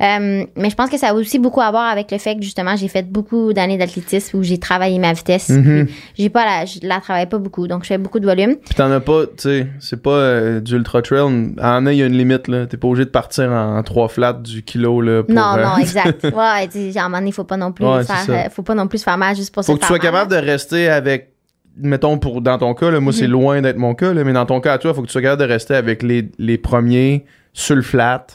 Euh, 0.00 0.44
mais 0.56 0.70
je 0.70 0.74
pense 0.74 0.90
que 0.90 0.98
ça 0.98 1.08
a 1.10 1.14
aussi 1.14 1.38
beaucoup 1.38 1.60
à 1.60 1.70
voir 1.70 1.88
avec 1.90 2.10
le 2.10 2.18
fait 2.18 2.34
que 2.36 2.42
justement, 2.42 2.76
j'ai 2.76 2.88
fait 2.88 3.08
beaucoup 3.10 3.52
d'années 3.52 3.78
d'athlétisme 3.78 4.36
où 4.38 4.42
j'ai 4.42 4.58
travaillé 4.58 4.98
ma 4.98 5.12
vitesse. 5.12 5.48
Mhm. 5.48 5.86
Puis, 5.86 5.94
j'ai 6.24 6.28
pas 6.28 6.44
la, 6.44 6.64
je 6.64 6.80
la 6.82 7.00
travaille 7.00 7.26
pas 7.28 7.38
beaucoup. 7.38 7.66
Donc, 7.68 7.82
je 7.84 7.88
fais 7.88 7.98
beaucoup 7.98 8.18
de 8.20 8.26
volume. 8.26 8.56
Puis 8.64 8.74
t'en 8.74 8.90
as 8.90 9.00
pas, 9.00 9.22
tu 9.26 9.32
sais, 9.38 9.66
c'est 9.80 10.02
pas 10.02 10.10
euh, 10.10 10.60
du 10.60 10.74
ultra 10.74 11.02
trail. 11.02 11.20
En 11.20 11.86
il 11.86 11.96
y 11.96 12.02
a 12.02 12.06
une 12.06 12.18
limite, 12.18 12.48
là. 12.48 12.66
T'es 12.66 12.76
pas 12.76 12.88
obligé 12.88 13.04
de 13.04 13.10
partir 13.10 13.50
en, 13.52 13.82
trois 13.82 14.08
flats 14.08 14.32
du 14.32 14.62
kilo, 14.62 15.00
là. 15.00 15.22
Pour, 15.22 15.34
Non, 15.34 15.56
euh, 15.56 15.64
non, 15.64 15.76
exact. 15.78 16.24
Ouais, 16.36 16.66
tu 16.68 16.92
sais, 16.92 16.98
à 16.98 17.04
un 17.04 17.08
moment 17.08 17.18
donné, 17.18 17.32
faut 17.32 17.44
pas 17.44 17.56
non 17.56 17.72
plus 17.72 17.84
Ouais, 17.86 18.02
faire, 18.04 18.50
faut 18.52 18.62
pas 18.62 18.74
non 18.74 18.88
plus 18.88 18.98
se 18.98 19.04
faire 19.04 19.16
mal 19.18 19.36
juste 19.36 19.54
pour 19.54 19.64
Faut 19.64 19.72
se 19.72 19.76
que 19.76 19.82
tu 19.82 19.86
sois 19.86 19.96
mal. 19.98 20.02
capable 20.06 20.30
de 20.32 20.36
rester 20.36 20.88
avec, 20.88 21.30
mettons, 21.78 22.18
pour, 22.18 22.40
dans 22.40 22.58
ton 22.58 22.74
cas, 22.74 22.90
là, 22.90 23.00
moi, 23.00 23.12
c'est 23.12 23.26
Mhm. 23.26 23.32
loin 23.32 23.60
d'être 23.62 23.76
mon 23.76 23.94
cas, 23.94 24.12
là, 24.12 24.24
mais 24.24 24.32
dans 24.32 24.46
ton 24.46 24.60
cas, 24.60 24.74
à 24.74 24.78
toi, 24.78 24.94
faut 24.94 25.02
que 25.02 25.06
tu 25.06 25.12
sois 25.12 25.22
capable 25.22 25.42
de 25.42 25.48
rester 25.48 25.74
avec 25.74 26.02
les, 26.02 26.28
les 26.38 26.58
premiers 26.58 27.24
sur 27.52 27.76
le 27.76 27.82
flat 27.82 28.26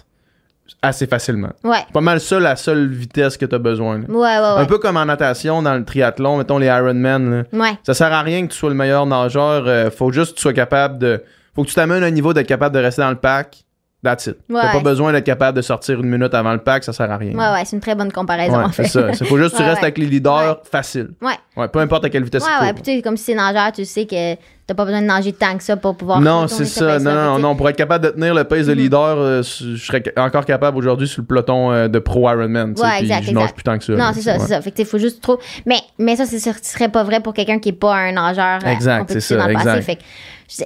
assez 0.82 1.06
facilement. 1.06 1.52
Ouais. 1.64 1.78
Pas 1.94 2.02
mal 2.02 2.20
ça, 2.20 2.40
la 2.40 2.56
seule 2.56 2.88
vitesse 2.88 3.38
que 3.38 3.46
t'as 3.46 3.58
besoin, 3.60 4.00
là. 4.00 4.06
Ouais, 4.08 4.16
ouais, 4.16 4.40
ouais. 4.56 4.62
Un 4.62 4.66
peu 4.66 4.78
comme 4.80 4.98
en 4.98 5.06
natation, 5.06 5.62
dans 5.62 5.76
le 5.76 5.84
triathlon, 5.86 6.38
mettons 6.38 6.58
les 6.58 6.68
Ironman, 6.68 7.30
là. 7.30 7.44
Ouais. 7.54 7.78
Ça 7.84 7.94
sert 7.94 8.12
à 8.14 8.22
rien 8.22 8.46
que 8.48 8.52
tu 8.52 8.58
sois 8.58 8.70
le 8.70 8.76
meilleur 8.76 9.06
nageur. 9.06 9.68
euh, 9.68 9.92
faut 9.92 10.12
juste 10.12 10.32
que 10.32 10.36
tu 10.38 10.42
sois 10.42 10.54
capable 10.54 10.98
de. 10.98 11.22
Faut 11.56 11.64
que 11.64 11.68
tu 11.68 11.76
t'amènes 11.76 12.04
à 12.04 12.08
un 12.08 12.12
niveau 12.12 12.34
d'être 12.34 12.48
capable 12.48 12.74
de 12.76 12.80
rester 12.82 13.02
dans 13.02 13.10
le 13.10 13.18
pack 13.18 13.58
That's 14.04 14.26
it. 14.26 14.38
Ouais, 14.50 14.60
T'as 14.62 14.72
pas 14.72 14.78
ouais. 14.78 14.84
besoin 14.84 15.12
d'être 15.14 15.26
capable 15.26 15.56
de 15.56 15.62
sortir 15.62 16.00
une 16.00 16.10
minute 16.10 16.34
avant 16.34 16.54
le 16.54 16.58
pack, 16.58 16.84
ça 16.84 16.92
sert 16.92 17.12
à 17.12 17.18
rien. 17.18 17.34
Ouais, 17.38 17.54
ouais, 17.60 17.66
c'est 17.66 17.76
une 17.76 17.82
très 17.82 17.94
bonne 17.94 18.12
comparaison, 18.12 18.58
Ouais, 18.58 18.64
en 18.64 18.70
fait. 18.70 18.86
c'est 18.86 19.00
ça. 19.00 19.10
Il 19.20 19.28
faut 19.28 19.38
juste 19.38 19.52
que 19.52 19.58
tu 19.58 19.64
restes 19.64 19.84
avec 19.84 20.00
les 20.00 20.08
leaders 20.08 20.58
facile. 20.72 21.10
Ouais. 21.22 21.34
Ouais, 21.56 21.68
peu 21.68 21.78
importe 21.80 22.06
à 22.06 22.10
quelle 22.10 22.24
vitesse 22.24 22.44
Ouais, 22.44 22.50
tu 22.60 22.66
ouais. 22.66 22.74
Puis, 22.74 23.02
comme 23.04 23.16
si 23.16 23.26
c'est 23.26 23.36
nageur, 23.36 23.72
tu 23.72 23.86
sais 23.86 24.08
que 24.08 24.34
t'as 24.66 24.74
pas 24.74 24.86
besoin 24.86 25.02
de 25.02 25.06
nager 25.06 25.34
tant 25.34 25.56
que 25.56 25.62
ça 25.64 25.78
pour 25.78 25.96
pouvoir. 25.96 26.20
Non, 26.20 26.48
c'est 26.48 26.66
ce 26.66 26.80
ça. 26.80 26.98
Non, 26.98 27.14
non, 27.14 27.40
non. 27.40 27.56
Pour 27.56 27.70
être 27.70 27.76
capable 27.76 28.06
de 28.06 28.10
tenir 28.10 28.34
le 28.34 28.44
pace 28.44 28.66
de 28.66 28.74
Mhm. 28.74 28.80
leader, 28.80 29.18
euh, 29.20 29.44
je 29.44 29.76
serais 29.76 30.02
encore 30.18 30.46
capable 30.46 30.78
aujourd'hui 30.80 31.08
sur 31.08 31.22
le 31.22 31.28
peloton 31.28 31.72
euh, 31.72 31.88
de 31.88 32.00
pro 32.00 32.28
Ironman. 32.28 32.74
Ouais, 32.80 33.02
exact, 33.02 33.24
Je 33.26 33.32
nage 33.34 33.44
exact. 33.44 33.54
plus 33.56 33.64
tant 33.64 33.78
que 33.78 33.84
ça. 33.84 33.94
Non, 33.94 34.12
c'est 34.16 34.22
ça, 34.22 34.40
c'est 34.40 34.48
ça. 34.48 34.62
Fait 34.62 34.72
que, 34.72 34.84
faut 34.84 34.98
juste 34.98 35.22
trop. 35.22 35.40
Mais, 35.68 35.78
mais 36.00 36.16
ça, 36.16 36.26
c'est 36.26 36.40
sûr, 36.40 36.54
ce 36.60 36.72
serait 36.72 36.90
pas 36.90 37.04
vrai 37.04 37.20
pour 37.20 37.36
quelqu'un 37.36 37.60
qui 37.60 37.70
est 37.70 37.74
pas 37.74 37.96
un 37.96 38.14
nageur. 38.14 38.62
euh, 38.66 38.72
Exact, 38.72 39.12
c'est 39.12 39.20
ça, 39.20 39.52
exact. 39.52 40.00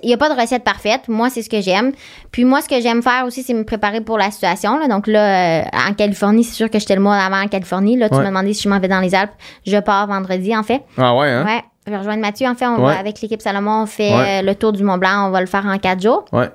Il 0.04 0.08
n'y 0.08 0.14
a 0.14 0.18
pas 0.18 0.34
de 0.34 0.40
recette 0.40 0.64
parfaite. 0.64 1.08
Moi, 1.08 1.30
c'est 1.30 1.42
ce 1.42 1.50
que 1.50 1.62
j'aime. 1.62 1.92
Puis 2.32 2.44
moi, 2.46 2.62
ce 2.62 2.68
que 2.70 2.82
j'aime 2.82 3.02
faire 3.04 3.26
aussi, 3.26 3.44
c'est 3.44 3.54
me 3.54 3.64
préparer 3.64 4.02
pour 4.02 4.18
la 4.18 4.32
situation. 4.32 4.78
Là. 4.80 4.88
Donc 4.88 5.06
là, 5.08 5.62
euh, 5.62 5.64
en 5.90 5.94
Californie, 5.94 6.44
c'est 6.44 6.56
sûr 6.56 6.70
que 6.70 6.80
j'étais 6.80 6.96
le 6.96 7.02
mois 7.02 7.18
avant 7.18 7.42
en 7.42 7.48
Californie. 7.48 7.96
Là, 7.98 8.10
tu 8.10 8.16
Ouais. 8.16 8.22
m'as 8.24 8.30
demandé 8.30 8.54
si 8.54 8.64
je 8.64 8.70
m'en 8.70 8.80
vais 8.80 8.88
dans 8.88 9.00
les 9.00 9.14
Alpes. 9.14 9.32
Je 9.66 9.78
pars 9.78 10.08
vendredi, 10.08 10.56
en 10.56 10.64
fait. 10.64 10.82
Ah 10.98 11.16
ouais, 11.16 11.28
hein? 11.30 11.46
Ouais. 11.46 11.64
Je 11.86 11.92
vais 11.92 11.98
rejoindre 11.98 12.22
Mathieu. 12.22 12.48
En 12.48 12.56
fait, 12.56 12.66
on 12.66 12.78
Ouais. 12.84 12.94
va 12.94 13.00
avec 13.00 13.22
l'équipe 13.22 13.42
Salomon, 13.42 13.84
on 13.84 13.86
fait 13.86 14.12
Ouais. 14.12 14.40
euh, 14.40 14.42
le 14.42 14.56
tour 14.56 14.72
du 14.72 14.84
Mont 14.84 14.98
Blanc. 14.98 15.28
On 15.28 15.32
va 15.32 15.40
le 15.42 15.46
faire 15.48 15.66
en 15.66 15.78
quatre 15.78 16.02
jours. 16.02 16.26
Ouais. 16.32 16.50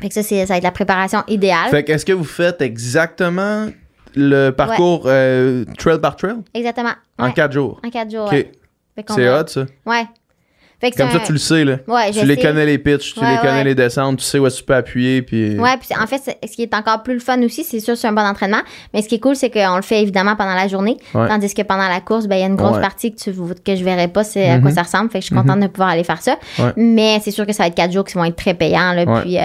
Fait 0.00 0.08
que 0.08 0.14
ça, 0.14 0.22
c'est, 0.22 0.46
ça 0.46 0.54
va 0.54 0.58
être 0.58 0.62
la 0.64 0.70
préparation 0.70 1.24
idéale. 1.26 1.70
Fait 1.70 1.82
que 1.82 1.90
est-ce 1.92 2.04
que 2.04 2.12
vous 2.12 2.22
faites 2.22 2.62
exactement 2.62 3.66
le 4.14 4.50
parcours 4.50 5.02
euh, 5.06 5.64
trail 5.76 5.98
par 6.00 6.14
trail? 6.14 6.36
Exactement. 6.54 6.92
en 7.18 7.32
quatre 7.32 7.52
jours? 7.52 7.80
En 7.84 7.90
quatre 7.90 8.10
jours. 8.10 8.26
Ok. 8.26 8.32
ouais. 8.32 8.52
Fait 8.94 9.02
qu'on 9.02 9.14
C'est 9.14 9.28
hot, 9.28 9.46
ça. 9.48 9.62
Ouais. 9.86 10.04
Fait 10.80 10.92
que 10.92 10.96
Comme 10.96 11.10
ça, 11.10 11.16
un- 11.16 11.20
tu 11.26 11.32
le 11.32 11.38
sais, 11.38 11.64
là. 11.64 11.78
Ouais, 11.88 12.12
tu 12.12 12.24
les 12.24 12.36
sais. 12.36 12.40
connais 12.40 12.64
les 12.64 12.78
pitchs, 12.78 13.14
tu 13.14 13.20
Ouais, 13.20 13.32
les 13.32 13.38
connais 13.38 13.64
les 13.64 13.74
descentes, 13.74 14.18
tu 14.18 14.24
sais 14.24 14.38
où 14.38 14.46
est-ce 14.46 14.56
que 14.56 14.60
tu 14.60 14.64
peux 14.66 14.76
appuyer, 14.76 15.22
puis... 15.22 15.58
Ouais, 15.58 15.76
puis 15.76 15.88
en 16.00 16.06
fait, 16.06 16.18
ce 16.48 16.54
qui 16.54 16.62
est 16.62 16.72
encore 16.72 17.02
plus 17.02 17.14
le 17.14 17.18
fun 17.20 17.42
aussi, 17.42 17.64
c'est 17.64 17.80
sûr, 17.80 17.96
c'est 17.96 18.06
un 18.06 18.12
bon 18.12 18.22
entraînement. 18.22 18.60
Mais 18.94 19.02
ce 19.02 19.08
qui 19.08 19.16
est 19.16 19.18
cool, 19.18 19.34
c'est 19.34 19.50
qu'on 19.50 19.74
le 19.74 19.82
fait 19.82 20.00
évidemment 20.02 20.36
pendant 20.36 20.54
la 20.54 20.68
journée. 20.68 20.96
Ouais. 21.14 21.26
Tandis 21.26 21.52
que 21.52 21.62
pendant 21.62 21.88
la 21.88 22.00
course, 22.00 22.28
ben, 22.28 22.36
il 22.36 22.40
y 22.40 22.44
a 22.44 22.46
une 22.46 22.54
grosse 22.54 22.78
partie 22.80 23.12
que, 23.12 23.18
tu, 23.20 23.32
que 23.32 23.74
je 23.74 23.82
verrai 23.82 24.06
pas, 24.06 24.22
c'est 24.22 24.48
à 24.48 24.58
quoi 24.60 24.70
Mhm. 24.70 24.76
ça 24.76 24.82
ressemble. 24.82 25.10
Fait 25.10 25.18
que 25.18 25.22
je 25.22 25.26
suis 25.26 25.34
contente 25.34 25.58
de 25.60 25.66
pouvoir 25.66 25.88
aller 25.90 26.04
faire 26.04 26.22
ça. 26.22 26.36
Ouais. 26.60 26.70
Mais 26.76 27.18
c'est 27.24 27.32
sûr 27.32 27.44
que 27.44 27.52
ça 27.52 27.64
va 27.64 27.66
être 27.68 27.74
quatre 27.74 27.92
jours 27.92 28.04
qui 28.04 28.14
vont 28.14 28.24
être 28.24 28.36
très 28.36 28.54
payants. 28.54 28.92
Là, 28.92 29.04
puis, 29.22 29.36
euh, 29.36 29.42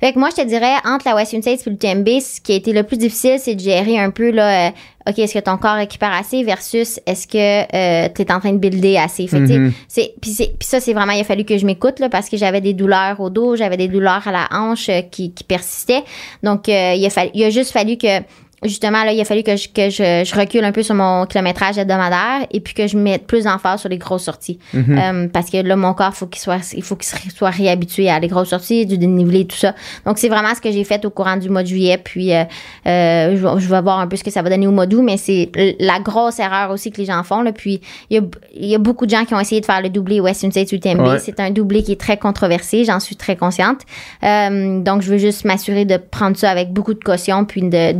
fait 0.00 0.14
que 0.14 0.18
moi, 0.18 0.30
je 0.34 0.42
te 0.42 0.48
dirais, 0.48 0.76
entre 0.86 1.06
la 1.06 1.14
Western 1.14 1.42
States 1.42 1.60
et 1.66 1.70
le 1.70 1.76
TMB, 1.76 2.08
ce 2.20 2.40
qui 2.40 2.52
a 2.52 2.54
été 2.56 2.72
le 2.72 2.84
plus 2.84 2.96
difficile, 2.96 3.36
c'est 3.38 3.54
de 3.54 3.60
gérer 3.60 3.98
un 3.98 4.08
peu, 4.10 4.30
là, 4.30 4.68
euh, 4.68 4.70
OK, 5.08 5.18
est-ce 5.18 5.34
que 5.34 5.38
ton 5.38 5.56
corps 5.56 5.76
récupère 5.76 6.12
assez 6.12 6.44
versus 6.44 7.00
est-ce 7.06 7.26
que 7.26 8.08
tu 8.14 8.22
es 8.22 8.32
en 8.32 8.38
train 8.40 8.52
de 8.52 8.58
builder 8.58 8.96
assez? 8.98 9.26
Fait 9.26 9.40
Mhm. 9.40 9.72
c'est 9.88 10.14
puis 10.20 10.30
c'est 10.30 10.52
puis 10.58 10.68
ça 10.68 10.80
c'est 10.80 10.92
vraiment 10.92 11.12
il 11.12 11.20
a 11.20 11.24
fallu 11.24 11.44
que 11.44 11.56
je 11.58 11.66
m'écoute 11.66 11.98
là 11.98 12.08
parce 12.08 12.28
que 12.28 12.36
j'avais 12.36 12.60
des 12.60 12.74
douleurs 12.74 13.20
au 13.20 13.30
dos 13.30 13.56
j'avais 13.56 13.76
des 13.76 13.88
douleurs 13.88 14.26
à 14.26 14.32
la 14.32 14.48
hanche 14.52 14.88
euh, 14.88 15.00
qui, 15.02 15.32
qui 15.32 15.44
persistaient 15.44 16.04
donc 16.42 16.68
euh, 16.68 16.94
il 16.96 17.04
a 17.04 17.10
fallu 17.10 17.30
il 17.34 17.44
a 17.44 17.50
juste 17.50 17.72
fallu 17.72 17.96
que 17.96 18.20
justement 18.62 19.04
là 19.04 19.12
il 19.12 19.20
a 19.20 19.24
fallu 19.24 19.42
que 19.42 19.56
je, 19.56 19.68
que 19.68 19.88
je, 19.90 20.22
je 20.24 20.34
recule 20.38 20.64
un 20.64 20.72
peu 20.72 20.82
sur 20.82 20.94
mon 20.94 21.24
kilométrage 21.26 21.78
hebdomadaire 21.78 22.46
et 22.50 22.60
puis 22.60 22.74
que 22.74 22.86
je 22.86 22.96
mette 22.98 23.26
plus 23.26 23.44
d'emphase 23.44 23.80
sur 23.80 23.88
les 23.88 23.98
grosses 23.98 24.24
sorties 24.24 24.58
Mhm. 24.74 24.98
Euh, 24.98 25.28
parce 25.32 25.50
que 25.50 25.56
là 25.58 25.76
mon 25.76 25.94
corps 25.94 26.14
faut 26.14 26.26
qu'il 26.26 26.40
soit 26.40 26.72
il 26.74 26.82
faut 26.82 26.96
qu'il 26.96 27.30
soit 27.32 27.50
réhabitué 27.50 28.10
à 28.10 28.18
les 28.20 28.28
grosses 28.28 28.50
sorties 28.50 28.84
du 28.86 28.98
dénivelé 28.98 29.46
tout 29.46 29.56
ça 29.56 29.74
donc 30.06 30.18
c'est 30.18 30.28
vraiment 30.28 30.54
ce 30.54 30.60
que 30.60 30.70
j'ai 30.70 30.84
fait 30.84 31.04
au 31.04 31.10
courant 31.10 31.36
du 31.36 31.48
mois 31.48 31.62
de 31.62 31.68
juillet 31.68 31.98
puis 32.02 32.32
euh, 32.34 32.44
euh, 32.86 33.36
je, 33.36 33.46
vais- 33.46 33.60
je 33.60 33.68
vais 33.68 33.80
voir 33.80 33.98
un 34.00 34.06
peu 34.06 34.16
ce 34.16 34.24
que 34.24 34.30
ça 34.30 34.42
va 34.42 34.50
donner 34.50 34.66
au 34.66 34.72
mois 34.72 34.86
d'août 34.86 35.02
mais 35.02 35.16
c'est 35.16 35.50
la 35.80 35.98
grosse 36.00 36.38
erreur 36.38 36.70
aussi 36.70 36.90
que 36.90 36.98
les 36.98 37.06
gens 37.06 37.22
font 37.22 37.42
là 37.42 37.52
puis 37.52 37.80
il 38.10 38.16
y 38.16 38.20
a, 38.20 38.22
il 38.54 38.66
y 38.66 38.74
a 38.74 38.78
beaucoup 38.78 39.06
de 39.06 39.10
gens 39.10 39.24
qui 39.24 39.34
ont 39.34 39.40
essayé 39.40 39.60
de 39.60 39.66
faire 39.66 39.80
le 39.80 39.88
doublé 39.88 40.20
Western 40.20 40.50
States 40.52 40.72
UTMB. 40.72 41.00
Ouais. 41.00 41.18
C'est 41.18 41.40
un 41.40 41.50
doublé 41.50 41.82
qui 41.82 41.92
est 41.92 42.00
très 42.00 42.16
controversé, 42.16 42.84
j'en 42.84 43.00
suis 43.00 43.16
très 43.16 43.36
consciente. 43.36 43.78
Euh, 44.22 44.80
donc, 44.80 45.02
je 45.02 45.10
veux 45.10 45.18
juste 45.18 45.44
m'assurer 45.44 45.84
de 45.84 45.96
prendre 45.96 46.36
ça 46.36 46.50
avec 46.50 46.72
beaucoup 46.72 46.94
de 46.94 47.02
caution, 47.02 47.44
puis 47.44 47.62
de- 47.62 47.92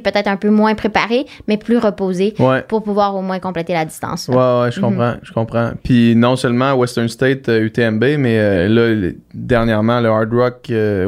peut-être 0.00 0.28
un 0.28 0.36
peu 0.36 0.50
moins 0.50 0.74
préparé, 0.74 1.26
mais 1.48 1.56
plus 1.56 1.78
reposé 1.78 2.34
Ouais. 2.38 2.62
pour 2.62 2.82
pouvoir 2.82 3.14
au 3.14 3.22
moins 3.22 3.38
compléter 3.38 3.72
la 3.72 3.84
distance. 3.84 4.28
Ouais, 4.28 4.36
ouais, 4.36 4.70
je 4.70 4.80
comprends, 4.80 5.14
je 5.22 5.32
comprends. 5.32 5.70
Puis 5.82 6.14
non 6.16 6.36
seulement 6.36 6.72
Western 6.74 7.08
State 7.08 7.48
euh, 7.48 7.64
UTMB, 7.66 8.04
mais 8.18 8.38
euh, 8.38 8.68
là, 8.68 9.10
dernièrement, 9.34 10.00
le 10.00 10.08
Hard 10.08 10.32
Rock 10.32 10.66
euh, 10.70 11.04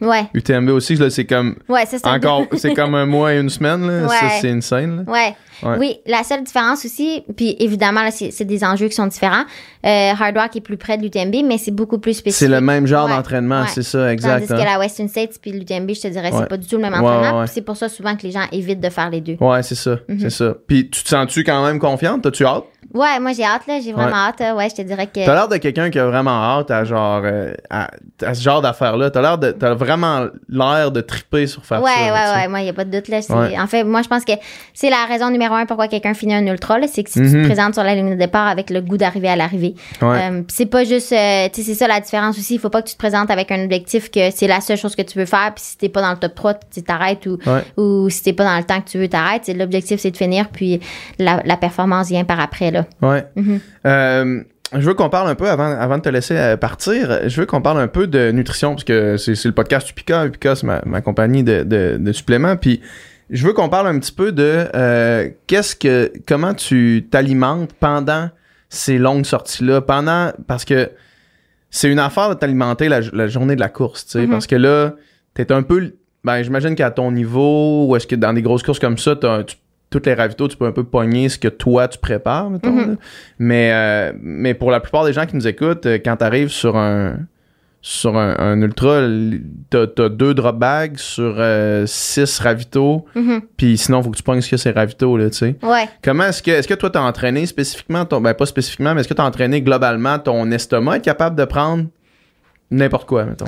100. 0.00 0.06
Ouais, 0.06 0.24
UTMB 0.34 0.70
aussi, 0.70 0.96
là, 0.96 1.10
c'est 1.10 1.24
comme 1.24 1.56
ouais, 1.68 1.84
c'est 1.86 2.04
encore, 2.06 2.44
c'est 2.56 2.74
comme 2.74 2.94
un 2.94 3.06
mois 3.06 3.34
et 3.34 3.38
une 3.40 3.50
semaine, 3.50 3.86
là. 3.86 4.08
Ça, 4.08 4.28
c'est 4.40 4.50
insane, 4.50 5.04
là. 5.06 5.12
Ouais. 5.12 5.34
Ouais. 5.62 5.76
Oui, 5.78 5.96
la 6.06 6.22
seule 6.24 6.44
différence 6.44 6.84
aussi, 6.84 7.22
puis 7.36 7.56
évidemment, 7.58 8.02
là, 8.02 8.10
c'est 8.10 8.30
c'est 8.30 8.44
des 8.44 8.64
enjeux 8.64 8.88
qui 8.88 8.94
sont 8.94 9.06
différents. 9.06 9.44
Euh, 9.86 10.10
Hard 10.18 10.36
Rock 10.36 10.56
est 10.56 10.60
plus 10.60 10.76
près 10.76 10.98
de 10.98 11.02
l'UTMB, 11.02 11.44
mais 11.46 11.58
c'est 11.58 11.70
beaucoup 11.70 11.98
plus 11.98 12.14
spécifique. 12.14 12.48
C'est 12.48 12.52
le 12.54 12.60
même 12.60 12.86
genre 12.86 13.06
Ouais. 13.06 13.16
d'entraînement, 13.16 13.62
Ouais. 13.62 13.68
c'est 13.72 13.82
ça, 13.82 14.12
exact. 14.12 14.40
Tandis 14.48 14.52
hein. 14.52 14.64
que 14.64 14.70
la 14.72 14.78
Western 14.78 15.08
States 15.08 15.38
puis 15.40 15.52
l'UTMB, 15.52 15.90
je 15.94 16.00
te 16.02 16.08
dirais, 16.08 16.30
Ouais. 16.32 16.38
c'est 16.40 16.48
pas 16.48 16.56
du 16.56 16.66
tout 16.66 16.76
le 16.76 16.82
même 16.82 16.92
Ouais, 16.94 16.98
entraînement. 17.00 17.22
ouais, 17.32 17.38
ouais. 17.40 17.44
puis 17.44 17.52
C'est 17.54 17.62
pour 17.62 17.76
ça 17.76 17.88
souvent 17.88 18.16
que 18.16 18.22
les 18.22 18.30
gens 18.32 18.44
évitent 18.52 18.80
de 18.80 18.90
faire 18.90 19.10
les 19.10 19.20
deux. 19.20 19.36
Ouais, 19.40 19.62
c'est 19.62 19.74
ça, 19.74 19.96
Mhm. 20.08 20.18
c'est 20.20 20.30
ça. 20.30 20.54
Puis 20.66 20.90
tu 20.90 21.02
te 21.02 21.08
sens-tu 21.08 21.44
quand 21.44 21.64
même 21.64 21.78
confiante? 21.78 22.22
T'as-tu 22.22 22.44
hâte? 22.44 22.64
Ouais, 22.94 23.20
moi 23.20 23.32
j'ai 23.34 23.44
hâte 23.44 23.66
là, 23.66 23.80
j'ai 23.84 23.92
vraiment 23.92 24.08
Ouais. 24.12 24.32
hâte. 24.40 24.56
Ouais, 24.56 24.68
je 24.70 24.74
te 24.76 24.82
dirais 24.82 25.06
que. 25.06 25.24
T'as 25.24 25.34
l'air 25.34 25.48
de 25.48 25.56
quelqu'un 25.58 25.90
qui 25.90 25.98
a 25.98 26.06
vraiment 26.06 26.30
hâte 26.58 26.70
à 26.70 26.84
genre 26.84 27.20
euh, 27.24 27.52
à, 27.68 27.90
à 28.22 28.32
ce 28.34 28.42
genre 28.42 28.62
d'affaires-là. 28.62 29.10
T'as 29.10 29.20
l'air 29.20 29.36
de 29.36 29.50
t'as 29.50 29.74
vraiment 29.74 30.26
l'air 30.48 30.90
de 30.90 31.02
triper 31.02 31.46
sur 31.46 31.64
faire 31.66 31.82
Ouais, 31.82 31.90
ça. 31.90 32.00
ouais, 32.14 32.18
sais. 32.34 32.40
ouais, 32.42 32.48
moi, 32.48 32.60
il 32.60 32.64
n'y 32.64 32.70
a 32.70 32.72
pas 32.72 32.84
de 32.84 32.90
doute. 32.90 33.08
Là, 33.08 33.18
Ouais. 33.28 33.58
En 33.58 33.66
fait, 33.66 33.84
moi, 33.84 34.00
je 34.02 34.08
pense 34.08 34.24
que 34.24 34.32
c'est 34.72 34.88
la 34.88 35.04
raison 35.06 35.30
numéro 35.30 35.47
un 35.56 35.66
pourquoi 35.66 35.88
quelqu'un 35.88 36.14
finit 36.14 36.34
un 36.34 36.46
ultra. 36.46 36.76
C'est 36.86 37.02
que 37.04 37.10
si 37.10 37.20
tu 37.20 37.26
Mhm. 37.26 37.42
te 37.42 37.46
présentes 37.46 37.74
sur 37.74 37.82
la 37.84 37.94
ligne 37.94 38.10
de 38.10 38.14
départ 38.18 38.46
avec 38.46 38.70
le 38.70 38.80
goût 38.80 38.96
d'arriver 38.96 39.28
à 39.28 39.36
l'arrivée. 39.36 39.74
Ouais. 40.02 40.28
Euh, 40.30 40.42
c'est 40.48 40.66
pas 40.66 40.84
juste. 40.84 41.12
euh, 41.12 41.48
tu 41.52 41.62
sais, 41.62 41.72
c'est 41.72 41.78
ça 41.78 41.88
la 41.88 42.00
différence 42.00 42.38
aussi. 42.38 42.54
Il 42.54 42.60
faut 42.60 42.70
pas 42.70 42.82
que 42.82 42.88
tu 42.88 42.94
te 42.94 42.98
présentes 42.98 43.30
avec 43.30 43.50
un 43.50 43.64
objectif 43.64 44.10
que 44.10 44.30
c'est 44.30 44.46
la 44.46 44.60
seule 44.60 44.76
chose 44.76 44.94
que 44.96 45.02
tu 45.02 45.18
veux 45.18 45.26
faire. 45.26 45.52
Puis 45.54 45.64
si 45.64 45.78
t'es 45.78 45.88
pas 45.88 46.02
dans 46.02 46.10
le 46.10 46.16
top 46.18 46.34
3, 46.34 46.54
tu 46.72 46.82
t'arrêtes 46.82 47.26
ou, 47.26 47.38
Ouais. 47.46 47.62
ou 47.76 48.08
si 48.10 48.22
t'es 48.22 48.32
pas 48.32 48.44
dans 48.44 48.56
le 48.58 48.64
temps 48.64 48.80
que 48.80 48.88
tu 48.90 48.98
veux, 48.98 49.08
t'arrêtes. 49.08 49.48
L'objectif, 49.56 50.00
c'est 50.00 50.10
de 50.10 50.16
finir. 50.16 50.48
Puis 50.50 50.80
la, 51.18 51.42
la 51.44 51.56
performance 51.56 52.08
vient 52.08 52.24
par 52.24 52.40
après. 52.40 52.70
Là. 52.70 52.84
Ouais. 53.02 53.24
Mhm. 53.36 53.60
Euh, 53.86 54.42
je 54.74 54.80
veux 54.86 54.92
qu'on 54.92 55.08
parle 55.08 55.28
un 55.30 55.34
peu, 55.34 55.48
avant, 55.48 55.70
avant 55.78 55.96
de 55.96 56.02
te 56.02 56.08
laisser 56.10 56.54
partir, 56.60 57.20
je 57.26 57.40
veux 57.40 57.46
qu'on 57.46 57.62
parle 57.62 57.80
un 57.80 57.88
peu 57.88 58.06
de 58.06 58.30
nutrition, 58.32 58.72
parce 58.72 58.84
que 58.84 59.16
c'est 59.16 59.42
le 59.46 59.52
podcast 59.52 59.88
Upika. 59.88 60.26
Upika, 60.26 60.56
c'est 60.56 60.66
ma, 60.66 60.82
ma 60.84 61.00
compagnie 61.00 61.42
de, 61.42 61.62
de, 61.62 61.96
de 61.98 62.12
suppléments. 62.12 62.54
Puis 62.56 62.82
je 63.30 63.46
veux 63.46 63.52
qu'on 63.52 63.68
parle 63.68 63.86
un 63.88 63.98
petit 63.98 64.12
peu 64.12 64.32
de 64.32 64.66
euh, 64.74 65.28
qu'est-ce 65.46 65.76
que 65.76 66.12
comment 66.26 66.54
tu 66.54 67.06
t'alimentes 67.10 67.72
pendant 67.74 68.30
ces 68.68 68.98
longues 68.98 69.24
sorties-là? 69.26 69.80
Pendant 69.80 70.32
parce 70.46 70.64
que 70.64 70.90
c'est 71.70 71.90
une 71.90 71.98
affaire 71.98 72.30
de 72.30 72.34
t'alimenter 72.34 72.88
la, 72.88 73.00
la 73.12 73.26
journée 73.28 73.54
de 73.54 73.60
la 73.60 73.68
course, 73.68 74.06
tu 74.06 74.12
sais, 74.12 74.20
Mhm. 74.26 74.30
parce 74.30 74.46
que 74.46 74.56
là, 74.56 74.94
t'es 75.34 75.52
un 75.52 75.62
peu. 75.62 75.92
Ben, 76.24 76.42
j'imagine 76.42 76.74
qu'à 76.74 76.90
ton 76.90 77.12
niveau, 77.12 77.86
ou 77.86 77.96
est-ce 77.96 78.06
que 78.06 78.16
dans 78.16 78.32
des 78.32 78.42
grosses 78.42 78.62
courses 78.62 78.78
comme 78.80 78.98
ça, 78.98 79.14
t'as 79.16 79.30
un- 79.38 79.42
tu- 79.44 79.56
toutes 79.90 80.04
les 80.06 80.14
ravitaux, 80.14 80.48
tu 80.48 80.56
peux 80.56 80.66
un 80.66 80.72
peu 80.72 80.84
pogner 80.84 81.28
ce 81.30 81.38
que 81.38 81.48
toi 81.48 81.88
tu 81.88 81.98
prépares, 81.98 82.50
mettons. 82.50 82.72
Mhm. 82.72 82.90
là. 82.90 82.96
Mais, 83.38 83.70
euh, 83.72 84.12
mais 84.20 84.54
pour 84.54 84.70
la 84.70 84.80
plupart 84.80 85.04
des 85.04 85.12
gens 85.12 85.24
qui 85.26 85.36
nous 85.36 85.46
écoutent, 85.46 85.86
euh, 85.86 85.98
quand 86.04 86.16
t'arrives 86.16 86.48
sur 86.50 86.76
un 86.76 87.18
sur 87.80 88.16
un, 88.18 88.34
un 88.38 88.60
ultra, 88.60 89.00
t'as 89.70 89.86
as 90.04 90.08
deux 90.08 90.34
drop 90.34 90.58
bags 90.58 90.96
sur 90.98 91.36
euh, 91.38 91.84
six 91.86 92.38
ravitaux, 92.40 93.06
Mhm. 93.14 93.40
puis 93.56 93.78
sinon 93.78 94.02
faut 94.02 94.10
que 94.10 94.16
tu 94.16 94.22
pognes 94.22 94.40
ce 94.40 94.50
que 94.50 94.56
c'est 94.56 94.72
ravitaux 94.72 95.16
là, 95.16 95.30
tu 95.30 95.36
sais. 95.38 95.56
Ouais. 95.62 95.88
Comment 96.02 96.24
est-ce 96.24 96.42
que 96.42 96.50
est-ce 96.50 96.66
que 96.68 96.74
toi 96.74 96.90
t'as 96.90 97.00
entraîné 97.02 97.46
spécifiquement 97.46 98.04
ton 98.04 98.20
ben 98.20 98.34
pas 98.34 98.46
spécifiquement, 98.46 98.94
mais 98.94 99.00
est-ce 99.02 99.08
que 99.08 99.14
t'as 99.14 99.24
entraîné 99.26 99.62
globalement 99.62 100.18
ton 100.18 100.50
estomac 100.50 100.96
être 100.96 101.04
capable 101.04 101.36
de 101.36 101.44
prendre 101.44 101.84
n'importe 102.70 103.08
quoi, 103.08 103.24
mettons? 103.24 103.46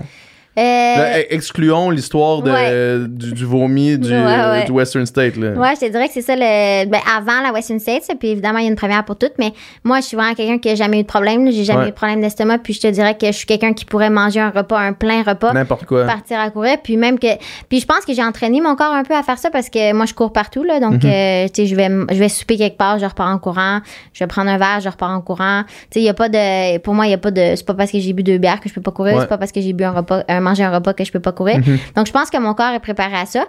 Euh, 0.60 0.96
Là, 0.96 1.20
e- 1.20 1.26
excluons 1.30 1.90
l'histoire 1.90 2.42
de- 2.42 2.50
ouais. 2.50 3.08
du, 3.08 3.32
du 3.32 3.44
vomi 3.44 3.96
du, 3.98 4.10
Ouais, 4.12 4.24
ouais. 4.24 4.64
du 4.64 4.72
Western 4.72 5.06
State 5.06 5.36
là. 5.36 5.52
Ouais, 5.52 5.74
je 5.74 5.86
te 5.86 5.90
dirais 5.90 6.06
que 6.08 6.12
c'est 6.14 6.22
ça 6.22 6.34
le. 6.36 6.86
Ben, 6.86 7.00
avant 7.16 7.40
la 7.42 7.52
Western 7.52 7.78
States, 7.80 8.04
là, 8.08 8.14
puis 8.18 8.28
évidemment, 8.30 8.58
il 8.58 8.64
y 8.64 8.68
a 8.68 8.70
une 8.70 8.76
première 8.76 9.04
pour 9.04 9.16
toutes, 9.16 9.34
mais 9.38 9.52
moi, 9.84 10.00
je 10.00 10.06
suis 10.06 10.16
vraiment 10.16 10.34
quelqu'un 10.34 10.58
qui 10.58 10.68
a 10.70 10.74
jamais 10.74 10.98
eu 11.00 11.02
de 11.02 11.06
problème. 11.08 11.50
J'ai 11.50 11.64
jamais 11.64 11.84
eu 11.84 11.90
de 11.90 11.94
problème 11.94 12.20
d'estomac, 12.20 12.58
puis 12.58 12.74
je 12.74 12.80
te 12.80 12.86
dirais 12.88 13.16
que 13.16 13.26
je 13.26 13.32
suis 13.32 13.46
quelqu'un 13.46 13.72
qui 13.72 13.84
pourrait 13.84 14.10
manger 14.10 14.40
un 14.40 14.50
repas, 14.50 14.78
un 14.78 14.92
plein 14.92 15.22
repas. 15.22 15.52
N'importe 15.52 15.86
quoi. 15.86 16.04
partir 16.04 16.38
à 16.38 16.50
courir 16.50 16.76
puis 16.82 16.96
même 16.96 17.18
que 17.18 17.26
puis 17.68 17.80
je 17.80 17.86
pense 17.86 18.04
que 18.04 18.12
j'ai 18.12 18.22
entraîné 18.22 18.60
mon 18.60 18.74
corps 18.76 18.92
un 18.92 19.02
peu 19.04 19.14
à 19.14 19.22
faire 19.22 19.38
ça 19.38 19.48
parce 19.50 19.70
que 19.70 19.92
moi 19.92 20.06
je 20.06 20.14
cours 20.14 20.32
partout 20.32 20.62
là 20.64 20.80
donc 20.80 21.02
Mhm. 21.04 21.10
euh, 21.10 21.46
tu 21.46 21.62
sais 21.62 21.66
je 21.66 21.74
vais 21.76 21.88
je 21.88 22.18
vais 22.18 22.28
souper 22.28 22.56
quelque 22.56 22.76
part 22.76 22.98
je 22.98 23.06
repars 23.06 23.28
en 23.28 23.38
courant 23.38 23.80
je 24.12 24.22
vais 24.22 24.26
prendre 24.26 24.50
un 24.50 24.58
verre 24.58 24.80
je 24.82 24.88
repars 24.88 25.10
en 25.10 25.20
courant 25.20 25.62
tu 25.66 25.70
sais 25.94 26.00
il 26.00 26.04
y 26.04 26.08
a 26.08 26.14
pas 26.14 26.28
de 26.28 26.78
pour 26.78 26.94
moi 26.94 27.06
il 27.06 27.10
y 27.10 27.14
a 27.14 27.18
pas 27.18 27.30
de 27.30 27.54
c'est 27.56 27.64
pas 27.64 27.74
parce 27.74 27.90
que 27.92 27.98
j'ai 28.00 28.12
bu 28.12 28.22
deux 28.22 28.38
bières 28.38 28.60
que 28.60 28.68
je 28.68 28.74
peux 28.74 28.80
pas 28.80 28.90
courir 28.90 29.20
c'est 29.20 29.28
pas 29.28 29.38
parce 29.38 29.52
que 29.52 29.60
j'ai 29.60 29.72
bu 29.72 29.84
un 29.84 29.92
repas 29.92 30.22
un 30.28 30.40
manger 30.50 30.64
un 30.64 30.74
repas 30.74 30.92
que 30.94 31.04
je 31.04 31.12
peux 31.12 31.20
pas 31.20 31.32
courir. 31.32 31.58
Mhm. 31.58 31.78
donc 31.96 32.06
je 32.06 32.12
pense 32.12 32.30
que 32.30 32.38
mon 32.38 32.54
corps 32.54 32.72
est 32.72 32.80
préparé 32.80 33.16
à 33.16 33.26
ça. 33.26 33.44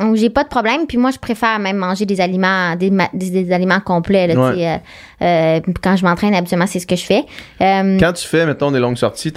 Donc 0.00 0.16
j'ai 0.16 0.30
pas 0.30 0.42
de 0.42 0.48
problème. 0.48 0.86
Puis 0.88 0.98
moi 0.98 1.10
je 1.12 1.18
préfère 1.18 1.58
même 1.58 1.76
manger 1.76 2.04
des 2.04 2.20
aliments 2.20 2.74
des, 2.74 2.90
des, 3.12 3.30
des 3.30 3.52
aliments 3.52 3.80
complets 3.80 4.26
là, 4.26 4.34
euh, 4.34 4.78
euh, 5.22 5.60
quand 5.82 5.96
je 5.96 6.04
m'entraîne 6.04 6.34
habituellement 6.34 6.66
c'est 6.66 6.80
ce 6.80 6.86
que 6.86 6.96
je 6.96 7.04
fais. 7.04 7.24
Euh, 7.60 7.98
Quand 7.98 8.12
tu 8.12 8.26
fais 8.26 8.44
mettons 8.44 8.72
des 8.72 8.80
longues 8.80 8.96
sorties, 8.96 9.32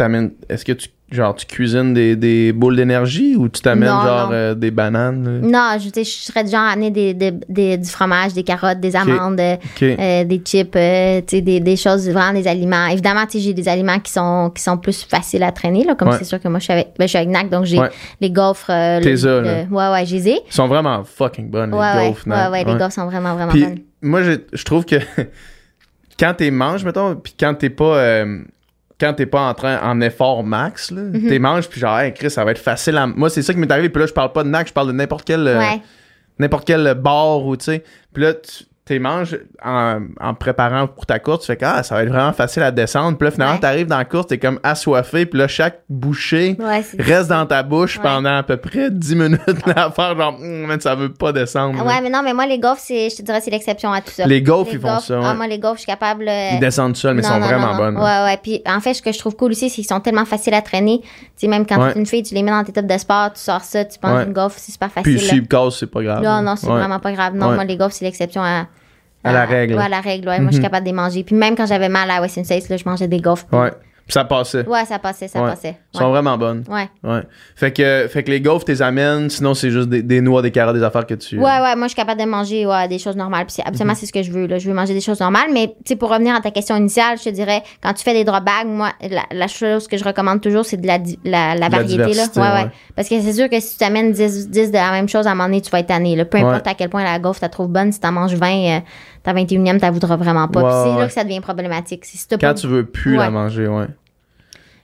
est-ce 0.50 0.66
que 0.66 0.72
tu 0.74 0.90
genre, 1.10 1.34
tu 1.36 1.46
cuisines 1.46 1.94
des, 1.94 2.16
des 2.18 2.52
boules 2.52 2.76
d'énergie 2.76 3.36
ou 3.38 3.48
tu 3.48 3.62
t'amènes 3.62 3.88
Non, 3.90 4.02
genre 4.02 4.28
non. 4.28 4.34
euh, 4.34 4.54
des 4.56 4.72
bananes? 4.72 5.42
là? 5.42 5.76
Non, 5.76 5.80
je, 5.80 6.04
serais 6.04 6.44
du 6.44 6.52
genre 6.52 6.62
à 6.62 6.72
amener 6.72 6.92
des, 6.92 7.14
des- 7.14 7.32
des- 7.48 7.78
du 7.78 7.90
fromage, 7.90 8.34
des 8.34 8.44
carottes, 8.44 8.80
des 8.82 8.96
amandes, 8.96 9.40
euh, 9.40 9.56
euh, 9.82 10.24
des 10.26 10.42
chips, 10.44 10.76
euh, 10.76 11.22
des, 11.22 11.76
choses, 11.78 12.10
vraiment 12.10 12.34
des 12.38 12.48
aliments. 12.48 12.88
Évidemment, 12.88 13.24
j'ai 13.34 13.54
des 13.54 13.70
aliments 13.70 14.00
qui 14.00 14.12
sont, 14.12 14.52
qui 14.54 14.62
sont 14.62 14.78
plus 14.78 15.04
faciles 15.04 15.44
à 15.44 15.52
traîner, 15.54 15.86
là, 15.86 15.96
comme 15.96 16.10
Ouais. 16.10 16.18
c'est 16.18 16.26
sûr 16.26 16.42
que 16.42 16.48
moi, 16.50 16.60
je 16.60 16.66
suis 16.66 16.74
avec, 16.74 16.90
ben, 17.00 17.06
je 17.06 17.10
suis 17.10 17.18
avec 17.18 17.30
NAC, 17.30 17.50
donc 17.50 17.64
j'ai 17.66 17.80
Ouais. 17.80 17.90
les 18.20 18.30
gaufres. 18.30 18.68
T'es 18.68 19.00
le- 19.02 19.16
le- 19.16 19.42
là. 19.42 19.64
Ouais, 19.72 19.94
ouais, 19.94 20.06
je 20.06 20.16
les 20.16 20.28
ai. 20.30 20.40
Ils 20.46 20.54
sont 20.54 20.68
vraiment 20.68 21.04
fucking 21.06 21.50
bonnes, 21.50 21.74
Ouais, 21.74 21.94
les 21.94 22.00
ouais, 22.00 22.08
gaufres. 22.10 22.28
ouais, 22.28 22.48
ouais, 22.52 22.64
les 22.66 22.74
gaufres 22.76 22.92
sont 22.92 23.06
vraiment, 23.06 23.34
vraiment 23.36 23.52
Puis, 23.54 23.64
bonnes. 23.64 23.80
moi, 24.02 24.24
j'ai- 24.24 24.46
je 24.52 24.64
trouve 24.66 24.84
que 24.86 24.96
quand 26.20 26.34
t'es 26.36 26.52
manges, 26.52 26.84
mettons, 26.84 27.16
puis 27.16 27.34
quand 27.40 27.54
t'es 27.54 27.70
pas. 27.70 28.26
Quand 29.00 29.14
t'es 29.14 29.26
pas 29.26 29.42
en 29.42 29.54
train 29.54 29.80
en 29.82 30.02
effort 30.02 30.44
max, 30.44 30.92
là, 30.92 31.02
Mhm. 31.04 31.28
t'es 31.28 31.40
manges, 31.40 31.68
puis 31.70 31.80
genre, 31.80 32.00
hey, 32.00 32.14
Chris, 32.14 32.32
ça 32.32 32.44
va 32.44 32.52
être 32.52 32.58
facile 32.58 32.98
à. 32.98 33.06
Moi, 33.08 33.30
c'est 33.30 33.42
ça 33.44 33.54
qui 33.54 33.60
m'est 33.60 33.72
arrivé, 33.72 33.90
puis 33.90 34.00
là, 34.02 34.08
je 34.08 34.14
parle 34.14 34.32
pas 34.32 34.44
de 34.44 34.50
NAC, 34.50 34.68
je 34.70 34.74
parle 34.74 34.88
de 34.88 34.94
n'importe 34.94 35.26
quel. 35.26 35.48
euh, 35.48 35.60
Ouais. 35.60 35.82
n'importe 36.40 36.66
quel 36.66 36.94
bar 36.96 37.46
ou 37.46 37.56
tu 37.58 37.66
sais. 37.66 37.84
Puis 38.14 38.24
là, 38.24 38.34
tu 38.34 38.64
t'es 38.88 39.00
manges 39.00 39.38
en, 39.64 40.00
en 40.20 40.34
préparant 40.34 40.88
pour 40.88 41.06
ta 41.06 41.20
course, 41.20 41.42
tu 41.42 41.46
fais 41.48 41.58
que 41.58 41.66
ah, 41.66 41.84
ça 41.84 41.96
va 41.96 42.04
être 42.04 42.10
vraiment 42.10 42.34
facile 42.34 42.64
à 42.64 42.72
descendre. 42.72 43.18
Puis 43.18 43.26
là, 43.26 43.32
finalement, 43.32 43.54
Ouais. 43.56 43.60
t'arrives 43.60 43.88
dans 43.88 43.98
la 43.98 44.06
course, 44.06 44.28
t'es 44.28 44.38
comme 44.38 44.60
assoiffé, 44.64 45.26
puis 45.26 45.40
là, 45.40 45.48
chaque 45.48 45.82
bouchée 45.90 46.56
Ouais, 46.60 46.84
reste 47.00 47.30
dans 47.30 47.46
ta 47.46 47.64
bouche 47.64 47.98
Ouais. 47.98 48.04
pendant 48.04 48.38
à 48.38 48.44
peu 48.44 48.58
près 48.58 48.90
10 48.90 49.16
minutes 49.16 49.42
là, 49.68 49.86
à 49.88 49.92
faire 49.92 50.16
genre, 50.18 50.38
man, 50.40 50.80
ça 50.80 50.96
veut 50.96 51.12
pas 51.14 51.32
descendre. 51.32 51.86
Ouais, 51.86 52.02
mais 52.02 52.10
non, 52.10 52.22
mais 52.24 52.34
moi, 52.34 52.46
les 52.46 52.60
gaufres, 52.60 52.82
je 52.88 53.16
te 53.16 53.22
dirais, 53.22 53.42
c'est 53.42 53.52
l'exception 53.52 53.92
à 53.92 54.02
tout 54.02 54.12
ça. 54.12 54.26
Les 54.26 54.42
gaufres, 54.42 54.72
ils 54.74 54.80
font 54.80 55.00
ça. 55.00 55.20
Ah, 55.24 55.34
moi, 55.34 55.48
les 55.48 55.60
gaufres, 55.60 55.76
je 55.76 55.82
suis 55.82 55.88
capable. 55.88 56.28
euh, 56.28 56.50
Ils 56.54 56.60
descendent 56.60 56.96
seuls, 56.96 57.16
mais 57.16 57.22
ils 57.22 57.26
sont 57.26 57.40
non, 57.40 57.46
vraiment 57.46 57.74
non, 57.74 57.78
bonnes. 57.78 57.98
hein. 57.98 58.24
Ouais, 58.26 58.32
ouais. 58.32 58.40
Puis 58.42 58.62
en 58.66 58.80
fait, 58.80 58.94
ce 58.94 59.02
que 59.02 59.12
je 59.12 59.20
trouve 59.20 59.36
cool 59.36 59.52
aussi, 59.52 59.70
c'est 59.70 59.76
qu'ils 59.76 59.86
sont 59.86 60.00
tellement 60.00 60.26
faciles 60.26 60.54
à 60.54 60.62
traîner. 60.62 61.02
Tu 61.02 61.08
sais, 61.36 61.48
même 61.48 61.66
quand 61.66 61.76
tu 61.92 61.98
es 61.98 62.00
une 62.00 62.06
fille, 62.06 62.24
tu 62.24 62.34
les 62.34 62.44
mets 62.44 62.52
dans 62.52 62.64
tes 62.64 62.72
top 62.72 62.86
de 62.88 62.98
sport, 62.98 63.34
tu 63.34 63.42
sors 63.42 63.62
ça, 63.62 63.84
tu 63.86 64.00
penses 64.00 64.12
Ouais. 64.20 64.24
une 64.26 64.34
gaufre, 64.34 64.56
c'est 64.58 64.72
super 64.72 64.90
Puis 64.90 65.14
facile. 65.16 65.20
s'ils 65.30 65.48
cassent, 65.48 65.78
c'est 65.80 65.92
pas 65.92 66.02
grave. 66.02 66.24
Non, 66.24 66.42
non, 66.42 66.56
c'est 66.56 66.68
vraiment 66.68 67.00
pas 67.00 67.12
grave. 67.12 67.36
Non, 67.36 67.52
moi, 67.54 67.64
les 67.64 67.78
gaufres, 67.78 67.94
c'est 67.94 68.06
l'exception 68.06 68.42
à. 68.44 68.66
À 69.28 69.34
la 69.34 69.46
règle. 69.46 69.76
Ouais, 69.76 69.84
à 69.84 69.90
la 69.90 70.02
règle, 70.02 70.28
ouais. 70.30 70.40
Moi, 70.40 70.48
je 70.50 70.56
suis 70.56 70.60
Mhm. 70.60 70.64
capable 70.64 70.86
de 70.86 70.90
les 70.92 70.96
manger. 70.96 71.24
Puis 71.24 71.36
même 71.36 71.56
quand 71.56 71.66
j'avais 71.66 71.90
mal 71.90 72.10
à 72.10 72.22
Western 72.22 72.46
States, 72.46 72.70
là, 72.70 72.78
je 72.78 72.84
mangeais 72.86 73.08
des 73.08 73.20
gaufres. 73.22 73.46
Ouais. 73.52 73.72
Puis 74.06 74.14
ça 74.14 74.24
passait. 74.24 74.66
Ouais, 74.66 74.86
ça 74.86 75.00
passait, 75.00 75.28
ça 75.28 75.42
Ouais. 75.44 75.50
passait. 75.50 75.76
Ils 75.94 75.98
sont 75.98 76.10
vraiment 76.12 76.38
bonnes. 76.38 76.64
Ouais. 76.70 76.88
Ouais. 77.04 77.24
Fait 77.58 77.74
que, 77.74 78.08
fait 78.10 78.24
que 78.24 78.32
les 78.32 78.40
gaufres, 78.40 78.64
t'es 78.64 78.82
amènes, 78.82 79.30
sinon 79.30 79.54
c'est 79.54 79.70
juste 79.70 79.90
des, 79.90 80.02
des 80.02 80.22
noix, 80.22 80.42
des 80.42 80.50
carottes, 80.52 80.78
des 80.78 80.84
affaires 80.84 81.06
que 81.06 81.16
tu. 81.16 81.36
Ouais, 81.38 81.44
ouais, 81.44 81.76
moi, 81.76 81.88
je 81.88 81.88
suis 81.90 81.96
capable 81.98 82.22
de 82.22 82.26
manger 82.26 82.66
ouais, 82.66 82.88
des 82.88 83.00
choses 83.00 83.18
normales. 83.18 83.46
Puis 83.46 83.56
c'est 83.58 83.68
absolument 83.68 83.92
Mhm. 83.92 84.00
c'est 84.00 84.06
ce 84.06 84.14
que 84.14 84.24
je 84.24 84.32
veux. 84.32 84.48
Là. 84.48 84.60
Je 84.60 84.70
veux 84.70 84.74
manger 84.74 84.94
des 84.94 85.02
choses 85.02 85.20
normales. 85.20 85.50
Mais, 85.54 85.76
pour 85.98 86.10
revenir 86.10 86.34
à 86.36 86.40
ta 86.40 86.52
question 86.52 86.78
initiale, 86.78 87.18
je 87.18 87.26
te 87.26 87.30
dirais, 87.32 87.62
quand 87.84 87.92
tu 87.92 88.04
fais 88.06 88.14
des 88.14 88.24
drop 88.24 88.46
bags, 88.46 88.66
moi, 88.68 88.92
la, 89.02 89.24
la 89.30 89.48
chose 89.50 89.90
que 89.90 89.98
je 89.98 90.06
recommande 90.06 90.40
toujours, 90.40 90.64
c'est 90.64 90.78
de 90.78 90.88
la, 90.88 91.00
la, 91.26 91.56
la 91.56 91.56
la 91.56 91.68
variété. 91.68 92.14
Là. 92.14 92.24
Ouais, 92.38 92.64
ouais. 92.64 92.70
Parce 92.96 93.10
que 93.10 93.20
c'est 93.20 93.34
sûr 93.34 93.50
que 93.50 93.60
si 93.60 93.74
tu 93.74 93.78
t'amènes 93.80 94.14
10, 94.14 94.50
10 94.50 94.70
de 94.72 94.78
la 94.78 94.92
même 94.92 95.10
chose, 95.10 95.28
à 95.28 95.32
un 95.32 95.36
moment 95.36 95.50
donné, 95.50 95.60
tu 95.60 95.70
vas 95.70 95.80
être 95.82 95.88
tanné. 95.88 96.16
Là. 96.16 96.24
Peu 96.24 96.38
importe 96.38 96.66
à 96.66 96.76
quel 96.76 96.88
point 96.88 97.04
la 97.04 97.20
gaufre, 97.20 97.42
tu 97.42 97.50
trouves 97.50 97.68
bonne, 97.68 97.92
si 97.92 98.00
t'en 98.00 98.14
manges 98.14 98.36
20, 98.36 98.48
euh, 98.78 98.80
ta 99.28 99.34
21e, 99.34 99.78
t'en 99.80 99.92
voudras 99.92 100.16
vraiment 100.16 100.48
pas. 100.48 100.62
Puis 100.62 100.72
c'est 100.84 100.90
ouais. 100.96 101.02
là 101.02 101.08
que 101.08 101.14
ça 101.14 101.24
devient 101.26 101.42
problématique. 101.42 102.06
T'as 102.30 102.38
Quand 102.38 102.48
pas- 102.48 102.54
tu 102.54 102.68
veux 102.68 102.86
plus 102.86 103.18
la 103.18 103.30
manger, 103.30 103.68
ouais. 103.68 103.88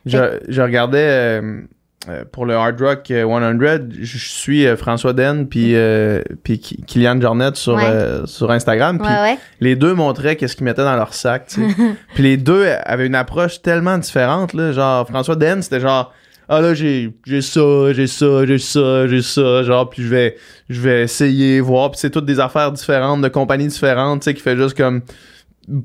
Je, 0.04 0.18
je 0.48 0.60
regardais 0.60 0.98
euh, 0.98 1.62
euh, 2.10 2.24
pour 2.30 2.44
le 2.44 2.54
Hard 2.54 2.78
Rock 2.78 3.10
euh, 3.10 3.24
100, 3.26 3.88
je 3.98 4.04
je 4.04 4.18
suis 4.18 4.66
euh, 4.66 4.76
François 4.76 5.14
Den 5.14 5.48
puis 5.48 5.74
euh, 5.74 6.20
puis 6.42 6.58
Kylian 6.58 7.18
Jornet 7.22 7.54
sur 7.54 7.76
Ouais. 7.76 7.84
euh, 7.86 8.26
sur 8.26 8.50
Instagram 8.50 8.98
puis 8.98 9.38
les 9.60 9.76
deux 9.76 9.94
montraient 9.94 10.36
qu'est-ce 10.36 10.56
qu'ils 10.56 10.66
mettaient 10.66 10.84
dans 10.84 10.96
leur 10.96 11.14
sac, 11.14 11.46
puis 12.14 12.22
les 12.22 12.36
deux 12.36 12.66
avaient 12.84 13.06
une 13.06 13.14
approche 13.14 13.62
tellement 13.62 13.96
différente 13.96 14.52
là, 14.52 14.72
genre 14.72 15.08
François 15.08 15.36
Den, 15.36 15.62
c'était 15.62 15.80
genre 15.80 16.12
ah 16.48 16.60
là 16.60 16.74
j'ai 16.74 17.10
j'ai 17.26 17.40
ça, 17.42 17.92
j'ai 17.92 18.06
ça, 18.06 18.46
j'ai 18.46 18.58
ça, 18.58 19.06
j'ai 19.08 19.22
ça, 19.22 19.62
genre 19.62 19.88
puis 19.90 20.02
je 20.02 20.08
vais 20.08 20.36
je 20.68 20.80
vais 20.80 21.02
essayer 21.02 21.60
voir 21.60 21.90
puis 21.90 22.00
c'est 22.00 22.10
toutes 22.10 22.26
des 22.26 22.40
affaires 22.40 22.72
différentes 22.72 23.22
de 23.22 23.28
compagnies 23.28 23.68
différentes, 23.68 24.20
tu 24.20 24.24
sais 24.26 24.34
qui 24.34 24.42
fait 24.42 24.56
juste 24.56 24.76
comme 24.76 25.02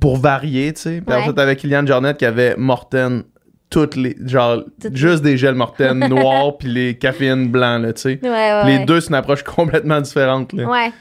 pour 0.01 0.17
varier, 0.17 0.73
tu 0.73 0.81
sais. 0.81 1.01
Puis 1.05 1.15
Ouais. 1.15 1.21
après, 1.21 1.33
t'avais 1.33 1.55
Kylian 1.55 1.85
Jornet 1.87 2.13
qui 2.15 2.25
avait 2.25 2.55
Morten, 2.57 3.23
toutes 3.69 3.95
les. 3.95 4.17
Genre, 4.25 4.63
juste 4.93 5.23
des 5.23 5.37
gels 5.37 5.55
Morten 5.55 5.99
noirs, 6.09 6.57
puis 6.57 6.67
les 6.67 6.97
caféines 6.97 7.47
blancs, 7.47 7.81
là, 7.83 7.93
tu 7.93 8.01
sais. 8.01 8.19
Ouais, 8.21 8.29
ouais, 8.29 8.65
Les 8.79 8.85
deux, 8.85 8.99
c'est 8.99 9.07
une 9.09 9.15
approche 9.15 9.43
complètement 9.55 10.01
différente, 10.01 10.51
là. 10.51 10.67
Ouais. 10.69 10.91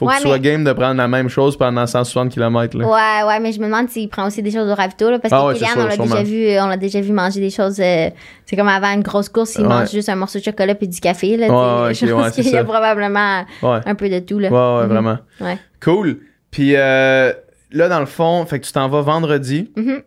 Faut 0.00 0.06
que 0.06 0.12
Ouais, 0.12 0.16
tu 0.16 0.22
sois 0.28 0.38
game 0.38 0.64
de 0.64 0.72
prendre 0.72 0.94
la 0.96 1.06
même 1.08 1.28
chose 1.28 1.58
pendant 1.58 1.86
160 1.86 2.30
km, 2.30 2.78
là. 2.78 2.86
Ouais, 2.86 3.28
ouais, 3.28 3.38
mais 3.38 3.52
je 3.52 3.60
me 3.60 3.66
demande 3.66 3.90
s'il 3.90 4.08
prend 4.08 4.26
aussi 4.26 4.42
des 4.42 4.50
choses 4.50 4.66
au 4.68 4.74
ravito, 4.74 5.10
là, 5.10 5.18
parce 5.18 5.32
Ah 5.32 5.40
que 5.42 5.46
ouais, 5.48 5.54
c'est 5.54 5.66
Kylian, 5.66 5.72
sûr, 5.74 5.82
on 5.82 5.86
l'a 5.88 5.96
déjà 5.98 6.22
vu, 6.22 6.58
on 6.58 6.66
l'a 6.68 6.76
déjà 6.78 7.00
vu 7.02 7.12
manger 7.12 7.38
des 7.40 7.50
choses, 7.50 7.78
euh, 7.80 8.08
c'est 8.46 8.56
comme 8.56 8.68
avant 8.68 8.92
une 8.94 9.02
grosse 9.02 9.28
course, 9.28 9.56
il 9.56 9.62
Ouais. 9.62 9.68
mange 9.68 9.90
juste 9.90 10.08
un 10.08 10.16
morceau 10.16 10.38
de 10.38 10.44
chocolat 10.44 10.74
puis 10.74 10.88
du 10.88 10.98
café, 11.00 11.36
là, 11.36 11.46
tu 11.92 11.94
je 12.06 12.12
pense 12.12 12.30
qu'il 12.32 12.48
y 12.48 12.56
a 12.56 12.64
probablement 12.64 13.44
un 13.62 13.94
peu 13.94 14.08
de 14.08 14.18
tout, 14.20 14.38
là. 14.38 14.48
Ouais, 14.48 14.56
ouais, 14.80 14.86
Mhm. 14.86 14.92
vraiment. 14.92 15.18
Ouais. 15.40 15.58
Cool. 15.82 16.18
Puis 16.50 16.72
euh, 16.76 17.32
là, 17.70 17.88
dans 17.90 18.00
le 18.00 18.06
fond, 18.06 18.46
fait 18.46 18.58
que 18.58 18.64
tu 18.66 18.72
t'en 18.72 18.88
vas 18.88 19.02
vendredi. 19.02 19.70
Mhm. 19.76 20.00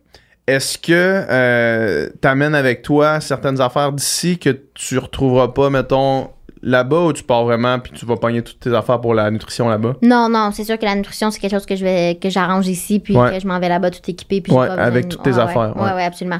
Est-ce 0.47 0.77
que 0.77 0.91
euh, 0.91 2.09
t'amènes 2.19 2.55
avec 2.55 2.81
toi 2.81 3.21
certaines 3.21 3.61
affaires 3.61 3.93
d'ici 3.93 4.37
que 4.39 4.49
tu 4.73 4.97
retrouveras 4.97 5.49
pas, 5.49 5.69
mettons, 5.69 6.29
là-bas 6.63 7.01
ou 7.01 7.13
tu 7.13 7.23
pars 7.23 7.43
vraiment 7.43 7.77
puis 7.79 7.91
tu 7.91 8.05
vas 8.05 8.15
pogner 8.15 8.41
toutes 8.41 8.59
tes 8.59 8.73
affaires 8.73 8.99
pour 9.01 9.13
la 9.13 9.29
nutrition 9.29 9.69
là-bas? 9.69 9.95
Non, 10.01 10.29
non, 10.29 10.49
c'est 10.53 10.63
sûr 10.63 10.79
que 10.79 10.85
la 10.85 10.95
nutrition, 10.95 11.29
c'est 11.29 11.39
quelque 11.39 11.51
chose 11.51 11.65
que 11.65 11.75
je 11.75 11.83
vais, 11.83 12.17
que 12.21 12.29
j'arrange 12.29 12.67
ici, 12.67 12.99
puis 12.99 13.15
Ouais. 13.15 13.31
que 13.33 13.39
je 13.39 13.47
m'en 13.47 13.59
vais 13.59 13.69
là-bas 13.69 13.91
tout 13.91 13.99
équipé, 14.09 14.41
puis 14.41 14.53
Ouais, 14.53 14.67
avec 14.69 15.09
toutes 15.09 15.21
tes 15.23 15.31
ouais, 15.31 15.35
ouais. 15.37 15.41
affaires, 15.43 15.73
ouais. 15.77 15.93
Ouais, 15.93 16.03
absolument. 16.03 16.39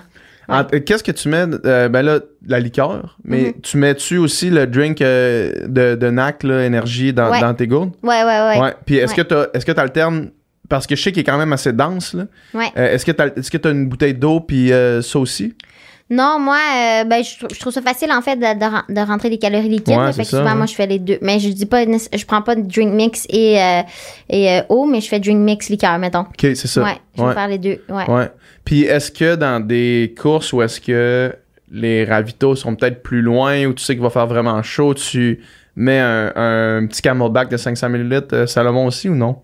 Qu'est-ce 0.86 1.03
que 1.03 1.11
tu 1.11 1.30
mets? 1.30 1.45
euh, 1.65 1.88
ben 1.89 2.01
là, 2.01 2.19
la 2.47 2.59
liqueur, 2.59 3.17
mais 3.24 3.53
Mhm. 3.55 3.61
tu 3.61 3.78
mets-tu 3.78 4.17
aussi 4.17 4.49
le 4.49 4.67
drink 4.67 5.01
euh, 5.01 5.51
de, 5.67 5.95
de 5.95 6.09
NAC, 6.09 6.43
là, 6.43 6.65
énergie, 6.65 7.13
dans, 7.13 7.53
tes 7.53 7.67
gourdes? 7.67 7.91
Ouais, 8.03 8.24
ouais, 8.24 8.41
ouais. 8.49 8.59
Ouais. 8.59 8.74
Puis 8.86 8.97
est-ce 8.97 9.15
que 9.15 9.21
t'as- 9.21 9.47
est-ce 9.53 9.65
que 9.65 9.71
tu 9.71 9.80
alternes, 9.80 10.30
parce 10.69 10.86
que 10.88 10.95
je 10.95 11.01
sais 11.01 11.11
qu'il 11.11 11.21
est 11.21 11.26
quand 11.26 11.38
même 11.38 11.53
assez 11.53 11.71
dense, 11.74 12.13
là. 12.13 12.26
Ouais. 12.53 12.71
Euh, 12.78 12.93
est-ce 12.93 13.05
que 13.05 13.57
tu 13.57 13.67
as 13.67 13.71
une 13.71 13.88
bouteille 13.88 14.13
d'eau 14.15 14.39
puis 14.41 14.71
euh, 14.74 15.01
ça 15.01 15.19
aussi? 15.19 15.55
Non, 16.09 16.37
moi, 16.39 16.57
euh, 16.57 17.03
ben, 17.05 17.23
je, 17.23 17.45
je 17.53 17.59
trouve 17.59 17.73
ça 17.73 17.81
facile, 17.81 18.11
en 18.11 18.21
fait, 18.21 18.35
de, 18.35 18.41
de, 18.41 18.93
de 18.93 19.07
rentrer 19.07 19.29
les 19.29 19.37
calories 19.39 19.69
liquides. 19.69 19.95
Ouais, 19.95 20.03
là. 20.03 20.11
c'est 20.11 20.17
fait 20.17 20.23
que 20.23 20.29
ça, 20.29 20.37
souvent, 20.37 20.51
ouais. 20.51 20.57
moi, 20.57 20.65
je 20.65 20.75
fais 20.75 20.85
les 20.85 20.99
deux. 20.99 21.17
Mais 21.21 21.39
je 21.39 21.49
dis 21.49 21.65
pas, 21.65 21.85
je 21.85 22.25
prends 22.25 22.41
pas 22.41 22.55
de 22.55 22.61
drink 22.61 22.93
mix 22.93 23.25
et, 23.29 23.61
euh, 23.61 23.81
et 24.29 24.51
euh, 24.51 24.61
eau, 24.69 24.85
mais 24.85 25.01
je 25.01 25.07
fais 25.07 25.19
drink 25.19 25.39
mix 25.39 25.69
liqueur, 25.69 25.97
mettons. 25.97 26.21
OK, 26.21 26.39
c'est 26.39 26.67
ça. 26.67 26.83
Ouais, 26.83 26.97
je 27.17 27.23
vais 27.23 27.33
faire 27.33 27.47
les 27.47 27.57
deux. 27.57 27.83
Ouais. 27.89 28.09
Ouais. 28.09 28.29
Puis 28.65 28.83
est-ce 28.83 29.11
que 29.11 29.35
dans 29.35 29.65
des 29.65 30.13
courses 30.19 30.53
où 30.53 30.61
est-ce 30.61 30.79
que 30.79 31.33
les 31.71 32.05
ravitaux 32.05 32.55
sont 32.55 32.75
peut-être 32.75 33.01
plus 33.01 33.21
loin 33.21 33.65
ou 33.65 33.73
tu 33.73 33.83
sais 33.83 33.93
qu'il 33.93 34.03
va 34.03 34.09
faire 34.09 34.27
vraiment 34.27 34.61
chaud, 34.61 34.93
tu 34.93 35.39
mets 35.76 35.99
un, 35.99 36.28
un 36.36 36.86
petit 36.88 37.01
camelback 37.01 37.49
de 37.49 37.57
500 37.57 37.88
ml 37.89 38.21
euh, 38.34 38.45
Salomon 38.47 38.86
aussi 38.86 39.09
ou 39.09 39.15
non? 39.15 39.38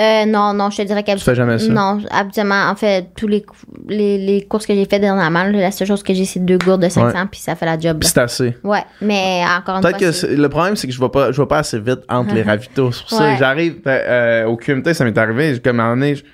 Euh, 0.00 0.24
non, 0.26 0.54
non, 0.54 0.70
je 0.70 0.78
te 0.78 0.82
dirais 0.82 1.04
Tu 1.04 1.18
fais 1.18 1.34
jamais 1.34 1.58
ça? 1.58 1.70
Non, 1.72 1.98
habituellement, 2.10 2.68
en 2.70 2.74
fait, 2.74 3.08
tous 3.16 3.28
les, 3.28 3.44
les, 3.88 4.18
les 4.18 4.42
courses 4.42 4.66
que 4.66 4.74
j'ai 4.74 4.86
fait 4.86 4.98
dernièrement, 4.98 5.44
la 5.44 5.70
seule 5.70 5.86
chose 5.86 6.02
que 6.02 6.14
j'ai, 6.14 6.24
c'est 6.24 6.40
deux 6.44 6.58
gourdes 6.58 6.82
de 6.82 6.88
500, 6.88 7.26
puis 7.30 7.40
ça 7.40 7.54
fait 7.54 7.66
la 7.66 7.78
job. 7.78 8.02
C'est 8.02 8.18
assez. 8.18 8.56
Ouais, 8.64 8.82
mais 9.00 9.42
encore 9.56 9.76
une 9.76 9.82
Peut-être 9.82 9.98
fois, 9.98 10.06
que 10.08 10.12
c'est- 10.12 10.26
c'est- 10.28 10.36
le 10.36 10.48
problème, 10.48 10.74
c'est 10.76 10.86
que 10.86 10.92
je 10.92 11.00
vais 11.00 11.08
pas, 11.08 11.30
je 11.32 11.40
vais 11.40 11.46
pas 11.46 11.58
assez 11.58 11.78
vite 11.78 12.00
entre 12.08 12.34
les 12.34 12.42
ravitaux. 12.42 12.90
C'est 12.92 13.00
pour 13.02 13.10
ça 13.10 13.24
Ouais. 13.26 13.32
que 13.34 13.38
j'arrive 13.38 13.76
euh, 13.86 14.46
au 14.46 14.56
QMT, 14.56 14.94
ça 14.94 15.04
m'est 15.04 15.16
arrivé. 15.18 15.60
Comme 15.62 15.80
à 15.80 15.84
un 15.84 15.86
moment 15.94 16.00
donné, 16.00 16.16
je- 16.16 16.24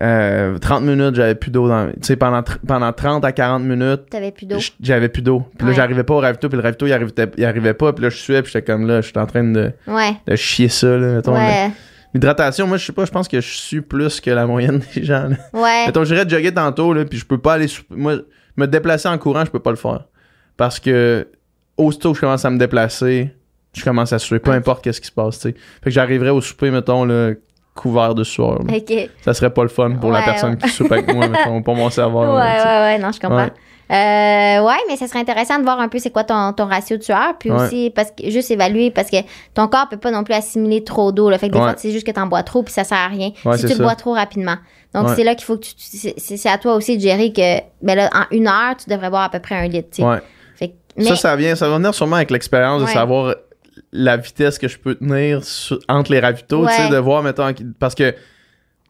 euh, 0.00 0.56
30 0.58 0.82
minutes, 0.84 1.14
j'avais 1.14 1.34
plus 1.34 1.50
d'eau 1.50 1.68
dans. 1.68 1.88
Tu 1.90 1.98
sais, 2.02 2.16
pendant, 2.16 2.42
pendant 2.66 2.92
30 2.92 3.24
à 3.24 3.32
40 3.32 3.62
minutes, 3.62 4.02
t'avais 4.10 4.30
plus 4.32 4.46
d'eau. 4.46 4.56
j'avais 4.80 5.08
plus 5.08 5.20
d'eau. 5.22 5.40
Puis 5.58 5.66
là, 5.66 5.70
Ouais. 5.70 5.76
j'arrivais 5.76 6.02
pas 6.04 6.14
au 6.14 6.18
ravito, 6.20 6.48
puis 6.48 6.56
le 6.56 6.62
ravito, 6.62 6.86
il 6.86 6.92
arrivait, 6.92 7.12
il 7.36 7.44
arrivait 7.44 7.74
pas. 7.74 7.92
Puis 7.92 8.02
là, 8.04 8.08
je 8.10 8.16
suais, 8.16 8.40
puis 8.42 8.50
j'étais 8.52 8.64
comme 8.72 8.86
là, 8.86 9.00
j'étais 9.02 9.18
en 9.18 9.26
train 9.26 9.44
de, 9.44 9.72
Ouais, 9.86 10.12
de 10.26 10.34
chier 10.36 10.68
ça, 10.68 10.96
là. 10.96 11.16
Mettons, 11.16 11.34
ouais, 11.34 11.70
L'hydratation, 12.14 12.66
moi, 12.66 12.76
je 12.76 12.84
sais 12.86 12.92
pas, 12.92 13.04
je 13.06 13.10
pense 13.10 13.26
que 13.28 13.40
je 13.40 13.48
suis 13.56 13.80
plus 13.80 14.20
que 14.20 14.30
la 14.30 14.46
moyenne 14.46 14.80
des 14.94 15.04
gens. 15.04 15.28
Là. 15.28 15.36
ouais. 15.52 15.86
Mettons, 15.86 16.04
j'irais 16.04 16.28
jogger 16.28 16.52
tantôt, 16.52 16.92
là, 16.94 17.04
puis 17.04 17.18
je 17.18 17.24
peux 17.26 17.38
pas 17.38 17.54
aller. 17.54 17.66
Moi, 17.90 18.16
me 18.56 18.66
déplacer 18.66 19.08
en 19.08 19.16
courant, 19.18 19.44
je 19.44 19.50
peux 19.50 19.60
pas 19.60 19.70
le 19.70 19.76
faire. 19.76 20.04
Parce 20.56 20.78
que, 20.80 21.26
aussitôt 21.76 22.10
que 22.12 22.16
je 22.16 22.20
commence 22.20 22.44
à 22.44 22.50
me 22.50 22.58
déplacer, 22.58 23.30
je 23.74 23.82
commence 23.82 24.12
à 24.12 24.18
suer, 24.18 24.38
peu 24.38 24.50
importe 24.50 24.84
qu'est-ce 24.84 25.00
qui 25.00 25.06
se 25.06 25.12
passe, 25.12 25.38
tu 25.38 25.48
sais. 25.48 25.54
Fait 25.82 25.84
que 25.84 25.90
j'arriverais 25.90 26.28
au 26.30 26.40
souper, 26.42 26.70
mettons, 26.70 27.04
là, 27.06 27.30
couvert 27.74 28.14
de 28.14 28.24
sueur. 28.24 28.58
là. 28.64 28.74
Ça 29.22 29.34
serait 29.34 29.50
pas 29.52 29.62
le 29.62 29.68
fun 29.68 29.92
pour 30.00 30.10
la 30.10 30.22
personne 30.22 30.50
ouais. 30.52 30.56
qui 30.58 30.68
soupe 30.68 30.92
avec 30.92 31.12
moi, 31.12 31.26
mettons, 31.28 31.62
pour 31.62 31.74
mon 31.74 31.86
Ouais, 31.86 31.90
cerveau. 31.90 32.20
ouais, 32.20 32.26
ouais, 32.34 32.98
non, 32.98 33.10
je 33.12 33.20
comprends. 33.20 33.44
Ouais. 33.44 33.52
Euh, 33.90 34.62
ouais, 34.64 34.76
mais 34.88 34.96
ça 34.96 35.06
serait 35.06 35.18
intéressant 35.18 35.58
de 35.58 35.64
voir 35.64 35.78
un 35.80 35.88
peu 35.88 35.98
c'est 35.98 36.10
quoi 36.10 36.24
ton, 36.24 36.52
ton 36.54 36.64
ratio 36.66 36.96
de 36.96 37.02
sueur, 37.02 37.34
puis 37.38 37.50
Ouais. 37.50 37.62
aussi 37.62 37.90
parce 37.94 38.10
que 38.10 38.30
juste 38.30 38.50
évaluer 38.50 38.90
parce 38.90 39.10
que 39.10 39.16
ton 39.52 39.68
corps 39.68 39.86
peut 39.90 39.98
pas 39.98 40.10
non 40.10 40.24
plus 40.24 40.32
assimiler 40.34 40.82
trop 40.82 41.12
d'eau. 41.12 41.28
Là. 41.28 41.36
Fait 41.36 41.48
que 41.48 41.52
des 41.54 41.58
Ouais. 41.58 41.64
fois 41.64 41.74
c'est 41.76 41.90
juste 41.90 42.06
que 42.06 42.12
t'en 42.12 42.26
bois 42.26 42.42
trop 42.42 42.62
puis 42.62 42.72
ça 42.72 42.84
sert 42.84 42.96
à 42.96 43.08
rien. 43.08 43.32
Ouais, 43.44 43.56
si 43.58 43.64
tu 43.66 43.72
ça. 43.72 43.78
le 43.78 43.84
bois 43.84 43.94
trop 43.94 44.14
rapidement. 44.14 44.56
Donc 44.94 45.08
c'est 45.16 45.24
là 45.24 45.34
qu'il 45.34 45.44
faut 45.44 45.56
que 45.56 45.64
tu 45.64 45.74
c'est 46.16 46.48
à 46.48 46.56
toi 46.58 46.74
aussi 46.74 46.96
de 46.96 47.02
gérer 47.02 47.32
que 47.32 47.58
ben 47.82 47.96
là 47.96 48.08
en 48.14 48.34
une 48.34 48.46
heure 48.48 48.76
tu 48.82 48.88
devrais 48.88 49.10
boire 49.10 49.24
à 49.24 49.28
peu 49.30 49.40
près 49.40 49.56
un 49.56 49.66
litre. 49.68 49.88
Fait 50.56 50.68
que- 50.68 50.74
mais 50.96 51.04
Ça, 51.04 51.16
ça 51.16 51.36
vient, 51.36 51.54
ça 51.54 51.68
va 51.68 51.76
venir 51.76 51.94
sûrement 51.94 52.16
avec 52.16 52.30
l'expérience 52.30 52.80
de 52.82 52.86
savoir 52.86 53.34
la 53.92 54.16
vitesse 54.16 54.58
que 54.58 54.68
je 54.68 54.78
peux 54.78 54.94
tenir 54.94 55.44
sur- 55.44 55.78
entre 55.88 56.12
les 56.12 56.20
ravitaux, 56.20 56.66
tu 56.66 56.72
sais, 56.72 56.88
de 56.88 56.96
voir, 56.96 57.22
mettons, 57.22 57.52
parce 57.78 57.94
que 57.94 58.14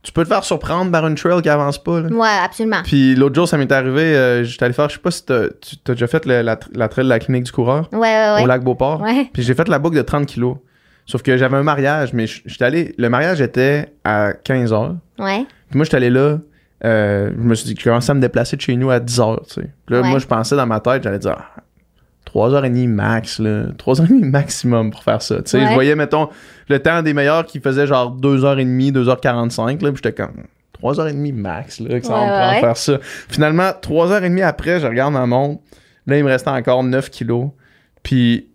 tu 0.03 0.11
peux 0.13 0.23
te 0.25 0.29
faire 0.29 0.43
surprendre 0.45 0.91
par 0.91 1.07
une 1.07 1.15
trail 1.15 1.41
qui 1.43 1.49
avance 1.49 1.83
pas. 1.83 2.01
Là. 2.01 2.09
Ouais, 2.09 2.45
absolument. 2.45 2.83
Puis 2.85 3.15
l'autre 3.15 3.35
jour, 3.37 3.47
ça 3.49 3.57
m'est 3.57 3.71
arrivé, 3.71 4.03
euh, 4.03 4.43
j'étais 4.45 4.65
allé 4.65 4.75
faire, 4.75 4.89
je 4.89 4.95
sais 4.95 5.01
pas 5.01 5.11
si 5.13 5.25
t'as, 5.25 5.49
tu 5.61 5.77
as 5.91 5.95
déjà 5.95 6.07
fait 6.09 6.25
le- 6.27 6.43
la, 6.43 6.59
la 6.73 6.89
trail 6.89 7.05
de 7.05 7.09
la 7.09 7.19
clinique 7.21 7.45
du 7.45 7.53
coureur? 7.53 7.89
Ouais, 7.93 7.99
ouais, 8.01 8.35
ouais. 8.37 8.43
au 8.43 8.47
lac 8.47 8.63
Beauport? 8.65 9.01
Ouais. 9.01 9.29
Puis 9.33 9.43
j'ai 9.43 9.55
fait 9.55 9.69
la 9.69 9.79
boucle 9.79 9.97
de 9.97 10.03
30 10.03 10.27
kilos. 10.27 10.57
Sauf 11.07 11.23
que 11.23 11.37
j'avais 11.37 11.57
un 11.57 11.63
mariage, 11.65 12.13
mais 12.13 12.27
j'étais 12.27 12.65
allé. 12.65 12.95
Le 12.97 13.09
mariage 13.09 13.41
était 13.41 13.93
à 14.05 14.33
15 14.33 14.73
heures. 14.73 14.95
Ouais. 15.19 15.45
Puis 15.69 15.77
moi, 15.77 15.85
j'étais 15.85 15.97
allé 15.97 16.11
là. 16.11 16.39
euh, 16.85 17.31
je 17.37 17.41
me 17.43 17.55
suis 17.55 17.67
dit 17.67 17.75
que 17.75 17.81
je 17.81 17.85
commençais 17.89 18.11
à 18.11 18.15
me 18.15 18.21
déplacer 18.21 18.57
de 18.57 18.61
chez 18.61 18.75
nous 18.77 18.91
à 18.91 18.99
10 19.01 19.21
heures, 19.21 19.43
tu 19.47 19.55
sais. 19.55 19.71
Puis 19.87 19.95
là, 19.97 20.03
moi, 20.03 20.19
je 20.19 20.27
pensais 20.27 20.57
dans 20.57 20.67
ma 20.67 20.81
tête, 20.81 21.03
j'allais 21.05 21.19
dire 21.21 21.37
ah, 21.39 21.61
3h30 22.35 22.89
max, 22.89 23.39
là. 23.39 23.65
3h30 23.79 24.25
maximum 24.31 24.91
pour 24.91 25.03
faire 25.03 25.21
ça. 25.23 25.37
Tu 25.37 25.51
sais, 25.51 25.59
Ouais. 25.59 25.67
je 25.69 25.73
voyais, 25.75 25.95
mettons, 25.95 26.29
le 26.69 26.79
temps 26.79 27.03
des 27.03 27.13
meilleurs 27.15 27.45
qui 27.47 27.61
faisait 27.61 27.87
genre 27.87 28.11
2h30, 28.17 28.93
2h45, 28.93 29.83
là. 29.83 29.93
Puis 29.93 30.01
j'étais 30.03 30.13
comme 30.13 30.45
3h30 30.81 31.33
max, 31.35 31.81
là, 31.81 32.01
que 32.01 32.07
ça 32.07 32.15
Ouais, 32.15 32.21
me 32.25 32.27
prendre 32.29 32.53
ouais. 32.55 32.61
faire 32.61 32.77
ça. 32.77 32.99
Finalement, 33.29 33.71
3h30 33.81 34.43
après, 34.43 34.81
je 34.81 34.87
regarde 34.87 35.13
ma 35.13 35.27
montre. 35.27 35.63
Là, 36.07 36.19
il 36.19 36.25
me 36.25 36.29
restait 36.31 36.51
encore 36.51 36.83
9 36.83 37.11
kilos. 37.11 37.49
Puis 38.03 38.49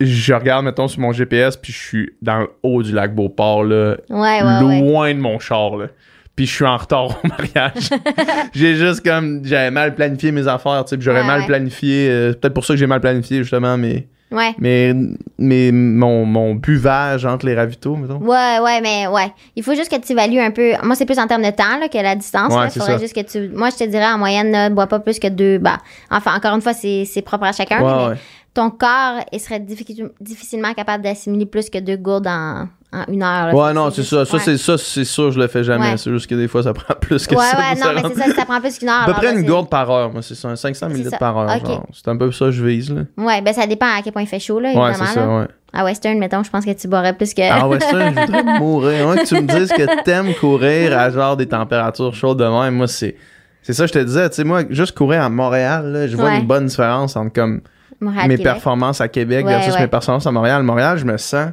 je 0.00 0.34
regarde, 0.34 0.64
mettons, 0.64 0.88
sur 0.88 1.00
mon 1.00 1.12
GPS, 1.12 1.56
puis 1.56 1.72
je 1.72 1.78
suis 1.78 2.10
dans 2.22 2.40
le 2.40 2.48
haut 2.64 2.82
du 2.82 2.92
lac 2.92 3.14
Beauport, 3.14 3.62
là, 3.62 3.96
loin 4.08 5.14
de 5.14 5.20
mon 5.20 5.38
char, 5.38 5.76
là. 5.76 5.86
Puis 6.34 6.46
je 6.46 6.54
suis 6.54 6.64
en 6.64 6.76
retard 6.78 7.06
au 7.22 7.26
mariage. 7.28 7.90
j'ai 8.54 8.74
juste 8.76 9.04
comme, 9.04 9.40
j'avais 9.44 9.70
mal 9.70 9.94
planifié 9.94 10.32
mes 10.32 10.48
affaires, 10.48 10.84
tu 10.86 10.96
sais, 10.96 11.00
j'aurais 11.00 11.20
Ouais, 11.20 11.26
mal 11.26 11.40
ouais. 11.40 11.46
planifié, 11.46 12.08
euh, 12.08 12.30
c'est 12.32 12.40
peut-être 12.40 12.54
pour 12.54 12.64
ça 12.64 12.72
que 12.74 12.78
j'ai 12.78 12.86
mal 12.86 13.00
planifié, 13.00 13.38
justement, 13.38 13.76
mais, 13.76 14.06
Ouais. 14.30 14.54
mais, 14.58 14.94
mais 15.36 15.70
mon, 15.72 16.24
mon 16.24 16.54
buvage 16.54 17.26
entre 17.26 17.44
les 17.44 17.54
ravitaux, 17.54 17.96
mettons. 17.96 18.16
Ouais, 18.16 18.58
ouais, 18.62 18.80
mais 18.80 19.06
ouais. 19.08 19.30
Il 19.56 19.62
faut 19.62 19.74
juste 19.74 19.90
que 19.90 20.00
tu 20.00 20.12
évalues 20.12 20.40
un 20.40 20.50
peu. 20.50 20.72
Moi, 20.82 20.94
c'est 20.96 21.04
plus 21.04 21.18
en 21.18 21.26
termes 21.26 21.42
de 21.42 21.50
temps 21.50 21.78
là, 21.78 21.88
que 21.88 21.98
la 21.98 22.16
distance. 22.16 22.54
Ouais, 22.54 22.70
faudrait 22.70 22.92
ça. 22.94 22.98
juste 22.98 23.14
que 23.14 23.20
tu. 23.30 23.50
Moi, 23.54 23.68
je 23.68 23.84
te 23.84 23.90
dirais 23.90 24.06
en 24.10 24.16
moyenne, 24.16 24.50
ne 24.50 24.74
bois 24.74 24.86
pas 24.86 25.00
plus 25.00 25.18
que 25.18 25.28
deux. 25.28 25.58
Bah, 25.58 25.76
enfin, 26.10 26.34
encore 26.34 26.54
une 26.54 26.62
fois, 26.62 26.72
c'est 26.72 27.04
c'est 27.04 27.20
propre 27.20 27.44
à 27.44 27.52
chacun. 27.52 27.82
Ouais, 27.82 28.14
mais 28.14 28.20
ton 28.54 28.70
corps, 28.70 29.20
il 29.32 29.38
serait 29.40 29.60
difficile- 29.60 30.08
difficilement 30.18 30.72
capable 30.72 31.04
d'assimiler 31.04 31.44
plus 31.44 31.68
que 31.68 31.78
deux 31.78 31.96
gourdes 31.98 32.26
en, 32.26 32.68
en 32.92 33.04
une 33.12 33.22
heure. 33.22 33.46
là. 33.46 33.54
Ouais, 33.54 33.72
non, 33.72 33.90
c'est 33.90 34.02
ça. 34.02 34.24
Ça, 34.24 34.38
c'est 34.38 34.58
ça, 34.58 34.76
c'est 34.78 35.04
sûr, 35.04 35.32
je 35.32 35.38
le 35.40 35.46
fais 35.48 35.64
jamais. 35.64 35.92
Ouais. 35.92 35.96
C'est 35.96 36.10
juste 36.10 36.28
que 36.28 36.34
des 36.34 36.46
fois, 36.48 36.62
ça 36.62 36.72
prend 36.74 36.94
plus 37.00 37.26
que 37.26 37.34
Ouais, 37.34 37.40
ça. 37.44 37.56
ouais, 37.58 37.80
non, 37.80 38.02
mais 38.08 38.14
c'est 38.14 38.30
ça, 38.30 38.34
ça 38.36 38.44
prend 38.44 38.60
plus 38.60 38.78
qu'une 38.78 38.88
heure. 38.88 39.02
À 39.02 39.06
peu 39.06 39.14
près 39.14 39.32
une 39.32 39.44
gourde 39.46 39.68
par 39.68 39.90
heure, 39.90 40.12
moi, 40.12 40.20
c'est 40.22 40.34
ça, 40.34 40.54
500 40.54 40.88
C'est 40.90 40.98
ml 41.00 41.18
par 41.18 41.36
heure, 41.38 41.56
Ok. 41.56 41.66
genre. 41.66 41.86
C'est 41.92 42.08
un 42.08 42.16
peu 42.16 42.30
ça 42.32 42.46
que 42.46 42.50
je 42.50 42.64
vise, 42.64 42.92
là. 42.92 43.02
Ouais, 43.16 43.40
ben 43.40 43.52
ça 43.54 43.66
dépend 43.66 43.86
à 43.86 44.02
quel 44.02 44.12
point 44.12 44.22
il 44.22 44.28
fait 44.28 44.38
chaud, 44.40 44.60
là, 44.60 44.72
Ouais, 44.74 44.92
c'est 44.94 45.06
ça, 45.06 45.20
là. 45.26 45.38
ouais. 45.40 45.46
À 45.74 45.84
Western, 45.84 46.18
mettons, 46.18 46.42
je 46.42 46.50
pense 46.50 46.66
que 46.66 46.72
tu 46.72 46.86
boirais 46.86 47.14
plus 47.14 47.32
que. 47.32 47.40
Ah 47.50 47.66
ouais, 47.66 47.80
ça, 47.80 48.10
je 48.10 48.20
voudrais 48.20 48.42
mourir. 48.58 49.06
Moi, 49.06 49.16
que 49.16 49.26
tu 49.26 49.34
me 49.36 49.46
dises 49.58 49.70
que 49.72 50.02
t'aimes 50.04 50.34
courir 50.34 50.98
à 50.98 51.08
genre 51.10 51.36
des 51.36 51.46
températures 51.46 52.14
chaudes 52.14 52.38
de 52.38 52.44
même, 52.44 52.74
moi, 52.74 52.86
c'est. 52.88 53.16
C'est 53.62 53.72
ça, 53.72 53.86
je 53.86 53.92
te 53.92 53.98
disais, 54.00 54.28
tu 54.28 54.36
sais, 54.36 54.44
moi, 54.44 54.64
juste 54.70 54.94
courir 54.98 55.22
à 55.22 55.28
Montréal, 55.30 55.86
là, 55.92 56.06
je 56.08 56.16
vois 56.16 56.26
Ouais. 56.30 56.40
une 56.40 56.46
bonne 56.46 56.66
différence 56.66 57.14
entre 57.16 57.32
comme 57.32 57.60
Montréal, 58.00 58.24
mes 58.28 58.36
Québec. 58.36 58.52
performances 58.54 59.00
à 59.00 59.06
Québec 59.06 59.46
Ouais, 59.46 59.52
versus 59.52 59.72
ouais. 59.74 59.80
mes 59.82 59.86
performances 59.86 60.26
à 60.26 60.32
Montréal. 60.32 60.62
Montréal, 60.64 60.98
je 60.98 61.04
me 61.04 61.16
sens. 61.16 61.50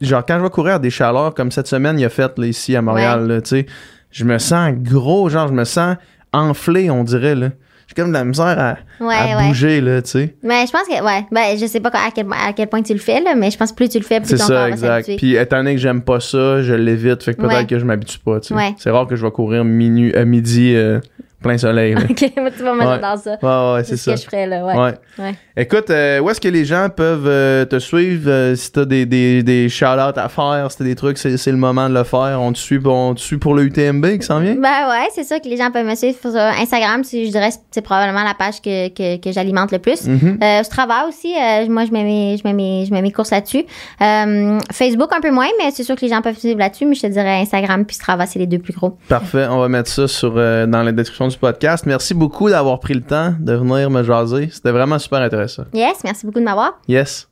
Genre, 0.00 0.24
quand 0.26 0.38
je 0.38 0.44
vais 0.44 0.50
courir 0.50 0.74
à 0.74 0.78
des 0.78 0.90
chaleurs 0.90 1.34
comme 1.34 1.50
cette 1.50 1.66
semaine, 1.66 1.98
il 1.98 2.04
a 2.04 2.08
fait, 2.08 2.38
là, 2.38 2.46
ici 2.46 2.76
à 2.76 2.82
Montréal, 2.82 3.26
là, 3.26 3.40
tu 3.40 3.48
sais, 3.50 3.66
je 4.10 4.24
me 4.24 4.38
sens 4.38 4.72
gros, 4.76 5.28
genre, 5.28 5.48
je 5.48 5.52
me 5.54 5.64
sens 5.64 5.96
enflé, 6.32 6.90
on 6.90 7.04
dirait, 7.04 7.34
là. 7.34 7.48
J'ai 7.88 7.94
comme 7.94 8.08
de 8.08 8.12
la 8.12 8.24
misère 8.24 8.44
à, 8.58 8.76
Ouais, 9.02 9.14
à 9.14 9.38
ouais. 9.38 9.48
bouger, 9.48 9.80
là, 9.80 10.02
tu 10.02 10.10
sais. 10.10 10.36
Mais 10.42 10.66
je 10.66 10.72
pense 10.72 10.82
que, 10.86 11.02
ouais, 11.02 11.24
ben, 11.32 11.56
je 11.58 11.64
sais 11.66 11.80
pas 11.80 11.88
à 11.88 12.10
quel, 12.14 12.26
à 12.32 12.52
quel 12.52 12.68
point 12.68 12.82
tu 12.82 12.92
le 12.92 12.98
fais, 12.98 13.20
là, 13.20 13.34
mais 13.34 13.50
je 13.50 13.56
pense 13.56 13.70
que 13.70 13.76
plus 13.76 13.88
tu 13.88 13.98
le 13.98 14.04
fais, 14.04 14.20
plus 14.20 14.28
C'est 14.28 14.36
ton 14.36 14.44
ça, 14.44 14.54
corps 14.54 14.66
exact. 14.66 15.10
Puis 15.16 15.36
étant 15.36 15.56
donné 15.56 15.74
que 15.74 15.80
j'aime 15.80 16.02
pas 16.02 16.20
ça, 16.20 16.60
je 16.62 16.74
l'évite, 16.74 17.22
fait 17.22 17.32
que 17.34 17.40
peut-être 17.40 17.56
Ouais. 17.60 17.66
que 17.66 17.78
je 17.78 17.84
m'habitue 17.86 18.18
pas, 18.18 18.40
tu 18.40 18.48
sais. 18.48 18.54
Ouais. 18.54 18.74
C'est 18.76 18.90
rare 18.90 19.06
que 19.06 19.16
je 19.16 19.24
vais 19.24 19.32
courir 19.32 19.64
minuit, 19.64 20.14
à 20.14 20.24
midi, 20.26 20.74
euh, 20.76 21.00
plein 21.42 21.56
soleil, 21.58 21.94
là. 21.94 22.00
ok, 22.10 22.32
moi, 22.36 22.50
tu 22.50 22.62
vas 22.62 22.98
dans 22.98 23.16
ça. 23.16 23.38
Ouais, 23.42 23.74
ouais, 23.76 23.84
C'est 23.84 23.96
c'est 23.96 23.96
ce 23.96 24.04
ça. 24.04 24.14
que 24.14 24.20
je 24.20 24.24
ferais, 24.26 24.46
là, 24.46 24.64
ouais. 24.64 24.74
Ouais. 24.76 24.94
Ouais. 25.18 25.34
Écoute, 25.56 25.90
euh, 25.90 26.20
où 26.20 26.30
est-ce 26.30 26.40
que 26.40 26.48
les 26.48 26.64
gens 26.64 26.88
peuvent 26.88 27.26
euh, 27.26 27.64
te 27.64 27.78
suivre 27.78 28.28
euh, 28.30 28.54
si 28.56 28.72
t'as 28.72 28.84
des, 28.84 29.06
des, 29.06 29.42
des 29.42 29.68
shout-outs 29.68 30.16
à 30.18 30.28
faire, 30.28 30.70
si 30.70 30.78
t'as 30.78 30.84
des 30.84 30.94
trucs, 30.94 31.18
c'est, 31.18 31.36
c'est 31.36 31.50
le 31.50 31.56
moment 31.56 31.88
de 31.88 31.94
le 31.94 32.04
faire? 32.04 32.38
On 32.40 32.52
te 32.52 32.58
suit 32.58 32.78
pour, 32.80 32.94
on 32.94 33.14
te 33.14 33.20
suit 33.20 33.38
pour 33.38 33.54
le 33.54 33.64
UTMB 33.64 34.18
qui 34.18 34.22
s'en 34.26 34.40
vient? 34.40 34.54
Ben 34.54 34.88
ouais, 34.88 35.08
c'est 35.14 35.24
ça 35.24 35.38
que 35.38 35.48
les 35.48 35.56
gens 35.56 35.70
peuvent 35.70 35.86
me 35.86 35.94
suivre 35.94 36.18
sur 36.20 36.34
Instagram. 36.36 37.04
si 37.04 37.26
Je 37.26 37.30
dirais 37.30 37.50
que 37.50 37.56
c'est 37.70 37.82
probablement 37.82 38.24
la 38.24 38.34
page 38.34 38.60
que, 38.60 38.88
que, 38.88 39.20
que 39.20 39.32
j'alimente 39.32 39.70
le 39.72 39.78
plus. 39.78 40.06
Mhm. 40.06 40.38
Euh, 40.42 40.62
Strava 40.64 41.06
aussi, 41.08 41.34
moi 41.68 41.84
je 41.84 41.92
mets 41.92 42.04
mes, 42.04 42.36
je 42.36 42.42
mets 42.46 42.52
mes, 42.54 42.84
je 42.86 42.92
mets 42.92 43.02
mes 43.02 43.12
courses 43.12 43.30
là-dessus. 43.30 43.64
Facebook 44.72 45.12
un 45.12 45.20
peu 45.20 45.30
moins, 45.30 45.48
mais 45.58 45.70
c'est 45.72 45.84
sûr 45.84 45.94
que 45.96 46.00
les 46.02 46.08
gens 46.08 46.22
peuvent 46.22 46.38
suivre 46.38 46.58
là-dessus. 46.58 46.86
Mais 46.86 46.94
je 46.94 47.02
te 47.02 47.06
dirais 47.06 47.40
Instagram 47.40 47.84
puis 47.84 47.94
Strava, 47.96 48.26
c'est 48.26 48.38
les 48.38 48.46
deux 48.46 48.58
plus 48.58 48.72
gros. 48.72 48.96
Parfait, 49.08 49.46
on 49.50 49.58
va 49.60 49.68
mettre 49.68 49.90
ça 49.90 50.08
sur, 50.08 50.32
dans 50.34 50.82
la 50.82 50.92
description 50.92 51.27
du 51.28 51.38
podcast. 51.38 51.86
Merci 51.86 52.14
beaucoup 52.14 52.48
d'avoir 52.48 52.80
pris 52.80 52.94
le 52.94 53.02
temps 53.02 53.34
de 53.38 53.52
venir 53.52 53.90
me 53.90 54.02
jaser. 54.02 54.50
C'était 54.52 54.72
vraiment 54.72 54.98
super 54.98 55.20
intéressant. 55.20 55.64
Yes, 55.72 55.98
merci 56.04 56.26
beaucoup 56.26 56.40
de 56.40 56.44
m'avoir. 56.44 56.80
Yes. 56.88 57.27